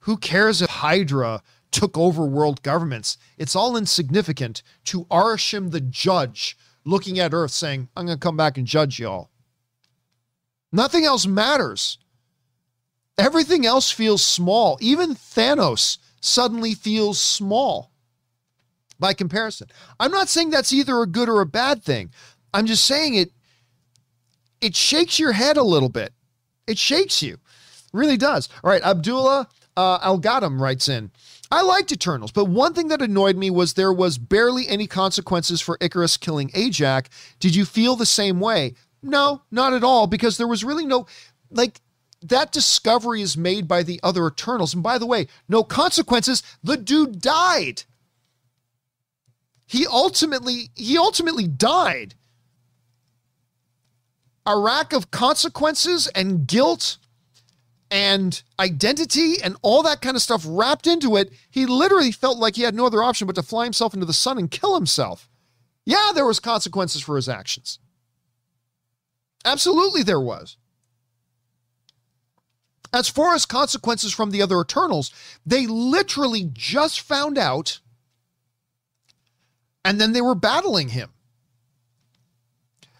Who 0.00 0.18
cares 0.18 0.60
if 0.60 0.68
Hydra 0.68 1.42
took 1.70 1.96
over 1.96 2.26
world 2.26 2.62
governments? 2.62 3.16
It's 3.38 3.56
all 3.56 3.74
insignificant 3.74 4.62
to 4.84 5.06
Arishem 5.06 5.70
the 5.70 5.80
judge 5.80 6.58
looking 6.84 7.18
at 7.18 7.32
Earth 7.32 7.52
saying, 7.52 7.88
I'm 7.96 8.04
going 8.04 8.18
to 8.18 8.22
come 8.22 8.36
back 8.36 8.58
and 8.58 8.66
judge 8.66 8.98
y'all. 8.98 9.30
Nothing 10.70 11.04
else 11.04 11.26
matters. 11.26 11.96
Everything 13.16 13.64
else 13.64 13.90
feels 13.90 14.22
small. 14.22 14.76
Even 14.82 15.14
Thanos 15.14 15.96
suddenly 16.20 16.74
feels 16.74 17.20
small 17.20 17.90
by 18.98 19.14
comparison. 19.14 19.68
I'm 20.00 20.10
not 20.10 20.28
saying 20.28 20.50
that's 20.50 20.72
either 20.72 21.00
a 21.00 21.06
good 21.06 21.28
or 21.28 21.40
a 21.40 21.46
bad 21.46 21.82
thing. 21.82 22.10
I'm 22.52 22.66
just 22.66 22.84
saying 22.84 23.14
it 23.14 23.32
it 24.60 24.74
shakes 24.74 25.18
your 25.18 25.32
head 25.32 25.56
a 25.56 25.62
little 25.62 25.88
bit. 25.88 26.12
It 26.66 26.78
shakes 26.78 27.22
you. 27.22 27.38
Really 27.92 28.16
does. 28.16 28.48
All 28.62 28.70
right, 28.70 28.82
Abdullah 28.82 29.48
uh, 29.76 29.98
Al 30.02 30.18
Gadam 30.18 30.60
writes 30.60 30.88
in. 30.88 31.10
I 31.50 31.62
liked 31.62 31.92
Eternals, 31.92 32.32
but 32.32 32.44
one 32.44 32.74
thing 32.74 32.88
that 32.88 33.00
annoyed 33.00 33.36
me 33.36 33.50
was 33.50 33.72
there 33.72 33.92
was 33.92 34.18
barely 34.18 34.68
any 34.68 34.86
consequences 34.86 35.62
for 35.62 35.78
Ikaris 35.78 36.20
killing 36.20 36.50
Ajak. 36.50 37.06
Did 37.40 37.54
you 37.54 37.64
feel 37.64 37.96
the 37.96 38.04
same 38.04 38.38
way? 38.38 38.74
No, 39.02 39.42
not 39.50 39.72
at 39.72 39.84
all, 39.84 40.06
because 40.06 40.36
there 40.36 40.48
was 40.48 40.64
really 40.64 40.84
no 40.84 41.06
like 41.50 41.80
that 42.28 42.52
discovery 42.52 43.22
is 43.22 43.36
made 43.36 43.68
by 43.68 43.82
the 43.82 44.00
other 44.02 44.26
Eternals. 44.26 44.74
And 44.74 44.82
by 44.82 44.98
the 44.98 45.06
way, 45.06 45.28
no 45.48 45.62
consequences. 45.62 46.42
The 46.62 46.76
dude 46.76 47.20
died. 47.20 47.84
He 49.66 49.86
ultimately 49.86 50.70
he 50.74 50.96
ultimately 50.96 51.46
died. 51.46 52.14
A 54.46 54.58
rack 54.58 54.94
of 54.94 55.10
consequences 55.10 56.08
and 56.08 56.46
guilt 56.46 56.96
and 57.90 58.42
identity 58.58 59.42
and 59.42 59.56
all 59.62 59.82
that 59.82 60.00
kind 60.00 60.16
of 60.16 60.22
stuff 60.22 60.44
wrapped 60.46 60.86
into 60.86 61.16
it. 61.16 61.32
He 61.50 61.66
literally 61.66 62.12
felt 62.12 62.38
like 62.38 62.56
he 62.56 62.62
had 62.62 62.74
no 62.74 62.86
other 62.86 63.02
option 63.02 63.26
but 63.26 63.36
to 63.36 63.42
fly 63.42 63.64
himself 63.64 63.92
into 63.92 64.06
the 64.06 64.12
sun 64.12 64.38
and 64.38 64.50
kill 64.50 64.74
himself. 64.74 65.28
Yeah, 65.84 66.12
there 66.14 66.26
was 66.26 66.40
consequences 66.40 67.02
for 67.02 67.16
his 67.16 67.28
actions. 67.28 67.78
Absolutely 69.44 70.02
there 70.02 70.20
was. 70.20 70.56
As 72.92 73.08
far 73.08 73.34
as 73.34 73.44
consequences 73.44 74.12
from 74.12 74.30
the 74.30 74.40
other 74.40 74.60
Eternals, 74.60 75.12
they 75.44 75.66
literally 75.66 76.48
just 76.52 77.00
found 77.00 77.36
out 77.36 77.80
and 79.84 80.00
then 80.00 80.12
they 80.12 80.20
were 80.20 80.34
battling 80.34 80.90
him. 80.90 81.10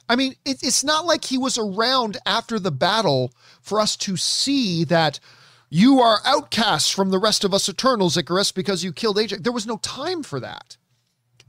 I 0.09 0.17
mean, 0.17 0.37
it, 0.45 0.63
it's 0.63 0.83
not 0.83 1.05
like 1.05 1.25
he 1.25 1.37
was 1.37 1.59
around 1.59 2.17
after 2.25 2.59
the 2.59 2.71
battle 2.71 3.33
for 3.61 3.79
us 3.79 3.95
to 3.99 4.17
see 4.17 4.85
that 4.85 5.21
you 5.69 6.01
are 6.01 6.21
outcasts 6.25 6.91
from 6.91 7.11
the 7.11 7.19
rest 7.19 7.45
of 7.45 7.53
us 7.53 7.69
Eternals, 7.69 8.17
Ikaris, 8.17 8.55
because 8.55 8.83
you 8.83 8.93
killed 8.93 9.19
Ajak. 9.19 9.43
There 9.43 9.53
was 9.53 9.67
no 9.67 9.77
time 9.79 10.23
for 10.23 10.41
that. 10.41 10.79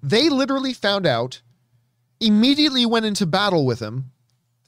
They 0.03 0.29
literally 0.29 0.73
found 0.73 1.05
out, 1.05 1.41
immediately 2.19 2.85
went 2.85 3.05
into 3.05 3.25
battle 3.25 3.65
with 3.65 3.79
him, 3.79 4.11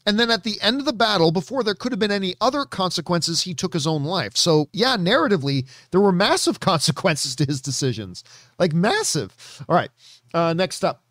and 0.06 0.20
then 0.20 0.32
at 0.32 0.44
the 0.44 0.60
end 0.62 0.80
of 0.80 0.86
the 0.86 0.94
battle, 0.94 1.32
before 1.32 1.64
there 1.64 1.76
could 1.76 1.92
have 1.92 2.00
been 2.00 2.12
any 2.12 2.36
other 2.42 2.66
consequences, 2.66 3.42
he 3.42 3.54
took 3.54 3.74
his 3.74 3.88
own 3.88 4.04
life. 4.04 4.36
So, 4.36 4.70
yeah, 4.74 4.98
narratively, 4.98 5.68
there 5.92 6.02
were 6.02 6.12
massive 6.12 6.60
consequences 6.60 7.36
to 7.38 7.46
his 7.46 7.62
decisions. 7.62 8.24
Like, 8.60 8.74
massive. 8.74 9.36
All 9.68 9.76
right. 9.76 9.92
Uh, 10.34 10.54
next 10.54 10.84
up. 10.84 11.04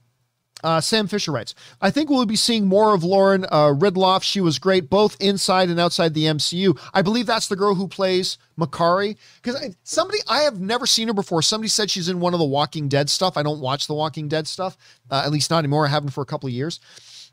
Uh, 0.62 0.80
Sam 0.80 1.06
Fisher 1.06 1.32
writes, 1.32 1.54
I 1.80 1.90
think 1.90 2.10
we'll 2.10 2.26
be 2.26 2.36
seeing 2.36 2.66
more 2.66 2.94
of 2.94 3.02
Lauren 3.02 3.44
uh, 3.44 3.68
Ridloff. 3.68 4.22
She 4.22 4.40
was 4.40 4.58
great 4.58 4.90
both 4.90 5.16
inside 5.20 5.70
and 5.70 5.80
outside 5.80 6.12
the 6.12 6.24
MCU. 6.24 6.78
I 6.92 7.02
believe 7.02 7.26
that's 7.26 7.48
the 7.48 7.56
girl 7.56 7.74
who 7.74 7.88
plays 7.88 8.36
Makkari. 8.58 9.16
Because 9.42 9.74
somebody, 9.84 10.18
I 10.28 10.40
have 10.40 10.60
never 10.60 10.86
seen 10.86 11.08
her 11.08 11.14
before. 11.14 11.40
Somebody 11.42 11.68
said 11.68 11.90
she's 11.90 12.08
in 12.08 12.20
one 12.20 12.34
of 12.34 12.40
the 12.40 12.46
Walking 12.46 12.88
Dead 12.88 13.08
stuff. 13.08 13.36
I 13.36 13.42
don't 13.42 13.60
watch 13.60 13.86
the 13.86 13.94
Walking 13.94 14.28
Dead 14.28 14.46
stuff, 14.46 14.76
uh, 15.10 15.22
at 15.24 15.32
least 15.32 15.50
not 15.50 15.60
anymore. 15.60 15.86
I 15.86 15.90
haven't 15.90 16.10
for 16.10 16.20
a 16.22 16.26
couple 16.26 16.46
of 16.46 16.52
years. 16.52 16.78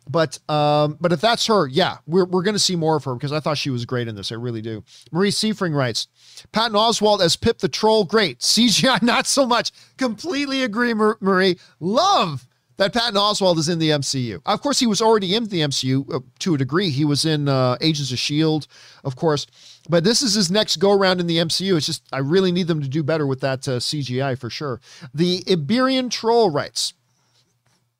But 0.10 0.40
um, 0.50 0.98
but 1.00 1.12
if 1.12 1.22
that's 1.22 1.46
her, 1.48 1.68
yeah, 1.68 1.98
we're, 2.06 2.26
we're 2.26 2.44
going 2.44 2.56
to 2.56 2.60
see 2.60 2.76
more 2.76 2.96
of 2.96 3.04
her 3.04 3.14
because 3.14 3.32
I 3.32 3.40
thought 3.40 3.58
she 3.58 3.70
was 3.70 3.86
great 3.86 4.08
in 4.08 4.16
this. 4.16 4.32
I 4.32 4.36
really 4.36 4.62
do. 4.62 4.84
Marie 5.12 5.32
Seifring 5.32 5.74
writes, 5.74 6.08
Patton 6.52 6.76
Oswalt 6.76 7.22
as 7.22 7.36
Pip 7.36 7.60
the 7.60 7.68
Troll, 7.68 8.06
great. 8.06 8.40
CGI, 8.58 9.02
not 9.02 9.28
so 9.28 9.46
much. 9.46 9.72
Completely 9.98 10.64
agree, 10.64 10.94
Marie. 10.94 11.60
Love 11.80 12.48
that 12.78 12.94
Patton 12.94 13.16
Oswalt 13.16 13.58
is 13.58 13.70
in 13.70 13.80
the 13.80 13.90
MCU. 13.90 14.42
Of 14.46 14.62
course, 14.62 14.80
he 14.80 14.88
was 14.88 15.02
already 15.02 15.36
in 15.36 15.46
the 15.46 15.62
MCU 15.62 16.14
uh, 16.14 16.20
to 16.40 16.54
a 16.54 16.58
degree. 16.58 16.90
He 16.90 17.06
was 17.06 17.26
in 17.26 17.50
uh, 17.50 17.78
Agents 17.82 18.12
of 18.12 18.16
S.H.I.E.L.D., 18.16 18.68
of 19.04 19.16
course. 19.16 19.48
But 19.90 20.04
this 20.04 20.22
is 20.22 20.36
his 20.36 20.52
next 20.52 20.78
go 20.78 20.92
around 20.92 21.20
in 21.20 21.28
the 21.28 21.38
MCU. 21.38 21.76
It's 21.76 21.88
just, 21.88 22.04
I 22.14 22.20
really 22.20 22.52
need 22.52 22.68
them 22.68 22.82
to 22.82 22.88
do 22.88 23.04
better 23.04 23.26
with 23.26 23.42
that 23.42 23.68
uh, 23.68 23.80
CGI 23.80 24.38
for 24.38 24.50
sure. 24.50 24.80
The 25.14 25.44
Iberian 25.50 26.10
Troll 26.10 26.52
writes, 26.52 26.94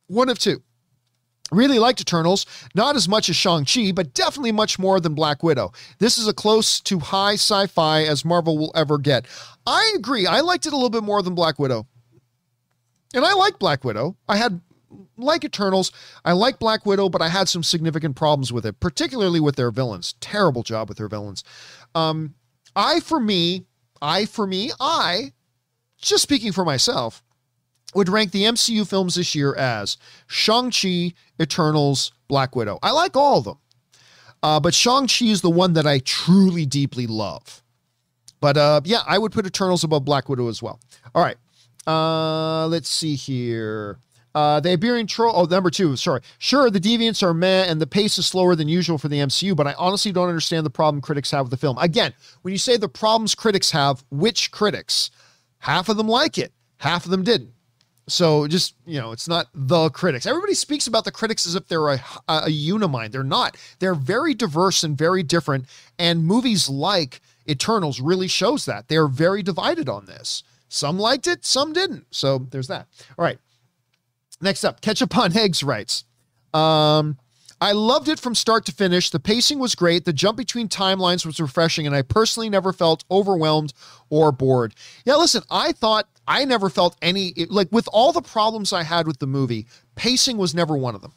one 0.08 0.30
of 0.30 0.38
two. 0.38 0.62
Really 1.52 1.80
liked 1.80 2.02
Eternals, 2.02 2.45
not 2.76 2.95
as 2.95 3.07
much 3.07 3.30
as 3.30 3.36
Shang-Chi, 3.36 3.94
but 3.94 4.14
definitely 4.14 4.52
much 4.52 4.78
more 4.78 4.99
than 4.99 5.14
Black 5.14 5.44
Widow. 5.44 5.72
This 5.99 6.18
is 6.18 6.28
as 6.28 6.34
close 6.34 6.82
to 6.82 6.99
high 6.99 7.36
sci 7.36 7.68
fi 7.68 8.03
as 8.03 8.26
Marvel 8.26 8.57
will 8.57 8.72
ever 8.76 8.98
get. 8.98 9.26
I 9.65 9.94
agree. 9.95 10.28
I 10.28 10.41
liked 10.41 10.65
it 10.65 10.74
a 10.74 10.76
little 10.76 10.90
bit 10.90 11.03
more 11.03 11.22
than 11.22 11.36
Black 11.36 11.57
Widow. 11.57 11.88
And 13.14 13.24
I 13.26 13.34
like 13.34 13.60
Black 13.60 13.86
Widow. 13.86 14.18
I 14.28 14.36
had, 14.36 14.60
like 15.18 15.45
Eternals, 15.45 15.91
I 16.26 16.34
like 16.34 16.60
Black 16.60 16.86
Widow, 16.86 17.07
but 17.07 17.22
I 17.22 17.30
had 17.30 17.48
some 17.48 17.64
significant 17.64 18.18
problems 18.18 18.52
with 18.52 18.65
it, 18.65 18.80
particularly 18.82 19.40
with 19.40 19.56
their 19.56 19.72
villains. 19.72 20.15
Terrible 20.19 20.64
job 20.64 20.90
with 20.90 20.98
their 20.98 21.07
villains. 21.07 21.45
Um, 21.95 22.36
I, 22.76 22.99
for 22.99 23.19
me, 23.19 23.65
I, 24.02 24.26
for 24.26 24.45
me, 24.45 24.72
I, 24.80 25.32
just 25.98 26.24
speaking 26.24 26.52
for 26.52 26.65
myself, 26.65 27.24
would 27.94 28.10
rank 28.10 28.32
the 28.32 28.44
MCU 28.44 28.88
films 28.88 29.16
this 29.16 29.34
year 29.34 29.56
as 29.56 29.98
Shang-Chi, 30.28 31.14
Eternals, 31.42 32.12
Black 32.28 32.56
Widow. 32.56 32.80
I 32.84 32.92
like 32.92 33.16
all 33.16 33.40
of 33.40 33.46
them. 33.46 33.58
Uh, 34.44 34.60
but 34.60 34.74
Shang-Chi 34.74 35.26
is 35.26 35.42
the 35.42 35.50
one 35.50 35.74
that 35.74 35.88
I 35.88 36.00
truly, 36.00 36.66
deeply 36.66 37.08
love. 37.08 37.64
But 38.40 38.58
uh, 38.58 38.82
yeah, 38.84 39.02
I 39.08 39.18
would 39.18 39.32
put 39.32 39.46
Eternals 39.46 39.84
above 39.84 40.06
Black 40.06 40.30
Widow 40.30 40.48
as 40.48 40.62
well. 40.62 40.80
All 41.16 41.24
right. 41.24 41.38
Uh, 41.88 42.68
let's 42.68 42.90
see 42.90 43.16
here. 43.16 43.98
Uh, 44.36 44.60
the 44.60 44.72
Iberian 44.72 45.08
Troll. 45.08 45.34
Oh, 45.36 45.46
number 45.46 45.72
two. 45.72 45.96
Sorry. 45.96 46.22
Sure, 46.38 46.70
the 46.70 46.80
deviants 46.80 47.24
are 47.24 47.34
meh, 47.34 47.64
and 47.64 47.82
the 47.82 47.88
pace 47.88 48.20
is 48.20 48.28
slower 48.28 48.56
than 48.56 48.68
usual 48.68 49.00
for 49.00 49.08
the 49.08 49.18
MCU. 49.18 49.56
But 49.56 49.66
I 49.66 49.74
honestly 49.80 50.12
don't 50.12 50.28
understand 50.28 50.64
the 50.64 50.70
problem 50.70 51.02
critics 51.02 51.32
have 51.32 51.46
with 51.46 51.52
the 51.52 51.58
film. 51.58 51.78
Again, 51.80 52.14
when 52.44 52.52
you 52.52 52.60
say 52.60 52.78
the 52.78 52.88
problems 52.88 53.34
critics 53.34 53.72
have, 53.72 54.04
which 54.12 54.52
critics? 54.52 55.10
Half 55.60 55.90
of 55.90 55.98
them 55.98 56.08
like 56.08 56.38
it. 56.38 56.54
Half 56.78 57.06
of 57.06 57.12
them 57.12 57.24
didn't. 57.24 57.52
So 58.08 58.48
just, 58.48 58.76
you 58.86 59.00
know, 59.00 59.12
it's 59.12 59.28
not 59.28 59.48
the 59.54 59.90
critics. 59.90 60.26
Everybody 60.26 60.54
speaks 60.54 60.88
about 60.88 61.04
the 61.04 61.12
critics 61.12 61.46
as 61.46 61.56
if 61.56 61.68
they're 61.68 61.90
a, 61.90 62.00
a, 62.30 62.46
unimind. 62.48 63.12
They're 63.12 63.24
not. 63.24 63.58
They're 63.80 63.96
very 63.96 64.34
diverse 64.34 64.84
and 64.84 64.98
very 64.98 65.24
different. 65.24 65.66
And 66.00 66.26
movies 66.26 66.70
like 66.70 67.22
Eternals 67.50 68.00
really 68.00 68.28
shows 68.28 68.66
that. 68.66 68.88
They're 68.88 69.08
very 69.08 69.44
divided 69.44 69.90
on 69.90 70.06
this. 70.06 70.44
Some 70.70 70.98
liked 70.98 71.28
it, 71.28 71.46
some 71.46 71.74
didn't. 71.74 72.06
So 72.12 72.40
there's 72.50 72.68
that. 72.68 72.88
All 73.18 73.24
right. 73.24 73.40
Next 74.40 74.64
up, 74.64 74.82
Ketchup 74.82 75.18
on 75.18 75.36
Eggs 75.36 75.64
writes. 75.64 76.06
Um, 76.54 77.18
I 77.60 77.72
loved 77.72 78.08
it 78.08 78.20
from 78.20 78.36
start 78.36 78.66
to 78.68 78.72
finish. 78.72 79.10
The 79.10 79.20
pacing 79.20 79.60
was 79.60 79.76
great. 79.76 80.06
The 80.06 80.14
jump 80.14 80.38
between 80.38 80.70
timelines 80.70 81.26
was 81.26 81.40
refreshing, 81.40 81.88
and 81.88 81.96
I 81.96 82.04
personally 82.04 82.50
never 82.50 82.72
felt 82.72 83.04
overwhelmed 83.10 83.74
or 84.10 84.32
bored. 84.32 84.76
Yeah, 85.06 85.16
listen, 85.16 85.42
I 85.50 85.72
thought 85.72 86.08
I 86.28 86.45
never 86.45 86.70
felt 86.70 86.98
any, 87.02 87.34
like, 87.49 87.70
with 87.72 87.88
all 87.91 88.12
the 88.12 88.22
problems 88.22 88.74
I 88.74 88.84
had 88.84 89.08
with 89.08 89.20
the 89.20 89.28
movie, 89.28 89.68
pacing 89.95 90.38
was 90.38 90.54
never 90.54 90.76
one 90.76 90.95
of 90.95 91.02
them. 91.02 91.14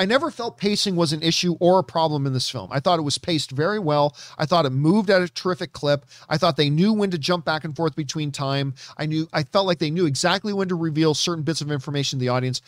I 0.00 0.06
never 0.06 0.30
felt 0.30 0.56
pacing 0.56 0.96
was 0.96 1.12
an 1.12 1.22
issue 1.22 1.56
or 1.60 1.78
a 1.78 1.84
problem 1.84 2.26
in 2.26 2.32
this 2.32 2.48
film. 2.48 2.70
I 2.72 2.80
thought 2.80 2.98
it 2.98 3.02
was 3.02 3.18
paced 3.18 3.50
very 3.50 3.78
well. 3.78 4.16
I 4.38 4.46
thought 4.46 4.64
it 4.64 4.70
moved 4.70 5.10
at 5.10 5.20
a 5.20 5.28
terrific 5.28 5.74
clip. 5.74 6.06
I 6.28 6.38
thought 6.38 6.56
they 6.56 6.70
knew 6.70 6.92
when 6.94 7.10
to 7.10 7.18
jump 7.18 7.44
back 7.44 7.64
and 7.64 7.76
forth 7.76 7.94
between 7.96 8.32
time. 8.32 8.74
I 8.96 9.04
knew 9.04 9.28
I 9.34 9.42
felt 9.42 9.66
like 9.66 9.78
they 9.78 9.90
knew 9.90 10.06
exactly 10.06 10.54
when 10.54 10.68
to 10.68 10.74
reveal 10.74 11.12
certain 11.12 11.44
bits 11.44 11.60
of 11.60 11.70
information 11.70 12.18
to 12.18 12.20
the 12.20 12.30
audience. 12.30 12.62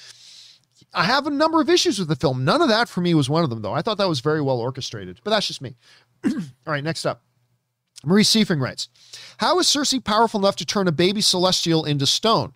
I 0.92 1.04
have 1.04 1.26
a 1.26 1.30
number 1.30 1.62
of 1.62 1.70
issues 1.70 1.98
with 1.98 2.08
the 2.08 2.16
film. 2.16 2.44
None 2.44 2.60
of 2.60 2.68
that 2.68 2.88
for 2.88 3.00
me 3.00 3.14
was 3.14 3.30
one 3.30 3.44
of 3.44 3.50
them, 3.50 3.62
though. 3.62 3.72
I 3.72 3.80
thought 3.80 3.96
that 3.96 4.08
was 4.08 4.20
very 4.20 4.42
well 4.42 4.58
orchestrated, 4.58 5.20
but 5.24 5.30
that's 5.30 5.46
just 5.46 5.62
me. 5.62 5.74
All 6.26 6.32
right, 6.66 6.84
next 6.84 7.06
up. 7.06 7.22
Marie 8.04 8.24
Seifring 8.24 8.60
writes 8.60 8.88
How 9.38 9.58
is 9.58 9.66
Sersi 9.66 10.02
powerful 10.02 10.40
enough 10.40 10.56
to 10.56 10.66
turn 10.66 10.88
a 10.88 10.92
baby 10.92 11.20
celestial 11.20 11.84
into 11.84 12.06
stone? 12.06 12.52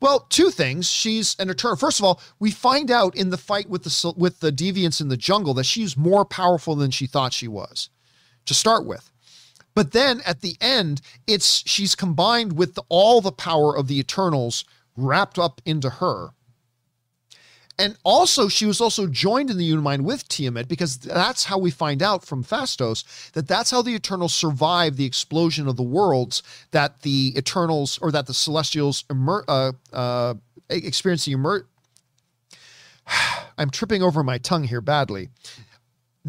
Well, 0.00 0.20
two 0.28 0.50
things. 0.50 0.90
She's 0.90 1.34
an 1.38 1.50
eternal. 1.50 1.76
First 1.76 1.98
of 1.98 2.04
all, 2.04 2.20
we 2.38 2.50
find 2.50 2.90
out 2.90 3.16
in 3.16 3.30
the 3.30 3.36
fight 3.36 3.68
with 3.68 3.84
the 3.84 4.14
with 4.16 4.40
the 4.40 4.52
deviants 4.52 5.00
in 5.00 5.08
the 5.08 5.16
jungle 5.16 5.54
that 5.54 5.64
she's 5.64 5.96
more 5.96 6.24
powerful 6.24 6.74
than 6.76 6.90
she 6.90 7.06
thought 7.06 7.32
she 7.32 7.48
was 7.48 7.90
to 8.46 8.54
start 8.54 8.86
with. 8.86 9.10
But 9.74 9.92
then 9.92 10.22
at 10.26 10.40
the 10.40 10.56
end, 10.60 11.00
it's 11.26 11.62
she's 11.68 11.94
combined 11.94 12.54
with 12.54 12.74
the, 12.74 12.82
all 12.88 13.20
the 13.20 13.32
power 13.32 13.76
of 13.76 13.86
the 13.86 13.98
Eternals 13.98 14.64
wrapped 14.96 15.38
up 15.38 15.60
into 15.64 15.88
her 15.88 16.30
and 17.78 17.96
also, 18.02 18.48
she 18.48 18.66
was 18.66 18.80
also 18.80 19.06
joined 19.06 19.50
in 19.50 19.56
the 19.56 19.70
Unimind 19.70 20.00
with 20.00 20.28
Tiamut 20.28 20.66
because 20.66 20.98
that's 20.98 21.44
how 21.44 21.58
we 21.58 21.70
find 21.70 22.02
out 22.02 22.24
from 22.24 22.42
Phastos 22.42 23.30
that 23.32 23.46
that's 23.46 23.70
how 23.70 23.82
the 23.82 23.94
Eternals 23.94 24.34
survive 24.34 24.96
the 24.96 25.04
explosion 25.04 25.68
of 25.68 25.76
the 25.76 25.84
worlds 25.84 26.42
that 26.72 27.02
the 27.02 27.32
Eternals 27.38 27.96
or 28.02 28.10
that 28.10 28.26
the 28.26 28.34
Celestials 28.34 29.04
emer- 29.10 29.44
uh, 29.46 29.72
uh, 29.92 30.34
the 30.68 31.66
I'm 33.58 33.70
tripping 33.70 34.02
over 34.02 34.24
my 34.24 34.38
tongue 34.38 34.64
here 34.64 34.80
badly 34.80 35.28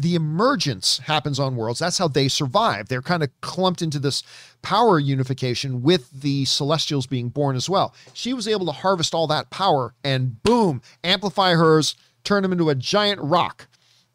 the 0.00 0.14
emergence 0.14 0.98
happens 0.98 1.38
on 1.38 1.56
worlds. 1.56 1.78
That's 1.78 1.98
how 1.98 2.08
they 2.08 2.28
survive. 2.28 2.88
They're 2.88 3.02
kind 3.02 3.22
of 3.22 3.30
clumped 3.40 3.82
into 3.82 3.98
this 3.98 4.22
power 4.62 4.98
unification 4.98 5.82
with 5.82 6.10
the 6.22 6.44
celestials 6.44 7.06
being 7.06 7.28
born 7.28 7.56
as 7.56 7.68
well. 7.68 7.94
She 8.12 8.32
was 8.32 8.48
able 8.48 8.66
to 8.66 8.72
harvest 8.72 9.14
all 9.14 9.26
that 9.28 9.50
power 9.50 9.94
and 10.02 10.42
boom, 10.42 10.82
amplify 11.04 11.54
hers, 11.54 11.96
turn 12.24 12.42
them 12.42 12.52
into 12.52 12.70
a 12.70 12.74
giant 12.74 13.20
rock 13.20 13.68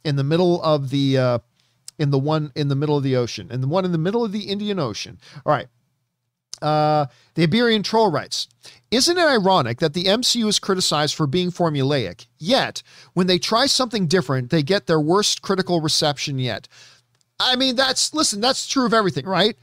in 0.04 0.16
the 0.16 0.24
middle 0.24 0.62
of 0.64 0.90
the 0.90 1.18
uh, 1.18 1.40
in 1.98 2.12
the 2.12 2.20
one 2.20 2.52
in 2.56 2.68
the 2.68 2.76
middle 2.76 2.98
of 2.98 3.04
the 3.04 3.16
ocean, 3.16 3.48
and 3.52 3.62
the 3.62 3.68
one 3.68 3.86
in 3.86 3.92
the 3.92 3.98
middle 3.98 4.24
of 4.24 4.32
the 4.32 4.44
Indian 4.50 4.80
Ocean. 4.80 5.20
All 5.46 5.52
right. 5.52 5.68
Uh, 6.62 7.06
the 7.36 7.44
Iberian 7.44 7.84
troll 7.84 8.12
writes 8.12 8.48
Isn't 8.92 9.18
it 9.18 9.28
ironic 9.28 9.80
that 9.80 9.94
the 9.94 10.06
MCU 10.06 10.48
is 10.48 10.60
criticized 10.60 11.16
for 11.16 11.28
being 11.28 11.52
formulaic, 11.52 12.28
yet 12.38 12.82
when 13.14 13.28
they 13.28 13.40
try 13.40 13.66
something 13.66 14.08
different, 14.08 14.50
they 14.50 14.64
get 14.64 14.88
their 14.88 15.00
worst 15.00 15.42
critical 15.42 15.82
reception 15.82 16.40
yet? 16.40 16.68
I 17.40 17.56
mean, 17.56 17.76
that's, 17.76 18.14
listen, 18.14 18.40
that's 18.40 18.68
true 18.68 18.86
of 18.86 18.94
everything, 18.94 19.26
right? 19.26 19.58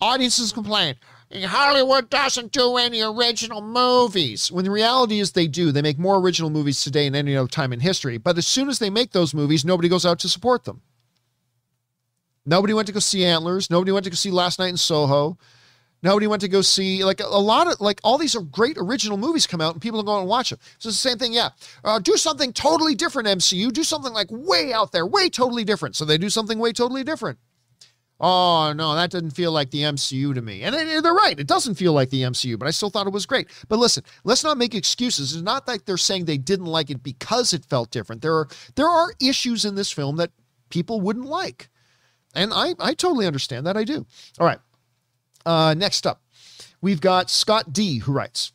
Audiences 0.00 0.52
complain. 0.52 0.96
Hollywood 1.32 2.10
doesn't 2.10 2.50
do 2.50 2.76
any 2.76 3.02
original 3.02 3.60
movies. 3.60 4.50
When 4.50 4.64
the 4.64 4.70
reality 4.70 5.20
is 5.20 5.32
they 5.32 5.46
do. 5.46 5.70
They 5.70 5.82
make 5.82 5.98
more 5.98 6.18
original 6.18 6.50
movies 6.50 6.82
today 6.82 7.08
than 7.08 7.14
any 7.14 7.36
other 7.36 7.48
time 7.48 7.72
in 7.72 7.80
history. 7.80 8.18
But 8.18 8.36
as 8.36 8.48
soon 8.48 8.68
as 8.68 8.80
they 8.80 8.90
make 8.90 9.12
those 9.12 9.32
movies, 9.32 9.64
nobody 9.64 9.88
goes 9.88 10.04
out 10.04 10.18
to 10.20 10.28
support 10.28 10.64
them. 10.64 10.82
Nobody 12.44 12.74
went 12.74 12.86
to 12.88 12.92
go 12.92 12.98
see 12.98 13.24
Antlers. 13.24 13.70
Nobody 13.70 13.92
went 13.92 14.04
to 14.04 14.10
go 14.10 14.16
see 14.16 14.32
Last 14.32 14.58
Night 14.58 14.70
in 14.70 14.76
Soho. 14.76 15.38
Nobody 16.02 16.26
went 16.26 16.40
to 16.40 16.48
go 16.48 16.62
see 16.62 17.04
like 17.04 17.20
a, 17.20 17.26
lot 17.26 17.66
of 17.66 17.80
like 17.80 18.00
all 18.02 18.16
these 18.16 18.34
great 18.50 18.76
original 18.78 19.18
movies 19.18 19.46
come 19.46 19.60
out 19.60 19.74
and 19.74 19.82
people 19.82 20.00
are 20.00 20.04
going 20.04 20.22
to 20.22 20.28
watch 20.28 20.50
them. 20.50 20.58
So 20.78 20.88
it's 20.88 21.02
the 21.02 21.08
same 21.08 21.18
thing. 21.18 21.32
Yeah, 21.32 21.50
uh, 21.84 21.98
do 21.98 22.16
something 22.16 22.52
totally 22.52 22.94
different. 22.94 23.28
MCU 23.28 23.72
do 23.72 23.84
something 23.84 24.12
like 24.12 24.28
way 24.30 24.72
out 24.72 24.92
there, 24.92 25.06
way 25.06 25.28
totally 25.28 25.64
different. 25.64 25.96
So 25.96 26.04
they 26.04 26.18
do 26.18 26.30
something 26.30 26.58
way 26.58 26.72
totally 26.72 27.04
different. 27.04 27.38
Oh 28.18 28.74
no, 28.74 28.94
that 28.94 29.10
didn't 29.10 29.30
feel 29.30 29.50
like 29.50 29.70
the 29.70 29.82
MCU 29.82 30.34
to 30.34 30.42
me. 30.42 30.62
And 30.62 30.74
they're 30.74 31.12
right; 31.14 31.38
it 31.38 31.46
doesn't 31.46 31.76
feel 31.76 31.94
like 31.94 32.10
the 32.10 32.22
MCU, 32.22 32.58
but 32.58 32.68
I 32.68 32.70
still 32.70 32.90
thought 32.90 33.06
it 33.06 33.12
was 33.14 33.24
great. 33.24 33.48
But 33.68 33.78
listen, 33.78 34.04
let's 34.24 34.44
not 34.44 34.58
make 34.58 34.74
excuses. 34.74 35.32
It's 35.32 35.42
not 35.42 35.66
like 35.66 35.86
they're 35.86 35.96
saying 35.96 36.26
they 36.26 36.36
didn't 36.36 36.66
like 36.66 36.90
it 36.90 37.02
because 37.02 37.54
it 37.54 37.64
felt 37.64 37.90
different. 37.90 38.20
There 38.20 38.34
are 38.34 38.48
there 38.74 38.88
are 38.88 39.14
issues 39.20 39.64
in 39.64 39.74
this 39.74 39.90
film 39.90 40.16
that 40.16 40.32
people 40.68 41.00
wouldn't 41.00 41.26
like, 41.26 41.70
and 42.34 42.52
I 42.52 42.74
I 42.78 42.92
totally 42.92 43.26
understand 43.26 43.66
that. 43.66 43.78
I 43.78 43.84
do. 43.84 44.06
All 44.38 44.46
right. 44.46 44.58
Uh, 45.50 45.74
next 45.74 46.06
up, 46.06 46.22
we've 46.80 47.00
got 47.00 47.28
Scott 47.28 47.72
D, 47.72 47.98
who 47.98 48.12
writes 48.12 48.52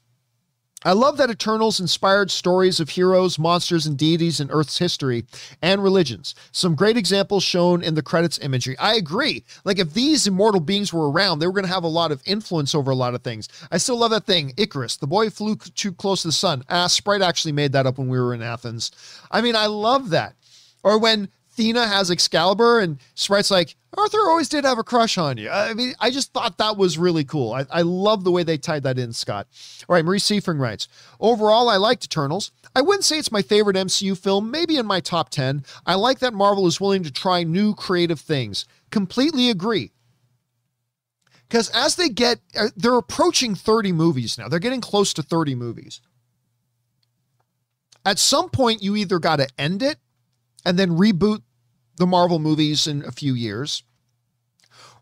I 0.85 0.93
love 0.93 1.17
that 1.17 1.29
Eternals 1.29 1.81
inspired 1.81 2.31
stories 2.31 2.79
of 2.79 2.91
heroes, 2.91 3.37
monsters, 3.37 3.85
and 3.85 3.97
deities 3.97 4.39
in 4.39 4.49
Earth's 4.49 4.77
history 4.77 5.25
and 5.61 5.83
religions. 5.83 6.35
Some 6.53 6.73
great 6.73 6.95
examples 6.95 7.43
shown 7.43 7.83
in 7.83 7.95
the 7.95 8.01
credits 8.01 8.39
imagery. 8.39 8.77
I 8.77 8.93
agree. 8.95 9.43
Like, 9.65 9.77
if 9.77 9.93
these 9.93 10.25
immortal 10.25 10.61
beings 10.61 10.93
were 10.93 11.11
around, 11.11 11.39
they 11.39 11.47
were 11.47 11.53
going 11.53 11.65
to 11.65 11.73
have 11.73 11.83
a 11.83 11.87
lot 11.87 12.13
of 12.13 12.21
influence 12.25 12.73
over 12.73 12.91
a 12.91 12.95
lot 12.95 13.13
of 13.13 13.23
things. 13.23 13.49
I 13.71 13.77
still 13.77 13.97
love 13.97 14.11
that 14.11 14.25
thing, 14.25 14.53
Icarus, 14.55 14.95
the 14.95 15.07
boy 15.07 15.29
flew 15.29 15.57
too 15.57 15.91
close 15.91 16.21
to 16.21 16.29
the 16.29 16.31
sun. 16.31 16.63
Ah, 16.69 16.87
Sprite 16.87 17.21
actually 17.21 17.51
made 17.51 17.73
that 17.73 17.87
up 17.87 17.97
when 17.97 18.07
we 18.07 18.19
were 18.19 18.33
in 18.33 18.41
Athens. 18.41 18.91
I 19.31 19.41
mean, 19.41 19.57
I 19.57 19.65
love 19.65 20.11
that. 20.11 20.35
Or 20.81 20.97
when 20.97 21.27
Thena 21.55 21.87
has 21.87 22.11
Excalibur, 22.11 22.79
and 22.79 22.99
Sprite's 23.15 23.51
like, 23.51 23.75
Arthur 23.97 24.19
always 24.19 24.49
did 24.49 24.65
have 24.65 24.77
a 24.77 24.83
crush 24.83 25.17
on 25.17 25.37
you. 25.37 25.49
I 25.49 25.73
mean, 25.73 25.93
I 25.99 26.11
just 26.11 26.33
thought 26.33 26.57
that 26.57 26.75
was 26.77 26.97
really 26.97 27.23
cool. 27.23 27.53
I, 27.53 27.65
I 27.71 27.81
love 27.81 28.23
the 28.23 28.31
way 28.31 28.43
they 28.43 28.57
tied 28.57 28.83
that 28.83 28.99
in, 28.99 29.13
Scott. 29.13 29.47
All 29.87 29.93
right, 29.95 30.03
Marie 30.03 30.19
Seifring 30.19 30.59
writes 30.59 30.87
Overall, 31.19 31.69
I 31.69 31.77
liked 31.77 32.03
Eternals. 32.03 32.51
I 32.75 32.81
wouldn't 32.81 33.05
say 33.05 33.17
it's 33.17 33.31
my 33.31 33.41
favorite 33.41 33.77
MCU 33.77 34.17
film, 34.17 34.51
maybe 34.51 34.75
in 34.75 34.85
my 34.85 34.99
top 34.99 35.29
10. 35.29 35.63
I 35.85 35.95
like 35.95 36.19
that 36.19 36.33
Marvel 36.33 36.67
is 36.67 36.81
willing 36.81 37.03
to 37.03 37.11
try 37.11 37.43
new 37.43 37.73
creative 37.73 38.19
things. 38.19 38.65
Completely 38.91 39.49
agree. 39.49 39.91
Because 41.47 41.69
as 41.69 41.95
they 41.95 42.09
get, 42.09 42.39
uh, 42.57 42.69
they're 42.75 42.97
approaching 42.97 43.55
30 43.55 43.93
movies 43.93 44.37
now, 44.37 44.49
they're 44.49 44.59
getting 44.59 44.81
close 44.81 45.13
to 45.13 45.23
30 45.23 45.55
movies. 45.55 46.01
At 48.05 48.19
some 48.19 48.49
point, 48.49 48.83
you 48.83 48.95
either 48.95 49.19
got 49.19 49.37
to 49.37 49.47
end 49.57 49.81
it 49.81 49.97
and 50.65 50.77
then 50.77 50.91
reboot 50.91 51.41
the 51.97 52.07
Marvel 52.07 52.39
movies 52.39 52.87
in 52.87 53.03
a 53.05 53.11
few 53.11 53.33
years, 53.33 53.83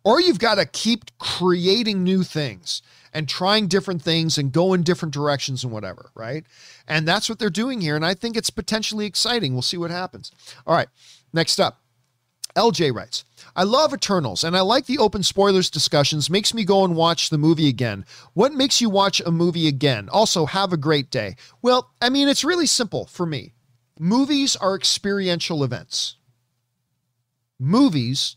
or 0.03 0.19
you've 0.21 0.39
got 0.39 0.55
to 0.55 0.65
keep 0.65 1.17
creating 1.17 2.03
new 2.03 2.23
things 2.23 2.81
and 3.13 3.29
trying 3.29 3.67
different 3.67 4.01
things 4.01 4.37
and 4.37 4.51
go 4.51 4.73
in 4.73 4.83
different 4.83 5.13
directions 5.13 5.63
and 5.63 5.71
whatever, 5.71 6.09
right? 6.15 6.45
And 6.87 7.07
that's 7.07 7.29
what 7.29 7.39
they're 7.39 7.49
doing 7.49 7.79
here. 7.81 7.95
And 7.95 8.05
I 8.05 8.13
think 8.13 8.35
it's 8.35 8.49
potentially 8.49 9.05
exciting. 9.05 9.53
We'll 9.53 9.61
see 9.61 9.77
what 9.77 9.91
happens. 9.91 10.31
All 10.65 10.75
right, 10.75 10.89
next 11.31 11.59
up. 11.59 11.79
LJ 12.55 12.93
writes, 12.93 13.25
I 13.55 13.63
love 13.63 13.93
Eternals 13.93 14.43
and 14.43 14.55
I 14.55 14.61
like 14.61 14.85
the 14.85 14.99
open 14.99 15.23
spoilers 15.23 15.71
discussions. 15.71 16.29
Makes 16.29 16.53
me 16.53 16.63
go 16.63 16.85
and 16.85 16.95
watch 16.95 17.29
the 17.29 17.37
movie 17.37 17.67
again. 17.67 18.05
What 18.33 18.53
makes 18.53 18.79
you 18.79 18.89
watch 18.89 19.21
a 19.21 19.31
movie 19.31 19.67
again? 19.67 20.07
Also, 20.09 20.45
have 20.45 20.71
a 20.71 20.77
great 20.77 21.09
day. 21.09 21.35
Well, 21.61 21.89
I 22.01 22.09
mean, 22.09 22.29
it's 22.29 22.43
really 22.43 22.67
simple 22.67 23.05
for 23.05 23.25
me. 23.25 23.53
Movies 23.99 24.55
are 24.55 24.75
experiential 24.75 25.63
events. 25.63 26.17
Movies 27.59 28.35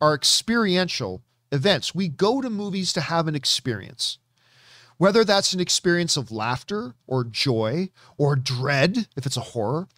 are 0.00 0.14
experiential 0.14 1.22
events. 1.52 1.94
We 1.94 2.08
go 2.08 2.40
to 2.40 2.50
movies 2.50 2.92
to 2.94 3.00
have 3.00 3.28
an 3.28 3.34
experience. 3.34 4.18
Whether 4.98 5.24
that's 5.24 5.52
an 5.52 5.60
experience 5.60 6.16
of 6.16 6.32
laughter 6.32 6.94
or 7.06 7.24
joy 7.24 7.90
or 8.16 8.34
dread, 8.34 9.08
if 9.16 9.26
it's 9.26 9.36
a 9.36 9.52
horror, 9.52 9.88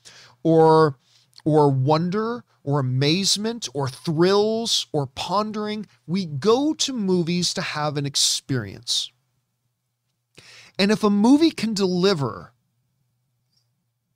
or 0.43 0.99
or 1.45 1.70
wonder 1.70 2.45
or 2.65 2.81
amazement 2.81 3.69
or 3.73 3.89
thrills 3.89 4.86
or 4.93 5.07
pondering, 5.07 5.86
we 6.07 6.27
go 6.27 6.74
to 6.74 6.93
movies 6.93 7.55
to 7.55 7.62
have 7.62 7.97
an 7.97 8.05
experience. 8.05 9.11
And 10.78 10.90
if 10.90 11.03
a 11.03 11.11
movie 11.11 11.51
can 11.51 11.74
deliver 11.74 12.53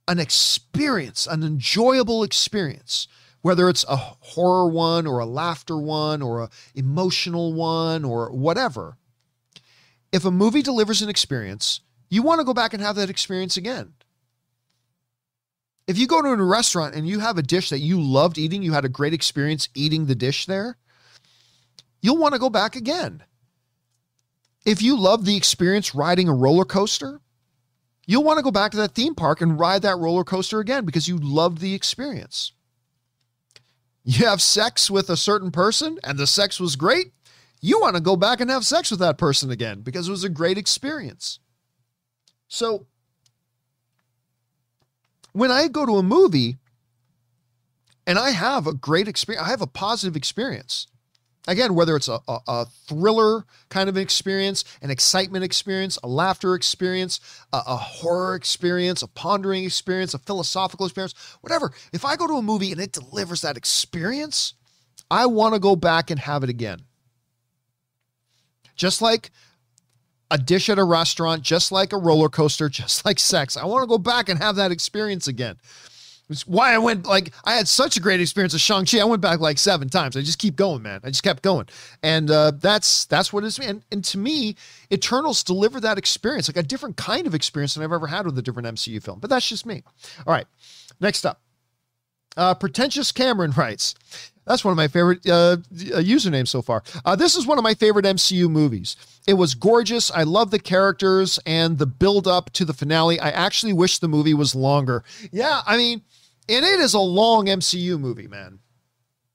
an 0.07 0.19
experience, 0.19 1.25
an 1.25 1.43
enjoyable 1.43 2.23
experience, 2.23 3.07
whether 3.43 3.69
it's 3.69 3.85
a 3.87 3.97
horror 3.97 4.67
one 4.67 5.05
or 5.05 5.19
a 5.19 5.25
laughter 5.25 5.77
one 5.77 6.21
or 6.23 6.41
a 6.41 6.49
emotional 6.73 7.53
one 7.53 8.03
or 8.03 8.31
whatever. 8.31 8.97
If 10.11 10.25
a 10.25 10.31
movie 10.31 10.61
delivers 10.61 11.01
an 11.01 11.09
experience, 11.09 11.81
you 12.09 12.23
want 12.23 12.39
to 12.39 12.45
go 12.45 12.53
back 12.53 12.73
and 12.73 12.81
have 12.81 12.95
that 12.95 13.09
experience 13.09 13.57
again. 13.57 13.93
If 15.87 15.97
you 15.97 16.07
go 16.07 16.21
to 16.21 16.29
a 16.29 16.43
restaurant 16.43 16.95
and 16.95 17.05
you 17.05 17.19
have 17.19 17.37
a 17.37 17.43
dish 17.43 17.69
that 17.69 17.79
you 17.79 17.99
loved 18.01 18.37
eating, 18.37 18.63
you 18.63 18.71
had 18.71 18.85
a 18.85 18.89
great 18.89 19.13
experience 19.13 19.67
eating 19.75 20.05
the 20.05 20.15
dish 20.15 20.45
there, 20.45 20.77
you'll 22.01 22.17
want 22.17 22.33
to 22.33 22.39
go 22.39 22.49
back 22.49 22.75
again. 22.75 23.23
if 24.65 24.81
you 24.81 24.97
love 24.97 25.25
the 25.25 25.35
experience 25.35 25.93
riding 25.93 26.29
a 26.29 26.33
roller 26.33 26.63
coaster, 26.63 27.19
you'll 28.05 28.23
want 28.23 28.37
to 28.37 28.43
go 28.43 28.51
back 28.51 28.71
to 28.71 28.77
that 28.77 28.95
theme 28.95 29.15
park 29.15 29.41
and 29.41 29.59
ride 29.59 29.81
that 29.81 29.97
roller 29.97 30.23
coaster 30.23 30.61
again 30.61 30.85
because 30.85 31.09
you 31.09 31.17
loved 31.17 31.57
the 31.57 31.73
experience. 31.73 32.53
You 34.03 34.25
have 34.25 34.41
sex 34.41 34.91
with 34.91 35.09
a 35.09 35.17
certain 35.17 35.51
person 35.51 35.97
and 36.03 36.17
the 36.17 36.27
sex 36.27 36.59
was 36.59 36.75
great, 36.75 37.13
you 37.61 37.79
want 37.79 37.95
to 37.95 38.01
go 38.01 38.17
back 38.17 38.41
and 38.41 38.49
have 38.49 38.65
sex 38.65 38.91
with 38.91 38.99
that 38.99 39.17
person 39.17 39.49
again 39.49 39.81
because 39.81 40.09
it 40.09 40.11
was 40.11 40.25
a 40.25 40.29
great 40.29 40.57
experience. 40.57 41.39
So 42.49 42.87
when 45.31 45.49
I 45.49 45.67
go 45.69 45.85
to 45.85 45.93
a 45.93 46.03
movie 46.03 46.57
and 48.05 48.19
I 48.19 48.31
have 48.31 48.67
a 48.67 48.73
great 48.73 49.07
experience, 49.07 49.47
I 49.47 49.49
have 49.49 49.61
a 49.61 49.67
positive 49.67 50.17
experience. 50.17 50.87
Again, 51.47 51.75
whether 51.75 51.95
it's 51.97 52.07
a, 52.07 52.19
a, 52.27 52.39
a, 52.47 52.65
thriller 52.87 53.45
kind 53.67 53.89
of 53.89 53.97
experience, 53.97 54.63
an 54.81 54.89
excitement 54.89 55.43
experience, 55.43 55.97
a 56.01 56.07
laughter 56.07 56.55
experience, 56.55 57.19
a, 57.51 57.61
a 57.67 57.75
horror 57.75 58.35
experience, 58.35 59.01
a 59.01 59.07
pondering 59.07 59.65
experience, 59.65 60.13
a 60.13 60.19
philosophical 60.19 60.85
experience, 60.85 61.13
whatever. 61.41 61.73
If 61.91 62.05
I 62.05 62.15
go 62.15 62.27
to 62.27 62.35
a 62.35 62.41
movie 62.41 62.71
and 62.71 62.79
it 62.79 62.93
delivers 62.93 63.41
that 63.41 63.57
experience, 63.57 64.53
I 65.11 65.25
want 65.25 65.53
to 65.53 65.59
go 65.59 65.75
back 65.75 66.09
and 66.09 66.19
have 66.19 66.43
it 66.43 66.49
again. 66.49 66.79
Just 68.77 69.01
like 69.01 69.29
a 70.31 70.37
dish 70.37 70.69
at 70.69 70.79
a 70.79 70.83
restaurant, 70.83 71.43
just 71.43 71.71
like 71.71 71.91
a 71.91 71.97
roller 71.97 72.29
coaster, 72.29 72.69
just 72.69 73.05
like 73.05 73.19
sex. 73.19 73.57
I 73.57 73.65
want 73.65 73.83
to 73.83 73.87
go 73.87 73.97
back 73.97 74.29
and 74.29 74.41
have 74.41 74.55
that 74.55 74.71
experience 74.71 75.27
again. 75.27 75.57
Why 76.45 76.73
I 76.73 76.77
went 76.77 77.05
like 77.05 77.33
I 77.43 77.55
had 77.55 77.67
such 77.67 77.97
a 77.97 77.99
great 77.99 78.21
experience 78.21 78.53
with 78.53 78.61
Shang-Chi. 78.61 78.99
I 78.99 79.03
went 79.03 79.21
back 79.21 79.39
like 79.39 79.57
seven 79.57 79.89
times. 79.89 80.15
I 80.15 80.21
just 80.21 80.39
keep 80.39 80.55
going, 80.55 80.81
man. 80.81 81.01
I 81.03 81.09
just 81.09 81.23
kept 81.23 81.43
going. 81.43 81.67
And 82.01 82.31
uh, 82.31 82.51
that's 82.59 83.05
that's 83.05 83.33
what 83.33 83.43
it 83.43 83.47
is. 83.47 83.59
And, 83.59 83.83
and 83.91 84.03
to 84.05 84.17
me, 84.17 84.55
Eternals 84.91 85.43
delivered 85.43 85.81
that 85.81 85.97
experience, 85.97 86.47
like 86.47 86.57
a 86.57 86.67
different 86.67 86.97
kind 86.97 87.27
of 87.27 87.35
experience 87.35 87.73
than 87.73 87.83
I've 87.83 87.91
ever 87.91 88.07
had 88.07 88.25
with 88.25 88.37
a 88.37 88.41
different 88.41 88.67
MCU 88.69 89.03
film. 89.03 89.19
But 89.19 89.29
that's 89.29 89.47
just 89.47 89.65
me. 89.65 89.83
All 90.25 90.33
right. 90.33 90.47
Next 90.99 91.25
up. 91.25 91.39
Uh, 92.35 92.55
Pretentious 92.55 93.11
Cameron 93.11 93.51
writes, 93.57 93.93
that's 94.45 94.65
one 94.65 94.71
of 94.71 94.77
my 94.77 94.87
favorite 94.87 95.25
uh, 95.27 95.31
uh, 95.33 95.57
usernames 96.01 96.49
so 96.49 96.61
far. 96.61 96.83
Uh, 97.05 97.15
this 97.15 97.35
is 97.35 97.47
one 97.47 97.57
of 97.57 97.63
my 97.63 97.73
favorite 97.73 98.05
MCU 98.05 98.49
movies. 98.49 98.95
It 99.25 99.35
was 99.35 99.55
gorgeous. 99.55 100.11
I 100.11 100.23
love 100.23 100.51
the 100.51 100.59
characters 100.59 101.39
and 101.45 101.77
the 101.77 101.85
build 101.85 102.27
up 102.27 102.51
to 102.53 102.65
the 102.65 102.73
finale. 102.73 103.19
I 103.19 103.29
actually 103.29 103.73
wish 103.73 103.99
the 103.99 104.09
movie 104.09 104.33
was 104.33 104.53
longer. 104.53 105.03
Yeah, 105.31 105.61
I 105.65 105.77
mean, 105.77 106.01
and 106.49 106.65
it 106.65 106.79
is 106.79 106.93
a 106.93 106.99
long 106.99 107.45
MCU 107.45 107.99
movie, 107.99 108.27
man. 108.27 108.59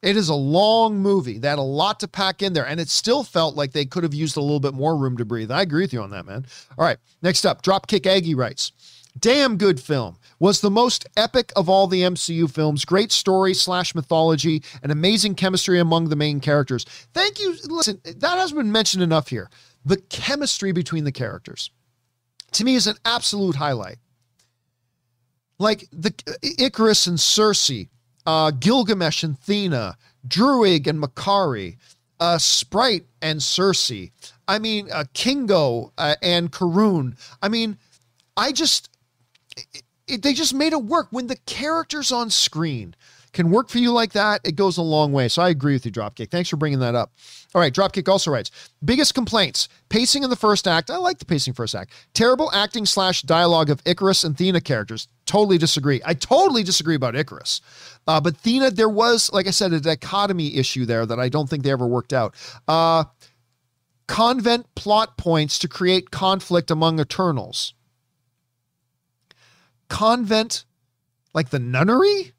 It 0.00 0.16
is 0.16 0.28
a 0.28 0.34
long 0.34 1.00
movie 1.00 1.38
that 1.38 1.48
had 1.48 1.58
a 1.58 1.62
lot 1.62 1.98
to 2.00 2.08
pack 2.08 2.40
in 2.40 2.52
there, 2.52 2.66
and 2.66 2.78
it 2.78 2.88
still 2.88 3.24
felt 3.24 3.56
like 3.56 3.72
they 3.72 3.84
could 3.84 4.04
have 4.04 4.14
used 4.14 4.36
a 4.36 4.40
little 4.40 4.60
bit 4.60 4.74
more 4.74 4.96
room 4.96 5.16
to 5.16 5.24
breathe. 5.24 5.50
I 5.50 5.62
agree 5.62 5.82
with 5.82 5.92
you 5.92 6.00
on 6.02 6.10
that, 6.10 6.24
man. 6.24 6.46
All 6.78 6.84
right, 6.84 6.98
next 7.20 7.44
up, 7.44 7.62
Dropkick 7.62 8.06
Aggie 8.06 8.36
writes, 8.36 8.70
"Damn 9.18 9.56
good 9.56 9.80
film. 9.80 10.18
Was 10.38 10.60
the 10.60 10.70
most 10.70 11.04
epic 11.16 11.52
of 11.56 11.68
all 11.68 11.88
the 11.88 12.04
MCU 12.04 12.46
films. 12.46 12.84
Great 12.84 13.10
story 13.10 13.54
slash 13.54 13.92
mythology 13.92 14.62
and 14.84 14.92
amazing 14.92 15.34
chemistry 15.34 15.80
among 15.80 16.10
the 16.10 16.16
main 16.16 16.38
characters. 16.38 16.86
Thank 17.12 17.40
you. 17.40 17.56
Listen, 17.64 18.00
that 18.04 18.38
hasn't 18.38 18.56
been 18.56 18.70
mentioned 18.70 19.02
enough 19.02 19.28
here. 19.28 19.50
The 19.84 19.96
chemistry 19.96 20.70
between 20.70 21.02
the 21.02 21.10
characters, 21.10 21.70
to 22.52 22.64
me, 22.64 22.76
is 22.76 22.86
an 22.86 22.98
absolute 23.04 23.56
highlight." 23.56 23.98
Like 25.58 25.88
the 25.92 26.10
Ikaris 26.42 27.08
and 27.08 27.18
Sersi, 27.18 27.88
uh, 28.26 28.52
Gilgamesh 28.52 29.24
and 29.24 29.38
Thena, 29.40 29.96
Druig 30.26 30.86
and 30.86 31.02
Makkari, 31.02 31.76
uh, 32.20 32.38
Sprite 32.38 33.06
and 33.22 33.40
Sersi. 33.40 34.12
I 34.46 34.58
mean, 34.58 34.88
uh, 34.92 35.04
Kingo 35.14 35.92
uh, 35.98 36.14
and 36.22 36.52
Karun. 36.52 37.16
I 37.42 37.48
mean, 37.48 37.76
I 38.36 38.52
just, 38.52 38.88
it, 39.56 39.82
it, 40.06 40.22
they 40.22 40.32
just 40.32 40.54
made 40.54 40.72
it 40.72 40.84
work. 40.84 41.08
When 41.10 41.26
the 41.26 41.36
characters 41.46 42.12
on 42.12 42.30
screen 42.30 42.94
can 43.32 43.50
work 43.50 43.68
for 43.68 43.78
you 43.78 43.92
like 43.92 44.12
that, 44.12 44.40
it 44.44 44.56
goes 44.56 44.78
a 44.78 44.82
long 44.82 45.12
way. 45.12 45.28
So 45.28 45.42
I 45.42 45.48
agree 45.50 45.74
with 45.74 45.84
you, 45.84 45.92
Dropkick. 45.92 46.30
Thanks 46.30 46.48
for 46.48 46.56
bringing 46.56 46.78
that 46.80 46.94
up. 46.94 47.12
All 47.54 47.60
right, 47.60 47.72
Dropkick 47.72 48.08
also 48.08 48.30
writes 48.30 48.50
biggest 48.84 49.14
complaints 49.14 49.68
pacing 49.88 50.22
in 50.22 50.30
the 50.30 50.36
first 50.36 50.68
act. 50.68 50.90
I 50.90 50.96
like 50.96 51.18
the 51.18 51.24
pacing 51.24 51.54
first 51.54 51.74
act. 51.74 51.92
Terrible 52.14 52.50
acting 52.52 52.86
slash 52.86 53.22
dialogue 53.22 53.70
of 53.70 53.82
Ikaris 53.84 54.24
and 54.24 54.36
Thena 54.36 54.62
characters. 54.62 55.08
Totally 55.28 55.58
disagree. 55.58 56.00
I 56.06 56.14
totally 56.14 56.62
disagree 56.62 56.94
about 56.94 57.12
Ikaris. 57.12 57.60
Uh, 58.06 58.18
but 58.18 58.42
Thena, 58.42 58.74
there 58.74 58.88
was, 58.88 59.30
like 59.30 59.46
I 59.46 59.50
said, 59.50 59.74
a 59.74 59.80
dichotomy 59.80 60.56
issue 60.56 60.86
there 60.86 61.04
that 61.04 61.20
I 61.20 61.28
don't 61.28 61.50
think 61.50 61.64
they 61.64 61.70
ever 61.70 61.86
worked 61.86 62.14
out. 62.14 62.34
Uh, 62.66 63.04
convent 64.06 64.74
plot 64.74 65.18
points 65.18 65.58
to 65.58 65.68
create 65.68 66.10
conflict 66.10 66.70
among 66.70 66.98
Eternals. 66.98 67.74
Convent, 69.88 70.64
like 71.34 71.50
the 71.50 71.58
nunnery? 71.58 72.32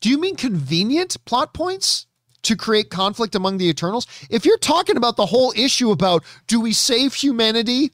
Do 0.00 0.10
you 0.10 0.18
mean 0.18 0.34
convenient 0.34 1.24
plot 1.24 1.54
points 1.54 2.08
to 2.42 2.56
create 2.56 2.90
conflict 2.90 3.36
among 3.36 3.58
the 3.58 3.68
Eternals? 3.68 4.08
If 4.28 4.44
you're 4.44 4.58
talking 4.58 4.96
about 4.96 5.14
the 5.16 5.26
whole 5.26 5.52
issue 5.54 5.92
about 5.92 6.24
do 6.48 6.60
we 6.60 6.72
save 6.72 7.14
humanity 7.14 7.92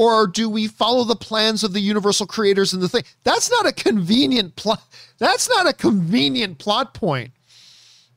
or 0.00 0.26
do 0.26 0.48
we 0.48 0.66
follow 0.66 1.04
the 1.04 1.14
plans 1.14 1.62
of 1.62 1.74
the 1.74 1.80
universal 1.80 2.26
creators 2.26 2.72
and 2.72 2.82
the 2.82 2.88
thing, 2.88 3.02
that's 3.22 3.50
not 3.50 3.66
a 3.66 3.72
convenient 3.72 4.56
plot. 4.56 4.82
That's 5.18 5.46
not 5.50 5.68
a 5.68 5.74
convenient 5.74 6.58
plot 6.58 6.94
point. 6.94 7.32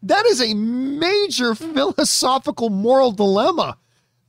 That 0.02 0.26
is 0.26 0.42
a 0.42 0.54
major 0.54 1.54
philosophical 1.56 2.70
moral 2.70 3.12
dilemma 3.12 3.78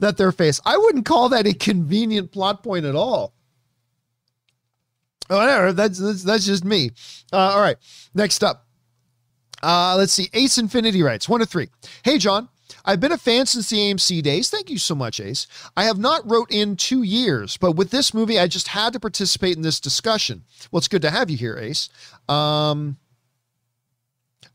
that 0.00 0.16
they're 0.16 0.32
faced. 0.32 0.62
I 0.66 0.76
wouldn't 0.76 1.06
call 1.06 1.28
that 1.28 1.46
a 1.46 1.54
convenient 1.54 2.32
plot 2.32 2.64
point 2.64 2.86
at 2.86 2.96
all. 2.96 3.32
Whatever. 5.28 5.72
That's 5.72 6.00
that's, 6.00 6.24
that's 6.24 6.46
just 6.46 6.64
me. 6.64 6.90
Uh, 7.32 7.36
all 7.36 7.60
right. 7.60 7.76
Next 8.16 8.42
up, 8.42 8.66
uh, 9.62 9.94
let's 9.96 10.12
see. 10.12 10.28
Ace 10.34 10.58
Infinity 10.58 11.04
writes 11.04 11.28
one 11.28 11.38
to 11.38 11.46
three. 11.46 11.68
Hey, 12.02 12.18
John. 12.18 12.48
I've 12.84 13.00
been 13.00 13.12
a 13.12 13.18
fan 13.18 13.46
since 13.46 13.70
the 13.70 13.78
AMC 13.78 14.22
days. 14.22 14.50
Thank 14.50 14.70
you 14.70 14.78
so 14.78 14.94
much, 14.94 15.20
Ace. 15.20 15.46
I 15.76 15.84
have 15.84 15.98
not 15.98 16.28
wrote 16.30 16.50
in 16.50 16.76
two 16.76 17.02
years, 17.02 17.56
but 17.56 17.72
with 17.72 17.90
this 17.90 18.12
movie, 18.12 18.38
I 18.38 18.46
just 18.46 18.68
had 18.68 18.92
to 18.92 19.00
participate 19.00 19.56
in 19.56 19.62
this 19.62 19.80
discussion. 19.80 20.44
Well, 20.70 20.78
it's 20.78 20.88
good 20.88 21.02
to 21.02 21.10
have 21.10 21.30
you 21.30 21.36
here, 21.36 21.56
Ace. 21.56 21.88
Um, 22.28 22.98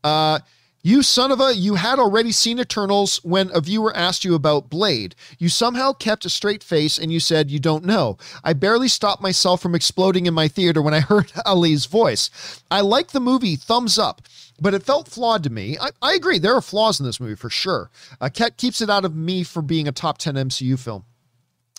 uh, 0.03 0.39
you 0.81 1.03
son 1.03 1.31
of 1.31 1.41
a, 1.41 1.53
you 1.53 1.75
had 1.75 1.99
already 1.99 2.31
seen 2.31 2.57
Eternals 2.57 3.17
when 3.23 3.51
a 3.53 3.59
viewer 3.59 3.95
asked 3.95 4.23
you 4.23 4.33
about 4.33 4.69
Blade. 4.69 5.13
You 5.37 5.49
somehow 5.49 5.91
kept 5.91 6.23
a 6.23 6.29
straight 6.29 6.63
face 6.63 6.97
and 6.97 7.11
you 7.11 7.19
said 7.19 7.51
you 7.51 7.59
don't 7.59 7.83
know. 7.83 8.17
I 8.45 8.53
barely 8.53 8.87
stopped 8.87 9.21
myself 9.21 9.61
from 9.61 9.75
exploding 9.75 10.25
in 10.25 10.33
my 10.33 10.47
theater 10.47 10.81
when 10.81 10.93
I 10.93 10.99
heard 11.01 11.33
Ali's 11.45 11.85
voice. 11.85 12.29
I 12.71 12.79
like 12.79 13.09
the 13.09 13.19
movie, 13.19 13.57
thumbs 13.57 13.99
up, 13.99 14.21
but 14.61 14.73
it 14.73 14.83
felt 14.83 15.07
flawed 15.07 15.43
to 15.43 15.49
me. 15.49 15.77
I, 15.79 15.89
I 16.01 16.13
agree, 16.13 16.39
there 16.39 16.55
are 16.55 16.61
flaws 16.61 16.99
in 16.99 17.05
this 17.05 17.19
movie 17.19 17.35
for 17.35 17.49
sure. 17.49 17.89
Uh, 18.19 18.29
keeps 18.29 18.81
it 18.81 18.89
out 18.89 19.05
of 19.05 19.15
me 19.15 19.43
for 19.43 19.61
being 19.61 19.87
a 19.87 19.91
top 19.91 20.17
10 20.17 20.35
MCU 20.35 20.77
film. 20.77 21.05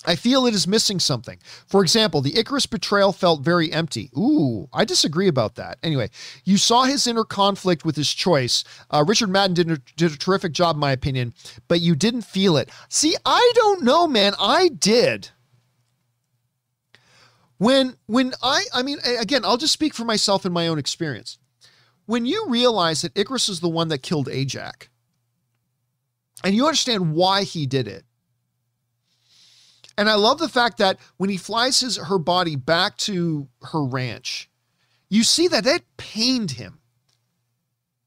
I 0.07 0.17
feel 0.17 0.47
it 0.47 0.55
is 0.55 0.67
missing 0.67 0.99
something. 0.99 1.39
For 1.67 1.83
example, 1.83 2.23
the 2.23 2.33
Ikaris 2.33 2.69
betrayal 2.69 3.13
felt 3.13 3.43
very 3.43 3.71
empty. 3.71 4.11
Ooh, 4.17 4.69
I 4.73 4.87
disagree 4.87 5.29
about 5.29 5.57
that. 5.57 5.79
Anyway, 5.83 6.09
you 6.45 6.57
saw 6.57 6.85
his 6.85 7.07
inner 7.07 7.25
conflict 7.25 7.85
with 7.85 7.97
his 7.97 8.13
choice. 8.13 8.65
Uh, 8.91 9.05
Richard 9.07 9.29
Madden 9.29 9.55
did 9.55 9.71
a, 9.71 9.79
did 9.97 10.13
a 10.13 10.17
terrific 10.17 10.53
job, 10.53 10.77
in 10.77 10.81
my 10.81 10.93
opinion, 10.93 11.35
but 11.69 11.81
you 11.81 11.95
didn't 11.95 12.23
feel 12.23 12.57
it. 12.57 12.71
See, 12.89 13.15
I 13.27 13.53
don't 13.55 13.83
know, 13.83 14.07
man. 14.07 14.33
I 14.41 14.69
did. 14.69 15.29
When 17.59 17.95
when 18.07 18.33
I 18.43 18.65
I 18.73 18.83
mean 18.83 18.97
again, 19.05 19.45
I'll 19.45 19.59
just 19.59 19.75
speak 19.75 19.93
for 19.93 20.05
myself 20.05 20.47
and 20.47 20.55
my 20.55 20.67
own 20.69 20.79
experience. 20.79 21.37
When 22.11 22.27
you 22.27 22.47
realize 22.49 23.03
that 23.03 23.15
Ikaris 23.15 23.49
is 23.49 23.61
the 23.61 23.69
one 23.69 23.87
that 23.87 24.03
killed 24.03 24.27
Ajak, 24.27 24.89
and 26.43 26.57
you 26.57 26.67
understand 26.67 27.15
why 27.15 27.45
he 27.45 27.67
did 27.67 27.87
it, 27.87 28.05
and 29.97 30.11
I 30.11 30.15
love 30.15 30.41
the 30.41 30.49
fact 30.49 30.79
that 30.79 30.99
when 31.19 31.31
he 31.31 31.37
flies 31.37 31.79
his 31.79 31.99
her 31.99 32.19
body 32.19 32.57
back 32.57 32.97
to 33.07 33.47
her 33.63 33.85
ranch, 33.85 34.51
you 35.09 35.23
see 35.23 35.47
that 35.47 35.67
it 35.67 35.85
pained 35.99 36.51
him. 36.51 36.81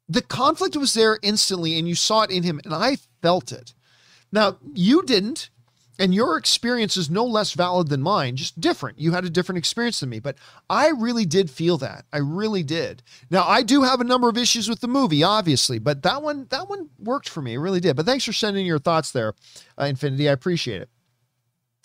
The 0.09 0.21
conflict 0.21 0.75
was 0.75 0.93
there 0.93 1.17
instantly, 1.21 1.79
and 1.79 1.87
you 1.87 1.95
saw 1.95 2.23
it 2.23 2.29
in 2.29 2.43
him, 2.43 2.59
and 2.65 2.73
I 2.73 2.97
felt 3.21 3.53
it. 3.53 3.73
Now, 4.33 4.57
you 4.73 5.03
didn't, 5.03 5.49
and 6.03 6.13
your 6.13 6.35
experience 6.35 6.97
is 6.97 7.09
no 7.09 7.23
less 7.23 7.53
valid 7.53 7.87
than 7.87 8.01
mine, 8.01 8.35
just 8.35 8.59
different. 8.59 8.99
You 8.99 9.13
had 9.13 9.23
a 9.23 9.29
different 9.29 9.57
experience 9.57 10.01
than 10.01 10.09
me, 10.09 10.19
but 10.19 10.35
I 10.69 10.89
really 10.89 11.23
did 11.23 11.49
feel 11.49 11.77
that. 11.77 12.03
I 12.11 12.17
really 12.17 12.61
did. 12.61 13.01
Now, 13.31 13.45
I 13.47 13.63
do 13.63 13.83
have 13.83 14.01
a 14.01 14.03
number 14.03 14.27
of 14.27 14.37
issues 14.37 14.67
with 14.67 14.81
the 14.81 14.89
movie, 14.89 15.23
obviously, 15.23 15.79
but 15.79 16.03
that 16.03 16.21
one 16.21 16.47
that 16.49 16.67
one 16.67 16.89
worked 16.99 17.29
for 17.29 17.41
me. 17.41 17.53
It 17.53 17.59
really 17.59 17.79
did. 17.79 17.95
But 17.95 18.05
thanks 18.05 18.25
for 18.25 18.33
sending 18.33 18.65
your 18.65 18.79
thoughts 18.79 19.11
there, 19.11 19.33
uh, 19.79 19.85
Infinity. 19.85 20.27
I 20.27 20.33
appreciate 20.33 20.81
it. 20.81 20.89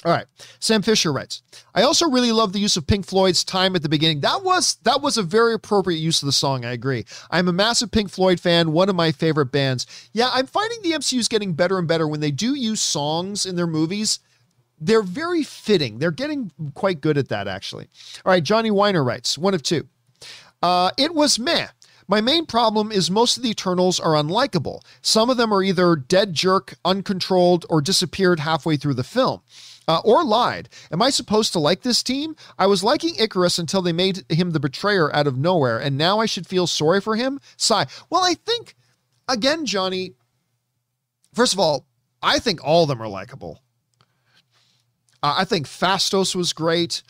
All 0.04 0.12
right. 0.12 0.26
Sam 0.60 0.82
Fisher 0.82 1.12
writes, 1.12 1.42
I 1.74 1.82
also 1.82 2.08
really 2.08 2.30
love 2.30 2.52
the 2.52 2.60
use 2.60 2.76
of 2.76 2.86
Pink 2.86 3.04
Floyd's 3.04 3.42
time 3.42 3.74
at 3.74 3.82
the 3.82 3.88
beginning. 3.88 4.20
That 4.20 4.44
was 4.44 4.76
that 4.84 5.02
was 5.02 5.16
a 5.16 5.24
very 5.24 5.54
appropriate 5.54 5.98
use 5.98 6.22
of 6.22 6.26
the 6.26 6.32
song. 6.32 6.64
I 6.64 6.70
agree. 6.70 7.04
I'm 7.32 7.48
a 7.48 7.52
massive 7.52 7.90
Pink 7.90 8.08
Floyd 8.08 8.38
fan, 8.38 8.70
one 8.70 8.88
of 8.88 8.94
my 8.94 9.10
favorite 9.10 9.50
bands. 9.50 9.86
Yeah, 10.12 10.30
I'm 10.32 10.46
finding 10.46 10.82
the 10.82 10.92
MCU 10.92 11.18
is 11.18 11.26
getting 11.26 11.52
better 11.54 11.78
and 11.78 11.88
better 11.88 12.06
when 12.06 12.20
they 12.20 12.30
do 12.30 12.54
use 12.54 12.80
songs 12.80 13.44
in 13.44 13.56
their 13.56 13.66
movies. 13.66 14.20
They're 14.80 15.02
very 15.02 15.42
fitting. 15.42 15.98
They're 15.98 16.12
getting 16.12 16.52
quite 16.74 17.00
good 17.00 17.18
at 17.18 17.28
that, 17.30 17.48
actually. 17.48 17.88
All 18.24 18.30
right, 18.30 18.44
Johnny 18.44 18.70
Weiner 18.70 19.02
writes, 19.02 19.36
one 19.36 19.54
of 19.54 19.64
two. 19.64 19.88
Uh, 20.62 20.92
it 20.96 21.12
was 21.12 21.40
meh. 21.40 21.66
My 22.06 22.20
main 22.20 22.46
problem 22.46 22.92
is 22.92 23.10
most 23.10 23.36
of 23.36 23.42
the 23.42 23.50
Eternals 23.50 23.98
are 23.98 24.12
unlikable. 24.12 24.82
Some 25.02 25.28
of 25.28 25.36
them 25.36 25.52
are 25.52 25.62
either 25.64 25.96
dead 25.96 26.34
jerk, 26.34 26.74
uncontrolled, 26.84 27.66
or 27.68 27.80
disappeared 27.80 28.38
halfway 28.38 28.76
through 28.76 28.94
the 28.94 29.02
film 29.02 29.42
uh, 29.89 30.01
or 30.05 30.23
lied. 30.23 30.69
Am 30.93 31.02
I 31.02 31.10
supposed 31.10 31.52
to 31.55 31.59
like 31.59 31.82
this 31.82 32.02
team? 32.02 32.36
I 32.59 32.66
was 32.66 32.85
liking 32.85 33.15
Ikaris 33.15 33.59
until 33.59 33.82
they 33.82 33.93
made 33.93 34.24
him 34.28 34.51
the 34.51 34.60
betrayer 34.60 35.15
out 35.16 35.27
of 35.27 35.39
nowhere, 35.39 35.78
and 35.78 35.97
now 35.97 36.20
I 36.20 36.27
should 36.27 36.47
feel 36.47 36.66
sorry 36.66 37.01
for 37.01 37.16
him? 37.16 37.40
Sigh. 37.56 37.86
Well, 38.10 38.23
I 38.23 38.35
think, 38.35 38.77
again, 39.27 39.65
Johnny, 39.66 40.12
first 41.32 41.55
of 41.55 41.59
all, 41.59 41.86
I 42.23 42.39
think 42.39 42.62
all 42.62 42.82
of 42.82 42.89
them 42.89 43.02
are 43.02 43.09
likable. 43.09 43.62
Uh, 45.23 45.36
I 45.39 45.44
think 45.44 45.66
Phastos 45.66 46.35
was 46.35 46.52
great. 46.52 47.02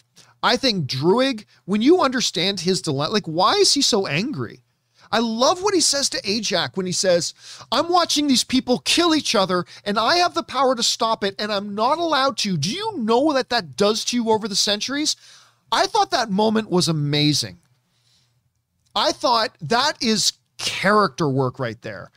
I 0.42 0.56
think 0.56 0.86
Druig, 0.86 1.44
when 1.64 1.82
you 1.82 2.00
understand 2.00 2.60
his 2.60 2.80
dilemma, 2.80 3.12
like, 3.12 3.26
why 3.26 3.54
is 3.54 3.74
he 3.74 3.82
so 3.82 4.06
angry? 4.06 4.62
I 5.10 5.20
love 5.20 5.62
what 5.62 5.74
he 5.74 5.80
says 5.80 6.10
to 6.10 6.22
Ajak 6.22 6.76
when 6.76 6.86
he 6.86 6.92
says, 6.92 7.34
I'm 7.72 7.88
watching 7.88 8.26
these 8.26 8.44
people 8.44 8.80
kill 8.80 9.14
each 9.14 9.34
other 9.34 9.64
and 9.84 9.98
I 9.98 10.16
have 10.16 10.34
the 10.34 10.42
power 10.42 10.74
to 10.74 10.82
stop 10.82 11.24
it 11.24 11.34
and 11.38 11.52
I'm 11.52 11.74
not 11.74 11.98
allowed 11.98 12.36
to. 12.38 12.56
Do 12.56 12.70
you 12.70 12.98
know 12.98 13.20
what 13.20 13.48
that 13.48 13.76
does 13.76 14.04
to 14.06 14.16
you 14.16 14.30
over 14.30 14.48
the 14.48 14.56
centuries? 14.56 15.16
I 15.70 15.86
thought 15.86 16.10
that 16.10 16.30
moment 16.30 16.70
was 16.70 16.88
amazing. 16.88 17.58
I 18.94 19.12
thought 19.12 19.56
that 19.60 20.02
is 20.02 20.32
character 20.58 21.28
work 21.28 21.58
right 21.58 21.80
there. 21.82 22.10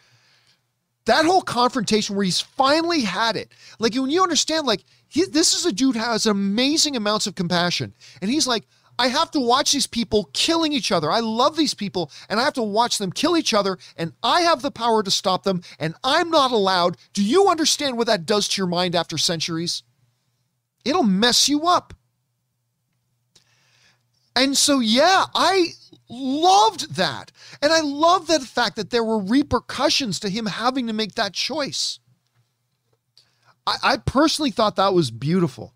That 1.05 1.25
whole 1.25 1.41
confrontation 1.41 2.15
where 2.15 2.25
he's 2.25 2.39
finally 2.39 3.01
had 3.01 3.35
it. 3.35 3.51
Like 3.79 3.95
when 3.95 4.09
you 4.09 4.21
understand, 4.21 4.67
like, 4.67 4.83
he, 5.07 5.25
this 5.25 5.53
is 5.53 5.65
a 5.65 5.71
dude 5.71 5.95
has 5.95 6.25
amazing 6.25 6.95
amounts 6.95 7.27
of 7.27 7.35
compassion. 7.35 7.93
And 8.21 8.31
he's 8.31 8.47
like, 8.47 8.63
I 9.01 9.07
have 9.07 9.31
to 9.31 9.39
watch 9.39 9.71
these 9.71 9.87
people 9.87 10.29
killing 10.31 10.73
each 10.73 10.91
other. 10.91 11.09
I 11.09 11.21
love 11.21 11.57
these 11.57 11.73
people 11.73 12.11
and 12.29 12.39
I 12.39 12.43
have 12.43 12.53
to 12.53 12.61
watch 12.61 12.99
them 12.99 13.11
kill 13.11 13.35
each 13.35 13.51
other 13.51 13.79
and 13.97 14.13
I 14.21 14.41
have 14.41 14.61
the 14.61 14.69
power 14.69 15.01
to 15.01 15.09
stop 15.09 15.41
them 15.41 15.63
and 15.79 15.95
I'm 16.03 16.29
not 16.29 16.51
allowed. 16.51 16.97
Do 17.13 17.23
you 17.23 17.47
understand 17.47 17.97
what 17.97 18.05
that 18.05 18.27
does 18.27 18.47
to 18.49 18.61
your 18.61 18.67
mind 18.67 18.93
after 18.93 19.17
centuries? 19.17 19.81
It'll 20.85 21.01
mess 21.01 21.49
you 21.49 21.63
up. 21.65 21.95
And 24.35 24.55
so, 24.55 24.79
yeah, 24.79 25.25
I 25.33 25.69
loved 26.07 26.93
that. 26.93 27.31
And 27.59 27.73
I 27.73 27.81
love 27.81 28.27
the 28.27 28.39
fact 28.41 28.75
that 28.75 28.91
there 28.91 29.03
were 29.03 29.17
repercussions 29.17 30.19
to 30.19 30.29
him 30.29 30.45
having 30.45 30.85
to 30.85 30.93
make 30.93 31.15
that 31.15 31.33
choice. 31.33 31.97
I, 33.65 33.77
I 33.81 33.97
personally 33.97 34.51
thought 34.51 34.75
that 34.75 34.93
was 34.93 35.09
beautiful. 35.09 35.73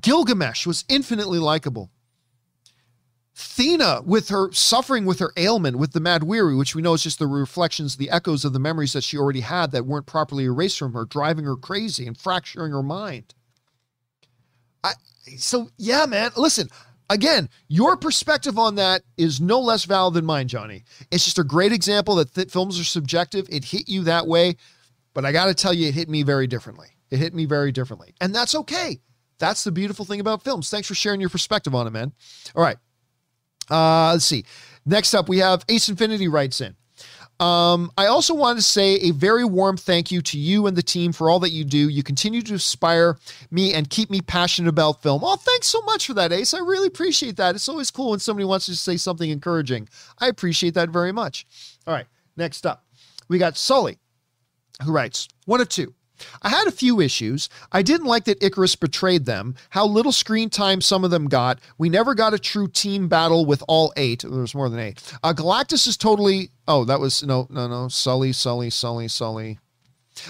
Gilgamesh 0.00 0.64
was 0.64 0.84
infinitely 0.88 1.40
likable. 1.40 1.90
Thena, 3.36 4.02
with 4.06 4.30
her 4.30 4.50
suffering 4.52 5.04
with 5.04 5.18
her 5.18 5.30
ailment, 5.36 5.76
with 5.76 5.92
the 5.92 6.00
Mahd 6.00 6.22
Wy'ry, 6.22 6.56
which 6.56 6.74
we 6.74 6.80
know 6.80 6.94
is 6.94 7.02
just 7.02 7.18
the 7.18 7.26
reflections, 7.26 7.96
the 7.96 8.08
echoes 8.08 8.46
of 8.46 8.54
the 8.54 8.58
memories 8.58 8.94
that 8.94 9.04
she 9.04 9.18
already 9.18 9.40
had 9.40 9.72
that 9.72 9.84
weren't 9.84 10.06
properly 10.06 10.44
erased 10.44 10.78
from 10.78 10.94
her, 10.94 11.04
driving 11.04 11.44
her 11.44 11.54
crazy 11.54 12.06
and 12.06 12.16
fracturing 12.16 12.72
her 12.72 12.82
mind. 12.82 13.34
I 14.82 14.92
so 15.36 15.68
yeah, 15.76 16.06
man. 16.06 16.30
Listen, 16.34 16.70
again, 17.10 17.50
your 17.68 17.98
perspective 17.98 18.58
on 18.58 18.76
that 18.76 19.02
is 19.18 19.38
no 19.38 19.60
less 19.60 19.84
valid 19.84 20.14
than 20.14 20.24
mine, 20.24 20.48
Johnny. 20.48 20.84
It's 21.10 21.26
just 21.26 21.38
a 21.38 21.44
great 21.44 21.72
example 21.72 22.14
that 22.14 22.34
th- 22.34 22.50
films 22.50 22.80
are 22.80 22.84
subjective. 22.84 23.46
It 23.50 23.66
hit 23.66 23.86
you 23.86 24.04
that 24.04 24.26
way, 24.26 24.56
but 25.12 25.26
I 25.26 25.32
got 25.32 25.46
to 25.46 25.54
tell 25.54 25.74
you, 25.74 25.88
it 25.88 25.94
hit 25.94 26.08
me 26.08 26.22
very 26.22 26.46
differently. 26.46 26.88
It 27.10 27.18
hit 27.18 27.34
me 27.34 27.44
very 27.44 27.70
differently, 27.70 28.14
and 28.18 28.34
that's 28.34 28.54
okay. 28.54 29.00
That's 29.38 29.62
the 29.62 29.72
beautiful 29.72 30.06
thing 30.06 30.20
about 30.20 30.42
films. 30.42 30.70
Thanks 30.70 30.88
for 30.88 30.94
sharing 30.94 31.20
your 31.20 31.28
perspective 31.28 31.74
on 31.74 31.86
it, 31.86 31.90
man. 31.90 32.12
All 32.54 32.62
right. 32.62 32.78
Uh, 33.70 34.12
let's 34.12 34.24
see. 34.24 34.44
Next 34.84 35.14
up, 35.14 35.28
we 35.28 35.38
have 35.38 35.64
Ace 35.68 35.88
Infinity 35.88 36.28
writes 36.28 36.60
in. 36.60 36.76
Um, 37.38 37.90
I 37.98 38.06
also 38.06 38.34
want 38.34 38.58
to 38.58 38.62
say 38.62 38.94
a 38.94 39.10
very 39.10 39.44
warm 39.44 39.76
thank 39.76 40.10
you 40.10 40.22
to 40.22 40.38
you 40.38 40.66
and 40.66 40.76
the 40.76 40.82
team 40.82 41.12
for 41.12 41.28
all 41.28 41.38
that 41.40 41.50
you 41.50 41.64
do. 41.64 41.88
You 41.90 42.02
continue 42.02 42.40
to 42.40 42.54
inspire 42.54 43.18
me 43.50 43.74
and 43.74 43.90
keep 43.90 44.08
me 44.08 44.22
passionate 44.22 44.70
about 44.70 45.02
film. 45.02 45.22
Oh, 45.22 45.36
thanks 45.36 45.66
so 45.66 45.82
much 45.82 46.06
for 46.06 46.14
that, 46.14 46.32
Ace. 46.32 46.54
I 46.54 46.60
really 46.60 46.86
appreciate 46.86 47.36
that. 47.36 47.54
It's 47.54 47.68
always 47.68 47.90
cool 47.90 48.10
when 48.10 48.20
somebody 48.20 48.46
wants 48.46 48.66
to 48.66 48.76
say 48.76 48.96
something 48.96 49.28
encouraging. 49.28 49.88
I 50.18 50.28
appreciate 50.28 50.74
that 50.74 50.88
very 50.88 51.12
much. 51.12 51.46
All 51.86 51.92
right, 51.92 52.06
next 52.38 52.64
up, 52.64 52.86
we 53.28 53.36
got 53.36 53.58
Sully, 53.58 53.98
who 54.82 54.92
writes 54.92 55.28
one 55.44 55.60
of 55.60 55.68
two. 55.68 55.94
I 56.42 56.48
had 56.48 56.66
a 56.66 56.72
few 56.72 57.00
issues. 57.00 57.48
I 57.72 57.82
didn't 57.82 58.06
like 58.06 58.24
that 58.24 58.40
Ikaris 58.40 58.78
betrayed 58.78 59.24
them, 59.24 59.54
how 59.70 59.86
little 59.86 60.12
screen 60.12 60.50
time 60.50 60.80
some 60.80 61.04
of 61.04 61.10
them 61.10 61.28
got. 61.28 61.58
We 61.78 61.88
never 61.88 62.14
got 62.14 62.34
a 62.34 62.38
true 62.38 62.68
team 62.68 63.08
battle 63.08 63.46
with 63.46 63.62
all 63.68 63.92
eight. 63.96 64.24
There's 64.28 64.54
more 64.54 64.68
than 64.68 64.80
eight. 64.80 65.02
Uh, 65.22 65.32
Galactus 65.32 65.86
is 65.86 65.96
totally. 65.96 66.50
Oh, 66.68 66.84
that 66.84 67.00
was. 67.00 67.22
No, 67.22 67.46
no, 67.50 67.66
no. 67.66 67.88
Sully, 67.88 68.32
Sully, 68.32 68.70
Sully, 68.70 69.08
Sully. 69.08 69.58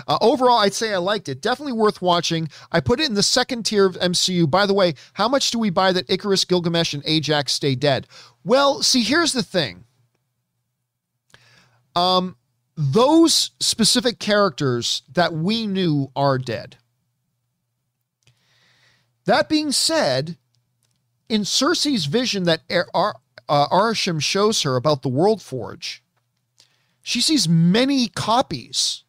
Uh, 0.09 0.19
overall, 0.21 0.59
I'd 0.59 0.75
say 0.75 0.93
I 0.93 0.99
liked 0.99 1.29
it. 1.29 1.41
Definitely 1.41 1.75
worth 1.75 2.03
watching. 2.03 2.49
I 2.73 2.81
put 2.81 3.01
it 3.01 3.09
in 3.09 3.15
the 3.15 3.23
second 3.23 3.65
tier 3.65 3.87
of 3.87 3.97
MCU. 3.97 4.51
By 4.51 4.67
the 4.67 4.75
way, 4.75 4.95
how 5.15 5.29
much 5.29 5.51
do 5.51 5.59
we 5.59 5.71
buy 5.71 5.93
that 5.93 6.09
Ikaris, 6.09 6.47
Gilgamesh, 6.47 6.95
and 6.95 7.05
Ajak 7.05 7.49
stay 7.49 7.75
dead? 7.75 8.07
Well, 8.45 8.83
see, 8.83 9.03
here's 9.03 9.33
the 9.33 9.43
thing. 9.43 9.85
Um, 11.95 12.37
those 12.77 13.53
specific 13.59 14.19
characters 14.19 15.03
that 15.13 15.33
we 15.33 15.67
knew 15.67 16.11
are 16.15 16.39
dead. 16.39 16.77
That 19.25 19.49
being 19.49 19.73
said, 19.73 20.37
in 21.29 21.43
Sersi's 21.43 22.07
vision 22.07 22.45
that 22.45 22.63
Ar- 22.95 23.17
uh, 23.49 23.69
Arishem 23.69 24.21
shows 24.21 24.63
her 24.63 24.77
about 24.77 25.03
the 25.03 25.09
World 25.09 25.43
Forge, 25.43 26.03
she 27.03 27.21
sees 27.21 27.49
many 27.49 28.09
copies 28.09 29.05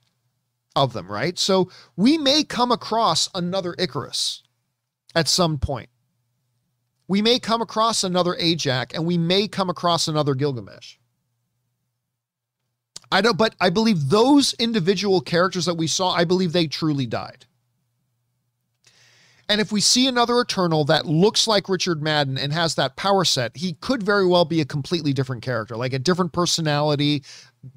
of 0.76 0.94
them, 0.94 1.12
right? 1.12 1.38
So 1.38 1.70
we 1.96 2.18
may 2.18 2.44
come 2.44 2.72
across 2.72 3.30
another 3.34 3.74
Ikaris 3.74 4.42
at 5.16 5.28
some 5.28 5.58
point. 5.58 5.90
We 7.08 7.22
may 7.22 7.40
come 7.40 7.62
across 7.62 8.04
another 8.04 8.36
Ajak 8.36 8.94
and 8.94 9.06
we 9.06 9.18
may 9.18 9.48
come 9.48 9.70
across 9.70 10.08
another 10.08 10.36
Gilgamesh. 10.36 10.98
I 13.12 13.22
don't, 13.22 13.38
but 13.38 13.56
I 13.60 13.70
believe 13.70 14.10
those 14.10 14.54
individual 14.56 15.22
characters 15.22 15.66
that 15.66 15.76
we 15.76 15.88
saw, 15.88 16.12
I 16.12 16.26
believe 16.26 16.52
they 16.52 16.68
truly 16.68 17.06
died. 17.06 17.46
And 19.50 19.62
if 19.62 19.72
we 19.72 19.80
see 19.80 20.08
another 20.08 20.40
Eternal 20.42 20.84
that 20.86 21.06
looks 21.06 21.48
like 21.48 21.70
Richard 21.70 22.04
Madden 22.04 22.38
and 22.38 22.52
has 22.52 22.76
that 22.76 22.98
power 22.98 23.24
set, 23.24 23.56
he 23.56 23.74
could 23.74 24.04
very 24.04 24.28
well 24.28 24.44
be 24.44 24.60
a 24.60 24.66
completely 24.66 25.14
different 25.14 25.42
character, 25.42 25.78
like 25.78 25.94
a 25.94 26.00
different 26.00 26.34
personality, 26.34 27.24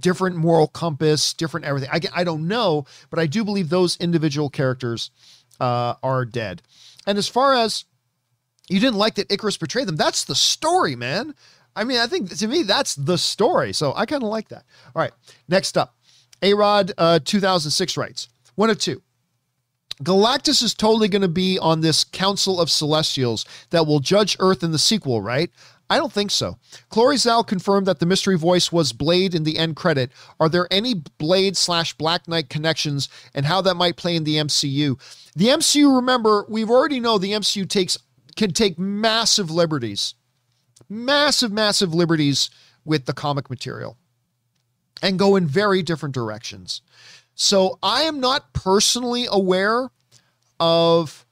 different 0.01 0.35
moral 0.35 0.66
compass, 0.66 1.32
different 1.32 1.66
everything. 1.66 1.89
I, 1.93 2.01
I 2.12 2.24
don't 2.24 2.48
know, 2.48 2.86
but 3.09 3.20
I 3.20 3.27
do 3.27 3.44
believe 3.44 3.69
those 3.69 3.97
individual 3.98 4.51
characters 4.51 5.12
uh, 5.61 5.94
are 6.02 6.24
dead. 6.24 6.62
And 7.07 7.19
as 7.19 7.28
far 7.28 7.55
as 7.55 7.85
you 8.69 8.81
didn't 8.81 8.98
like 8.98 9.15
that 9.15 9.28
Ikaris 9.28 9.59
betrayed 9.59 9.86
them, 9.86 9.97
that's 9.97 10.24
the 10.24 10.35
story, 10.35 10.97
man. 10.97 11.35
I 11.77 11.85
mean, 11.85 11.99
I 11.99 12.07
think 12.07 12.37
to 12.39 12.49
me, 12.49 12.63
that's 12.63 12.95
the 12.95 13.19
story. 13.19 13.73
So 13.73 13.93
I 13.95 14.07
kind 14.07 14.23
of 14.23 14.29
like 14.29 14.49
that. 14.49 14.65
All 14.95 15.03
right. 15.03 15.13
Next 15.49 15.79
up, 15.79 15.95
A 16.43 16.55
Rod 16.55 16.93
uh, 16.99 17.21
2006 17.25 17.97
writes 17.97 18.29
one 18.55 18.71
of 18.71 18.79
two. 18.79 19.03
Galactus 20.03 20.63
is 20.63 20.73
totally 20.73 21.09
going 21.09 21.23
to 21.23 21.29
be 21.29 21.59
on 21.59 21.81
this 21.83 22.05
Council 22.05 22.59
of 22.59 22.71
Celestials 22.71 23.45
that 23.69 23.87
will 23.87 24.01
judge 24.01 24.37
Earth 24.41 24.63
in 24.63 24.73
the 24.73 24.79
sequel, 24.79 25.21
right? 25.21 25.51
I 25.91 25.97
don't 25.97 26.13
think 26.13 26.31
so. 26.31 26.57
Chloe 26.89 27.17
Zhao 27.17 27.47
confirmed 27.47 27.87
that 27.87 27.99
the 27.99 28.07
mystery 28.07 28.39
voice 28.39 28.71
was 28.71 28.93
Blade 28.93 29.35
in 29.35 29.43
the 29.43 29.59
end 29.59 29.77
credit. 29.77 30.13
Are 30.39 30.49
there 30.49 30.69
any 30.71 30.95
Blade 31.19 31.57
slash 31.57 31.93
Black 31.95 32.29
Knight 32.29 32.49
connections 32.49 33.09
and 33.35 33.45
how 33.45 33.61
that 33.63 33.75
might 33.75 33.97
play 33.97 34.15
in 34.15 34.25
the 34.25 34.37
MCU? 34.37 34.99
The 35.35 35.49
MCU, 35.49 35.97
remember, 35.97 36.47
we've 36.49 36.71
already 36.71 37.01
know 37.01 37.19
the 37.19 37.33
MCU 37.33 37.69
takes 37.69 37.99
can 38.37 38.53
take 38.53 38.79
massive 38.79 39.51
liberties 39.51 40.15
massive, 40.91 41.53
massive 41.53 41.95
liberties 41.95 42.51
with 42.85 43.07
the 43.07 43.12
comic 43.12 43.49
material 43.49 43.97
and 45.03 45.19
go 45.19 45.37
in 45.37 45.47
very 45.47 45.83
different 45.83 46.15
directions. 46.15 46.83
So 47.35 47.79
I 47.83 48.03
am 48.03 48.21
not 48.21 48.53
personally 48.53 49.27
aware 49.31 49.89
of 50.59 51.25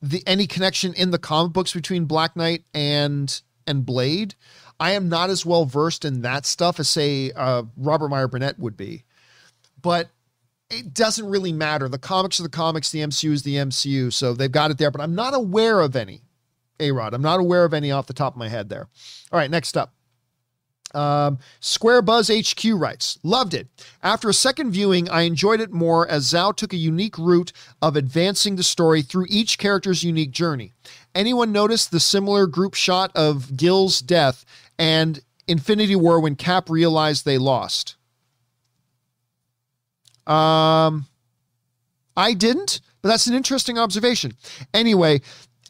the 0.00 0.22
any 0.26 0.46
connection 0.46 0.94
in 0.94 1.10
the 1.10 1.18
comic 1.18 1.52
books 1.52 1.72
between 1.72 2.04
Black 2.04 2.36
Knight 2.36 2.64
and 2.74 3.40
and 3.66 3.86
Blade. 3.86 4.34
I 4.78 4.92
am 4.92 5.08
not 5.08 5.30
as 5.30 5.46
well 5.46 5.64
versed 5.64 6.04
in 6.04 6.22
that 6.22 6.44
stuff 6.44 6.80
as 6.80 6.88
say 6.88 7.30
uh, 7.32 7.62
Robert 7.76 8.08
Meyer 8.08 8.26
Burnett 8.28 8.58
would 8.58 8.76
be, 8.76 9.04
but 9.80 10.10
it 10.70 10.92
doesn't 10.92 11.28
really 11.28 11.52
matter. 11.52 11.88
The 11.88 11.98
comics 11.98 12.40
are 12.40 12.44
the 12.44 12.48
comics, 12.48 12.90
the 12.90 13.00
MCU 13.00 13.30
is 13.30 13.42
the 13.42 13.56
MCU. 13.56 14.12
So 14.12 14.32
they've 14.32 14.50
got 14.50 14.70
it 14.70 14.78
there, 14.78 14.90
but 14.90 15.00
I'm 15.00 15.14
not 15.14 15.34
aware 15.34 15.80
of 15.80 15.94
any. 15.94 16.22
A 16.82 16.90
Rod. 16.92 17.14
I'm 17.14 17.22
not 17.22 17.40
aware 17.40 17.64
of 17.64 17.72
any 17.72 17.90
off 17.90 18.06
the 18.06 18.12
top 18.12 18.34
of 18.34 18.38
my 18.38 18.48
head 18.48 18.68
there. 18.68 18.88
All 19.30 19.38
right, 19.38 19.50
next 19.50 19.76
up. 19.76 19.94
Um, 20.94 21.38
Square 21.60 22.02
Buzz 22.02 22.28
HQ 22.28 22.62
writes, 22.74 23.18
loved 23.22 23.54
it. 23.54 23.68
After 24.02 24.28
a 24.28 24.34
second 24.34 24.72
viewing, 24.72 25.08
I 25.08 25.22
enjoyed 25.22 25.60
it 25.60 25.72
more 25.72 26.06
as 26.06 26.30
Zhao 26.30 26.54
took 26.54 26.72
a 26.72 26.76
unique 26.76 27.16
route 27.18 27.52
of 27.80 27.96
advancing 27.96 28.56
the 28.56 28.62
story 28.62 29.02
through 29.02 29.26
each 29.28 29.58
character's 29.58 30.04
unique 30.04 30.32
journey. 30.32 30.72
Anyone 31.14 31.52
notice 31.52 31.86
the 31.86 32.00
similar 32.00 32.46
group 32.46 32.74
shot 32.74 33.10
of 33.14 33.56
Gil's 33.56 34.00
death 34.00 34.44
and 34.78 35.20
Infinity 35.48 35.96
War 35.96 36.20
when 36.20 36.36
Cap 36.36 36.68
realized 36.68 37.24
they 37.24 37.38
lost? 37.38 37.96
Um, 40.26 41.06
I 42.16 42.34
didn't, 42.34 42.80
but 43.00 43.08
that's 43.08 43.26
an 43.26 43.34
interesting 43.34 43.78
observation. 43.78 44.32
Anyway, 44.72 45.20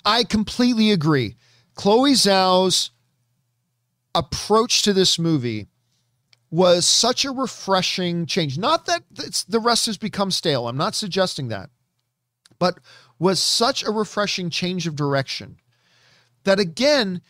I 0.05 0.25
completely 0.25 0.91
agree. 0.91 1.37
Chloe 1.75 2.13
Zhao's 2.13 2.91
approach 4.15 4.83
to 4.83 4.93
this 4.93 5.19
movie 5.19 5.69
was 6.51 6.87
such 6.87 7.25
a 7.25 7.31
refreshing 7.33 8.27
change. 8.27 8.59
Not 8.59 8.87
that 8.87 9.05
the 9.49 9.61
rest 9.61 9.87
has 9.87 9.97
become 9.97 10.31
stale. 10.31 10.69
I'm 10.69 10.77
not 10.77 10.95
suggesting 10.95 11.49
that. 11.49 11.71
But 12.59 12.79
was 13.19 13.41
such 13.41 13.83
a 13.83 13.91
refreshing 13.91 14.51
change 14.51 14.87
of 14.87 14.97
direction 14.97 15.57
that 16.45 16.61
again, 16.61 17.23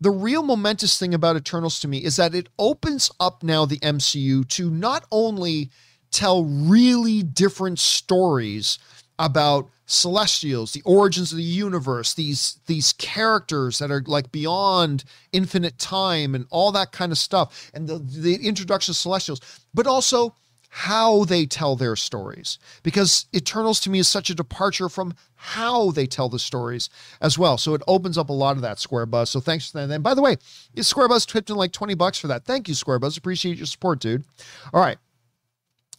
the 0.00 0.10
real 0.10 0.42
momentous 0.42 0.98
thing 0.98 1.14
about 1.14 1.36
Eternals 1.36 1.80
to 1.80 1.88
me 1.88 1.98
is 2.04 2.16
that 2.16 2.34
it 2.34 2.48
opens 2.58 3.10
up 3.18 3.42
now 3.42 3.64
the 3.64 3.78
MCU 3.78 4.46
to 4.48 4.70
not 4.70 5.04
only 5.10 5.70
tell 6.10 6.44
really 6.44 7.22
different 7.22 7.78
stories 7.78 8.78
about 9.18 9.70
celestials 9.90 10.72
the 10.72 10.82
origins 10.82 11.32
of 11.32 11.38
the 11.38 11.42
universe 11.42 12.12
these 12.14 12.58
these 12.66 12.92
characters 12.94 13.78
that 13.78 13.90
are 13.90 14.02
like 14.06 14.30
beyond 14.30 15.02
infinite 15.32 15.78
time 15.78 16.34
and 16.34 16.46
all 16.50 16.70
that 16.70 16.92
kind 16.92 17.10
of 17.10 17.16
stuff 17.16 17.70
and 17.72 17.88
the, 17.88 17.98
the 17.98 18.34
introduction 18.46 18.92
of 18.92 18.96
celestials 18.96 19.40
but 19.72 19.86
also 19.86 20.34
how 20.70 21.24
they 21.24 21.46
tell 21.46 21.76
their 21.76 21.96
stories. 21.96 22.58
Because 22.82 23.26
eternals 23.34 23.80
to 23.80 23.90
me 23.90 23.98
is 23.98 24.08
such 24.08 24.30
a 24.30 24.34
departure 24.34 24.88
from 24.88 25.14
how 25.34 25.90
they 25.90 26.06
tell 26.06 26.28
the 26.28 26.38
stories 26.38 26.90
as 27.20 27.38
well. 27.38 27.56
So 27.58 27.74
it 27.74 27.82
opens 27.86 28.18
up 28.18 28.28
a 28.28 28.34
lot 28.34 28.56
of 28.56 28.62
that 28.62 28.78
square 28.78 29.06
buzz. 29.06 29.30
So 29.30 29.40
thanks 29.40 29.70
for 29.70 29.78
that. 29.78 29.90
And 29.92 30.04
by 30.04 30.14
the 30.14 30.22
way 30.22 30.36
square 30.80 31.08
buzz 31.08 31.24
tipped 31.24 31.50
in 31.50 31.56
like 31.56 31.72
20 31.72 31.94
bucks 31.94 32.18
for 32.18 32.26
that? 32.28 32.44
Thank 32.44 32.68
you 32.68 32.74
square 32.74 32.98
buzz. 32.98 33.16
Appreciate 33.16 33.56
your 33.56 33.66
support 33.66 34.00
dude. 34.00 34.24
All 34.72 34.80
right. 34.80 34.98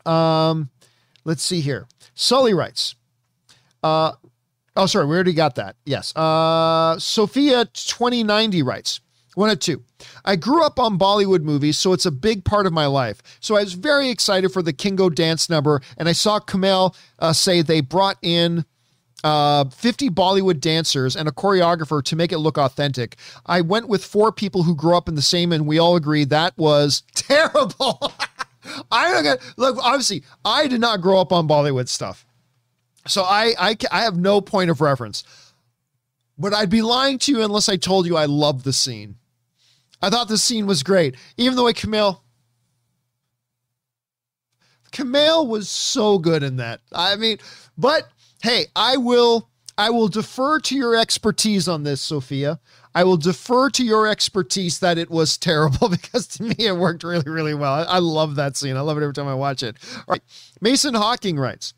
Um 0.05 0.69
let's 1.25 1.43
see 1.43 1.61
here. 1.61 1.87
Sully 2.13 2.53
writes 2.53 2.95
uh, 3.83 4.13
oh, 4.75 4.85
sorry, 4.85 5.05
we 5.05 5.15
already 5.15 5.33
got 5.33 5.55
that. 5.55 5.75
Yes. 5.85 6.15
Uh, 6.15 6.97
Sophia 6.99 7.65
2090 7.65 8.63
writes, 8.63 9.01
one 9.35 9.49
of 9.49 9.59
two. 9.59 9.83
I 10.25 10.35
grew 10.35 10.63
up 10.63 10.79
on 10.79 10.97
Bollywood 10.99 11.43
movies, 11.43 11.77
so 11.77 11.93
it's 11.93 12.05
a 12.05 12.11
big 12.11 12.43
part 12.43 12.65
of 12.65 12.73
my 12.73 12.87
life. 12.87 13.21
So 13.39 13.55
I 13.55 13.63
was 13.63 13.73
very 13.73 14.09
excited 14.09 14.51
for 14.51 14.61
the 14.61 14.73
Kingo 14.73 15.09
dance 15.09 15.49
number, 15.49 15.81
and 15.97 16.09
I 16.09 16.13
saw 16.13 16.39
Kumail 16.39 16.95
uh, 17.19 17.33
say 17.33 17.61
they 17.61 17.81
brought 17.81 18.17
in 18.21 18.65
uh, 19.23 19.65
50 19.65 20.09
Bollywood 20.09 20.59
dancers 20.59 21.15
and 21.15 21.27
a 21.27 21.31
choreographer 21.31 22.03
to 22.03 22.15
make 22.15 22.31
it 22.31 22.39
look 22.39 22.57
authentic. 22.57 23.17
I 23.45 23.61
went 23.61 23.87
with 23.87 24.03
four 24.03 24.31
people 24.31 24.63
who 24.63 24.75
grew 24.75 24.95
up 24.95 25.07
in 25.07 25.15
the 25.15 25.21
same, 25.21 25.51
and 25.51 25.65
we 25.65 25.79
all 25.79 25.95
agreed 25.95 26.29
that 26.29 26.57
was 26.57 27.03
terrible. 27.15 28.13
I 28.91 29.11
don't 29.11 29.23
get, 29.23 29.53
look, 29.57 29.77
obviously, 29.81 30.23
I 30.43 30.67
did 30.67 30.81
not 30.81 31.01
grow 31.01 31.19
up 31.19 31.31
on 31.31 31.47
Bollywood 31.47 31.87
stuff. 31.87 32.25
So 33.09 33.23
I, 33.23 33.53
I, 33.59 33.77
I 33.91 34.01
have 34.03 34.17
no 34.17 34.39
point 34.39 34.69
of 34.69 34.81
reference, 34.81 35.23
but 36.37 36.53
I'd 36.53 36.69
be 36.69 36.81
lying 36.81 37.17
to 37.19 37.31
you 37.31 37.41
unless 37.41 37.67
I 37.67 37.75
told 37.75 38.05
you 38.05 38.15
I 38.15 38.25
love 38.25 38.63
the 38.63 38.73
scene. 38.73 39.15
I 40.01 40.09
thought 40.09 40.27
the 40.27 40.37
scene 40.37 40.65
was 40.65 40.83
great, 40.83 41.15
even 41.37 41.55
the 41.55 41.63
way 41.63 41.73
Kumail. 41.73 42.21
Kumail 44.91 45.47
was 45.47 45.69
so 45.69 46.17
good 46.17 46.43
in 46.43 46.57
that. 46.57 46.81
I 46.93 47.15
mean, 47.15 47.37
but 47.77 48.07
hey, 48.41 48.67
I 48.75 48.97
will 48.97 49.49
I 49.77 49.89
will 49.91 50.07
defer 50.07 50.59
to 50.59 50.75
your 50.75 50.95
expertise 50.95 51.67
on 51.67 51.83
this, 51.83 52.01
Sophia. 52.01 52.59
I 52.93 53.03
will 53.03 53.17
defer 53.17 53.69
to 53.71 53.83
your 53.83 54.07
expertise 54.07 54.79
that 54.79 54.97
it 54.97 55.09
was 55.09 55.37
terrible 55.37 55.89
because 56.01 56.27
to 56.27 56.43
me 56.43 56.55
it 56.57 56.75
worked 56.75 57.03
really, 57.03 57.29
really 57.29 57.53
well. 57.53 57.73
I, 57.73 57.83
I 57.83 57.99
love 57.99 58.35
that 58.35 58.57
scene. 58.57 58.75
I 58.75 58.81
love 58.81 58.97
it 58.97 59.03
every 59.03 59.13
time 59.13 59.27
I 59.27 59.35
watch 59.35 59.63
it. 59.63 59.77
All 59.95 60.03
right. 60.09 60.21
Mason 60.61 60.93
Hawking 60.93 61.37
writes. 61.37 61.73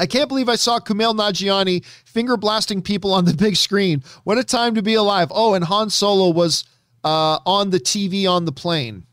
I 0.00 0.06
can't 0.06 0.28
believe 0.28 0.48
I 0.48 0.56
saw 0.56 0.80
Kumail 0.80 1.14
Nanjiani 1.14 1.84
finger 1.84 2.38
blasting 2.38 2.80
people 2.80 3.12
on 3.12 3.26
the 3.26 3.34
big 3.34 3.56
screen. 3.56 4.02
What 4.24 4.38
a 4.38 4.44
time 4.44 4.74
to 4.74 4.82
be 4.82 4.94
alive. 4.94 5.28
Oh, 5.30 5.54
and 5.54 5.64
Han 5.64 5.90
Solo 5.90 6.30
was 6.30 6.64
uh, 7.04 7.38
on 7.44 7.70
the 7.70 7.78
TV 7.78 8.28
on 8.28 8.46
the 8.46 8.52
plane. 8.52 9.04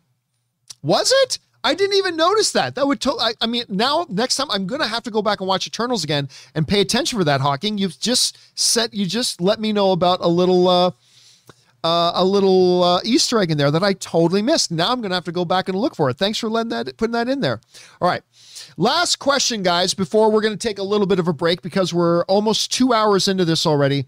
Was 0.81 1.11
it? 1.23 1.39
I 1.63 1.73
didn't 1.73 1.97
even 1.97 2.15
notice 2.15 2.53
that. 2.53 2.75
That 2.75 2.87
would. 2.87 3.01
To- 3.01 3.33
I, 3.41 3.45
mean, 3.45 3.65
now 3.67 4.05
next 4.09 4.37
time 4.37 4.49
I'm 4.49 4.67
gonna 4.67 4.87
have 4.87 5.03
to 5.03 5.11
go 5.11 5.21
back 5.21 5.41
and 5.41 5.49
watch 5.49 5.67
Eternals 5.67 6.05
again 6.05 6.29
and 6.55 6.65
pay 6.65 6.79
attention 6.79 7.19
for 7.19 7.25
that. 7.25 7.41
Hawking, 7.41 7.77
you've 7.77 7.99
just 7.99 8.37
set. 8.57 8.93
You 8.93 9.05
just 9.05 9.41
let 9.41 9.59
me 9.59 9.73
know 9.73 9.91
about 9.91 10.19
a 10.21 10.29
little. 10.29 10.67
Uh, 10.67 10.91
uh, 11.83 12.11
a 12.15 12.25
little 12.25 12.83
uh, 12.83 12.99
Easter 13.05 13.39
egg 13.39 13.51
in 13.51 13.57
there 13.57 13.71
that 13.71 13.83
I 13.83 13.93
totally 13.93 14.41
missed. 14.41 14.71
Now 14.71 14.91
I'm 14.91 15.01
to 15.03 15.09
have 15.09 15.25
to 15.25 15.31
go 15.31 15.45
back 15.45 15.69
and 15.69 15.77
look 15.77 15.95
for 15.95 16.09
it. 16.09 16.17
Thanks 16.17 16.37
for 16.37 16.49
letting 16.49 16.69
that 16.69 16.97
putting 16.97 17.13
that 17.13 17.29
in 17.29 17.39
there. 17.39 17.61
All 18.01 18.09
right. 18.09 18.23
Last 18.79 19.15
question, 19.15 19.63
guys, 19.63 19.95
before 19.95 20.29
we're 20.29 20.41
going 20.41 20.55
to 20.55 20.67
take 20.67 20.77
a 20.77 20.83
little 20.83 21.07
bit 21.07 21.17
of 21.17 21.27
a 21.27 21.33
break 21.33 21.63
because 21.63 21.95
we're 21.95 22.23
almost 22.25 22.71
two 22.71 22.93
hours 22.93 23.27
into 23.27 23.43
this 23.43 23.65
already, 23.65 24.05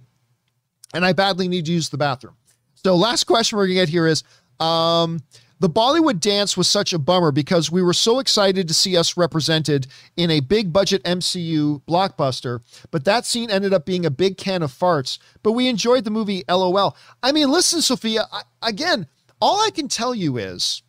and 0.94 1.04
I 1.04 1.12
badly 1.14 1.48
need 1.48 1.66
to 1.66 1.72
use 1.72 1.90
the 1.90 1.98
bathroom. 1.98 2.36
So, 2.76 2.96
last 2.96 3.24
question 3.24 3.58
we're 3.58 3.66
going 3.66 3.78
to 3.78 3.82
get 3.82 3.90
here 3.90 4.06
is 4.06 4.24
um, 4.60 5.22
the 5.60 5.72
Bollywood 5.72 6.20
dance 6.20 6.56
was 6.56 6.70
such 6.70 6.94
a 6.94 7.00
bummer 7.00 7.32
because 7.32 7.72
we 7.72 7.82
were 7.82 7.94
so 7.94 8.20
excited 8.20 8.68
to 8.68 8.76
see 8.76 8.96
us 8.96 9.18
represented 9.18 9.88
in 10.18 10.30
a 10.30 10.40
big 10.40 10.72
budget 10.72 11.04
MCU 11.04 11.82
blockbuster, 11.88 12.62
but 12.91 13.06
that 13.06 13.26
scene 13.26 13.50
ended 13.50 13.74
up 13.74 13.88
being 13.88 14.06
a 14.06 14.12
big 14.12 14.38
can 14.38 14.62
of 14.62 14.72
farts. 14.72 15.18
But 15.41 15.54
we 15.54 15.68
enjoyed 15.68 16.04
the 16.04 16.12
movie 16.12 16.44
LOL. 16.48 16.96
I 17.24 17.32
mean, 17.32 17.50
listen, 17.50 17.82
Sophia, 17.82 18.26
I, 18.32 18.44
again, 18.62 19.08
all 19.41 19.60
I 19.66 19.72
can 19.72 19.88
tell 19.88 20.14
you 20.14 20.38
is 20.38 20.84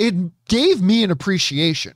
it 0.00 0.46
gave 0.46 0.80
me 0.80 1.04
an 1.04 1.10
appreciation. 1.10 1.92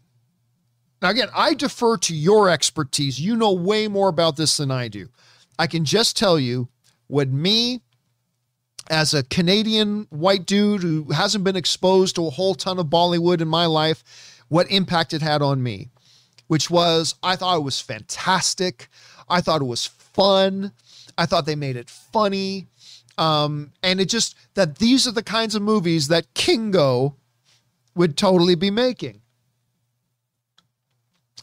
Now, 1.00 1.08
again, 1.08 1.28
I 1.34 1.54
defer 1.54 1.96
to 1.98 2.14
your 2.14 2.50
expertise. 2.50 3.18
You 3.18 3.34
know 3.34 3.52
way 3.52 3.88
more 3.88 4.10
about 4.10 4.36
this 4.36 4.58
than 4.58 4.70
I 4.70 4.88
do. 4.88 5.08
I 5.58 5.66
can 5.66 5.86
just 5.86 6.14
tell 6.16 6.38
you 6.38 6.68
what 7.06 7.30
me, 7.30 7.80
as 8.90 9.14
a 9.14 9.22
Canadian 9.22 10.06
white 10.10 10.44
dude 10.44 10.82
who 10.82 11.10
hasn't 11.12 11.44
been 11.44 11.56
exposed 11.56 12.16
to 12.16 12.26
a 12.26 12.30
whole 12.30 12.54
ton 12.54 12.78
of 12.78 12.86
Bollywood 12.86 13.40
in 13.40 13.48
my 13.48 13.64
life, 13.64 14.04
what 14.48 14.70
impact 14.70 15.14
it 15.14 15.22
had 15.22 15.40
on 15.40 15.62
me, 15.62 15.88
which 16.46 16.68
was 16.68 17.14
I 17.22 17.36
thought 17.36 17.56
it 17.56 17.64
was 17.64 17.80
fantastic. 17.80 18.88
I 19.30 19.40
thought 19.40 19.62
it 19.62 19.66
was 19.66 19.86
fun. 19.86 20.72
I 21.16 21.24
thought 21.24 21.46
they 21.46 21.56
made 21.56 21.76
it 21.76 21.88
funny. 21.88 22.66
Um, 23.16 23.72
and 23.82 23.98
it 23.98 24.10
just 24.10 24.36
that 24.54 24.76
these 24.76 25.06
are 25.06 25.12
the 25.12 25.22
kinds 25.22 25.54
of 25.54 25.62
movies 25.62 26.08
that 26.08 26.34
Kingo 26.34 27.16
would 27.94 28.16
totally 28.16 28.54
be 28.54 28.70
making. 28.70 29.20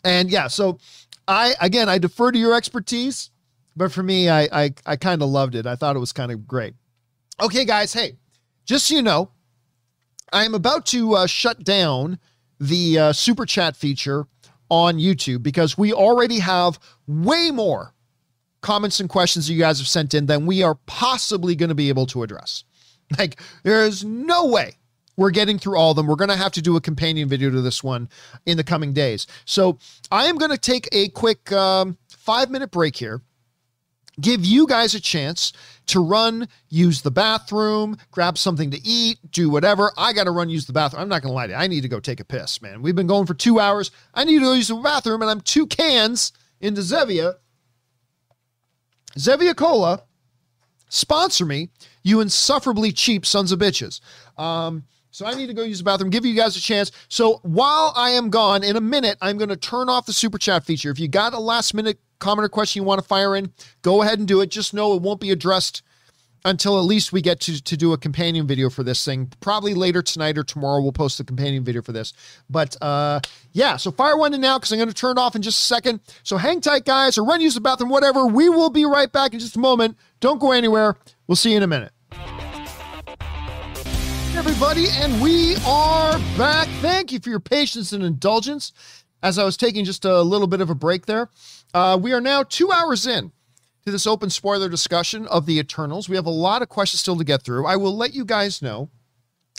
And 0.03 0.29
yeah, 0.29 0.47
so 0.47 0.79
I 1.27 1.55
again 1.61 1.89
I 1.89 1.97
defer 1.97 2.31
to 2.31 2.39
your 2.39 2.55
expertise, 2.55 3.29
but 3.75 3.91
for 3.91 4.03
me, 4.03 4.29
I 4.29 4.41
I, 4.51 4.73
I 4.85 4.95
kind 4.95 5.21
of 5.21 5.29
loved 5.29 5.55
it. 5.55 5.65
I 5.65 5.75
thought 5.75 5.95
it 5.95 5.99
was 5.99 6.13
kind 6.13 6.31
of 6.31 6.47
great. 6.47 6.73
Okay, 7.41 7.65
guys, 7.65 7.93
hey, 7.93 8.17
just 8.65 8.87
so 8.87 8.95
you 8.95 9.01
know, 9.01 9.31
I 10.33 10.45
am 10.45 10.55
about 10.55 10.85
to 10.87 11.15
uh, 11.15 11.27
shut 11.27 11.63
down 11.63 12.19
the 12.59 12.99
uh, 12.99 13.13
super 13.13 13.45
chat 13.45 13.75
feature 13.75 14.25
on 14.69 14.97
YouTube 14.97 15.43
because 15.43 15.77
we 15.77 15.91
already 15.91 16.39
have 16.39 16.79
way 17.07 17.51
more 17.51 17.93
comments 18.61 18.99
and 18.99 19.09
questions 19.09 19.47
that 19.47 19.53
you 19.53 19.59
guys 19.59 19.79
have 19.79 19.87
sent 19.87 20.13
in 20.13 20.27
than 20.27 20.45
we 20.45 20.63
are 20.63 20.75
possibly 20.85 21.55
going 21.55 21.69
to 21.69 21.75
be 21.75 21.89
able 21.89 22.05
to 22.07 22.23
address. 22.23 22.63
Like, 23.17 23.41
there 23.63 23.83
is 23.83 24.05
no 24.05 24.47
way 24.47 24.77
we're 25.17 25.31
getting 25.31 25.59
through 25.59 25.77
all 25.77 25.91
of 25.91 25.97
them. 25.97 26.07
We're 26.07 26.15
going 26.15 26.29
to 26.29 26.35
have 26.35 26.51
to 26.53 26.61
do 26.61 26.75
a 26.75 26.81
companion 26.81 27.27
video 27.29 27.49
to 27.49 27.61
this 27.61 27.83
one 27.83 28.09
in 28.45 28.57
the 28.57 28.63
coming 28.63 28.93
days. 28.93 29.27
So 29.45 29.77
I 30.11 30.25
am 30.25 30.37
going 30.37 30.51
to 30.51 30.57
take 30.57 30.87
a 30.91 31.09
quick 31.09 31.51
um, 31.51 31.97
five 32.09 32.49
minute 32.49 32.71
break 32.71 32.95
here. 32.95 33.21
Give 34.19 34.45
you 34.45 34.67
guys 34.67 34.93
a 34.93 34.99
chance 34.99 35.53
to 35.87 36.03
run, 36.03 36.47
use 36.69 37.01
the 37.01 37.11
bathroom, 37.11 37.97
grab 38.11 38.37
something 38.37 38.69
to 38.71 38.79
eat, 38.85 39.19
do 39.31 39.49
whatever. 39.49 39.91
I 39.97 40.13
got 40.13 40.25
to 40.25 40.31
run, 40.31 40.49
use 40.49 40.65
the 40.65 40.73
bathroom. 40.73 41.01
I'm 41.01 41.09
not 41.09 41.21
going 41.21 41.31
to 41.31 41.35
lie 41.35 41.47
to 41.47 41.53
you. 41.53 41.57
I 41.57 41.67
need 41.67 41.81
to 41.81 41.87
go 41.87 41.99
take 41.99 42.19
a 42.19 42.25
piss, 42.25 42.61
man. 42.61 42.81
We've 42.81 42.95
been 42.95 43.07
going 43.07 43.25
for 43.25 43.33
two 43.33 43.59
hours. 43.59 43.89
I 44.13 44.25
need 44.25 44.39
to 44.39 44.45
go 44.45 44.53
use 44.53 44.67
the 44.67 44.75
bathroom, 44.75 45.21
and 45.21 45.31
I'm 45.31 45.41
two 45.41 45.65
cans 45.65 46.33
into 46.59 46.81
Zevia. 46.81 47.35
Zevia 49.17 49.55
Cola, 49.55 50.03
sponsor 50.89 51.45
me, 51.45 51.69
you 52.03 52.19
insufferably 52.19 52.91
cheap 52.91 53.25
sons 53.25 53.51
of 53.51 53.59
bitches. 53.59 54.01
Um, 54.37 54.83
So 55.11 55.25
I 55.25 55.33
need 55.33 55.47
to 55.47 55.53
go 55.53 55.63
use 55.63 55.79
the 55.79 55.83
bathroom, 55.83 56.09
give 56.09 56.25
you 56.25 56.33
guys 56.33 56.55
a 56.55 56.61
chance. 56.61 56.91
So 57.09 57.39
while 57.43 57.93
I 57.95 58.11
am 58.11 58.29
gone, 58.29 58.63
in 58.63 58.77
a 58.77 58.81
minute, 58.81 59.17
I'm 59.21 59.37
going 59.37 59.49
to 59.49 59.57
turn 59.57 59.89
off 59.89 60.05
the 60.05 60.13
super 60.13 60.37
chat 60.37 60.63
feature. 60.63 60.89
If 60.89 60.99
you 60.99 61.07
got 61.07 61.33
a 61.33 61.39
last 61.39 61.73
minute 61.73 61.99
comment 62.19 62.45
or 62.45 62.49
question 62.49 62.81
you 62.81 62.85
want 62.85 63.01
to 63.01 63.07
fire 63.07 63.35
in, 63.35 63.53
go 63.81 64.01
ahead 64.01 64.19
and 64.19 64.27
do 64.27 64.39
it. 64.41 64.49
Just 64.49 64.73
know 64.73 64.95
it 64.95 65.01
won't 65.01 65.19
be 65.19 65.29
addressed 65.31 65.83
until 66.43 66.79
at 66.79 66.85
least 66.85 67.13
we 67.13 67.21
get 67.21 67.39
to, 67.41 67.61
to 67.61 67.77
do 67.77 67.93
a 67.93 67.97
companion 67.97 68.47
video 68.47 68.69
for 68.69 68.83
this 68.83 69.03
thing. 69.05 69.31
Probably 69.41 69.73
later 69.73 70.01
tonight 70.01 70.37
or 70.37 70.43
tomorrow, 70.43 70.81
we'll 70.81 70.91
post 70.91 71.19
a 71.19 71.23
companion 71.23 71.63
video 71.63 71.81
for 71.81 71.91
this. 71.91 72.13
But 72.49 72.81
uh, 72.81 73.19
yeah, 73.51 73.77
so 73.77 73.91
fire 73.91 74.17
one 74.17 74.33
in 74.33 74.41
now 74.41 74.57
because 74.57 74.71
I'm 74.71 74.79
going 74.79 74.89
to 74.89 74.95
turn 74.95 75.17
it 75.17 75.21
off 75.21 75.35
in 75.35 75.41
just 75.41 75.59
a 75.59 75.65
second. 75.65 75.99
So 76.23 76.37
hang 76.37 76.61
tight, 76.61 76.85
guys, 76.85 77.17
or 77.17 77.25
run 77.25 77.41
use 77.41 77.55
the 77.55 77.61
bathroom, 77.61 77.89
whatever. 77.89 78.25
We 78.25 78.49
will 78.49 78.69
be 78.69 78.85
right 78.85 79.11
back 79.11 79.33
in 79.33 79.39
just 79.39 79.55
a 79.55 79.59
moment. 79.59 79.97
Don't 80.19 80.39
go 80.39 80.51
anywhere. 80.51 80.95
We'll 81.27 81.35
see 81.35 81.51
you 81.51 81.57
in 81.57 81.63
a 81.63 81.67
minute. 81.67 81.91
Everybody, 84.43 84.87
and 84.89 85.21
we 85.21 85.55
are 85.67 86.17
back. 86.35 86.67
Thank 86.81 87.11
you 87.11 87.19
for 87.19 87.29
your 87.29 87.39
patience 87.39 87.91
and 87.91 88.03
indulgence 88.03 88.73
as 89.21 89.37
I 89.37 89.43
was 89.43 89.55
taking 89.55 89.85
just 89.85 90.03
a 90.03 90.23
little 90.23 90.47
bit 90.47 90.61
of 90.61 90.71
a 90.71 90.73
break 90.73 91.05
there. 91.05 91.29
Uh, 91.75 91.95
we 92.01 92.11
are 92.11 92.19
now 92.19 92.41
two 92.41 92.71
hours 92.71 93.05
in 93.05 93.31
to 93.85 93.91
this 93.91 94.07
open 94.07 94.31
spoiler 94.31 94.67
discussion 94.67 95.27
of 95.27 95.45
the 95.45 95.59
Eternals. 95.59 96.09
We 96.09 96.15
have 96.15 96.25
a 96.25 96.31
lot 96.31 96.63
of 96.63 96.69
questions 96.69 97.01
still 97.01 97.17
to 97.17 97.23
get 97.23 97.43
through. 97.43 97.67
I 97.67 97.75
will 97.75 97.95
let 97.95 98.15
you 98.15 98.25
guys 98.25 98.63
know 98.63 98.89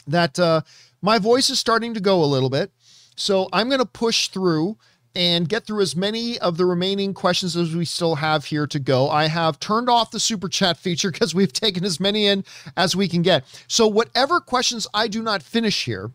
that 0.05 0.37
uh, 0.37 0.63
my 1.01 1.17
voice 1.17 1.49
is 1.49 1.61
starting 1.61 1.93
to 1.93 2.01
go 2.01 2.21
a 2.21 2.25
little 2.25 2.49
bit. 2.49 2.69
So 3.15 3.47
I'm 3.53 3.69
going 3.69 3.79
to 3.79 3.85
push 3.85 4.27
through 4.27 4.77
and 5.15 5.47
get 5.47 5.65
through 5.65 5.81
as 5.81 5.95
many 5.95 6.39
of 6.39 6.57
the 6.57 6.65
remaining 6.65 7.13
questions 7.13 7.55
as 7.55 7.75
we 7.75 7.85
still 7.85 8.15
have 8.15 8.45
here 8.45 8.65
to 8.67 8.79
go. 8.79 9.09
I 9.09 9.27
have 9.27 9.59
turned 9.59 9.89
off 9.89 10.11
the 10.11 10.19
super 10.19 10.49
chat 10.49 10.77
feature 10.77 11.11
because 11.13 11.35
we've 11.35 11.53
taken 11.53 11.83
as 11.83 11.99
many 11.99 12.25
in 12.25 12.43
as 12.75 12.95
we 12.95 13.07
can 13.07 13.21
get. 13.21 13.45
So, 13.67 13.87
whatever 13.87 14.39
questions 14.39 14.87
I 14.93 15.07
do 15.07 15.21
not 15.21 15.43
finish 15.43 15.85
here, 15.85 16.11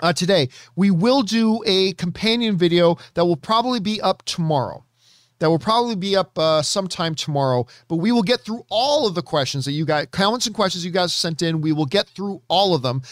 uh, 0.00 0.12
today, 0.12 0.48
we 0.74 0.90
will 0.90 1.22
do 1.22 1.62
a 1.64 1.92
companion 1.92 2.56
video 2.56 2.96
that 3.14 3.24
will 3.24 3.36
probably 3.36 3.80
be 3.80 4.00
up 4.00 4.24
tomorrow 4.24 4.84
that 5.42 5.50
will 5.50 5.58
probably 5.58 5.96
be 5.96 6.14
up 6.14 6.38
uh, 6.38 6.62
sometime 6.62 7.16
tomorrow. 7.16 7.66
But 7.88 7.96
we 7.96 8.12
will 8.12 8.22
get 8.22 8.42
through 8.42 8.64
all 8.70 9.08
of 9.08 9.16
the 9.16 9.22
questions 9.22 9.64
that 9.64 9.72
you 9.72 9.84
guys, 9.84 10.06
comments 10.12 10.46
and 10.46 10.54
questions 10.54 10.84
you 10.84 10.92
guys 10.92 11.12
sent 11.12 11.42
in. 11.42 11.60
We 11.60 11.72
will 11.72 11.84
get 11.84 12.06
through 12.06 12.42
all 12.46 12.76
of 12.76 12.82
them. 12.82 13.02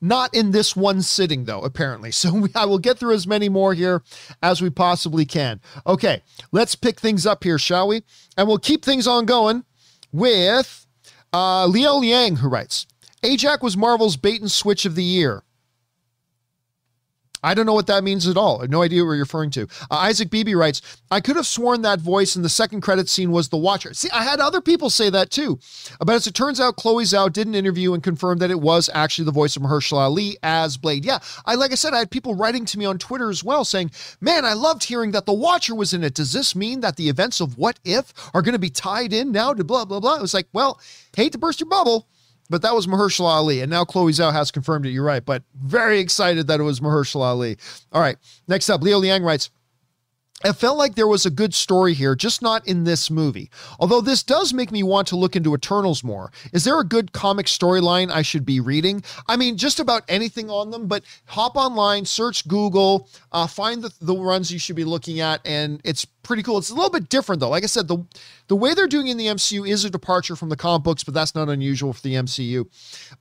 Not 0.00 0.34
in 0.34 0.50
this 0.50 0.76
one 0.76 1.02
sitting, 1.02 1.44
though, 1.44 1.60
apparently. 1.60 2.10
So 2.16 2.32
we, 2.34 2.48
I 2.54 2.64
will 2.64 2.78
get 2.78 2.98
through 2.98 3.14
as 3.14 3.26
many 3.26 3.48
more 3.48 3.74
here 3.74 4.02
as 4.42 4.62
we 4.62 4.70
possibly 4.70 5.24
can. 5.26 5.60
Okay, 5.86 6.22
let's 6.50 6.74
pick 6.74 6.98
things 6.98 7.26
up 7.26 7.44
here, 7.44 7.58
shall 7.58 7.88
we? 7.88 8.02
And 8.36 8.48
we'll 8.48 8.58
keep 8.58 8.84
things 8.84 9.06
on 9.06 9.26
going 9.26 9.64
with 10.12 10.86
uh, 11.32 11.66
Liao 11.66 11.96
Liang, 11.98 12.36
who 12.36 12.48
writes 12.48 12.86
Ajak 13.22 13.62
was 13.62 13.76
Marvel's 13.76 14.16
bait 14.16 14.40
and 14.40 14.50
switch 14.50 14.84
of 14.86 14.94
the 14.94 15.04
year. 15.04 15.42
I 17.42 17.54
don't 17.54 17.66
know 17.66 17.74
what 17.74 17.86
that 17.86 18.04
means 18.04 18.26
at 18.26 18.36
all. 18.36 18.58
I 18.58 18.62
have 18.62 18.70
no 18.70 18.82
idea 18.82 19.04
what 19.04 19.12
you're 19.12 19.20
referring 19.20 19.50
to. 19.50 19.68
Uh, 19.90 19.96
Isaac 19.96 20.30
Beebe 20.30 20.54
writes, 20.54 20.82
I 21.10 21.20
could 21.20 21.36
have 21.36 21.46
sworn 21.46 21.82
that 21.82 22.00
voice 22.00 22.36
in 22.36 22.42
the 22.42 22.48
second 22.48 22.80
credit 22.80 23.08
scene 23.08 23.30
was 23.30 23.48
the 23.48 23.56
Watcher. 23.56 23.94
See, 23.94 24.10
I 24.10 24.24
had 24.24 24.40
other 24.40 24.60
people 24.60 24.90
say 24.90 25.10
that 25.10 25.30
too. 25.30 25.58
But 25.98 26.14
as 26.14 26.26
it 26.26 26.34
turns 26.34 26.60
out, 26.60 26.76
Chloe 26.76 27.04
Zhao 27.04 27.32
did 27.32 27.46
an 27.46 27.54
interview 27.54 27.94
and 27.94 28.02
confirmed 28.02 28.40
that 28.40 28.50
it 28.50 28.60
was 28.60 28.90
actually 28.94 29.24
the 29.26 29.32
voice 29.32 29.56
of 29.56 29.62
Mahershala 29.62 29.98
Ali 29.98 30.36
as 30.42 30.76
Blade. 30.76 31.04
Yeah, 31.04 31.18
I 31.44 31.54
like 31.54 31.72
I 31.72 31.76
said, 31.76 31.94
I 31.94 31.98
had 31.98 32.10
people 32.10 32.34
writing 32.34 32.64
to 32.66 32.78
me 32.78 32.84
on 32.84 32.98
Twitter 32.98 33.30
as 33.30 33.44
well 33.44 33.64
saying, 33.64 33.90
Man, 34.20 34.44
I 34.44 34.54
loved 34.54 34.84
hearing 34.84 35.12
that 35.12 35.26
the 35.26 35.32
Watcher 35.32 35.74
was 35.74 35.92
in 35.92 36.04
it. 36.04 36.14
Does 36.14 36.32
this 36.32 36.54
mean 36.54 36.80
that 36.80 36.96
the 36.96 37.08
events 37.08 37.40
of 37.40 37.58
What 37.58 37.78
If 37.84 38.12
are 38.34 38.42
going 38.42 38.52
to 38.54 38.58
be 38.58 38.70
tied 38.70 39.12
in 39.12 39.32
now 39.32 39.52
to 39.54 39.64
blah, 39.64 39.84
blah, 39.84 40.00
blah? 40.00 40.16
It 40.16 40.22
was 40.22 40.34
like, 40.34 40.48
well, 40.52 40.80
hate 41.16 41.32
to 41.32 41.38
burst 41.38 41.60
your 41.60 41.68
bubble 41.68 42.06
but 42.48 42.62
that 42.62 42.74
was 42.74 42.86
Mahershala 42.86 43.28
Ali. 43.28 43.60
And 43.60 43.70
now 43.70 43.84
Chloe 43.84 44.12
Zhao 44.12 44.32
has 44.32 44.50
confirmed 44.50 44.86
it. 44.86 44.90
You're 44.90 45.04
right. 45.04 45.24
But 45.24 45.42
very 45.54 45.98
excited 45.98 46.46
that 46.46 46.60
it 46.60 46.64
was 46.64 46.80
Mahershala 46.80 47.26
Ali. 47.26 47.56
All 47.92 48.00
right. 48.00 48.16
Next 48.48 48.70
up, 48.70 48.82
Leo 48.82 48.98
Liang 48.98 49.22
writes, 49.22 49.50
it 50.44 50.52
felt 50.52 50.76
like 50.76 50.94
there 50.94 51.06
was 51.06 51.24
a 51.24 51.30
good 51.30 51.54
story 51.54 51.94
here, 51.94 52.14
just 52.14 52.42
not 52.42 52.68
in 52.68 52.84
this 52.84 53.10
movie. 53.10 53.50
Although 53.80 54.02
this 54.02 54.22
does 54.22 54.52
make 54.52 54.70
me 54.70 54.82
want 54.82 55.08
to 55.08 55.16
look 55.16 55.34
into 55.34 55.54
Eternals 55.54 56.04
more. 56.04 56.30
Is 56.52 56.64
there 56.64 56.78
a 56.78 56.84
good 56.84 57.12
comic 57.12 57.46
storyline 57.46 58.10
I 58.10 58.20
should 58.20 58.44
be 58.44 58.60
reading? 58.60 59.02
I 59.28 59.36
mean, 59.36 59.56
just 59.56 59.80
about 59.80 60.04
anything 60.08 60.50
on 60.50 60.70
them, 60.70 60.88
but 60.88 61.04
hop 61.24 61.56
online, 61.56 62.04
search 62.04 62.46
Google, 62.46 63.08
uh, 63.36 63.46
find 63.46 63.82
the, 63.82 63.92
the 64.00 64.16
runs 64.16 64.50
you 64.50 64.58
should 64.58 64.76
be 64.76 64.84
looking 64.84 65.20
at, 65.20 65.46
and 65.46 65.78
it's 65.84 66.06
pretty 66.06 66.42
cool. 66.42 66.56
It's 66.56 66.70
a 66.70 66.74
little 66.74 66.88
bit 66.88 67.10
different 67.10 67.38
though. 67.40 67.50
Like 67.50 67.64
I 67.64 67.66
said, 67.66 67.86
the 67.86 68.02
the 68.48 68.56
way 68.56 68.72
they're 68.72 68.86
doing 68.86 69.08
in 69.08 69.18
the 69.18 69.26
MCU 69.26 69.68
is 69.68 69.84
a 69.84 69.90
departure 69.90 70.36
from 70.36 70.48
the 70.48 70.56
comic 70.56 70.84
books, 70.84 71.04
but 71.04 71.12
that's 71.12 71.34
not 71.34 71.50
unusual 71.50 71.92
for 71.92 72.00
the 72.00 72.14
MCU. 72.14 72.66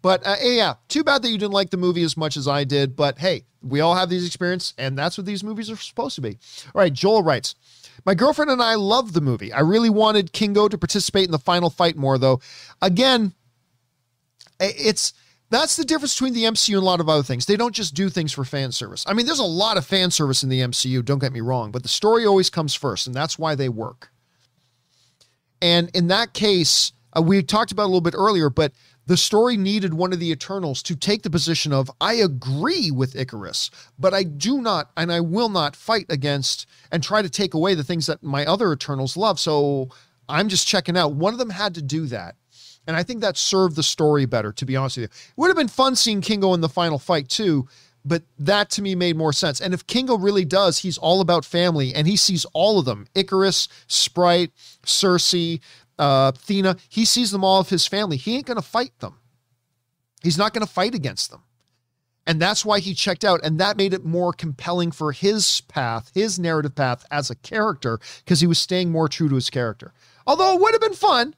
But 0.02 0.26
uh, 0.26 0.38
yeah, 0.42 0.76
too 0.88 1.04
bad 1.04 1.22
that 1.22 1.30
you 1.30 1.38
didn't 1.38 1.52
like 1.52 1.70
the 1.70 1.76
movie 1.76 2.04
as 2.04 2.16
much 2.16 2.38
as 2.38 2.48
I 2.48 2.64
did. 2.64 2.96
But 2.96 3.20
hey, 3.20 3.44
we 3.62 3.82
all 3.82 3.94
have 3.94 4.10
these 4.10 4.26
experiences, 4.26 4.74
and 4.78 4.98
that's 4.98 5.18
what 5.18 5.26
these 5.26 5.44
movies 5.44 5.70
are 5.70 5.76
supposed 5.76 6.16
to 6.16 6.22
be. 6.22 6.38
All 6.74 6.80
right, 6.80 6.94
Joel 6.94 7.22
writes. 7.22 7.56
My 8.06 8.14
girlfriend 8.14 8.52
and 8.52 8.62
I 8.62 8.76
loved 8.76 9.16
the 9.16 9.22
movie. 9.22 9.52
I 9.52 9.62
really 9.62 9.90
wanted 9.90 10.32
Kingo 10.32 10.68
to 10.68 10.78
participate 10.78 11.26
in 11.26 11.32
the 11.32 11.40
final 11.40 11.70
fight 11.70 11.96
more, 11.98 12.18
though. 12.18 12.40
Again, 12.82 13.34
it's 14.60 15.14
that's 15.50 15.76
the 15.76 15.86
difference 15.86 16.16
between 16.16 16.34
the 16.34 16.44
MCU 16.44 16.76
and 16.76 16.84
a 16.84 16.86
lot 16.86 17.00
of 17.00 17.10
other 17.10 17.24
things. 17.24 17.46
They 17.46 17.56
don't 17.56 17.76
just 17.76 17.94
do 17.94 18.10
things 18.10 18.34
for 18.34 18.44
fan 18.44 18.72
service. 18.72 19.04
I 19.08 19.14
mean, 19.14 19.26
there's 19.26 19.40
a 19.40 19.44
lot 19.44 19.78
of 19.78 19.86
fan 19.86 20.12
service 20.12 20.44
in 20.44 20.50
the 20.50 20.62
MCU, 20.62 21.04
don't 21.06 21.20
get 21.20 21.34
me 21.34 21.42
wrong, 21.42 21.72
but 21.72 21.84
the 21.84 21.90
story 21.90 22.26
always 22.26 22.50
comes 22.50 22.74
first, 22.74 23.08
and 23.08 23.16
that's 23.16 23.38
why 23.38 23.56
they 23.56 23.70
work. 23.70 24.10
And 25.62 25.90
in 25.94 26.08
that 26.08 26.34
case, 26.34 26.92
uh, 27.16 27.22
we 27.22 27.42
talked 27.44 27.72
about 27.72 27.84
a 27.84 27.92
little 27.92 28.02
bit 28.02 28.16
earlier, 28.16 28.50
but 28.50 28.74
the 29.08 29.18
story 29.18 29.56
needed 29.56 29.94
one 29.94 30.14
of 30.14 30.20
the 30.20 30.32
Eternals 30.32 30.82
to 30.84 30.96
take 30.96 31.22
the 31.22 31.30
position 31.30 31.72
of, 31.72 31.92
I 32.02 32.16
agree 32.16 32.90
with 32.92 33.14
Ikaris, 33.14 33.70
but 34.00 34.14
I 34.14 34.24
do 34.24 34.62
not 34.62 34.92
and 34.98 35.12
I 35.12 35.22
will 35.22 35.50
not 35.50 35.76
fight 35.76 36.08
against 36.10 36.66
and 36.92 37.04
try 37.04 37.22
to 37.22 37.30
take 37.30 37.54
away 37.54 37.76
the 37.76 37.84
things 37.84 38.08
that 38.08 38.24
my 38.24 38.46
other 38.46 38.74
Eternals 38.74 39.16
love. 39.16 39.40
So 39.40 39.90
I'm 40.28 40.50
just 40.50 40.68
checking 40.68 40.98
out. 40.98 41.14
One 41.14 41.34
of 41.34 41.40
them 41.40 41.52
had 41.52 41.76
to 41.76 41.82
do 41.82 42.08
that. 42.08 42.36
And 42.88 42.96
I 42.96 43.04
think 43.04 43.22
that 43.22 43.38
served 43.38 43.76
the 43.76 43.84
story 43.84 44.26
better, 44.26 44.52
to 44.54 44.66
be 44.66 44.76
honest 44.76 44.98
with 44.98 45.04
you. 45.04 45.06
It 45.06 45.38
would 45.38 45.48
have 45.48 45.58
been 45.58 45.68
fun 45.68 45.96
seeing 45.96 46.22
Kingo 46.22 46.54
in 46.54 46.62
the 46.62 46.70
final 46.70 47.00
fight 47.00 47.30
too, 47.30 47.68
but 48.04 48.24
that 48.38 48.70
to 48.72 48.82
me 48.82 48.94
made 48.96 49.18
more 49.18 49.34
sense. 49.34 49.60
And 49.60 49.74
if 49.74 49.88
Kingo 49.88 50.18
really 50.18 50.46
does, 50.46 50.80
he's 50.80 50.98
all 50.98 51.22
about 51.22 51.46
family 51.46 51.94
and 51.94 52.08
he 52.08 52.16
sees 52.16 52.46
all 52.54 52.78
of 52.78 52.86
them 52.86 53.08
Ikaris, 53.16 53.68
Sprite, 53.88 54.52
Sersi, 54.86 55.62
uh, 55.98 56.32
Thena. 56.32 56.80
He 56.90 57.06
sees 57.06 57.32
them 57.32 57.44
all 57.44 57.60
of 57.60 57.70
his 57.70 57.88
family. 57.88 58.18
He 58.18 58.36
ain't 58.36 58.46
going 58.46 58.58
to 58.58 58.62
fight 58.62 58.98
them. 59.00 59.20
He's 60.22 60.38
not 60.38 60.54
going 60.54 60.66
to 60.66 60.72
fight 60.72 60.96
against 60.96 61.32
them. 61.32 61.44
And 62.28 62.42
that's 62.42 62.66
why 62.66 62.80
he 62.80 62.96
checked 62.96 63.24
out. 63.24 63.40
And 63.44 63.60
that 63.60 63.78
made 63.78 63.94
it 63.94 64.04
more 64.04 64.34
compelling 64.34 64.92
for 64.92 65.12
his 65.12 65.62
path, 65.62 66.12
his 66.16 66.40
narrative 66.40 66.74
path 66.74 67.06
as 67.12 67.30
a 67.30 67.36
character, 67.36 68.00
because 68.24 68.42
he 68.42 68.48
was 68.48 68.58
staying 68.58 68.92
more 68.92 69.08
true 69.08 69.30
to 69.30 69.36
his 69.36 69.52
character. 69.52 69.94
Although 70.26 70.56
it 70.56 70.62
would 70.62 70.74
have 70.74 70.82
been 70.82 70.94
fun 70.94 71.36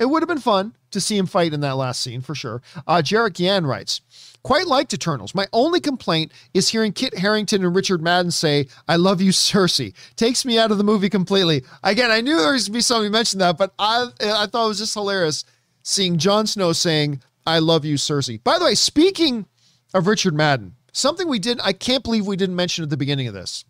it 0.00 0.06
would 0.06 0.22
have 0.22 0.28
been 0.28 0.38
fun 0.38 0.74
to 0.90 1.00
see 1.00 1.16
him 1.16 1.26
fight 1.26 1.52
in 1.52 1.60
that 1.60 1.76
last 1.76 2.00
scene 2.00 2.20
for 2.20 2.34
sure. 2.34 2.62
Uh, 2.86 2.96
Jarek 2.96 3.38
Yan 3.38 3.66
writes, 3.66 4.00
quite 4.42 4.66
liked 4.66 4.92
Eternals. 4.92 5.34
My 5.34 5.46
only 5.52 5.80
complaint 5.80 6.32
is 6.52 6.68
hearing 6.68 6.92
Kit 6.92 7.16
Harington 7.18 7.64
and 7.64 7.74
Richard 7.74 8.02
Madden 8.02 8.30
say, 8.30 8.68
I 8.88 8.96
love 8.96 9.20
you, 9.20 9.30
Cersei. 9.32 9.94
Takes 10.16 10.44
me 10.44 10.58
out 10.58 10.70
of 10.70 10.78
the 10.78 10.84
movie 10.84 11.08
completely. 11.08 11.64
Again, 11.82 12.10
I 12.10 12.20
knew 12.20 12.36
there 12.36 12.52
was 12.52 12.68
going 12.68 12.72
to 12.74 12.78
be 12.78 12.80
somebody 12.80 13.10
mentioned 13.10 13.40
that, 13.40 13.56
but 13.56 13.72
I, 13.78 14.08
I 14.20 14.46
thought 14.46 14.66
it 14.66 14.68
was 14.68 14.78
just 14.78 14.94
hilarious 14.94 15.44
seeing 15.82 16.18
Jon 16.18 16.46
Snow 16.46 16.72
saying, 16.72 17.20
I 17.46 17.58
love 17.58 17.84
you, 17.84 17.96
Cersei. 17.96 18.42
By 18.42 18.58
the 18.58 18.64
way, 18.64 18.74
speaking 18.74 19.46
of 19.92 20.06
Richard 20.06 20.34
Madden, 20.34 20.74
something 20.92 21.28
we 21.28 21.38
did, 21.38 21.60
I 21.62 21.72
can't 21.72 22.02
believe 22.02 22.26
we 22.26 22.36
didn't 22.36 22.56
mention 22.56 22.82
at 22.84 22.90
the 22.90 22.96
beginning 22.96 23.28
of 23.28 23.34
this. 23.34 23.64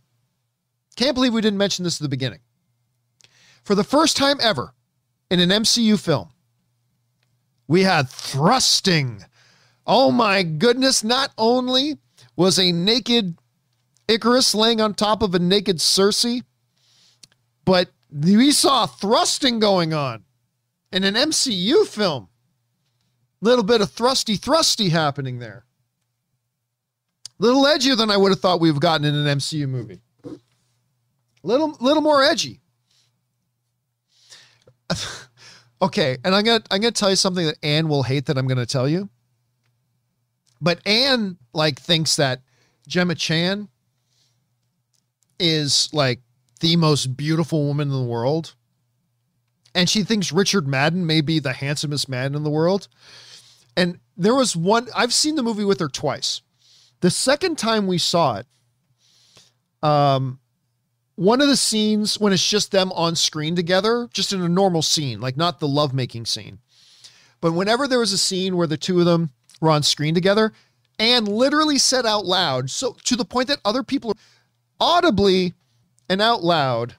Can't 0.97 1.15
believe 1.15 1.35
we 1.35 1.41
didn't 1.41 1.59
mention 1.59 1.85
this 1.85 2.01
at 2.01 2.03
the 2.03 2.09
beginning. 2.09 2.39
For 3.65 3.75
the 3.75 3.85
first 3.85 4.17
time 4.17 4.39
ever, 4.41 4.75
in 5.31 5.41
an 5.41 5.51
MCU 5.51 5.99
film. 5.99 6.29
We 7.67 7.83
had 7.83 8.09
thrusting. 8.09 9.25
Oh 9.87 10.11
my 10.11 10.43
goodness, 10.43 11.03
not 11.03 11.33
only 11.39 11.99
was 12.37 12.59
a 12.59 12.73
naked 12.73 13.37
Ikaris 14.09 14.55
laying 14.55 14.81
on 14.81 14.95
top 14.95 15.23
of 15.23 15.35
a 15.35 15.39
naked 15.39 15.79
Sersi, 15.79 16.43
but 17.65 17.91
we 18.11 18.53
saw 18.53 18.87
thrusting 18.87 19.59
going 19.59 19.95
on 19.95 20.25
in 20.93 21.05
an 21.05 21.15
MCU 21.15 21.87
film. 21.87 22.29
Little 23.41 23.65
bit 23.65 23.81
of 23.81 23.91
thrusty 23.91 24.37
thrusty 24.37 24.91
happening 24.91 25.39
there. 25.39 25.65
Little 27.39 27.65
edgier 27.65 27.97
than 27.97 28.11
I 28.11 28.17
would 28.17 28.31
have 28.31 28.41
thought 28.41 28.61
we've 28.61 28.81
gotten 28.81 29.05
in 29.05 29.15
an 29.15 29.39
MCU 29.39 29.69
movie. 29.69 30.01
Little 31.43 31.77
little 31.81 32.03
more 32.03 32.23
edgy. 32.23 32.61
okay, 35.83 36.17
and 36.25 36.35
I'm 36.35 36.45
gonna 36.45 36.63
I'm 36.71 36.81
gonna 36.81 36.93
tell 36.93 37.11
you 37.11 37.17
something 37.17 37.47
that 37.47 37.59
Anne 37.63 37.89
will 37.89 38.03
hate 38.03 38.27
that 38.27 38.39
I'm 38.39 38.47
gonna 38.47 38.67
tell 38.67 38.89
you. 38.89 39.09
But 40.61 40.81
Anne 40.87 41.37
like 41.53 41.81
thinks 41.81 42.17
that 42.17 42.41
Gemma 42.87 43.15
Chan 43.15 43.69
is 45.39 45.89
like 45.93 46.21
the 46.61 46.77
most 46.77 47.17
beautiful 47.17 47.67
woman 47.67 47.89
in 47.89 47.95
the 47.95 48.03
world. 48.03 48.55
And 49.75 49.91
she 49.91 50.05
thinks 50.05 50.33
Richard 50.33 50.69
Madden 50.69 51.05
may 51.05 51.21
be 51.21 51.41
the 51.41 51.53
handsomest 51.53 52.09
man 52.09 52.35
in 52.35 52.45
the 52.45 52.51
world. 52.51 52.89
And 53.77 53.99
there 54.17 54.35
was 54.35 54.55
one, 54.55 54.89
I've 54.95 55.13
seen 55.13 55.35
the 55.35 55.43
movie 55.43 55.65
with 55.65 55.81
her 55.81 55.89
twice. 55.89 56.43
The 57.01 57.11
second 57.11 57.59
time 57.59 57.87
we 57.87 57.99
saw 57.99 58.37
it, 58.37 58.47
um, 59.83 60.39
one 61.17 61.41
of 61.41 61.49
the 61.49 61.57
scenes 61.57 62.19
when 62.19 62.33
it's 62.33 62.49
just 62.49 62.73
them 62.73 62.91
on 62.93 63.15
screen 63.15 63.55
together, 63.55 64.09
just 64.13 64.33
in 64.33 64.41
a 64.41 64.49
normal 64.49 64.83
scene, 64.83 65.21
like 65.21 65.37
not 65.37 65.61
the 65.61 65.69
lovemaking 65.69 66.27
scene, 66.27 66.59
but 67.41 67.53
whenever 67.53 67.87
there 67.87 67.99
was 67.99 68.13
a 68.13 68.19
scene 68.19 68.57
where 68.57 68.67
the 68.67 68.77
two 68.77 68.99
of 68.99 69.07
them 69.07 69.31
were 69.61 69.71
on 69.71 69.83
screen 69.83 70.15
together, 70.15 70.53
and 70.99 71.29
literally 71.29 71.79
said 71.79 72.07
out 72.07 72.25
loud, 72.25 72.71
so 72.71 72.97
to 73.05 73.17
the 73.17 73.25
point 73.25 73.49
that 73.49 73.61
other 73.65 73.83
people 73.83 74.17
audibly 74.81 75.55
and 76.09 76.21
out 76.21 76.43
loud 76.43 76.95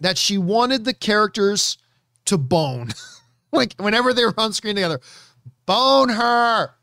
that 0.00 0.18
she 0.18 0.36
wanted 0.36 0.84
the 0.84 0.94
characters 0.94 1.78
to 2.24 2.36
bone. 2.36 2.90
like 3.52 3.74
whenever 3.74 4.12
they 4.12 4.24
were 4.24 4.34
on 4.36 4.52
screen 4.52 4.74
together, 4.74 5.00
bone 5.66 6.08
her, 6.10 6.74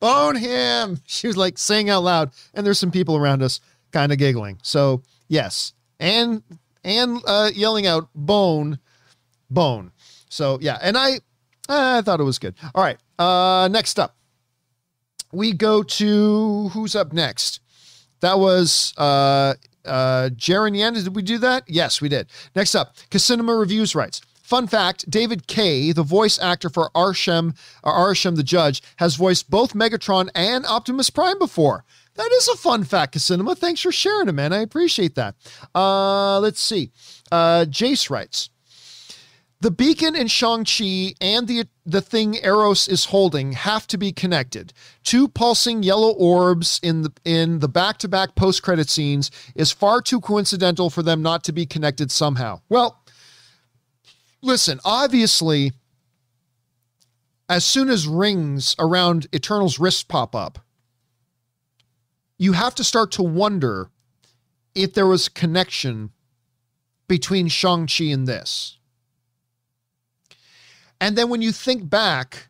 bone 0.00 0.36
him. 0.36 1.00
She 1.06 1.26
was 1.26 1.36
like 1.36 1.58
saying 1.58 1.90
out 1.90 2.04
loud, 2.04 2.30
and 2.54 2.64
there's 2.64 2.78
some 2.78 2.90
people 2.90 3.16
around 3.16 3.42
us 3.42 3.60
kind 3.92 4.12
of 4.12 4.18
giggling. 4.18 4.58
So 4.62 5.02
yes, 5.28 5.72
and 5.98 6.42
and 6.82 7.20
uh, 7.26 7.50
yelling 7.54 7.86
out 7.86 8.08
bone, 8.14 8.78
bone. 9.50 9.92
So 10.28 10.58
yeah, 10.60 10.78
and 10.82 10.96
I 10.96 11.20
I 11.68 12.02
thought 12.02 12.20
it 12.20 12.24
was 12.24 12.38
good. 12.38 12.54
All 12.74 12.82
right, 12.82 12.98
uh, 13.18 13.68
next 13.68 13.98
up, 13.98 14.16
we 15.32 15.52
go 15.52 15.82
to 15.82 16.68
who's 16.68 16.94
up 16.94 17.12
next. 17.12 17.60
That 18.20 18.38
was 18.38 18.94
uh, 18.96 19.54
uh, 19.84 20.30
Jaron 20.30 20.76
Yen. 20.76 20.94
Did 20.94 21.14
we 21.14 21.22
do 21.22 21.38
that? 21.38 21.64
Yes, 21.66 22.00
we 22.00 22.08
did. 22.08 22.28
Next 22.54 22.74
up, 22.74 22.96
Casinema 23.10 23.58
Reviews 23.58 23.94
writes. 23.94 24.20
Fun 24.42 24.66
fact 24.66 25.08
David 25.10 25.46
Kaye, 25.46 25.92
the 25.92 26.02
voice 26.02 26.38
actor 26.38 26.68
for 26.68 26.90
Arishem, 26.94 27.56
uh, 27.82 27.90
Arishem 27.90 28.36
the 28.36 28.42
Judge, 28.42 28.82
has 28.96 29.16
voiced 29.16 29.50
both 29.50 29.72
Megatron 29.72 30.28
and 30.34 30.66
Optimus 30.66 31.08
Prime 31.08 31.38
before. 31.38 31.84
That 32.16 32.30
is 32.32 32.48
a 32.48 32.56
fun 32.56 32.84
fact, 32.84 33.20
Cinema. 33.20 33.54
Thanks 33.56 33.80
for 33.80 33.90
sharing 33.90 34.28
it, 34.28 34.32
man. 34.32 34.52
I 34.52 34.58
appreciate 34.60 35.16
that. 35.16 35.34
Uh, 35.74 36.38
let's 36.40 36.60
see. 36.60 36.92
Uh, 37.32 37.64
Jace 37.68 38.08
writes 38.08 38.50
The 39.60 39.72
beacon 39.72 40.14
in 40.14 40.28
Shang-Chi 40.28 41.14
and 41.20 41.48
the, 41.48 41.66
the 41.84 42.00
thing 42.00 42.34
Eros 42.34 42.86
is 42.86 43.06
holding 43.06 43.52
have 43.52 43.88
to 43.88 43.98
be 43.98 44.12
connected. 44.12 44.72
Two 45.02 45.26
pulsing 45.26 45.82
yellow 45.82 46.12
orbs 46.12 46.78
in 46.84 47.02
the 47.02 47.12
in 47.24 47.58
the 47.58 47.68
back-to-back 47.68 48.36
post-credit 48.36 48.88
scenes 48.88 49.32
is 49.56 49.72
far 49.72 50.00
too 50.00 50.20
coincidental 50.20 50.90
for 50.90 51.02
them 51.02 51.20
not 51.20 51.42
to 51.44 51.52
be 51.52 51.66
connected 51.66 52.12
somehow. 52.12 52.60
Well, 52.68 53.02
listen, 54.40 54.78
obviously, 54.84 55.72
as 57.48 57.64
soon 57.64 57.90
as 57.90 58.06
rings 58.06 58.76
around 58.78 59.26
Eternal's 59.32 59.80
wrist 59.80 60.06
pop 60.06 60.36
up, 60.36 60.60
you 62.44 62.52
have 62.52 62.74
to 62.76 62.84
start 62.84 63.10
to 63.12 63.22
wonder 63.22 63.90
if 64.74 64.92
there 64.94 65.06
was 65.06 65.26
a 65.26 65.30
connection 65.30 66.10
between 67.08 67.48
Shang-Chi 67.48 68.04
and 68.04 68.26
this. 68.26 68.78
And 71.00 71.16
then 71.16 71.28
when 71.28 71.42
you 71.42 71.52
think 71.52 71.88
back 71.88 72.48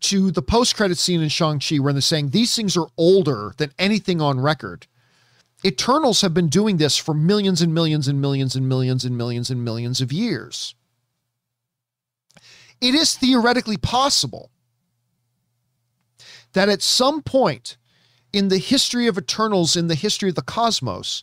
to 0.00 0.30
the 0.30 0.42
post-credit 0.42 0.98
scene 0.98 1.22
in 1.22 1.28
Shang-Chi 1.28 1.76
where 1.76 1.92
they're 1.92 2.00
saying 2.02 2.30
these 2.30 2.54
things 2.56 2.76
are 2.76 2.88
older 2.96 3.52
than 3.58 3.72
anything 3.78 4.20
on 4.20 4.40
record. 4.40 4.86
Eternals 5.64 6.22
have 6.22 6.32
been 6.32 6.48
doing 6.48 6.78
this 6.78 6.96
for 6.96 7.12
millions 7.12 7.60
and 7.60 7.74
millions 7.74 8.08
and 8.08 8.20
millions 8.20 8.56
and 8.56 8.66
millions 8.66 9.04
and 9.04 9.16
millions 9.16 9.50
and 9.50 9.62
millions 9.62 10.00
of 10.00 10.10
years 10.12 10.74
it 12.80 12.94
is 12.94 13.14
theoretically 13.14 13.76
possible 13.76 14.50
that 16.52 16.68
at 16.68 16.82
some 16.82 17.22
point 17.22 17.76
in 18.32 18.48
the 18.48 18.58
history 18.58 19.06
of 19.06 19.18
Eternals, 19.18 19.76
in 19.76 19.88
the 19.88 19.94
history 19.94 20.28
of 20.28 20.34
the 20.34 20.42
cosmos, 20.42 21.22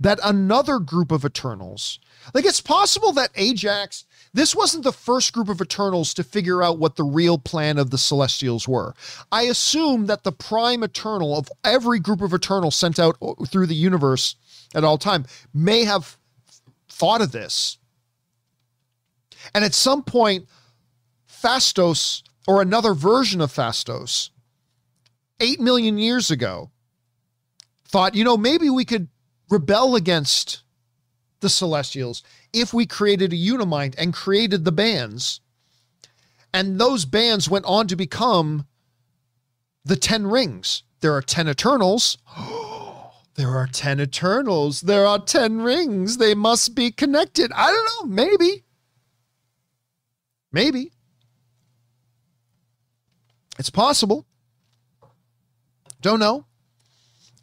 that 0.00 0.18
another 0.24 0.78
group 0.78 1.12
of 1.12 1.24
Eternals, 1.24 1.98
like 2.32 2.44
it's 2.44 2.60
possible 2.60 3.12
that 3.12 3.32
Ajak, 3.34 4.04
this 4.32 4.54
wasn't 4.54 4.82
the 4.82 4.92
first 4.92 5.32
group 5.32 5.48
of 5.48 5.60
Eternals 5.60 6.12
to 6.14 6.24
figure 6.24 6.62
out 6.62 6.78
what 6.78 6.96
the 6.96 7.04
real 7.04 7.38
plan 7.38 7.78
of 7.78 7.90
the 7.90 7.98
Celestials 7.98 8.66
were. 8.66 8.94
I 9.30 9.42
assume 9.42 10.06
that 10.06 10.24
the 10.24 10.32
prime 10.32 10.82
Eternal 10.82 11.38
of 11.38 11.48
every 11.62 12.00
group 12.00 12.20
of 12.20 12.34
Eternals 12.34 12.74
sent 12.74 12.98
out 12.98 13.16
uh, 13.22 13.34
through 13.46 13.66
the 13.66 13.74
universe 13.74 14.34
at 14.74 14.82
all 14.82 14.98
time 14.98 15.24
may 15.52 15.84
have 15.84 16.18
thought 16.88 17.20
of 17.20 17.30
this. 17.32 17.78
And 19.54 19.64
at 19.64 19.74
some 19.74 20.02
point, 20.02 20.48
Phastos 21.28 22.22
or 22.46 22.60
another 22.60 22.94
version 22.94 23.40
of 23.40 23.52
Phastos 23.52 24.30
8 25.40 25.60
million 25.60 25.98
years 25.98 26.30
ago 26.30 26.70
thought, 27.88 28.14
you 28.14 28.24
know, 28.24 28.36
maybe 28.36 28.70
we 28.70 28.84
could 28.84 29.08
rebel 29.50 29.94
against 29.94 30.62
the 31.40 31.48
Celestials 31.48 32.22
if 32.52 32.72
we 32.72 32.86
created 32.86 33.32
a 33.32 33.36
Unimind 33.36 33.94
and 33.98 34.14
created 34.14 34.64
the 34.64 34.72
bands. 34.72 35.40
And 36.52 36.80
those 36.80 37.04
bands 37.04 37.48
went 37.48 37.64
on 37.66 37.86
to 37.88 37.96
become 37.96 38.66
the 39.84 39.96
10 39.96 40.26
rings. 40.26 40.82
There 41.00 41.12
are 41.12 41.22
10 41.22 41.48
Eternals. 41.48 42.16
there 43.34 43.50
are 43.50 43.66
10 43.66 44.00
Eternals. 44.00 44.80
There 44.80 45.06
are 45.06 45.18
10 45.18 45.60
rings. 45.60 46.16
They 46.16 46.34
must 46.34 46.74
be 46.74 46.90
connected. 46.90 47.52
I 47.54 47.70
don't 47.70 48.08
know. 48.08 48.14
Maybe. 48.14 48.64
Maybe. 50.50 50.92
It's 53.58 53.70
possible. 53.70 54.26
Don't 56.04 56.20
know. 56.20 56.44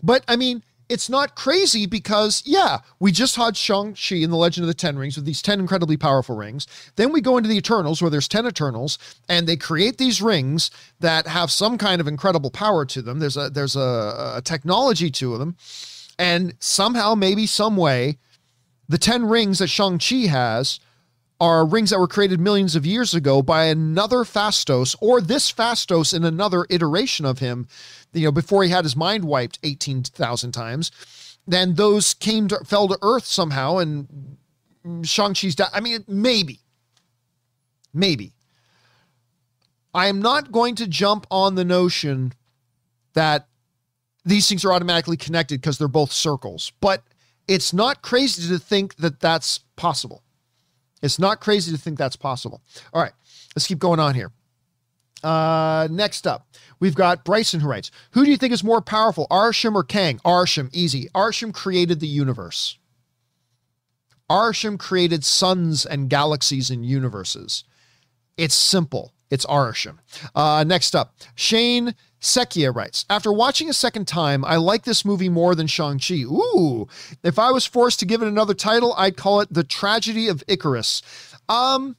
But 0.03 0.23
I 0.27 0.35
mean, 0.35 0.61
it's 0.87 1.09
not 1.09 1.35
crazy 1.35 1.87
because, 1.87 2.43
yeah, 2.45 2.81
we 2.99 3.11
just 3.11 3.35
had 3.35 3.57
Shang-Chi 3.57 4.17
in 4.17 4.29
The 4.29 4.37
Legend 4.37 4.65
of 4.65 4.67
the 4.67 4.75
Ten 4.75 4.99
Rings 4.99 5.15
with 5.15 5.25
these 5.25 5.41
10 5.41 5.59
incredibly 5.59 5.97
powerful 5.97 6.35
rings. 6.35 6.67
Then 6.95 7.11
we 7.11 7.21
go 7.21 7.37
into 7.37 7.49
the 7.49 7.57
Eternals 7.57 8.03
where 8.03 8.11
there's 8.11 8.27
10 8.27 8.45
Eternals 8.45 8.99
and 9.27 9.47
they 9.47 9.55
create 9.55 9.97
these 9.97 10.21
rings 10.21 10.69
that 10.99 11.25
have 11.25 11.51
some 11.51 11.79
kind 11.79 11.99
of 11.99 12.07
incredible 12.07 12.51
power 12.51 12.85
to 12.85 13.01
them. 13.01 13.17
There's 13.17 13.35
a 13.35 13.49
there's 13.49 13.75
a, 13.75 14.33
a 14.35 14.41
technology 14.43 15.09
to 15.09 15.39
them. 15.39 15.55
And 16.19 16.53
somehow, 16.59 17.15
maybe 17.15 17.47
some 17.47 17.77
way, 17.77 18.19
the 18.87 18.99
10 18.99 19.25
rings 19.25 19.57
that 19.57 19.69
Shang-Chi 19.69 20.27
has 20.27 20.79
are 21.41 21.65
rings 21.65 21.89
that 21.89 21.99
were 21.99 22.07
created 22.07 22.39
millions 22.39 22.75
of 22.75 22.85
years 22.85 23.15
ago 23.15 23.41
by 23.41 23.65
another 23.65 24.17
Phastos 24.17 24.95
or 25.01 25.19
this 25.19 25.51
Phastos 25.51 26.13
in 26.13 26.23
another 26.23 26.67
iteration 26.69 27.25
of 27.25 27.39
him, 27.39 27.67
you 28.13 28.25
know, 28.25 28.31
before 28.31 28.63
he 28.63 28.69
had 28.69 28.85
his 28.85 28.95
mind 28.95 29.25
wiped 29.25 29.59
18,000 29.63 30.51
times. 30.51 30.91
Then 31.47 31.75
those 31.75 32.13
came 32.13 32.47
to, 32.49 32.59
fell 32.65 32.87
to 32.87 32.97
earth 33.01 33.25
somehow 33.25 33.77
and 33.77 34.37
Shang-Chi's 35.03 35.55
died. 35.55 35.69
I 35.73 35.79
mean, 35.79 36.03
maybe. 36.07 36.59
Maybe. 37.93 38.33
I 39.93 40.07
am 40.07 40.21
not 40.21 40.51
going 40.51 40.75
to 40.75 40.87
jump 40.87 41.27
on 41.29 41.55
the 41.55 41.65
notion 41.65 42.33
that 43.13 43.47
these 44.23 44.47
things 44.47 44.63
are 44.63 44.71
automatically 44.71 45.17
connected 45.17 45.59
because 45.59 45.77
they're 45.77 45.87
both 45.87 46.11
circles, 46.11 46.71
but 46.79 47.03
it's 47.47 47.73
not 47.73 48.01
crazy 48.01 48.47
to 48.47 48.59
think 48.59 48.95
that 48.97 49.19
that's 49.19 49.59
possible. 49.75 50.23
It's 51.01 51.19
not 51.19 51.41
crazy 51.41 51.71
to 51.71 51.77
think 51.77 51.97
that's 51.97 52.15
possible. 52.15 52.61
All 52.93 53.01
right, 53.01 53.13
let's 53.55 53.67
keep 53.67 53.79
going 53.79 53.99
on 53.99 54.13
here. 54.13 54.31
Uh, 55.23 55.87
next 55.91 56.25
up, 56.25 56.47
we've 56.81 56.95
got 56.95 57.23
Bryson 57.23 57.61
who 57.61 57.69
writes, 57.69 57.89
Who 58.11 58.25
do 58.25 58.31
you 58.31 58.35
think 58.35 58.51
is 58.51 58.65
more 58.65 58.81
powerful, 58.81 59.27
Arishem 59.31 59.75
or 59.75 59.85
Kang? 59.85 60.19
Arishem, 60.25 60.69
easy. 60.73 61.07
Arishem 61.15 61.53
created 61.53 62.01
the 62.01 62.07
universe. 62.07 62.77
Arishem 64.29 64.77
created 64.77 65.23
suns 65.23 65.85
and 65.85 66.09
galaxies 66.09 66.69
and 66.69 66.85
universes. 66.85 67.63
It's 68.35 68.55
simple. 68.55 69.13
It's 69.29 69.45
Arishem. 69.45 69.99
Uh, 70.35 70.65
next 70.67 70.93
up, 70.93 71.15
Shane 71.35 71.95
Sekia 72.19 72.75
writes, 72.75 73.05
After 73.09 73.31
watching 73.31 73.69
a 73.69 73.73
second 73.73 74.07
time, 74.07 74.43
I 74.45 74.57
like 74.57 74.83
this 74.83 75.05
movie 75.05 75.29
more 75.29 75.55
than 75.55 75.67
Shang-Chi. 75.67 76.23
Ooh, 76.23 76.87
if 77.23 77.39
I 77.39 77.51
was 77.51 77.65
forced 77.65 77.99
to 77.99 78.05
give 78.05 78.21
it 78.21 78.27
another 78.27 78.53
title, 78.53 78.93
I'd 78.97 79.17
call 79.17 79.41
it 79.41 79.53
The 79.53 79.63
Tragedy 79.63 80.27
of 80.27 80.43
Icarus. 80.47 81.01
Um, 81.47 81.95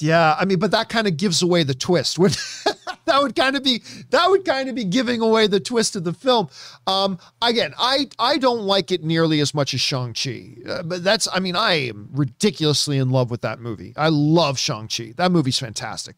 yeah, 0.00 0.36
I 0.38 0.44
mean, 0.44 0.58
but 0.58 0.70
that 0.70 0.88
kind 0.88 1.06
of 1.06 1.16
gives 1.16 1.42
away 1.42 1.62
the 1.64 1.74
twist. 1.74 2.18
that 3.06 3.22
would 3.22 3.34
kind 3.36 3.56
of 3.56 3.62
be 3.62 3.82
that 4.10 4.30
would 4.30 4.44
kind 4.44 4.68
of 4.68 4.74
be 4.74 4.84
giving 4.84 5.20
away 5.20 5.46
the 5.46 5.60
twist 5.60 5.96
of 5.96 6.04
the 6.04 6.12
film. 6.12 6.48
Um, 6.86 7.18
again, 7.42 7.74
I 7.78 8.08
I 8.18 8.38
don't 8.38 8.62
like 8.62 8.90
it 8.90 9.04
nearly 9.04 9.40
as 9.40 9.54
much 9.54 9.74
as 9.74 9.80
Shang 9.80 10.14
Chi, 10.14 10.56
uh, 10.68 10.82
but 10.82 11.04
that's 11.04 11.28
I 11.32 11.40
mean 11.40 11.56
I 11.56 11.88
am 11.88 12.08
ridiculously 12.12 12.98
in 12.98 13.10
love 13.10 13.30
with 13.30 13.42
that 13.42 13.60
movie. 13.60 13.94
I 13.96 14.08
love 14.08 14.58
Shang 14.58 14.88
Chi. 14.88 15.14
That 15.16 15.32
movie's 15.32 15.58
fantastic. 15.58 16.16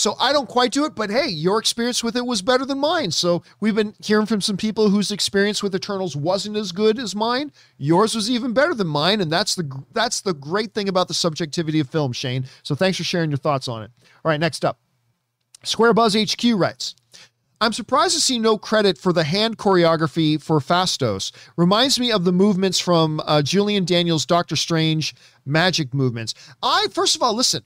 So 0.00 0.16
I 0.18 0.32
don't 0.32 0.48
quite 0.48 0.72
do 0.72 0.86
it, 0.86 0.94
but 0.94 1.10
hey, 1.10 1.28
your 1.28 1.58
experience 1.58 2.02
with 2.02 2.16
it 2.16 2.24
was 2.24 2.40
better 2.40 2.64
than 2.64 2.78
mine. 2.78 3.10
So 3.10 3.42
we've 3.60 3.74
been 3.74 3.92
hearing 4.02 4.24
from 4.24 4.40
some 4.40 4.56
people 4.56 4.88
whose 4.88 5.10
experience 5.10 5.62
with 5.62 5.74
Eternals 5.74 6.16
wasn't 6.16 6.56
as 6.56 6.72
good 6.72 6.98
as 6.98 7.14
mine. 7.14 7.52
Yours 7.76 8.14
was 8.14 8.30
even 8.30 8.54
better 8.54 8.72
than 8.72 8.86
mine, 8.86 9.20
and 9.20 9.30
that's 9.30 9.54
the 9.54 9.70
that's 9.92 10.22
the 10.22 10.32
great 10.32 10.72
thing 10.72 10.88
about 10.88 11.08
the 11.08 11.12
subjectivity 11.12 11.80
of 11.80 11.90
film, 11.90 12.12
Shane. 12.12 12.46
So 12.62 12.74
thanks 12.74 12.96
for 12.96 13.04
sharing 13.04 13.30
your 13.30 13.36
thoughts 13.36 13.68
on 13.68 13.82
it. 13.82 13.90
All 14.24 14.30
right, 14.30 14.40
next 14.40 14.64
up. 14.64 14.78
Square 15.62 15.94
Buzz 15.94 16.14
HQ 16.14 16.42
writes, 16.54 16.94
I'm 17.62 17.74
surprised 17.74 18.14
to 18.14 18.20
see 18.20 18.38
no 18.38 18.56
credit 18.56 18.96
for 18.96 19.12
the 19.12 19.24
hand 19.24 19.58
choreography 19.58 20.40
for 20.40 20.60
Phastos. 20.60 21.30
Reminds 21.58 22.00
me 22.00 22.10
of 22.10 22.24
the 22.24 22.32
movements 22.32 22.80
from 22.80 23.20
uh, 23.26 23.42
Julian 23.42 23.84
Daniels' 23.84 24.24
Doctor 24.24 24.56
Strange 24.56 25.14
magic 25.44 25.92
movements. 25.92 26.32
I, 26.62 26.86
first 26.90 27.16
of 27.16 27.22
all, 27.22 27.34
listen, 27.34 27.62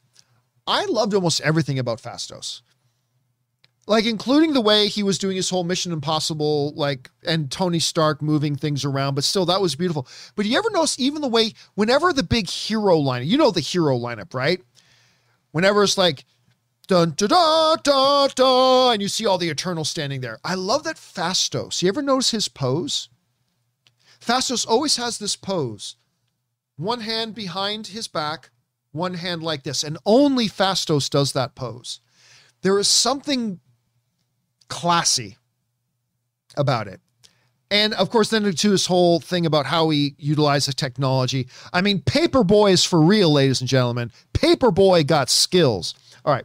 I 0.66 0.84
loved 0.86 1.14
almost 1.14 1.40
everything 1.42 1.78
about 1.78 2.02
Phastos. 2.02 2.62
Like, 3.86 4.06
including 4.06 4.54
the 4.54 4.62
way 4.62 4.88
he 4.88 5.02
was 5.04 5.18
doing 5.18 5.36
his 5.36 5.50
whole 5.50 5.62
Mission 5.62 5.92
Impossible, 5.92 6.72
like, 6.74 7.10
and 7.24 7.48
Tony 7.48 7.78
Stark 7.78 8.20
moving 8.20 8.56
things 8.56 8.84
around, 8.84 9.14
but 9.14 9.24
still, 9.24 9.46
that 9.46 9.60
was 9.60 9.76
beautiful. 9.76 10.08
But 10.34 10.46
you 10.46 10.58
ever 10.58 10.70
notice 10.70 10.98
even 10.98 11.20
the 11.20 11.28
way, 11.28 11.52
whenever 11.74 12.12
the 12.12 12.22
big 12.24 12.48
hero 12.48 12.96
lineup, 12.98 13.26
you 13.26 13.36
know 13.36 13.50
the 13.52 13.60
hero 13.60 13.96
lineup, 13.96 14.34
right? 14.34 14.60
Whenever 15.52 15.84
it's 15.84 15.98
like, 15.98 16.24
dun 16.86 17.14
da 17.16 17.26
da 17.26 17.76
da 17.76 18.26
da, 18.28 18.90
and 18.90 19.02
you 19.02 19.08
see 19.08 19.26
all 19.26 19.38
the 19.38 19.48
Eternal 19.48 19.84
standing 19.84 20.20
there. 20.20 20.38
I 20.44 20.54
love 20.54 20.84
that 20.84 20.96
Phastos. 20.96 21.82
You 21.82 21.88
ever 21.88 22.02
notice 22.02 22.30
his 22.30 22.48
pose? 22.48 23.08
Phastos 24.20 24.66
always 24.66 24.96
has 24.96 25.18
this 25.18 25.36
pose, 25.36 25.96
one 26.76 27.00
hand 27.00 27.34
behind 27.34 27.88
his 27.88 28.08
back, 28.08 28.50
one 28.92 29.14
hand 29.14 29.42
like 29.42 29.62
this, 29.62 29.82
and 29.82 29.98
only 30.06 30.48
Phastos 30.48 31.10
does 31.10 31.32
that 31.32 31.54
pose. 31.54 32.00
There 32.62 32.78
is 32.78 32.88
something 32.88 33.60
classy 34.68 35.36
about 36.56 36.88
it. 36.88 37.00
And 37.70 37.92
of 37.94 38.08
course, 38.08 38.30
then 38.30 38.50
to 38.50 38.70
this 38.70 38.86
whole 38.86 39.20
thing 39.20 39.46
about 39.46 39.66
how 39.66 39.90
he 39.90 40.14
utilized 40.18 40.68
the 40.68 40.72
technology. 40.72 41.48
I 41.72 41.80
mean, 41.80 42.00
Paperboy 42.00 42.72
is 42.72 42.84
for 42.84 43.00
real, 43.00 43.32
ladies 43.32 43.60
and 43.60 43.68
gentlemen. 43.68 44.12
Paperboy 44.32 45.06
got 45.06 45.28
skills. 45.28 45.94
All 46.24 46.32
right. 46.32 46.44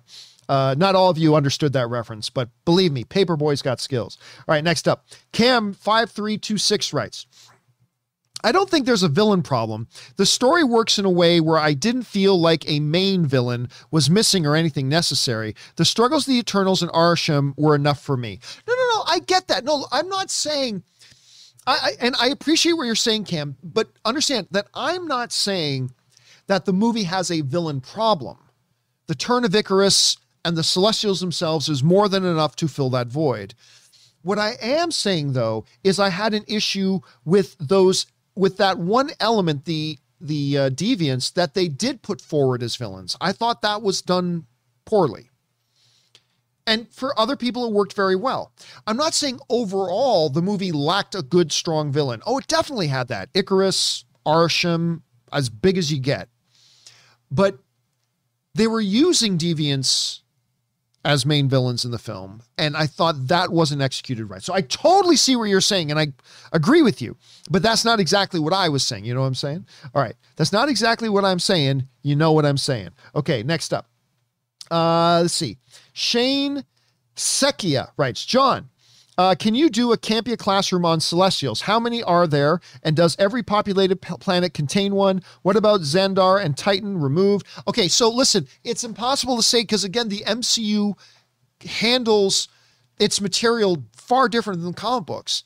Uh, 0.50 0.74
not 0.78 0.96
all 0.96 1.10
of 1.10 1.18
you 1.18 1.36
understood 1.36 1.74
that 1.74 1.88
reference, 1.88 2.30
but 2.30 2.50
believe 2.66 2.92
me, 2.92 3.04
Paperboy's 3.04 3.62
got 3.62 3.80
skills. 3.80 4.18
All 4.40 4.54
right, 4.54 4.64
next 4.64 4.88
up, 4.88 5.06
Cam5326 5.32 6.92
writes 6.92 7.28
I 8.44 8.52
don't 8.52 8.70
think 8.70 8.86
there's 8.86 9.04
a 9.04 9.10
villain 9.10 9.44
problem. 9.44 9.88
The 10.16 10.26
story 10.26 10.64
works 10.64 10.98
in 10.98 11.06
a 11.06 11.10
way 11.10 11.42
where 11.42 11.58
I 11.58 11.74
didn't 11.74 12.04
feel 12.04 12.40
like 12.40 12.70
a 12.70 12.80
main 12.80 13.26
villain 13.26 13.70
was 13.92 14.10
missing 14.10 14.46
or 14.46 14.56
anything 14.56 14.88
necessary. 14.88 15.56
The 15.76 15.86
struggles 15.86 16.24
of 16.24 16.32
the 16.32 16.40
Eternals 16.40 16.82
and 16.82 16.92
Arishem 16.92 17.54
were 17.58 17.76
enough 17.76 18.02
for 18.02 18.16
me. 18.16 18.40
No, 18.68 18.74
no, 18.74 18.84
no, 18.96 19.04
I 19.08 19.20
get 19.20 19.48
that. 19.48 19.66
No, 19.66 19.86
I'm 19.92 20.08
not 20.08 20.32
saying. 20.32 20.84
I, 21.68 21.74
I 21.74 21.92
and 22.00 22.16
I 22.18 22.28
appreciate 22.28 22.74
what 22.74 22.86
you're 22.86 22.96
saying, 22.96 23.26
Cam, 23.26 23.58
but 23.62 23.90
understand 24.06 24.48
that 24.52 24.68
I'm 24.74 25.06
not 25.06 25.32
saying 25.34 25.92
that 26.48 26.66
the 26.66 26.74
movie 26.74 27.04
has 27.04 27.30
a 27.30 27.42
villain 27.42 27.82
problem. 27.82 28.38
The 29.08 29.16
turn 29.16 29.44
of 29.44 29.52
Ikaris 29.52 30.18
and 30.46 30.58
the 30.58 30.64
Celestials 30.64 31.20
themselves 31.20 31.70
is 31.70 31.84
more 31.84 32.10
than 32.10 32.26
enough 32.26 32.56
to 32.58 32.68
fill 32.68 32.90
that 32.92 33.08
void. 33.08 33.54
What 34.22 34.40
I 34.40 34.54
am 34.62 34.92
saying 34.92 35.34
though 35.34 35.66
is 35.84 36.00
I 36.00 36.10
had 36.10 36.34
an 36.34 36.44
issue 36.48 37.00
with 37.26 37.56
those 37.60 38.06
with 38.36 38.58
that 38.58 38.78
one 38.78 39.12
element 39.20 39.66
the 39.66 39.98
the 40.22 40.58
uh, 40.58 40.70
deviants 40.70 41.34
that 41.34 41.54
they 41.54 41.68
did 41.68 42.02
put 42.02 42.22
forward 42.22 42.62
as 42.62 42.76
villains. 42.76 43.16
I 43.22 43.32
thought 43.32 43.62
that 43.62 43.82
was 43.82 44.02
done 44.02 44.46
poorly. 44.86 45.30
And 46.68 46.88
for 46.94 47.18
other 47.20 47.36
people, 47.36 47.66
it 47.66 47.72
worked 47.74 47.94
very 47.94 48.16
well. 48.16 48.52
I'm 48.86 48.98
not 48.98 49.14
saying 49.14 49.40
overall 49.50 50.30
the 50.30 50.42
movie 50.42 50.72
lacked 50.72 51.16
a 51.16 51.24
good, 51.24 51.52
strong 51.52 51.92
villain. 51.92 52.22
Oh, 52.28 52.38
it 52.38 52.48
definitely 52.48 52.88
had 52.88 53.08
that. 53.08 53.32
Ikaris, 53.34 54.04
Arishem, 54.26 55.02
as 55.32 55.50
big 55.50 55.78
as 55.78 55.92
you 55.92 56.00
get. 56.00 56.30
But 57.32 57.58
they 58.54 58.68
were 58.68 58.82
using 58.82 59.38
deviants 59.38 60.22
as 61.06 61.26
main 61.26 61.48
villains 61.48 61.86
in 61.86 61.92
the 61.92 61.98
film. 61.98 62.42
And 62.58 62.76
I 62.76 62.86
thought 62.86 63.28
that 63.28 63.52
wasn't 63.52 63.82
executed 63.82 64.26
right. 64.26 64.44
So 64.44 64.54
I 64.54 64.62
totally 64.62 65.16
see 65.16 65.36
what 65.36 65.46
you're 65.46 65.62
saying 65.62 65.92
and 65.92 66.00
I 66.00 66.08
agree 66.52 66.82
with 66.82 67.02
you, 67.02 67.16
but 67.50 67.64
that's 67.64 67.86
not 67.86 68.00
exactly 68.00 68.40
what 68.40 68.54
I 68.54 68.70
was 68.70 68.86
saying. 68.86 69.06
You 69.06 69.14
know 69.14 69.22
what 69.22 69.28
I'm 69.28 69.36
saying? 69.36 69.66
All 69.96 70.02
right. 70.02 70.16
That's 70.36 70.52
not 70.52 70.70
exactly 70.70 71.10
what 71.10 71.24
I'm 71.24 71.40
saying. 71.40 71.88
You 72.02 72.16
know 72.16 72.34
what 72.34 72.46
I'm 72.46 72.58
saying. 72.58 72.90
Okay. 73.16 73.44
Next 73.44 73.74
up. 73.74 73.88
Uh, 74.70 75.22
let's 75.22 75.34
see. 75.34 75.58
Shane 75.94 76.64
Sekia 77.16 77.92
writes, 77.98 78.26
John, 78.26 78.70
uh, 79.20 79.36
can 79.36 79.54
you 79.54 79.70
do 79.70 79.92
a 79.92 79.98
Campea 79.98 80.38
classroom 80.38 80.86
on 80.86 81.02
Celestials? 81.02 81.64
How 81.64 81.78
many 81.78 82.02
are 82.02 82.26
there? 82.26 82.62
And 82.84 82.96
does 82.96 83.18
every 83.20 83.44
populated 83.44 84.02
p- 84.02 84.16
planet 84.18 84.54
contain 84.54 84.96
one? 84.96 85.22
What 85.42 85.58
about 85.58 85.82
Xandar 85.82 86.42
and 86.42 86.58
Titan 86.58 86.98
removed? 86.98 87.46
Okay, 87.68 87.90
so 87.90 88.10
listen, 88.10 88.48
it's 88.64 88.86
impossible 88.86 89.36
to 89.36 89.44
say 89.44 89.64
because, 89.64 89.84
again, 89.84 90.08
the 90.08 90.24
MCU 90.26 90.98
handles 91.66 92.48
its 92.98 93.20
material 93.20 93.84
far 93.94 94.30
different 94.30 94.62
than 94.62 94.72
the 94.72 94.78
comic 94.78 95.08
books. 95.08 95.44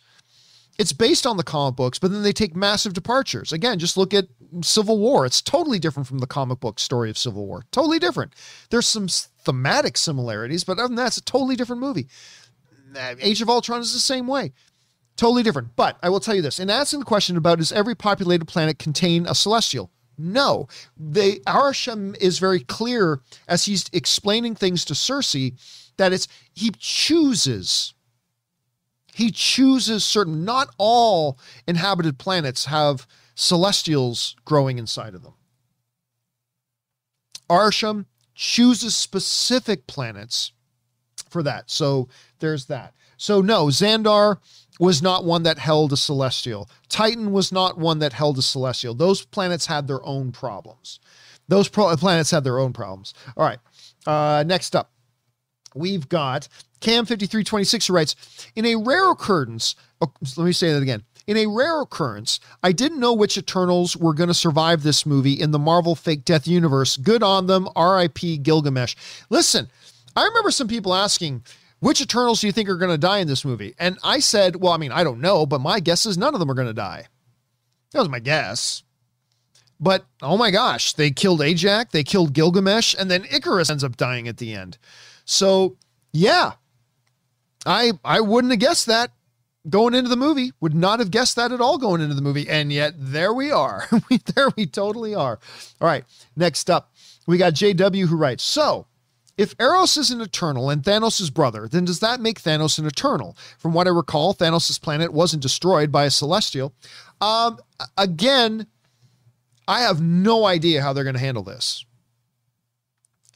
It's 0.77 0.93
based 0.93 1.25
on 1.25 1.37
the 1.37 1.43
comic 1.43 1.75
books, 1.75 1.97
but 1.97 2.11
then 2.11 2.21
they 2.21 2.31
take 2.31 2.55
massive 2.55 2.93
departures. 2.93 3.51
Again, 3.51 3.79
just 3.79 3.97
look 3.97 4.13
at 4.13 4.27
Civil 4.61 4.99
War. 4.99 5.25
It's 5.25 5.41
totally 5.41 5.79
different 5.79 6.07
from 6.07 6.19
the 6.19 6.27
comic 6.27 6.59
book 6.59 6.79
story 6.79 7.09
of 7.09 7.17
Civil 7.17 7.47
War. 7.47 7.63
Totally 7.71 7.97
different. 7.97 8.35
There's 8.69 8.87
some 8.87 9.07
thematic 9.07 9.97
similarities, 9.97 10.63
but 10.63 10.77
other 10.77 10.89
than 10.89 10.95
that, 10.95 11.07
it's 11.07 11.17
a 11.17 11.23
totally 11.23 11.55
different 11.55 11.81
movie. 11.81 12.07
Age 13.19 13.41
of 13.41 13.49
Ultron 13.49 13.81
is 13.81 13.93
the 13.93 13.99
same 13.99 14.27
way. 14.27 14.53
Totally 15.15 15.43
different. 15.43 15.75
But 15.75 15.97
I 16.01 16.09
will 16.09 16.19
tell 16.19 16.35
you 16.35 16.41
this 16.41 16.59
in 16.59 16.69
asking 16.69 16.99
the 16.99 17.05
question 17.05 17.37
about 17.37 17.59
does 17.59 17.71
every 17.71 17.95
populated 17.95 18.45
planet 18.45 18.79
contain 18.79 19.25
a 19.27 19.35
celestial? 19.35 19.91
No. 20.17 20.67
The 20.97 21.41
Arishem 21.47 22.15
is 22.17 22.39
very 22.39 22.59
clear 22.59 23.21
as 23.47 23.65
he's 23.65 23.85
explaining 23.93 24.55
things 24.55 24.85
to 24.85 24.93
Sersi 24.93 25.53
that 25.97 26.13
it's 26.13 26.27
he 26.53 26.71
chooses. 26.77 27.93
He 29.13 29.29
chooses 29.31 30.03
certain, 30.03 30.43
not 30.43 30.69
all 30.77 31.37
inhabited 31.67 32.17
planets 32.17 32.65
have 32.65 33.07
celestials 33.35 34.35
growing 34.45 34.79
inside 34.79 35.13
of 35.13 35.21
them. 35.21 35.33
Arishem 37.49 38.05
chooses 38.33 38.95
specific 38.95 39.85
planets 39.85 40.53
for 41.33 41.43
that. 41.43 41.69
So 41.69 42.07
there's 42.39 42.67
that. 42.67 42.93
So 43.17 43.41
no, 43.41 43.65
Xandar 43.65 44.37
was 44.79 45.01
not 45.01 45.25
one 45.25 45.43
that 45.43 45.59
held 45.59 45.91
a 45.91 45.97
celestial. 45.97 46.69
Titan 46.89 47.31
was 47.31 47.51
not 47.51 47.77
one 47.77 47.99
that 47.99 48.13
held 48.13 48.37
a 48.37 48.41
celestial. 48.41 48.93
Those 48.93 49.25
planets 49.25 49.65
had 49.65 49.87
their 49.87 50.03
own 50.05 50.31
problems. 50.31 50.99
Those 51.47 51.67
pro- 51.67 51.95
planets 51.97 52.31
had 52.31 52.43
their 52.43 52.59
own 52.59 52.73
problems. 52.73 53.13
All 53.35 53.45
right. 53.45 53.59
Uh, 54.05 54.43
next 54.45 54.75
up, 54.75 54.91
we've 55.75 56.07
got 56.09 56.47
Cam5326 56.81 57.89
writes 57.89 58.15
In 58.55 58.65
a 58.65 58.75
rare 58.75 59.11
occurrence, 59.11 59.75
oh, 60.01 60.11
let 60.37 60.45
me 60.45 60.51
say 60.51 60.71
that 60.73 60.81
again. 60.81 61.03
In 61.25 61.37
a 61.37 61.45
rare 61.45 61.79
occurrence, 61.79 62.41
I 62.61 62.73
didn't 62.73 62.99
know 62.99 63.13
which 63.13 63.37
Eternals 63.37 63.95
were 63.95 64.13
going 64.13 64.27
to 64.27 64.33
survive 64.33 64.83
this 64.83 65.05
movie 65.05 65.39
in 65.39 65.51
the 65.51 65.59
Marvel 65.59 65.95
fake 65.95 66.25
death 66.25 66.47
universe. 66.47 66.97
Good 66.97 67.23
on 67.23 67.47
them. 67.47 67.69
R.I.P. 67.77 68.39
Gilgamesh. 68.39 68.95
Listen, 69.29 69.69
I 70.15 70.25
remember 70.25 70.51
some 70.51 70.67
people 70.67 70.93
asking, 70.93 71.43
which 71.79 72.01
Eternals 72.01 72.41
do 72.41 72.47
you 72.47 72.53
think 72.53 72.69
are 72.69 72.77
going 72.77 72.91
to 72.91 72.97
die 72.97 73.19
in 73.19 73.27
this 73.27 73.43
movie? 73.43 73.75
And 73.77 73.97
I 74.03 74.19
said, 74.19 74.55
well, 74.57 74.73
I 74.73 74.77
mean, 74.77 74.91
I 74.91 75.03
don't 75.03 75.19
know, 75.19 75.45
but 75.45 75.59
my 75.59 75.79
guess 75.79 76.05
is 76.05 76.17
none 76.17 76.33
of 76.33 76.39
them 76.39 76.49
are 76.49 76.55
going 76.55 76.67
to 76.67 76.73
die. 76.73 77.07
That 77.91 77.99
was 77.99 78.09
my 78.09 78.19
guess. 78.19 78.83
But 79.79 80.05
oh 80.21 80.37
my 80.37 80.49
gosh, 80.49 80.93
they 80.93 81.11
killed 81.11 81.41
Ajak, 81.41 81.91
they 81.91 82.03
killed 82.03 82.33
Gilgamesh, 82.33 82.95
and 82.97 83.11
then 83.11 83.23
Ikaris 83.23 83.69
ends 83.69 83.83
up 83.83 83.97
dying 83.97 84.29
at 84.29 84.37
the 84.37 84.53
end. 84.53 84.77
So 85.25 85.75
yeah, 86.13 86.53
I 87.65 87.91
I 88.05 88.21
wouldn't 88.21 88.51
have 88.51 88.61
guessed 88.61 88.85
that 88.85 89.11
going 89.69 89.93
into 89.93 90.09
the 90.09 90.15
movie. 90.15 90.53
Would 90.61 90.73
not 90.73 90.99
have 90.99 91.11
guessed 91.11 91.35
that 91.35 91.51
at 91.51 91.59
all 91.59 91.77
going 91.77 91.99
into 91.99 92.15
the 92.15 92.21
movie, 92.21 92.47
and 92.47 92.71
yet 92.71 92.93
there 92.97 93.33
we 93.33 93.51
are. 93.51 93.89
there 94.35 94.49
we 94.55 94.65
totally 94.65 95.15
are. 95.15 95.39
All 95.81 95.87
right, 95.87 96.05
next 96.35 96.69
up, 96.69 96.93
we 97.27 97.37
got 97.37 97.53
JW 97.53 98.07
who 98.07 98.15
writes 98.15 98.43
so. 98.43 98.87
If 99.37 99.55
Eros 99.59 99.97
is 99.97 100.11
an 100.11 100.21
Eternal 100.21 100.69
and 100.69 100.83
Thanos' 100.83 101.19
is 101.19 101.31
brother, 101.31 101.67
then 101.67 101.85
does 101.85 101.99
that 102.01 102.19
make 102.19 102.41
Thanos 102.41 102.77
an 102.77 102.85
Eternal? 102.85 103.35
From 103.57 103.73
what 103.73 103.87
I 103.87 103.89
recall, 103.89 104.33
Thanos' 104.33 104.79
planet 104.79 105.11
wasn't 105.11 105.41
destroyed 105.41 105.91
by 105.91 106.05
a 106.05 106.11
Celestial. 106.11 106.73
Um, 107.19 107.57
again, 107.97 108.67
I 109.67 109.81
have 109.81 110.01
no 110.01 110.45
idea 110.45 110.81
how 110.81 110.93
they're 110.93 111.03
going 111.03 111.15
to 111.15 111.19
handle 111.19 111.43
this. 111.43 111.83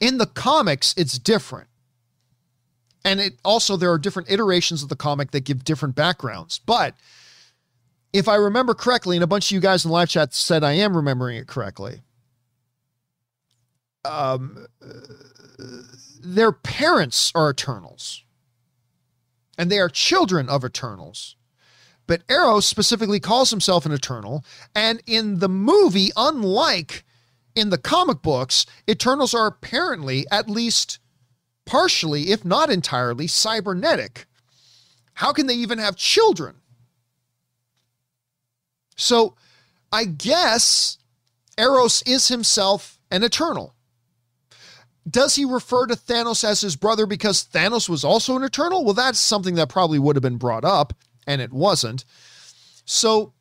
In 0.00 0.18
the 0.18 0.26
comics, 0.26 0.94
it's 0.96 1.18
different. 1.18 1.68
And 3.04 3.20
it 3.20 3.34
also, 3.44 3.76
there 3.76 3.90
are 3.90 3.98
different 3.98 4.30
iterations 4.30 4.82
of 4.82 4.88
the 4.88 4.96
comic 4.96 5.32
that 5.32 5.44
give 5.44 5.64
different 5.64 5.96
backgrounds. 5.96 6.60
But 6.64 6.94
if 8.12 8.28
I 8.28 8.36
remember 8.36 8.74
correctly, 8.74 9.16
and 9.16 9.24
a 9.24 9.28
bunch 9.28 9.50
of 9.50 9.54
you 9.54 9.60
guys 9.60 9.84
in 9.84 9.90
live 9.90 10.10
chat 10.10 10.34
said 10.34 10.62
I 10.62 10.72
am 10.74 10.96
remembering 10.96 11.36
it 11.38 11.46
correctly, 11.46 12.02
um, 14.04 14.66
their 16.20 16.52
parents 16.52 17.32
are 17.34 17.50
Eternals, 17.50 18.24
and 19.56 19.70
they 19.70 19.78
are 19.78 19.88
children 19.88 20.48
of 20.48 20.64
Eternals. 20.64 21.36
But 22.06 22.22
Eros 22.30 22.66
specifically 22.66 23.20
calls 23.20 23.50
himself 23.50 23.84
an 23.84 23.92
Eternal, 23.92 24.44
and 24.74 25.02
in 25.06 25.40
the 25.40 25.48
movie, 25.48 26.10
unlike 26.16 27.04
in 27.54 27.70
the 27.70 27.78
comic 27.78 28.22
books, 28.22 28.64
Eternals 28.88 29.34
are 29.34 29.46
apparently, 29.46 30.24
at 30.30 30.48
least 30.48 30.98
partially, 31.66 32.30
if 32.30 32.44
not 32.44 32.70
entirely, 32.70 33.26
cybernetic. 33.26 34.26
How 35.14 35.32
can 35.32 35.48
they 35.48 35.54
even 35.54 35.78
have 35.78 35.96
children? 35.96 36.56
So 38.96 39.34
I 39.92 40.04
guess 40.04 40.98
Eros 41.58 42.02
is 42.02 42.28
himself 42.28 42.98
an 43.10 43.22
eternal. 43.22 43.74
Does 45.08 45.36
he 45.36 45.44
refer 45.44 45.86
to 45.86 45.94
Thanos 45.94 46.44
as 46.44 46.60
his 46.60 46.76
brother 46.76 47.06
because 47.06 47.44
Thanos 47.44 47.88
was 47.88 48.04
also 48.04 48.36
an 48.36 48.42
eternal? 48.42 48.84
Well, 48.84 48.94
that's 48.94 49.20
something 49.20 49.54
that 49.54 49.68
probably 49.68 49.98
would 49.98 50.16
have 50.16 50.22
been 50.22 50.38
brought 50.38 50.64
up, 50.64 50.92
and 51.26 51.40
it 51.40 51.52
wasn't. 51.52 52.04
So 52.84 53.32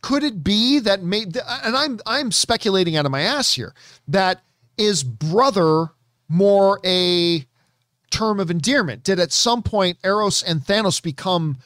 could 0.00 0.22
it 0.22 0.44
be 0.44 0.78
that 0.80 1.02
made 1.02 1.36
and 1.36 1.76
I'm 1.76 2.00
I'm 2.06 2.32
speculating 2.32 2.96
out 2.96 3.06
of 3.06 3.12
my 3.12 3.22
ass 3.22 3.54
here 3.54 3.74
that 4.08 4.42
is 4.76 5.02
brother 5.02 5.88
more 6.28 6.80
a 6.84 7.44
term 8.10 8.40
of 8.40 8.50
endearment? 8.50 9.02
Did 9.02 9.18
at 9.18 9.32
some 9.32 9.62
point 9.62 9.98
Eros 10.04 10.42
and 10.42 10.60
Thanos 10.60 11.02
become 11.02 11.58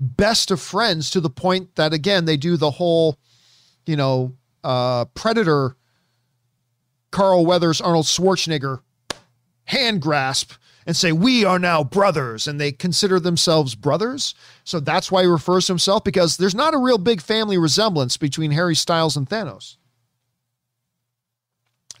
best 0.00 0.50
of 0.50 0.60
friends 0.60 1.10
to 1.10 1.20
the 1.20 1.30
point 1.30 1.74
that 1.76 1.92
again 1.92 2.24
they 2.24 2.36
do 2.36 2.56
the 2.56 2.70
whole, 2.70 3.18
you 3.86 3.96
know, 3.96 4.36
uh, 4.62 5.06
Predator, 5.06 5.76
Carl 7.10 7.46
Weathers, 7.46 7.80
Arnold 7.80 8.06
Schwarzenegger 8.06 8.80
hand 9.68 10.02
grasp 10.02 10.52
and 10.86 10.96
say, 10.96 11.12
We 11.12 11.44
are 11.44 11.58
now 11.58 11.84
brothers. 11.84 12.48
And 12.48 12.60
they 12.60 12.72
consider 12.72 13.20
themselves 13.20 13.74
brothers. 13.74 14.34
So 14.64 14.80
that's 14.80 15.12
why 15.12 15.22
he 15.22 15.28
refers 15.28 15.66
to 15.66 15.72
himself 15.72 16.02
because 16.02 16.36
there's 16.36 16.54
not 16.54 16.74
a 16.74 16.78
real 16.78 16.98
big 16.98 17.20
family 17.20 17.58
resemblance 17.58 18.16
between 18.16 18.50
Harry 18.50 18.74
Styles 18.74 19.16
and 19.16 19.28
Thanos. 19.28 19.76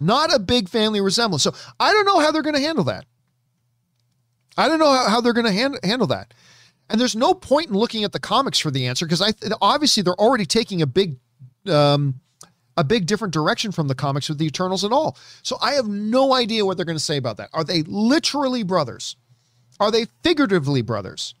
Not 0.00 0.34
a 0.34 0.38
big 0.38 0.68
family 0.68 1.00
resemblance. 1.00 1.42
So 1.42 1.52
I 1.78 1.92
don't 1.92 2.06
know 2.06 2.20
how 2.20 2.30
they're 2.30 2.42
going 2.42 2.54
to 2.54 2.60
handle 2.60 2.84
that. 2.84 3.04
I 4.56 4.68
don't 4.68 4.78
know 4.78 4.92
how, 4.92 5.20
they're 5.20 5.32
going 5.32 5.46
to 5.46 5.52
hand, 5.52 5.78
handle 5.84 6.08
that. 6.08 6.34
And 6.90 7.00
there's 7.00 7.14
no 7.14 7.34
point 7.34 7.68
in 7.68 7.74
looking 7.74 8.04
at 8.04 8.12
the 8.12 8.18
comics 8.18 8.58
for 8.58 8.70
the 8.70 8.86
answer 8.86 9.06
because 9.06 9.22
I 9.22 9.32
obviously 9.60 10.02
they're 10.02 10.14
already 10.14 10.46
taking 10.46 10.82
a 10.82 10.86
big 10.86 11.16
um, 11.68 12.20
a 12.78 12.84
big 12.84 13.06
different 13.06 13.34
direction 13.34 13.72
from 13.72 13.88
the 13.88 13.94
comics 13.94 14.28
with 14.28 14.38
the 14.38 14.46
Eternals 14.46 14.84
at 14.84 14.92
all. 14.92 15.18
So 15.42 15.58
I 15.60 15.72
have 15.72 15.88
no 15.88 16.32
idea 16.32 16.64
what 16.64 16.76
they're 16.76 16.86
going 16.86 16.96
to 16.96 17.02
say 17.04 17.16
about 17.16 17.36
that. 17.38 17.50
Are 17.52 17.64
they 17.64 17.82
literally 17.82 18.62
brothers? 18.62 19.16
Are 19.80 19.90
they 19.90 20.06
figuratively 20.22 20.80
brothers? 20.80 21.34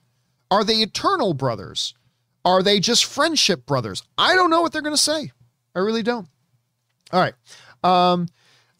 Are 0.50 0.64
they 0.64 0.76
eternal 0.76 1.34
brothers? 1.34 1.94
Are 2.44 2.62
they 2.62 2.80
just 2.80 3.04
friendship 3.04 3.66
brothers? 3.66 4.02
I 4.18 4.34
don't 4.34 4.50
know 4.50 4.62
what 4.62 4.72
they're 4.72 4.82
going 4.82 4.96
to 4.96 5.00
say. 5.00 5.30
I 5.76 5.78
really 5.78 6.02
don't. 6.02 6.28
All 7.12 7.20
right. 7.20 7.34
Um, 7.84 8.26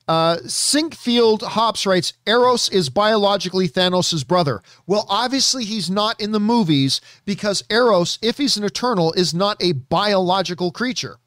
uh, 0.08 0.38
Sinkfield 0.46 1.42
Hops 1.42 1.86
writes 1.86 2.14
Eros 2.26 2.68
is 2.70 2.88
biologically 2.88 3.68
Thanos' 3.68 4.26
brother. 4.26 4.62
Well, 4.86 5.06
obviously, 5.08 5.64
he's 5.64 5.90
not 5.90 6.20
in 6.20 6.32
the 6.32 6.40
movies 6.40 7.00
because 7.24 7.62
Eros, 7.70 8.18
if 8.20 8.38
he's 8.38 8.56
an 8.56 8.64
eternal, 8.64 9.12
is 9.12 9.32
not 9.32 9.62
a 9.62 9.72
biological 9.72 10.72
creature. 10.72 11.18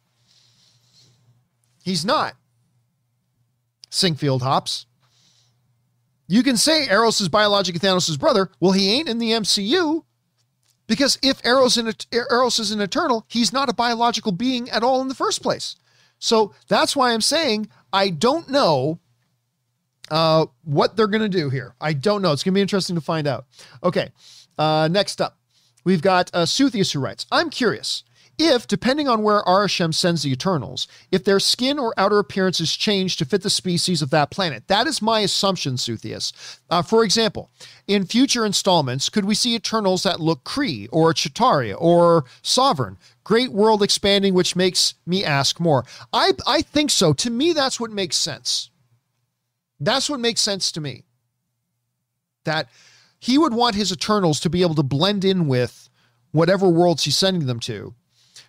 He's 1.83 2.05
not. 2.05 2.35
Sinkfield 3.89 4.41
hops. 4.41 4.85
You 6.27 6.43
can 6.43 6.55
say 6.55 6.87
Eros 6.89 7.19
is 7.19 7.27
biologically 7.27 7.79
Thanos' 7.79 8.17
brother. 8.17 8.49
Well, 8.59 8.71
he 8.71 8.93
ain't 8.93 9.09
in 9.09 9.17
the 9.17 9.31
MCU 9.31 10.05
because 10.87 11.19
if 11.21 11.45
Eros, 11.45 11.77
in, 11.77 11.91
Eros 12.11 12.59
is 12.59 12.71
an 12.71 12.79
eternal, 12.79 13.25
he's 13.27 13.51
not 13.51 13.69
a 13.69 13.73
biological 13.73 14.31
being 14.31 14.69
at 14.69 14.83
all 14.83 15.01
in 15.01 15.09
the 15.09 15.15
first 15.15 15.41
place. 15.41 15.75
So 16.19 16.53
that's 16.67 16.95
why 16.95 17.11
I'm 17.11 17.21
saying 17.21 17.69
I 17.91 18.09
don't 18.09 18.49
know 18.49 18.99
uh, 20.09 20.45
what 20.63 20.95
they're 20.95 21.07
going 21.07 21.21
to 21.21 21.29
do 21.29 21.49
here. 21.49 21.75
I 21.81 21.93
don't 21.93 22.21
know. 22.21 22.31
It's 22.31 22.43
going 22.43 22.53
to 22.53 22.57
be 22.57 22.61
interesting 22.61 22.95
to 22.95 23.01
find 23.01 23.27
out. 23.27 23.45
Okay. 23.83 24.11
Uh, 24.57 24.87
next 24.91 25.21
up, 25.21 25.37
we've 25.83 26.01
got 26.01 26.29
uh, 26.33 26.43
Suthius 26.43 26.93
who 26.93 26.99
writes 26.99 27.25
I'm 27.31 27.49
curious 27.49 28.03
if, 28.45 28.67
depending 28.67 29.07
on 29.07 29.23
where 29.23 29.43
Arishem 29.43 29.93
sends 29.93 30.23
the 30.23 30.31
Eternals, 30.31 30.87
if 31.11 31.23
their 31.23 31.39
skin 31.39 31.79
or 31.79 31.93
outer 31.97 32.19
appearance 32.19 32.59
is 32.59 32.75
changed 32.75 33.19
to 33.19 33.25
fit 33.25 33.41
the 33.41 33.49
species 33.49 34.01
of 34.01 34.09
that 34.11 34.31
planet. 34.31 34.67
That 34.67 34.87
is 34.87 35.01
my 35.01 35.21
assumption, 35.21 35.75
Suthius. 35.75 36.59
Uh, 36.69 36.81
for 36.81 37.03
example, 37.03 37.51
in 37.87 38.05
future 38.05 38.45
installments, 38.45 39.09
could 39.09 39.25
we 39.25 39.35
see 39.35 39.55
Eternals 39.55 40.03
that 40.03 40.19
look 40.19 40.43
Kree 40.43 40.87
or 40.91 41.13
Chitauri 41.13 41.75
or 41.77 42.25
Sovereign? 42.41 42.97
Great 43.23 43.51
world 43.51 43.83
expanding, 43.83 44.33
which 44.33 44.55
makes 44.55 44.95
me 45.05 45.23
ask 45.23 45.59
more. 45.59 45.85
I, 46.11 46.33
I 46.47 46.61
think 46.61 46.91
so. 46.91 47.13
To 47.13 47.29
me, 47.29 47.53
that's 47.53 47.79
what 47.79 47.91
makes 47.91 48.17
sense. 48.17 48.69
That's 49.79 50.09
what 50.09 50.19
makes 50.19 50.41
sense 50.41 50.71
to 50.73 50.81
me. 50.81 51.03
That 52.45 52.69
he 53.19 53.37
would 53.37 53.53
want 53.53 53.75
his 53.75 53.91
Eternals 53.91 54.39
to 54.41 54.49
be 54.49 54.61
able 54.61 54.75
to 54.75 54.83
blend 54.83 55.23
in 55.23 55.47
with 55.47 55.89
whatever 56.31 56.67
worlds 56.69 57.03
he's 57.03 57.17
sending 57.17 57.45
them 57.45 57.59
to 57.59 57.93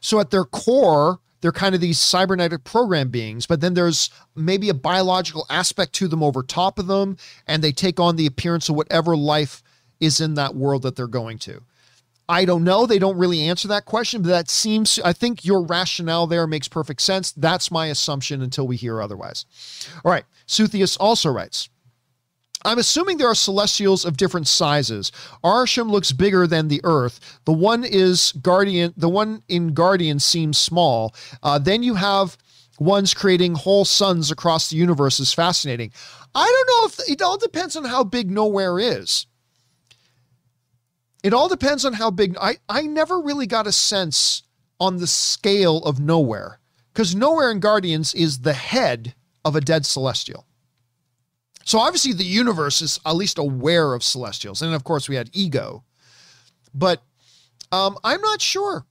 so 0.02 0.20
at 0.20 0.30
their 0.30 0.44
core, 0.44 1.20
they're 1.40 1.50
kind 1.50 1.74
of 1.74 1.80
these 1.80 1.98
cybernetic 1.98 2.64
program 2.64 3.08
beings, 3.08 3.46
but 3.46 3.60
then 3.60 3.74
there's 3.74 4.10
maybe 4.36 4.68
a 4.68 4.74
biological 4.74 5.46
aspect 5.48 5.94
to 5.94 6.06
them 6.08 6.22
over 6.22 6.42
top 6.42 6.78
of 6.78 6.86
them, 6.86 7.16
and 7.46 7.62
they 7.62 7.72
take 7.72 7.98
on 7.98 8.16
the 8.16 8.26
appearance 8.26 8.68
of 8.68 8.76
whatever 8.76 9.16
life 9.16 9.62
is 10.00 10.20
in 10.20 10.34
that 10.34 10.54
world 10.54 10.82
that 10.82 10.96
they're 10.96 11.06
going 11.06 11.38
to. 11.38 11.62
I 12.28 12.44
don't 12.44 12.64
know. 12.64 12.86
They 12.86 12.98
don't 12.98 13.18
really 13.18 13.42
answer 13.42 13.68
that 13.68 13.84
question, 13.84 14.22
but 14.22 14.28
that 14.28 14.48
seems, 14.48 14.98
I 15.04 15.12
think 15.12 15.44
your 15.44 15.62
rationale 15.62 16.26
there 16.26 16.46
makes 16.46 16.68
perfect 16.68 17.02
sense. 17.02 17.32
That's 17.32 17.70
my 17.70 17.88
assumption 17.88 18.40
until 18.40 18.66
we 18.66 18.76
hear 18.76 19.02
otherwise. 19.02 19.44
All 20.04 20.12
right. 20.12 20.24
Suthius 20.46 20.96
also 20.98 21.30
writes 21.30 21.68
I'm 22.64 22.78
assuming 22.78 23.16
there 23.16 23.28
are 23.28 23.34
celestials 23.34 24.04
of 24.04 24.16
different 24.16 24.46
sizes. 24.46 25.10
Arishem 25.44 25.90
looks 25.90 26.12
bigger 26.12 26.46
than 26.46 26.68
the 26.68 26.80
Earth. 26.84 27.40
The 27.44 27.52
one 27.52 27.84
is 27.84 28.32
Guardian. 28.40 28.94
The 28.96 29.08
one 29.08 29.42
in 29.48 29.74
Guardian 29.74 30.20
seems 30.20 30.58
small. 30.58 31.14
Uh, 31.42 31.58
then 31.58 31.82
you 31.82 31.94
have 31.94 32.36
ones 32.78 33.14
creating 33.14 33.54
whole 33.54 33.84
suns 33.84 34.30
across 34.30 34.70
the 34.70 34.76
universe 34.76 35.20
is 35.20 35.32
fascinating. 35.32 35.92
I 36.34 36.44
don't 36.44 36.66
know 36.68 36.88
if 36.88 37.10
it 37.10 37.22
all 37.22 37.38
depends 37.38 37.76
on 37.76 37.84
how 37.84 38.04
big 38.04 38.30
nowhere 38.30 38.78
is. 38.78 39.26
It 41.22 41.32
all 41.32 41.48
depends 41.48 41.84
on 41.84 41.92
how 41.92 42.10
big. 42.10 42.36
I 42.40 42.56
I 42.68 42.82
never 42.82 43.20
really 43.20 43.46
got 43.46 43.66
a 43.66 43.72
sense 43.72 44.42
on 44.80 44.96
the 44.96 45.06
scale 45.06 45.78
of 45.84 46.00
nowhere 46.00 46.58
because 46.92 47.14
nowhere 47.14 47.50
in 47.50 47.60
Guardians 47.60 48.14
is 48.14 48.40
the 48.40 48.54
head 48.54 49.14
of 49.44 49.54
a 49.54 49.60
dead 49.60 49.86
celestial. 49.86 50.46
So 51.64 51.78
obviously 51.78 52.12
the 52.12 52.24
universe 52.24 52.82
is 52.82 53.00
at 53.04 53.16
least 53.16 53.38
aware 53.38 53.94
of 53.94 54.02
celestials. 54.02 54.62
And 54.62 54.74
of 54.74 54.84
course 54.84 55.08
we 55.08 55.16
had 55.16 55.30
ego. 55.32 55.84
But 56.74 57.02
um, 57.70 57.98
I'm 58.04 58.20
not 58.20 58.40
sure. 58.40 58.84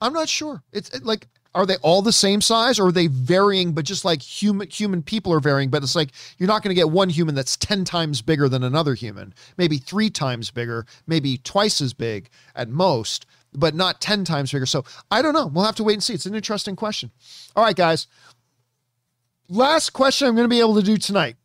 I'm 0.00 0.12
not 0.12 0.28
sure. 0.28 0.62
It's 0.72 0.90
it, 0.90 1.04
like 1.04 1.28
are 1.54 1.66
they 1.66 1.76
all 1.76 2.02
the 2.02 2.12
same 2.12 2.40
size 2.40 2.78
or 2.78 2.86
are 2.86 2.92
they 2.92 3.06
varying 3.06 3.72
but 3.72 3.84
just 3.84 4.04
like 4.04 4.22
human 4.22 4.68
human 4.68 5.02
people 5.02 5.32
are 5.32 5.40
varying 5.40 5.68
but 5.70 5.82
it's 5.82 5.94
like 5.94 6.10
you're 6.38 6.46
not 6.46 6.62
going 6.62 6.70
to 6.70 6.80
get 6.80 6.90
one 6.90 7.08
human 7.08 7.34
that's 7.34 7.56
10 7.56 7.84
times 7.84 8.22
bigger 8.22 8.48
than 8.48 8.62
another 8.62 8.94
human 8.94 9.34
maybe 9.56 9.76
3 9.76 10.10
times 10.10 10.50
bigger 10.50 10.86
maybe 11.06 11.38
twice 11.38 11.80
as 11.80 11.92
big 11.92 12.30
at 12.54 12.68
most 12.68 13.26
but 13.52 13.74
not 13.74 14.00
10 14.00 14.24
times 14.24 14.52
bigger 14.52 14.66
so 14.66 14.84
i 15.10 15.20
don't 15.20 15.34
know 15.34 15.46
we'll 15.46 15.64
have 15.64 15.76
to 15.76 15.84
wait 15.84 15.94
and 15.94 16.02
see 16.02 16.14
it's 16.14 16.26
an 16.26 16.34
interesting 16.34 16.76
question 16.76 17.10
all 17.54 17.64
right 17.64 17.76
guys 17.76 18.06
last 19.52 19.90
question 19.90 20.26
I'm 20.26 20.34
going 20.34 20.44
to 20.44 20.48
be 20.48 20.60
able 20.60 20.76
to 20.76 20.82
do 20.82 20.96
tonight 20.96 21.36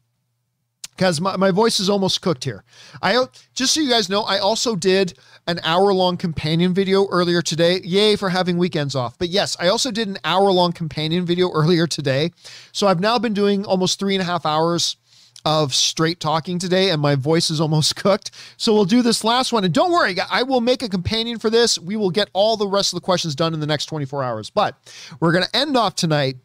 because 0.92 1.22
my, 1.22 1.36
my 1.38 1.52
voice 1.52 1.80
is 1.80 1.90
almost 1.90 2.22
cooked 2.22 2.44
here. 2.44 2.64
I 3.02 3.26
just 3.54 3.74
so 3.74 3.82
you 3.82 3.90
guys 3.90 4.10
know, 4.10 4.24
I 4.24 4.40
also 4.40 4.76
did 4.76 5.18
an 5.46 5.60
hour 5.64 5.94
long 5.94 6.18
companion 6.18 6.74
video 6.74 7.08
earlier 7.10 7.42
today. 7.42 7.82
Yay 7.84 8.16
for 8.16 8.30
having 8.30 8.58
weekends 8.58 8.96
off. 8.96 9.18
But 9.20 9.30
yes, 9.30 9.56
I 9.60 9.68
also 9.68 9.92
did 9.92 10.08
an 10.08 10.18
hour 10.24 10.52
long 10.52 10.72
companion 10.72 11.26
video 11.26 11.52
earlier 11.52 11.86
today. 11.86 12.32
So 12.72 12.88
I've 12.88 13.00
now 13.00 13.20
been 13.20 13.34
doing 13.34 13.66
almost 13.66 14.00
three 14.00 14.16
and 14.16 14.22
a 14.22 14.26
half 14.26 14.46
hours 14.46 14.98
of 15.46 15.74
straight 15.74 16.20
talking 16.20 16.60
today, 16.60 16.90
and 16.90 17.02
my 17.02 17.16
voice 17.16 17.50
is 17.50 17.62
almost 17.62 17.96
cooked. 18.04 18.32
So 18.58 18.74
we'll 18.74 18.86
do 18.86 19.02
this 19.02 19.24
last 19.24 19.54
one. 19.54 19.64
And 19.64 19.74
don't 19.74 19.92
worry, 19.92 20.16
I 20.20 20.44
will 20.44 20.62
make 20.62 20.82
a 20.82 20.90
companion 20.90 21.40
for 21.40 21.50
this. 21.50 21.78
We 21.78 21.96
will 21.96 22.10
get 22.10 22.30
all 22.34 22.58
the 22.58 22.68
rest 22.68 22.92
of 22.92 22.98
the 22.98 23.06
questions 23.06 23.36
done 23.36 23.54
in 23.54 23.60
the 23.60 23.68
next 23.68 23.86
24 23.86 24.24
hours. 24.24 24.50
But 24.50 24.76
we're 25.20 25.32
going 25.32 25.46
to 25.46 25.56
end 25.56 25.78
off 25.78 25.96
tonight 25.96 26.38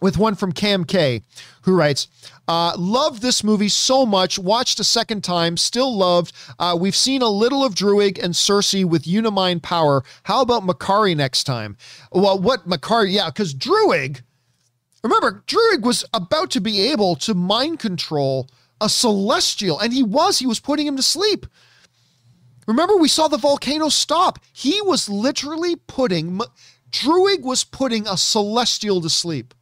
with 0.00 0.16
one 0.16 0.34
from 0.34 0.52
Cam 0.52 0.84
K, 0.84 1.22
who 1.62 1.74
writes, 1.74 2.08
uh, 2.46 2.74
Loved 2.78 3.22
this 3.22 3.42
movie 3.44 3.68
so 3.68 4.06
much. 4.06 4.38
Watched 4.38 4.80
a 4.80 4.84
second 4.84 5.22
time. 5.22 5.56
Still 5.56 5.94
loved. 5.94 6.32
Uh, 6.58 6.76
we've 6.78 6.96
seen 6.96 7.22
a 7.22 7.28
little 7.28 7.64
of 7.64 7.74
Druig 7.74 8.22
and 8.22 8.34
Sersi 8.34 8.84
with 8.84 9.04
Unimind 9.04 9.62
power. 9.62 10.02
How 10.24 10.40
about 10.40 10.62
Makkari 10.62 11.16
next 11.16 11.44
time? 11.44 11.76
Well, 12.12 12.38
what 12.38 12.68
Makkari? 12.68 13.12
Yeah, 13.12 13.26
because 13.26 13.54
Druig, 13.54 14.22
remember, 15.02 15.44
Druig 15.46 15.82
was 15.82 16.04
about 16.14 16.50
to 16.52 16.60
be 16.60 16.80
able 16.90 17.16
to 17.16 17.34
mind 17.34 17.80
control 17.80 18.48
a 18.80 18.88
celestial, 18.88 19.78
and 19.80 19.92
he 19.92 20.02
was. 20.02 20.38
He 20.38 20.46
was 20.46 20.60
putting 20.60 20.86
him 20.86 20.96
to 20.96 21.02
sleep. 21.02 21.46
Remember, 22.66 22.96
we 22.96 23.08
saw 23.08 23.28
the 23.28 23.38
volcano 23.38 23.88
stop. 23.88 24.38
He 24.52 24.80
was 24.82 25.08
literally 25.08 25.76
putting, 25.76 26.38
Druig 26.90 27.42
was 27.42 27.64
putting 27.64 28.06
a 28.06 28.16
celestial 28.16 29.00
to 29.00 29.08
sleep. 29.08 29.54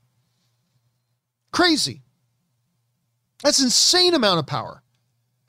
Crazy. 1.56 2.02
That's 3.42 3.62
insane 3.62 4.12
amount 4.12 4.40
of 4.40 4.46
power. 4.46 4.82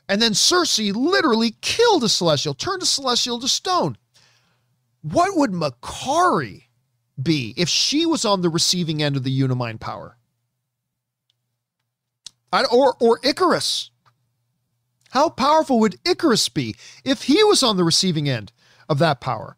And 0.08 0.22
then 0.22 0.32
Sersi 0.32 0.96
literally 0.96 1.58
killed 1.60 2.02
a 2.02 2.08
celestial, 2.08 2.54
turned 2.54 2.82
a 2.82 2.86
celestial 2.86 3.42
to 3.42 3.48
stone. 3.50 3.98
What 5.02 5.36
would 5.36 5.52
Makkari 5.52 6.68
be 7.22 7.54
if 7.58 7.68
she 7.68 8.06
was 8.06 8.24
on 8.24 8.40
the 8.40 8.48
receiving 8.48 9.04
end 9.04 9.18
of 9.18 9.26
the 9.26 9.38
Unimind 9.38 9.82
power? 9.82 10.16
I, 12.54 12.64
or 12.72 12.96
or 13.02 13.20
Ikaris. 13.20 13.90
How 15.10 15.28
powerful 15.28 15.78
would 15.82 16.02
Ikaris 16.06 16.54
be 16.54 16.78
if 17.04 17.24
he 17.24 17.44
was 17.44 17.62
on 17.64 17.76
the 17.76 17.84
receiving 17.84 18.30
end 18.30 18.54
of 18.88 18.98
that 19.00 19.20
power? 19.20 19.58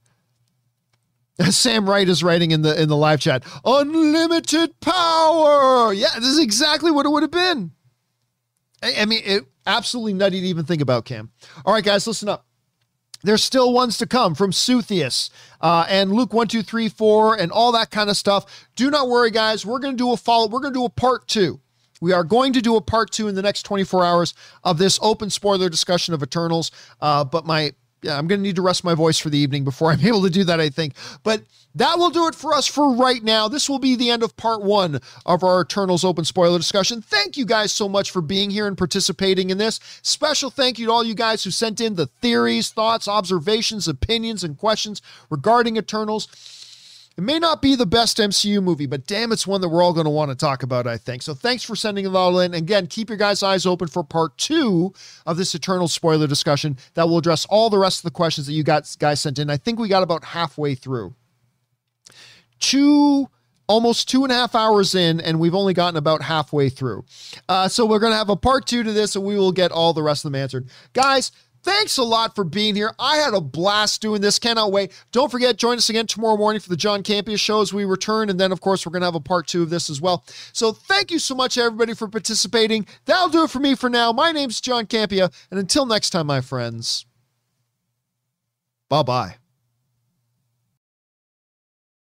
Sam 1.50 1.90
Wright 1.90 2.08
is 2.08 2.24
writing 2.24 2.52
in 2.52 2.62
the 2.62 2.80
in 2.80 2.90
the 2.90 2.98
live 2.98 3.20
chat, 3.20 3.44
unlimited 3.64 4.80
power. 4.82 5.94
Yeah, 5.94 6.10
this 6.16 6.26
is 6.26 6.40
exactly 6.40 6.92
what 6.92 7.06
it 7.06 7.10
would 7.10 7.24
have 7.24 7.32
been. 7.32 7.72
I, 8.84 8.94
I 9.00 9.06
mean, 9.06 9.22
it 9.26 9.46
absolutely 9.66 10.14
nutty 10.14 10.42
to 10.42 10.48
even 10.48 10.66
think 10.66 10.82
about, 10.82 11.06
Cam. 11.06 11.32
All 11.66 11.74
right, 11.74 11.84
guys, 11.84 12.08
listen 12.08 12.30
up. 12.30 12.46
There's 13.22 13.44
still 13.44 13.74
ones 13.74 13.98
to 13.98 14.08
come 14.08 14.34
from 14.34 14.52
Suthius 14.52 15.30
uh, 15.60 15.86
and 15.90 16.12
Luke 16.14 16.34
one 16.34 16.48
two 16.48 16.62
three 16.62 16.90
four 16.90 17.40
and 17.40 17.52
all 17.52 17.72
that 17.74 17.92
kind 17.92 18.10
of 18.10 18.18
stuff. 18.18 18.68
Do 18.76 18.90
not 18.90 19.08
worry, 19.10 19.32
guys. 19.32 19.66
We're 19.66 19.80
going 19.80 19.94
to 19.94 19.98
do 19.98 20.12
a 20.12 20.18
follow. 20.18 20.48
We're 20.48 20.62
going 20.62 20.74
to 20.74 20.80
do 20.80 20.86
a 20.86 20.90
part 20.90 21.28
two. 21.28 21.60
We 22.02 22.14
are 22.14 22.24
going 22.24 22.54
to 22.54 22.62
do 22.62 22.78
a 22.78 22.82
part 22.82 23.12
two 23.12 23.28
in 23.28 23.36
the 23.36 23.42
next 23.42 23.64
24 23.64 24.06
hours 24.06 24.34
of 24.64 24.78
this 24.78 24.98
open 25.02 25.30
spoiler 25.30 25.68
discussion 25.68 26.14
of 26.14 26.24
Eternals. 26.24 26.72
Uh, 27.02 27.26
but 27.26 27.46
my 27.46 27.74
yeah, 28.02 28.18
I'm 28.18 28.28
going 28.28 28.40
to 28.40 28.44
need 28.44 28.56
to 28.56 28.62
rest 28.62 28.84
my 28.84 28.94
voice 28.96 29.18
for 29.18 29.30
the 29.30 29.38
evening 29.38 29.64
before 29.64 29.92
I'm 29.92 30.06
able 30.06 30.24
to 30.24 30.30
do 30.30 30.44
that, 30.46 30.60
I 30.60 30.70
think. 30.70 30.94
But 31.24 31.44
that 31.76 32.00
will 32.00 32.10
do 32.10 32.28
it 32.28 32.36
for 32.36 32.54
us 32.54 32.66
for 32.66 32.96
right 32.96 33.24
now. 33.24 33.48
This 33.48 33.70
will 33.70 33.80
be 33.80 33.96
the 33.96 34.10
end 34.10 34.24
of 34.24 34.36
part 34.36 34.64
one 34.64 35.00
of 35.26 35.44
our 35.44 35.62
Eternals 35.62 36.04
open 36.04 36.26
spoiler 36.26 36.58
discussion. 36.58 37.02
Thank 37.02 37.38
you 37.38 37.46
guys 37.46 37.72
so 37.72 37.88
much 37.88 38.10
for 38.10 38.22
being 38.22 38.50
here 38.50 38.66
and 38.66 38.78
participating 38.78 39.50
in 39.50 39.60
this. 39.60 39.80
Special 40.02 40.50
thank 40.50 40.80
you 40.80 40.88
to 40.88 40.92
all 40.92 41.04
you 41.04 41.14
guys 41.14 41.44
who 41.44 41.52
sent 41.52 41.80
in 41.80 41.96
the 41.96 42.08
theories, 42.08 42.70
thoughts, 42.72 43.08
observations, 43.08 43.88
opinions, 43.88 44.44
and 44.44 44.58
questions 44.58 45.02
regarding 45.30 45.78
Eternals. 45.78 46.28
It 47.20 47.24
may 47.24 47.38
not 47.38 47.62
be 47.62 47.76
the 47.76 47.86
best 47.86 48.18
MCU 48.18 48.64
movie, 48.64 48.86
but 48.86 49.06
damn, 49.06 49.34
it's 49.34 49.46
one 49.46 49.60
that 49.60 49.68
we're 49.68 49.84
all 49.84 49.92
going 49.92 50.06
to 50.06 50.10
want 50.10 50.32
to 50.32 50.38
talk 50.38 50.64
about, 50.64 50.88
I 50.88 50.96
think. 50.96 51.22
So 51.22 51.34
thanks 51.34 51.66
for 51.66 51.76
sending 51.76 52.06
it 52.06 52.16
all 52.16 52.40
in. 52.40 52.54
Again, 52.54 52.88
keep 52.88 53.10
your 53.10 53.18
guys' 53.18 53.44
eyes 53.44 53.66
open 53.66 53.90
for 53.90 54.06
part 54.06 54.38
two 54.38 54.94
of 55.26 55.36
this 55.36 55.54
Eternal 55.54 55.90
spoiler 55.90 56.28
discussion 56.28 56.78
that 56.94 57.10
will 57.10 57.18
address 57.18 57.46
all 57.48 57.70
the 57.70 57.78
rest 57.78 58.00
of 58.00 58.04
the 58.04 58.12
questions 58.12 58.48
that 58.48 58.54
you 58.54 58.64
guys 58.64 59.20
sent 59.20 59.38
in. 59.38 59.50
I 59.50 59.58
think 59.58 59.80
we 59.80 59.90
got 59.90 60.02
about 60.02 60.24
halfway 60.24 60.76
through. 60.76 61.14
Two 62.62 63.28
almost 63.68 64.08
two 64.08 64.24
and 64.24 64.32
a 64.32 64.36
half 64.36 64.56
hours 64.56 64.96
in, 64.96 65.20
and 65.20 65.42
we've 65.42 65.54
only 65.54 65.74
gotten 65.74 65.98
about 65.98 66.22
halfway 66.22 66.70
through. 66.70 67.04
Uh, 67.50 67.68
so 67.68 67.86
we're 67.86 68.00
going 68.00 68.14
to 68.14 68.18
have 68.18 68.30
a 68.30 68.36
part 68.38 68.66
two 68.66 68.82
to 68.82 68.94
this, 68.94 69.18
and 69.18 69.26
we 69.26 69.36
will 69.36 69.52
get 69.52 69.74
all 69.74 69.94
the 69.94 70.02
rest 70.02 70.24
of 70.24 70.32
them 70.32 70.42
answered. 70.42 70.70
Guys, 70.94 71.34
Thanks 71.64 71.98
a 71.98 72.04
lot 72.04 72.36
for 72.36 72.44
being 72.44 72.76
here. 72.76 72.94
I 72.98 73.18
had 73.18 73.34
a 73.34 73.42
blast 73.42 74.02
doing 74.02 74.22
this. 74.22 74.40
Cannot 74.40 74.72
wait. 74.72 74.92
Don't 75.12 75.32
forget, 75.32 75.58
join 75.58 75.78
us 75.78 75.90
again 75.90 76.08
tomorrow 76.08 76.38
morning 76.38 76.60
for 76.60 76.70
the 76.70 76.78
John 76.78 77.04
Campea 77.04 77.40
show 77.40 77.62
as 77.62 77.74
we 77.74 77.86
return. 77.86 78.30
And 78.30 78.40
then, 78.40 78.52
of 78.52 78.62
course, 78.62 78.86
we're 78.86 78.92
going 78.92 79.02
to 79.02 79.08
have 79.08 79.16
a 79.16 79.20
part 79.20 79.48
two 79.48 79.64
of 79.64 79.70
this 79.70 79.90
as 79.90 80.00
well. 80.00 80.24
So 80.54 80.72
thank 80.72 81.12
you 81.12 81.20
so 81.20 81.36
much, 81.36 81.58
everybody, 81.58 81.94
for 81.94 82.08
participating. 82.08 82.88
That'll 83.06 83.30
do 83.30 83.44
it 83.44 83.50
for 83.50 83.60
me 83.60 83.76
for 83.76 83.90
now. 83.90 84.12
My 84.12 84.32
name's 84.32 84.62
John 84.62 84.86
Campea. 84.86 85.34
And 85.52 85.60
until 85.60 85.86
next 85.86 86.12
time, 86.12 86.28
my 86.28 86.42
friends, 86.42 87.06
bye 88.88 89.04
bye. 89.04 89.36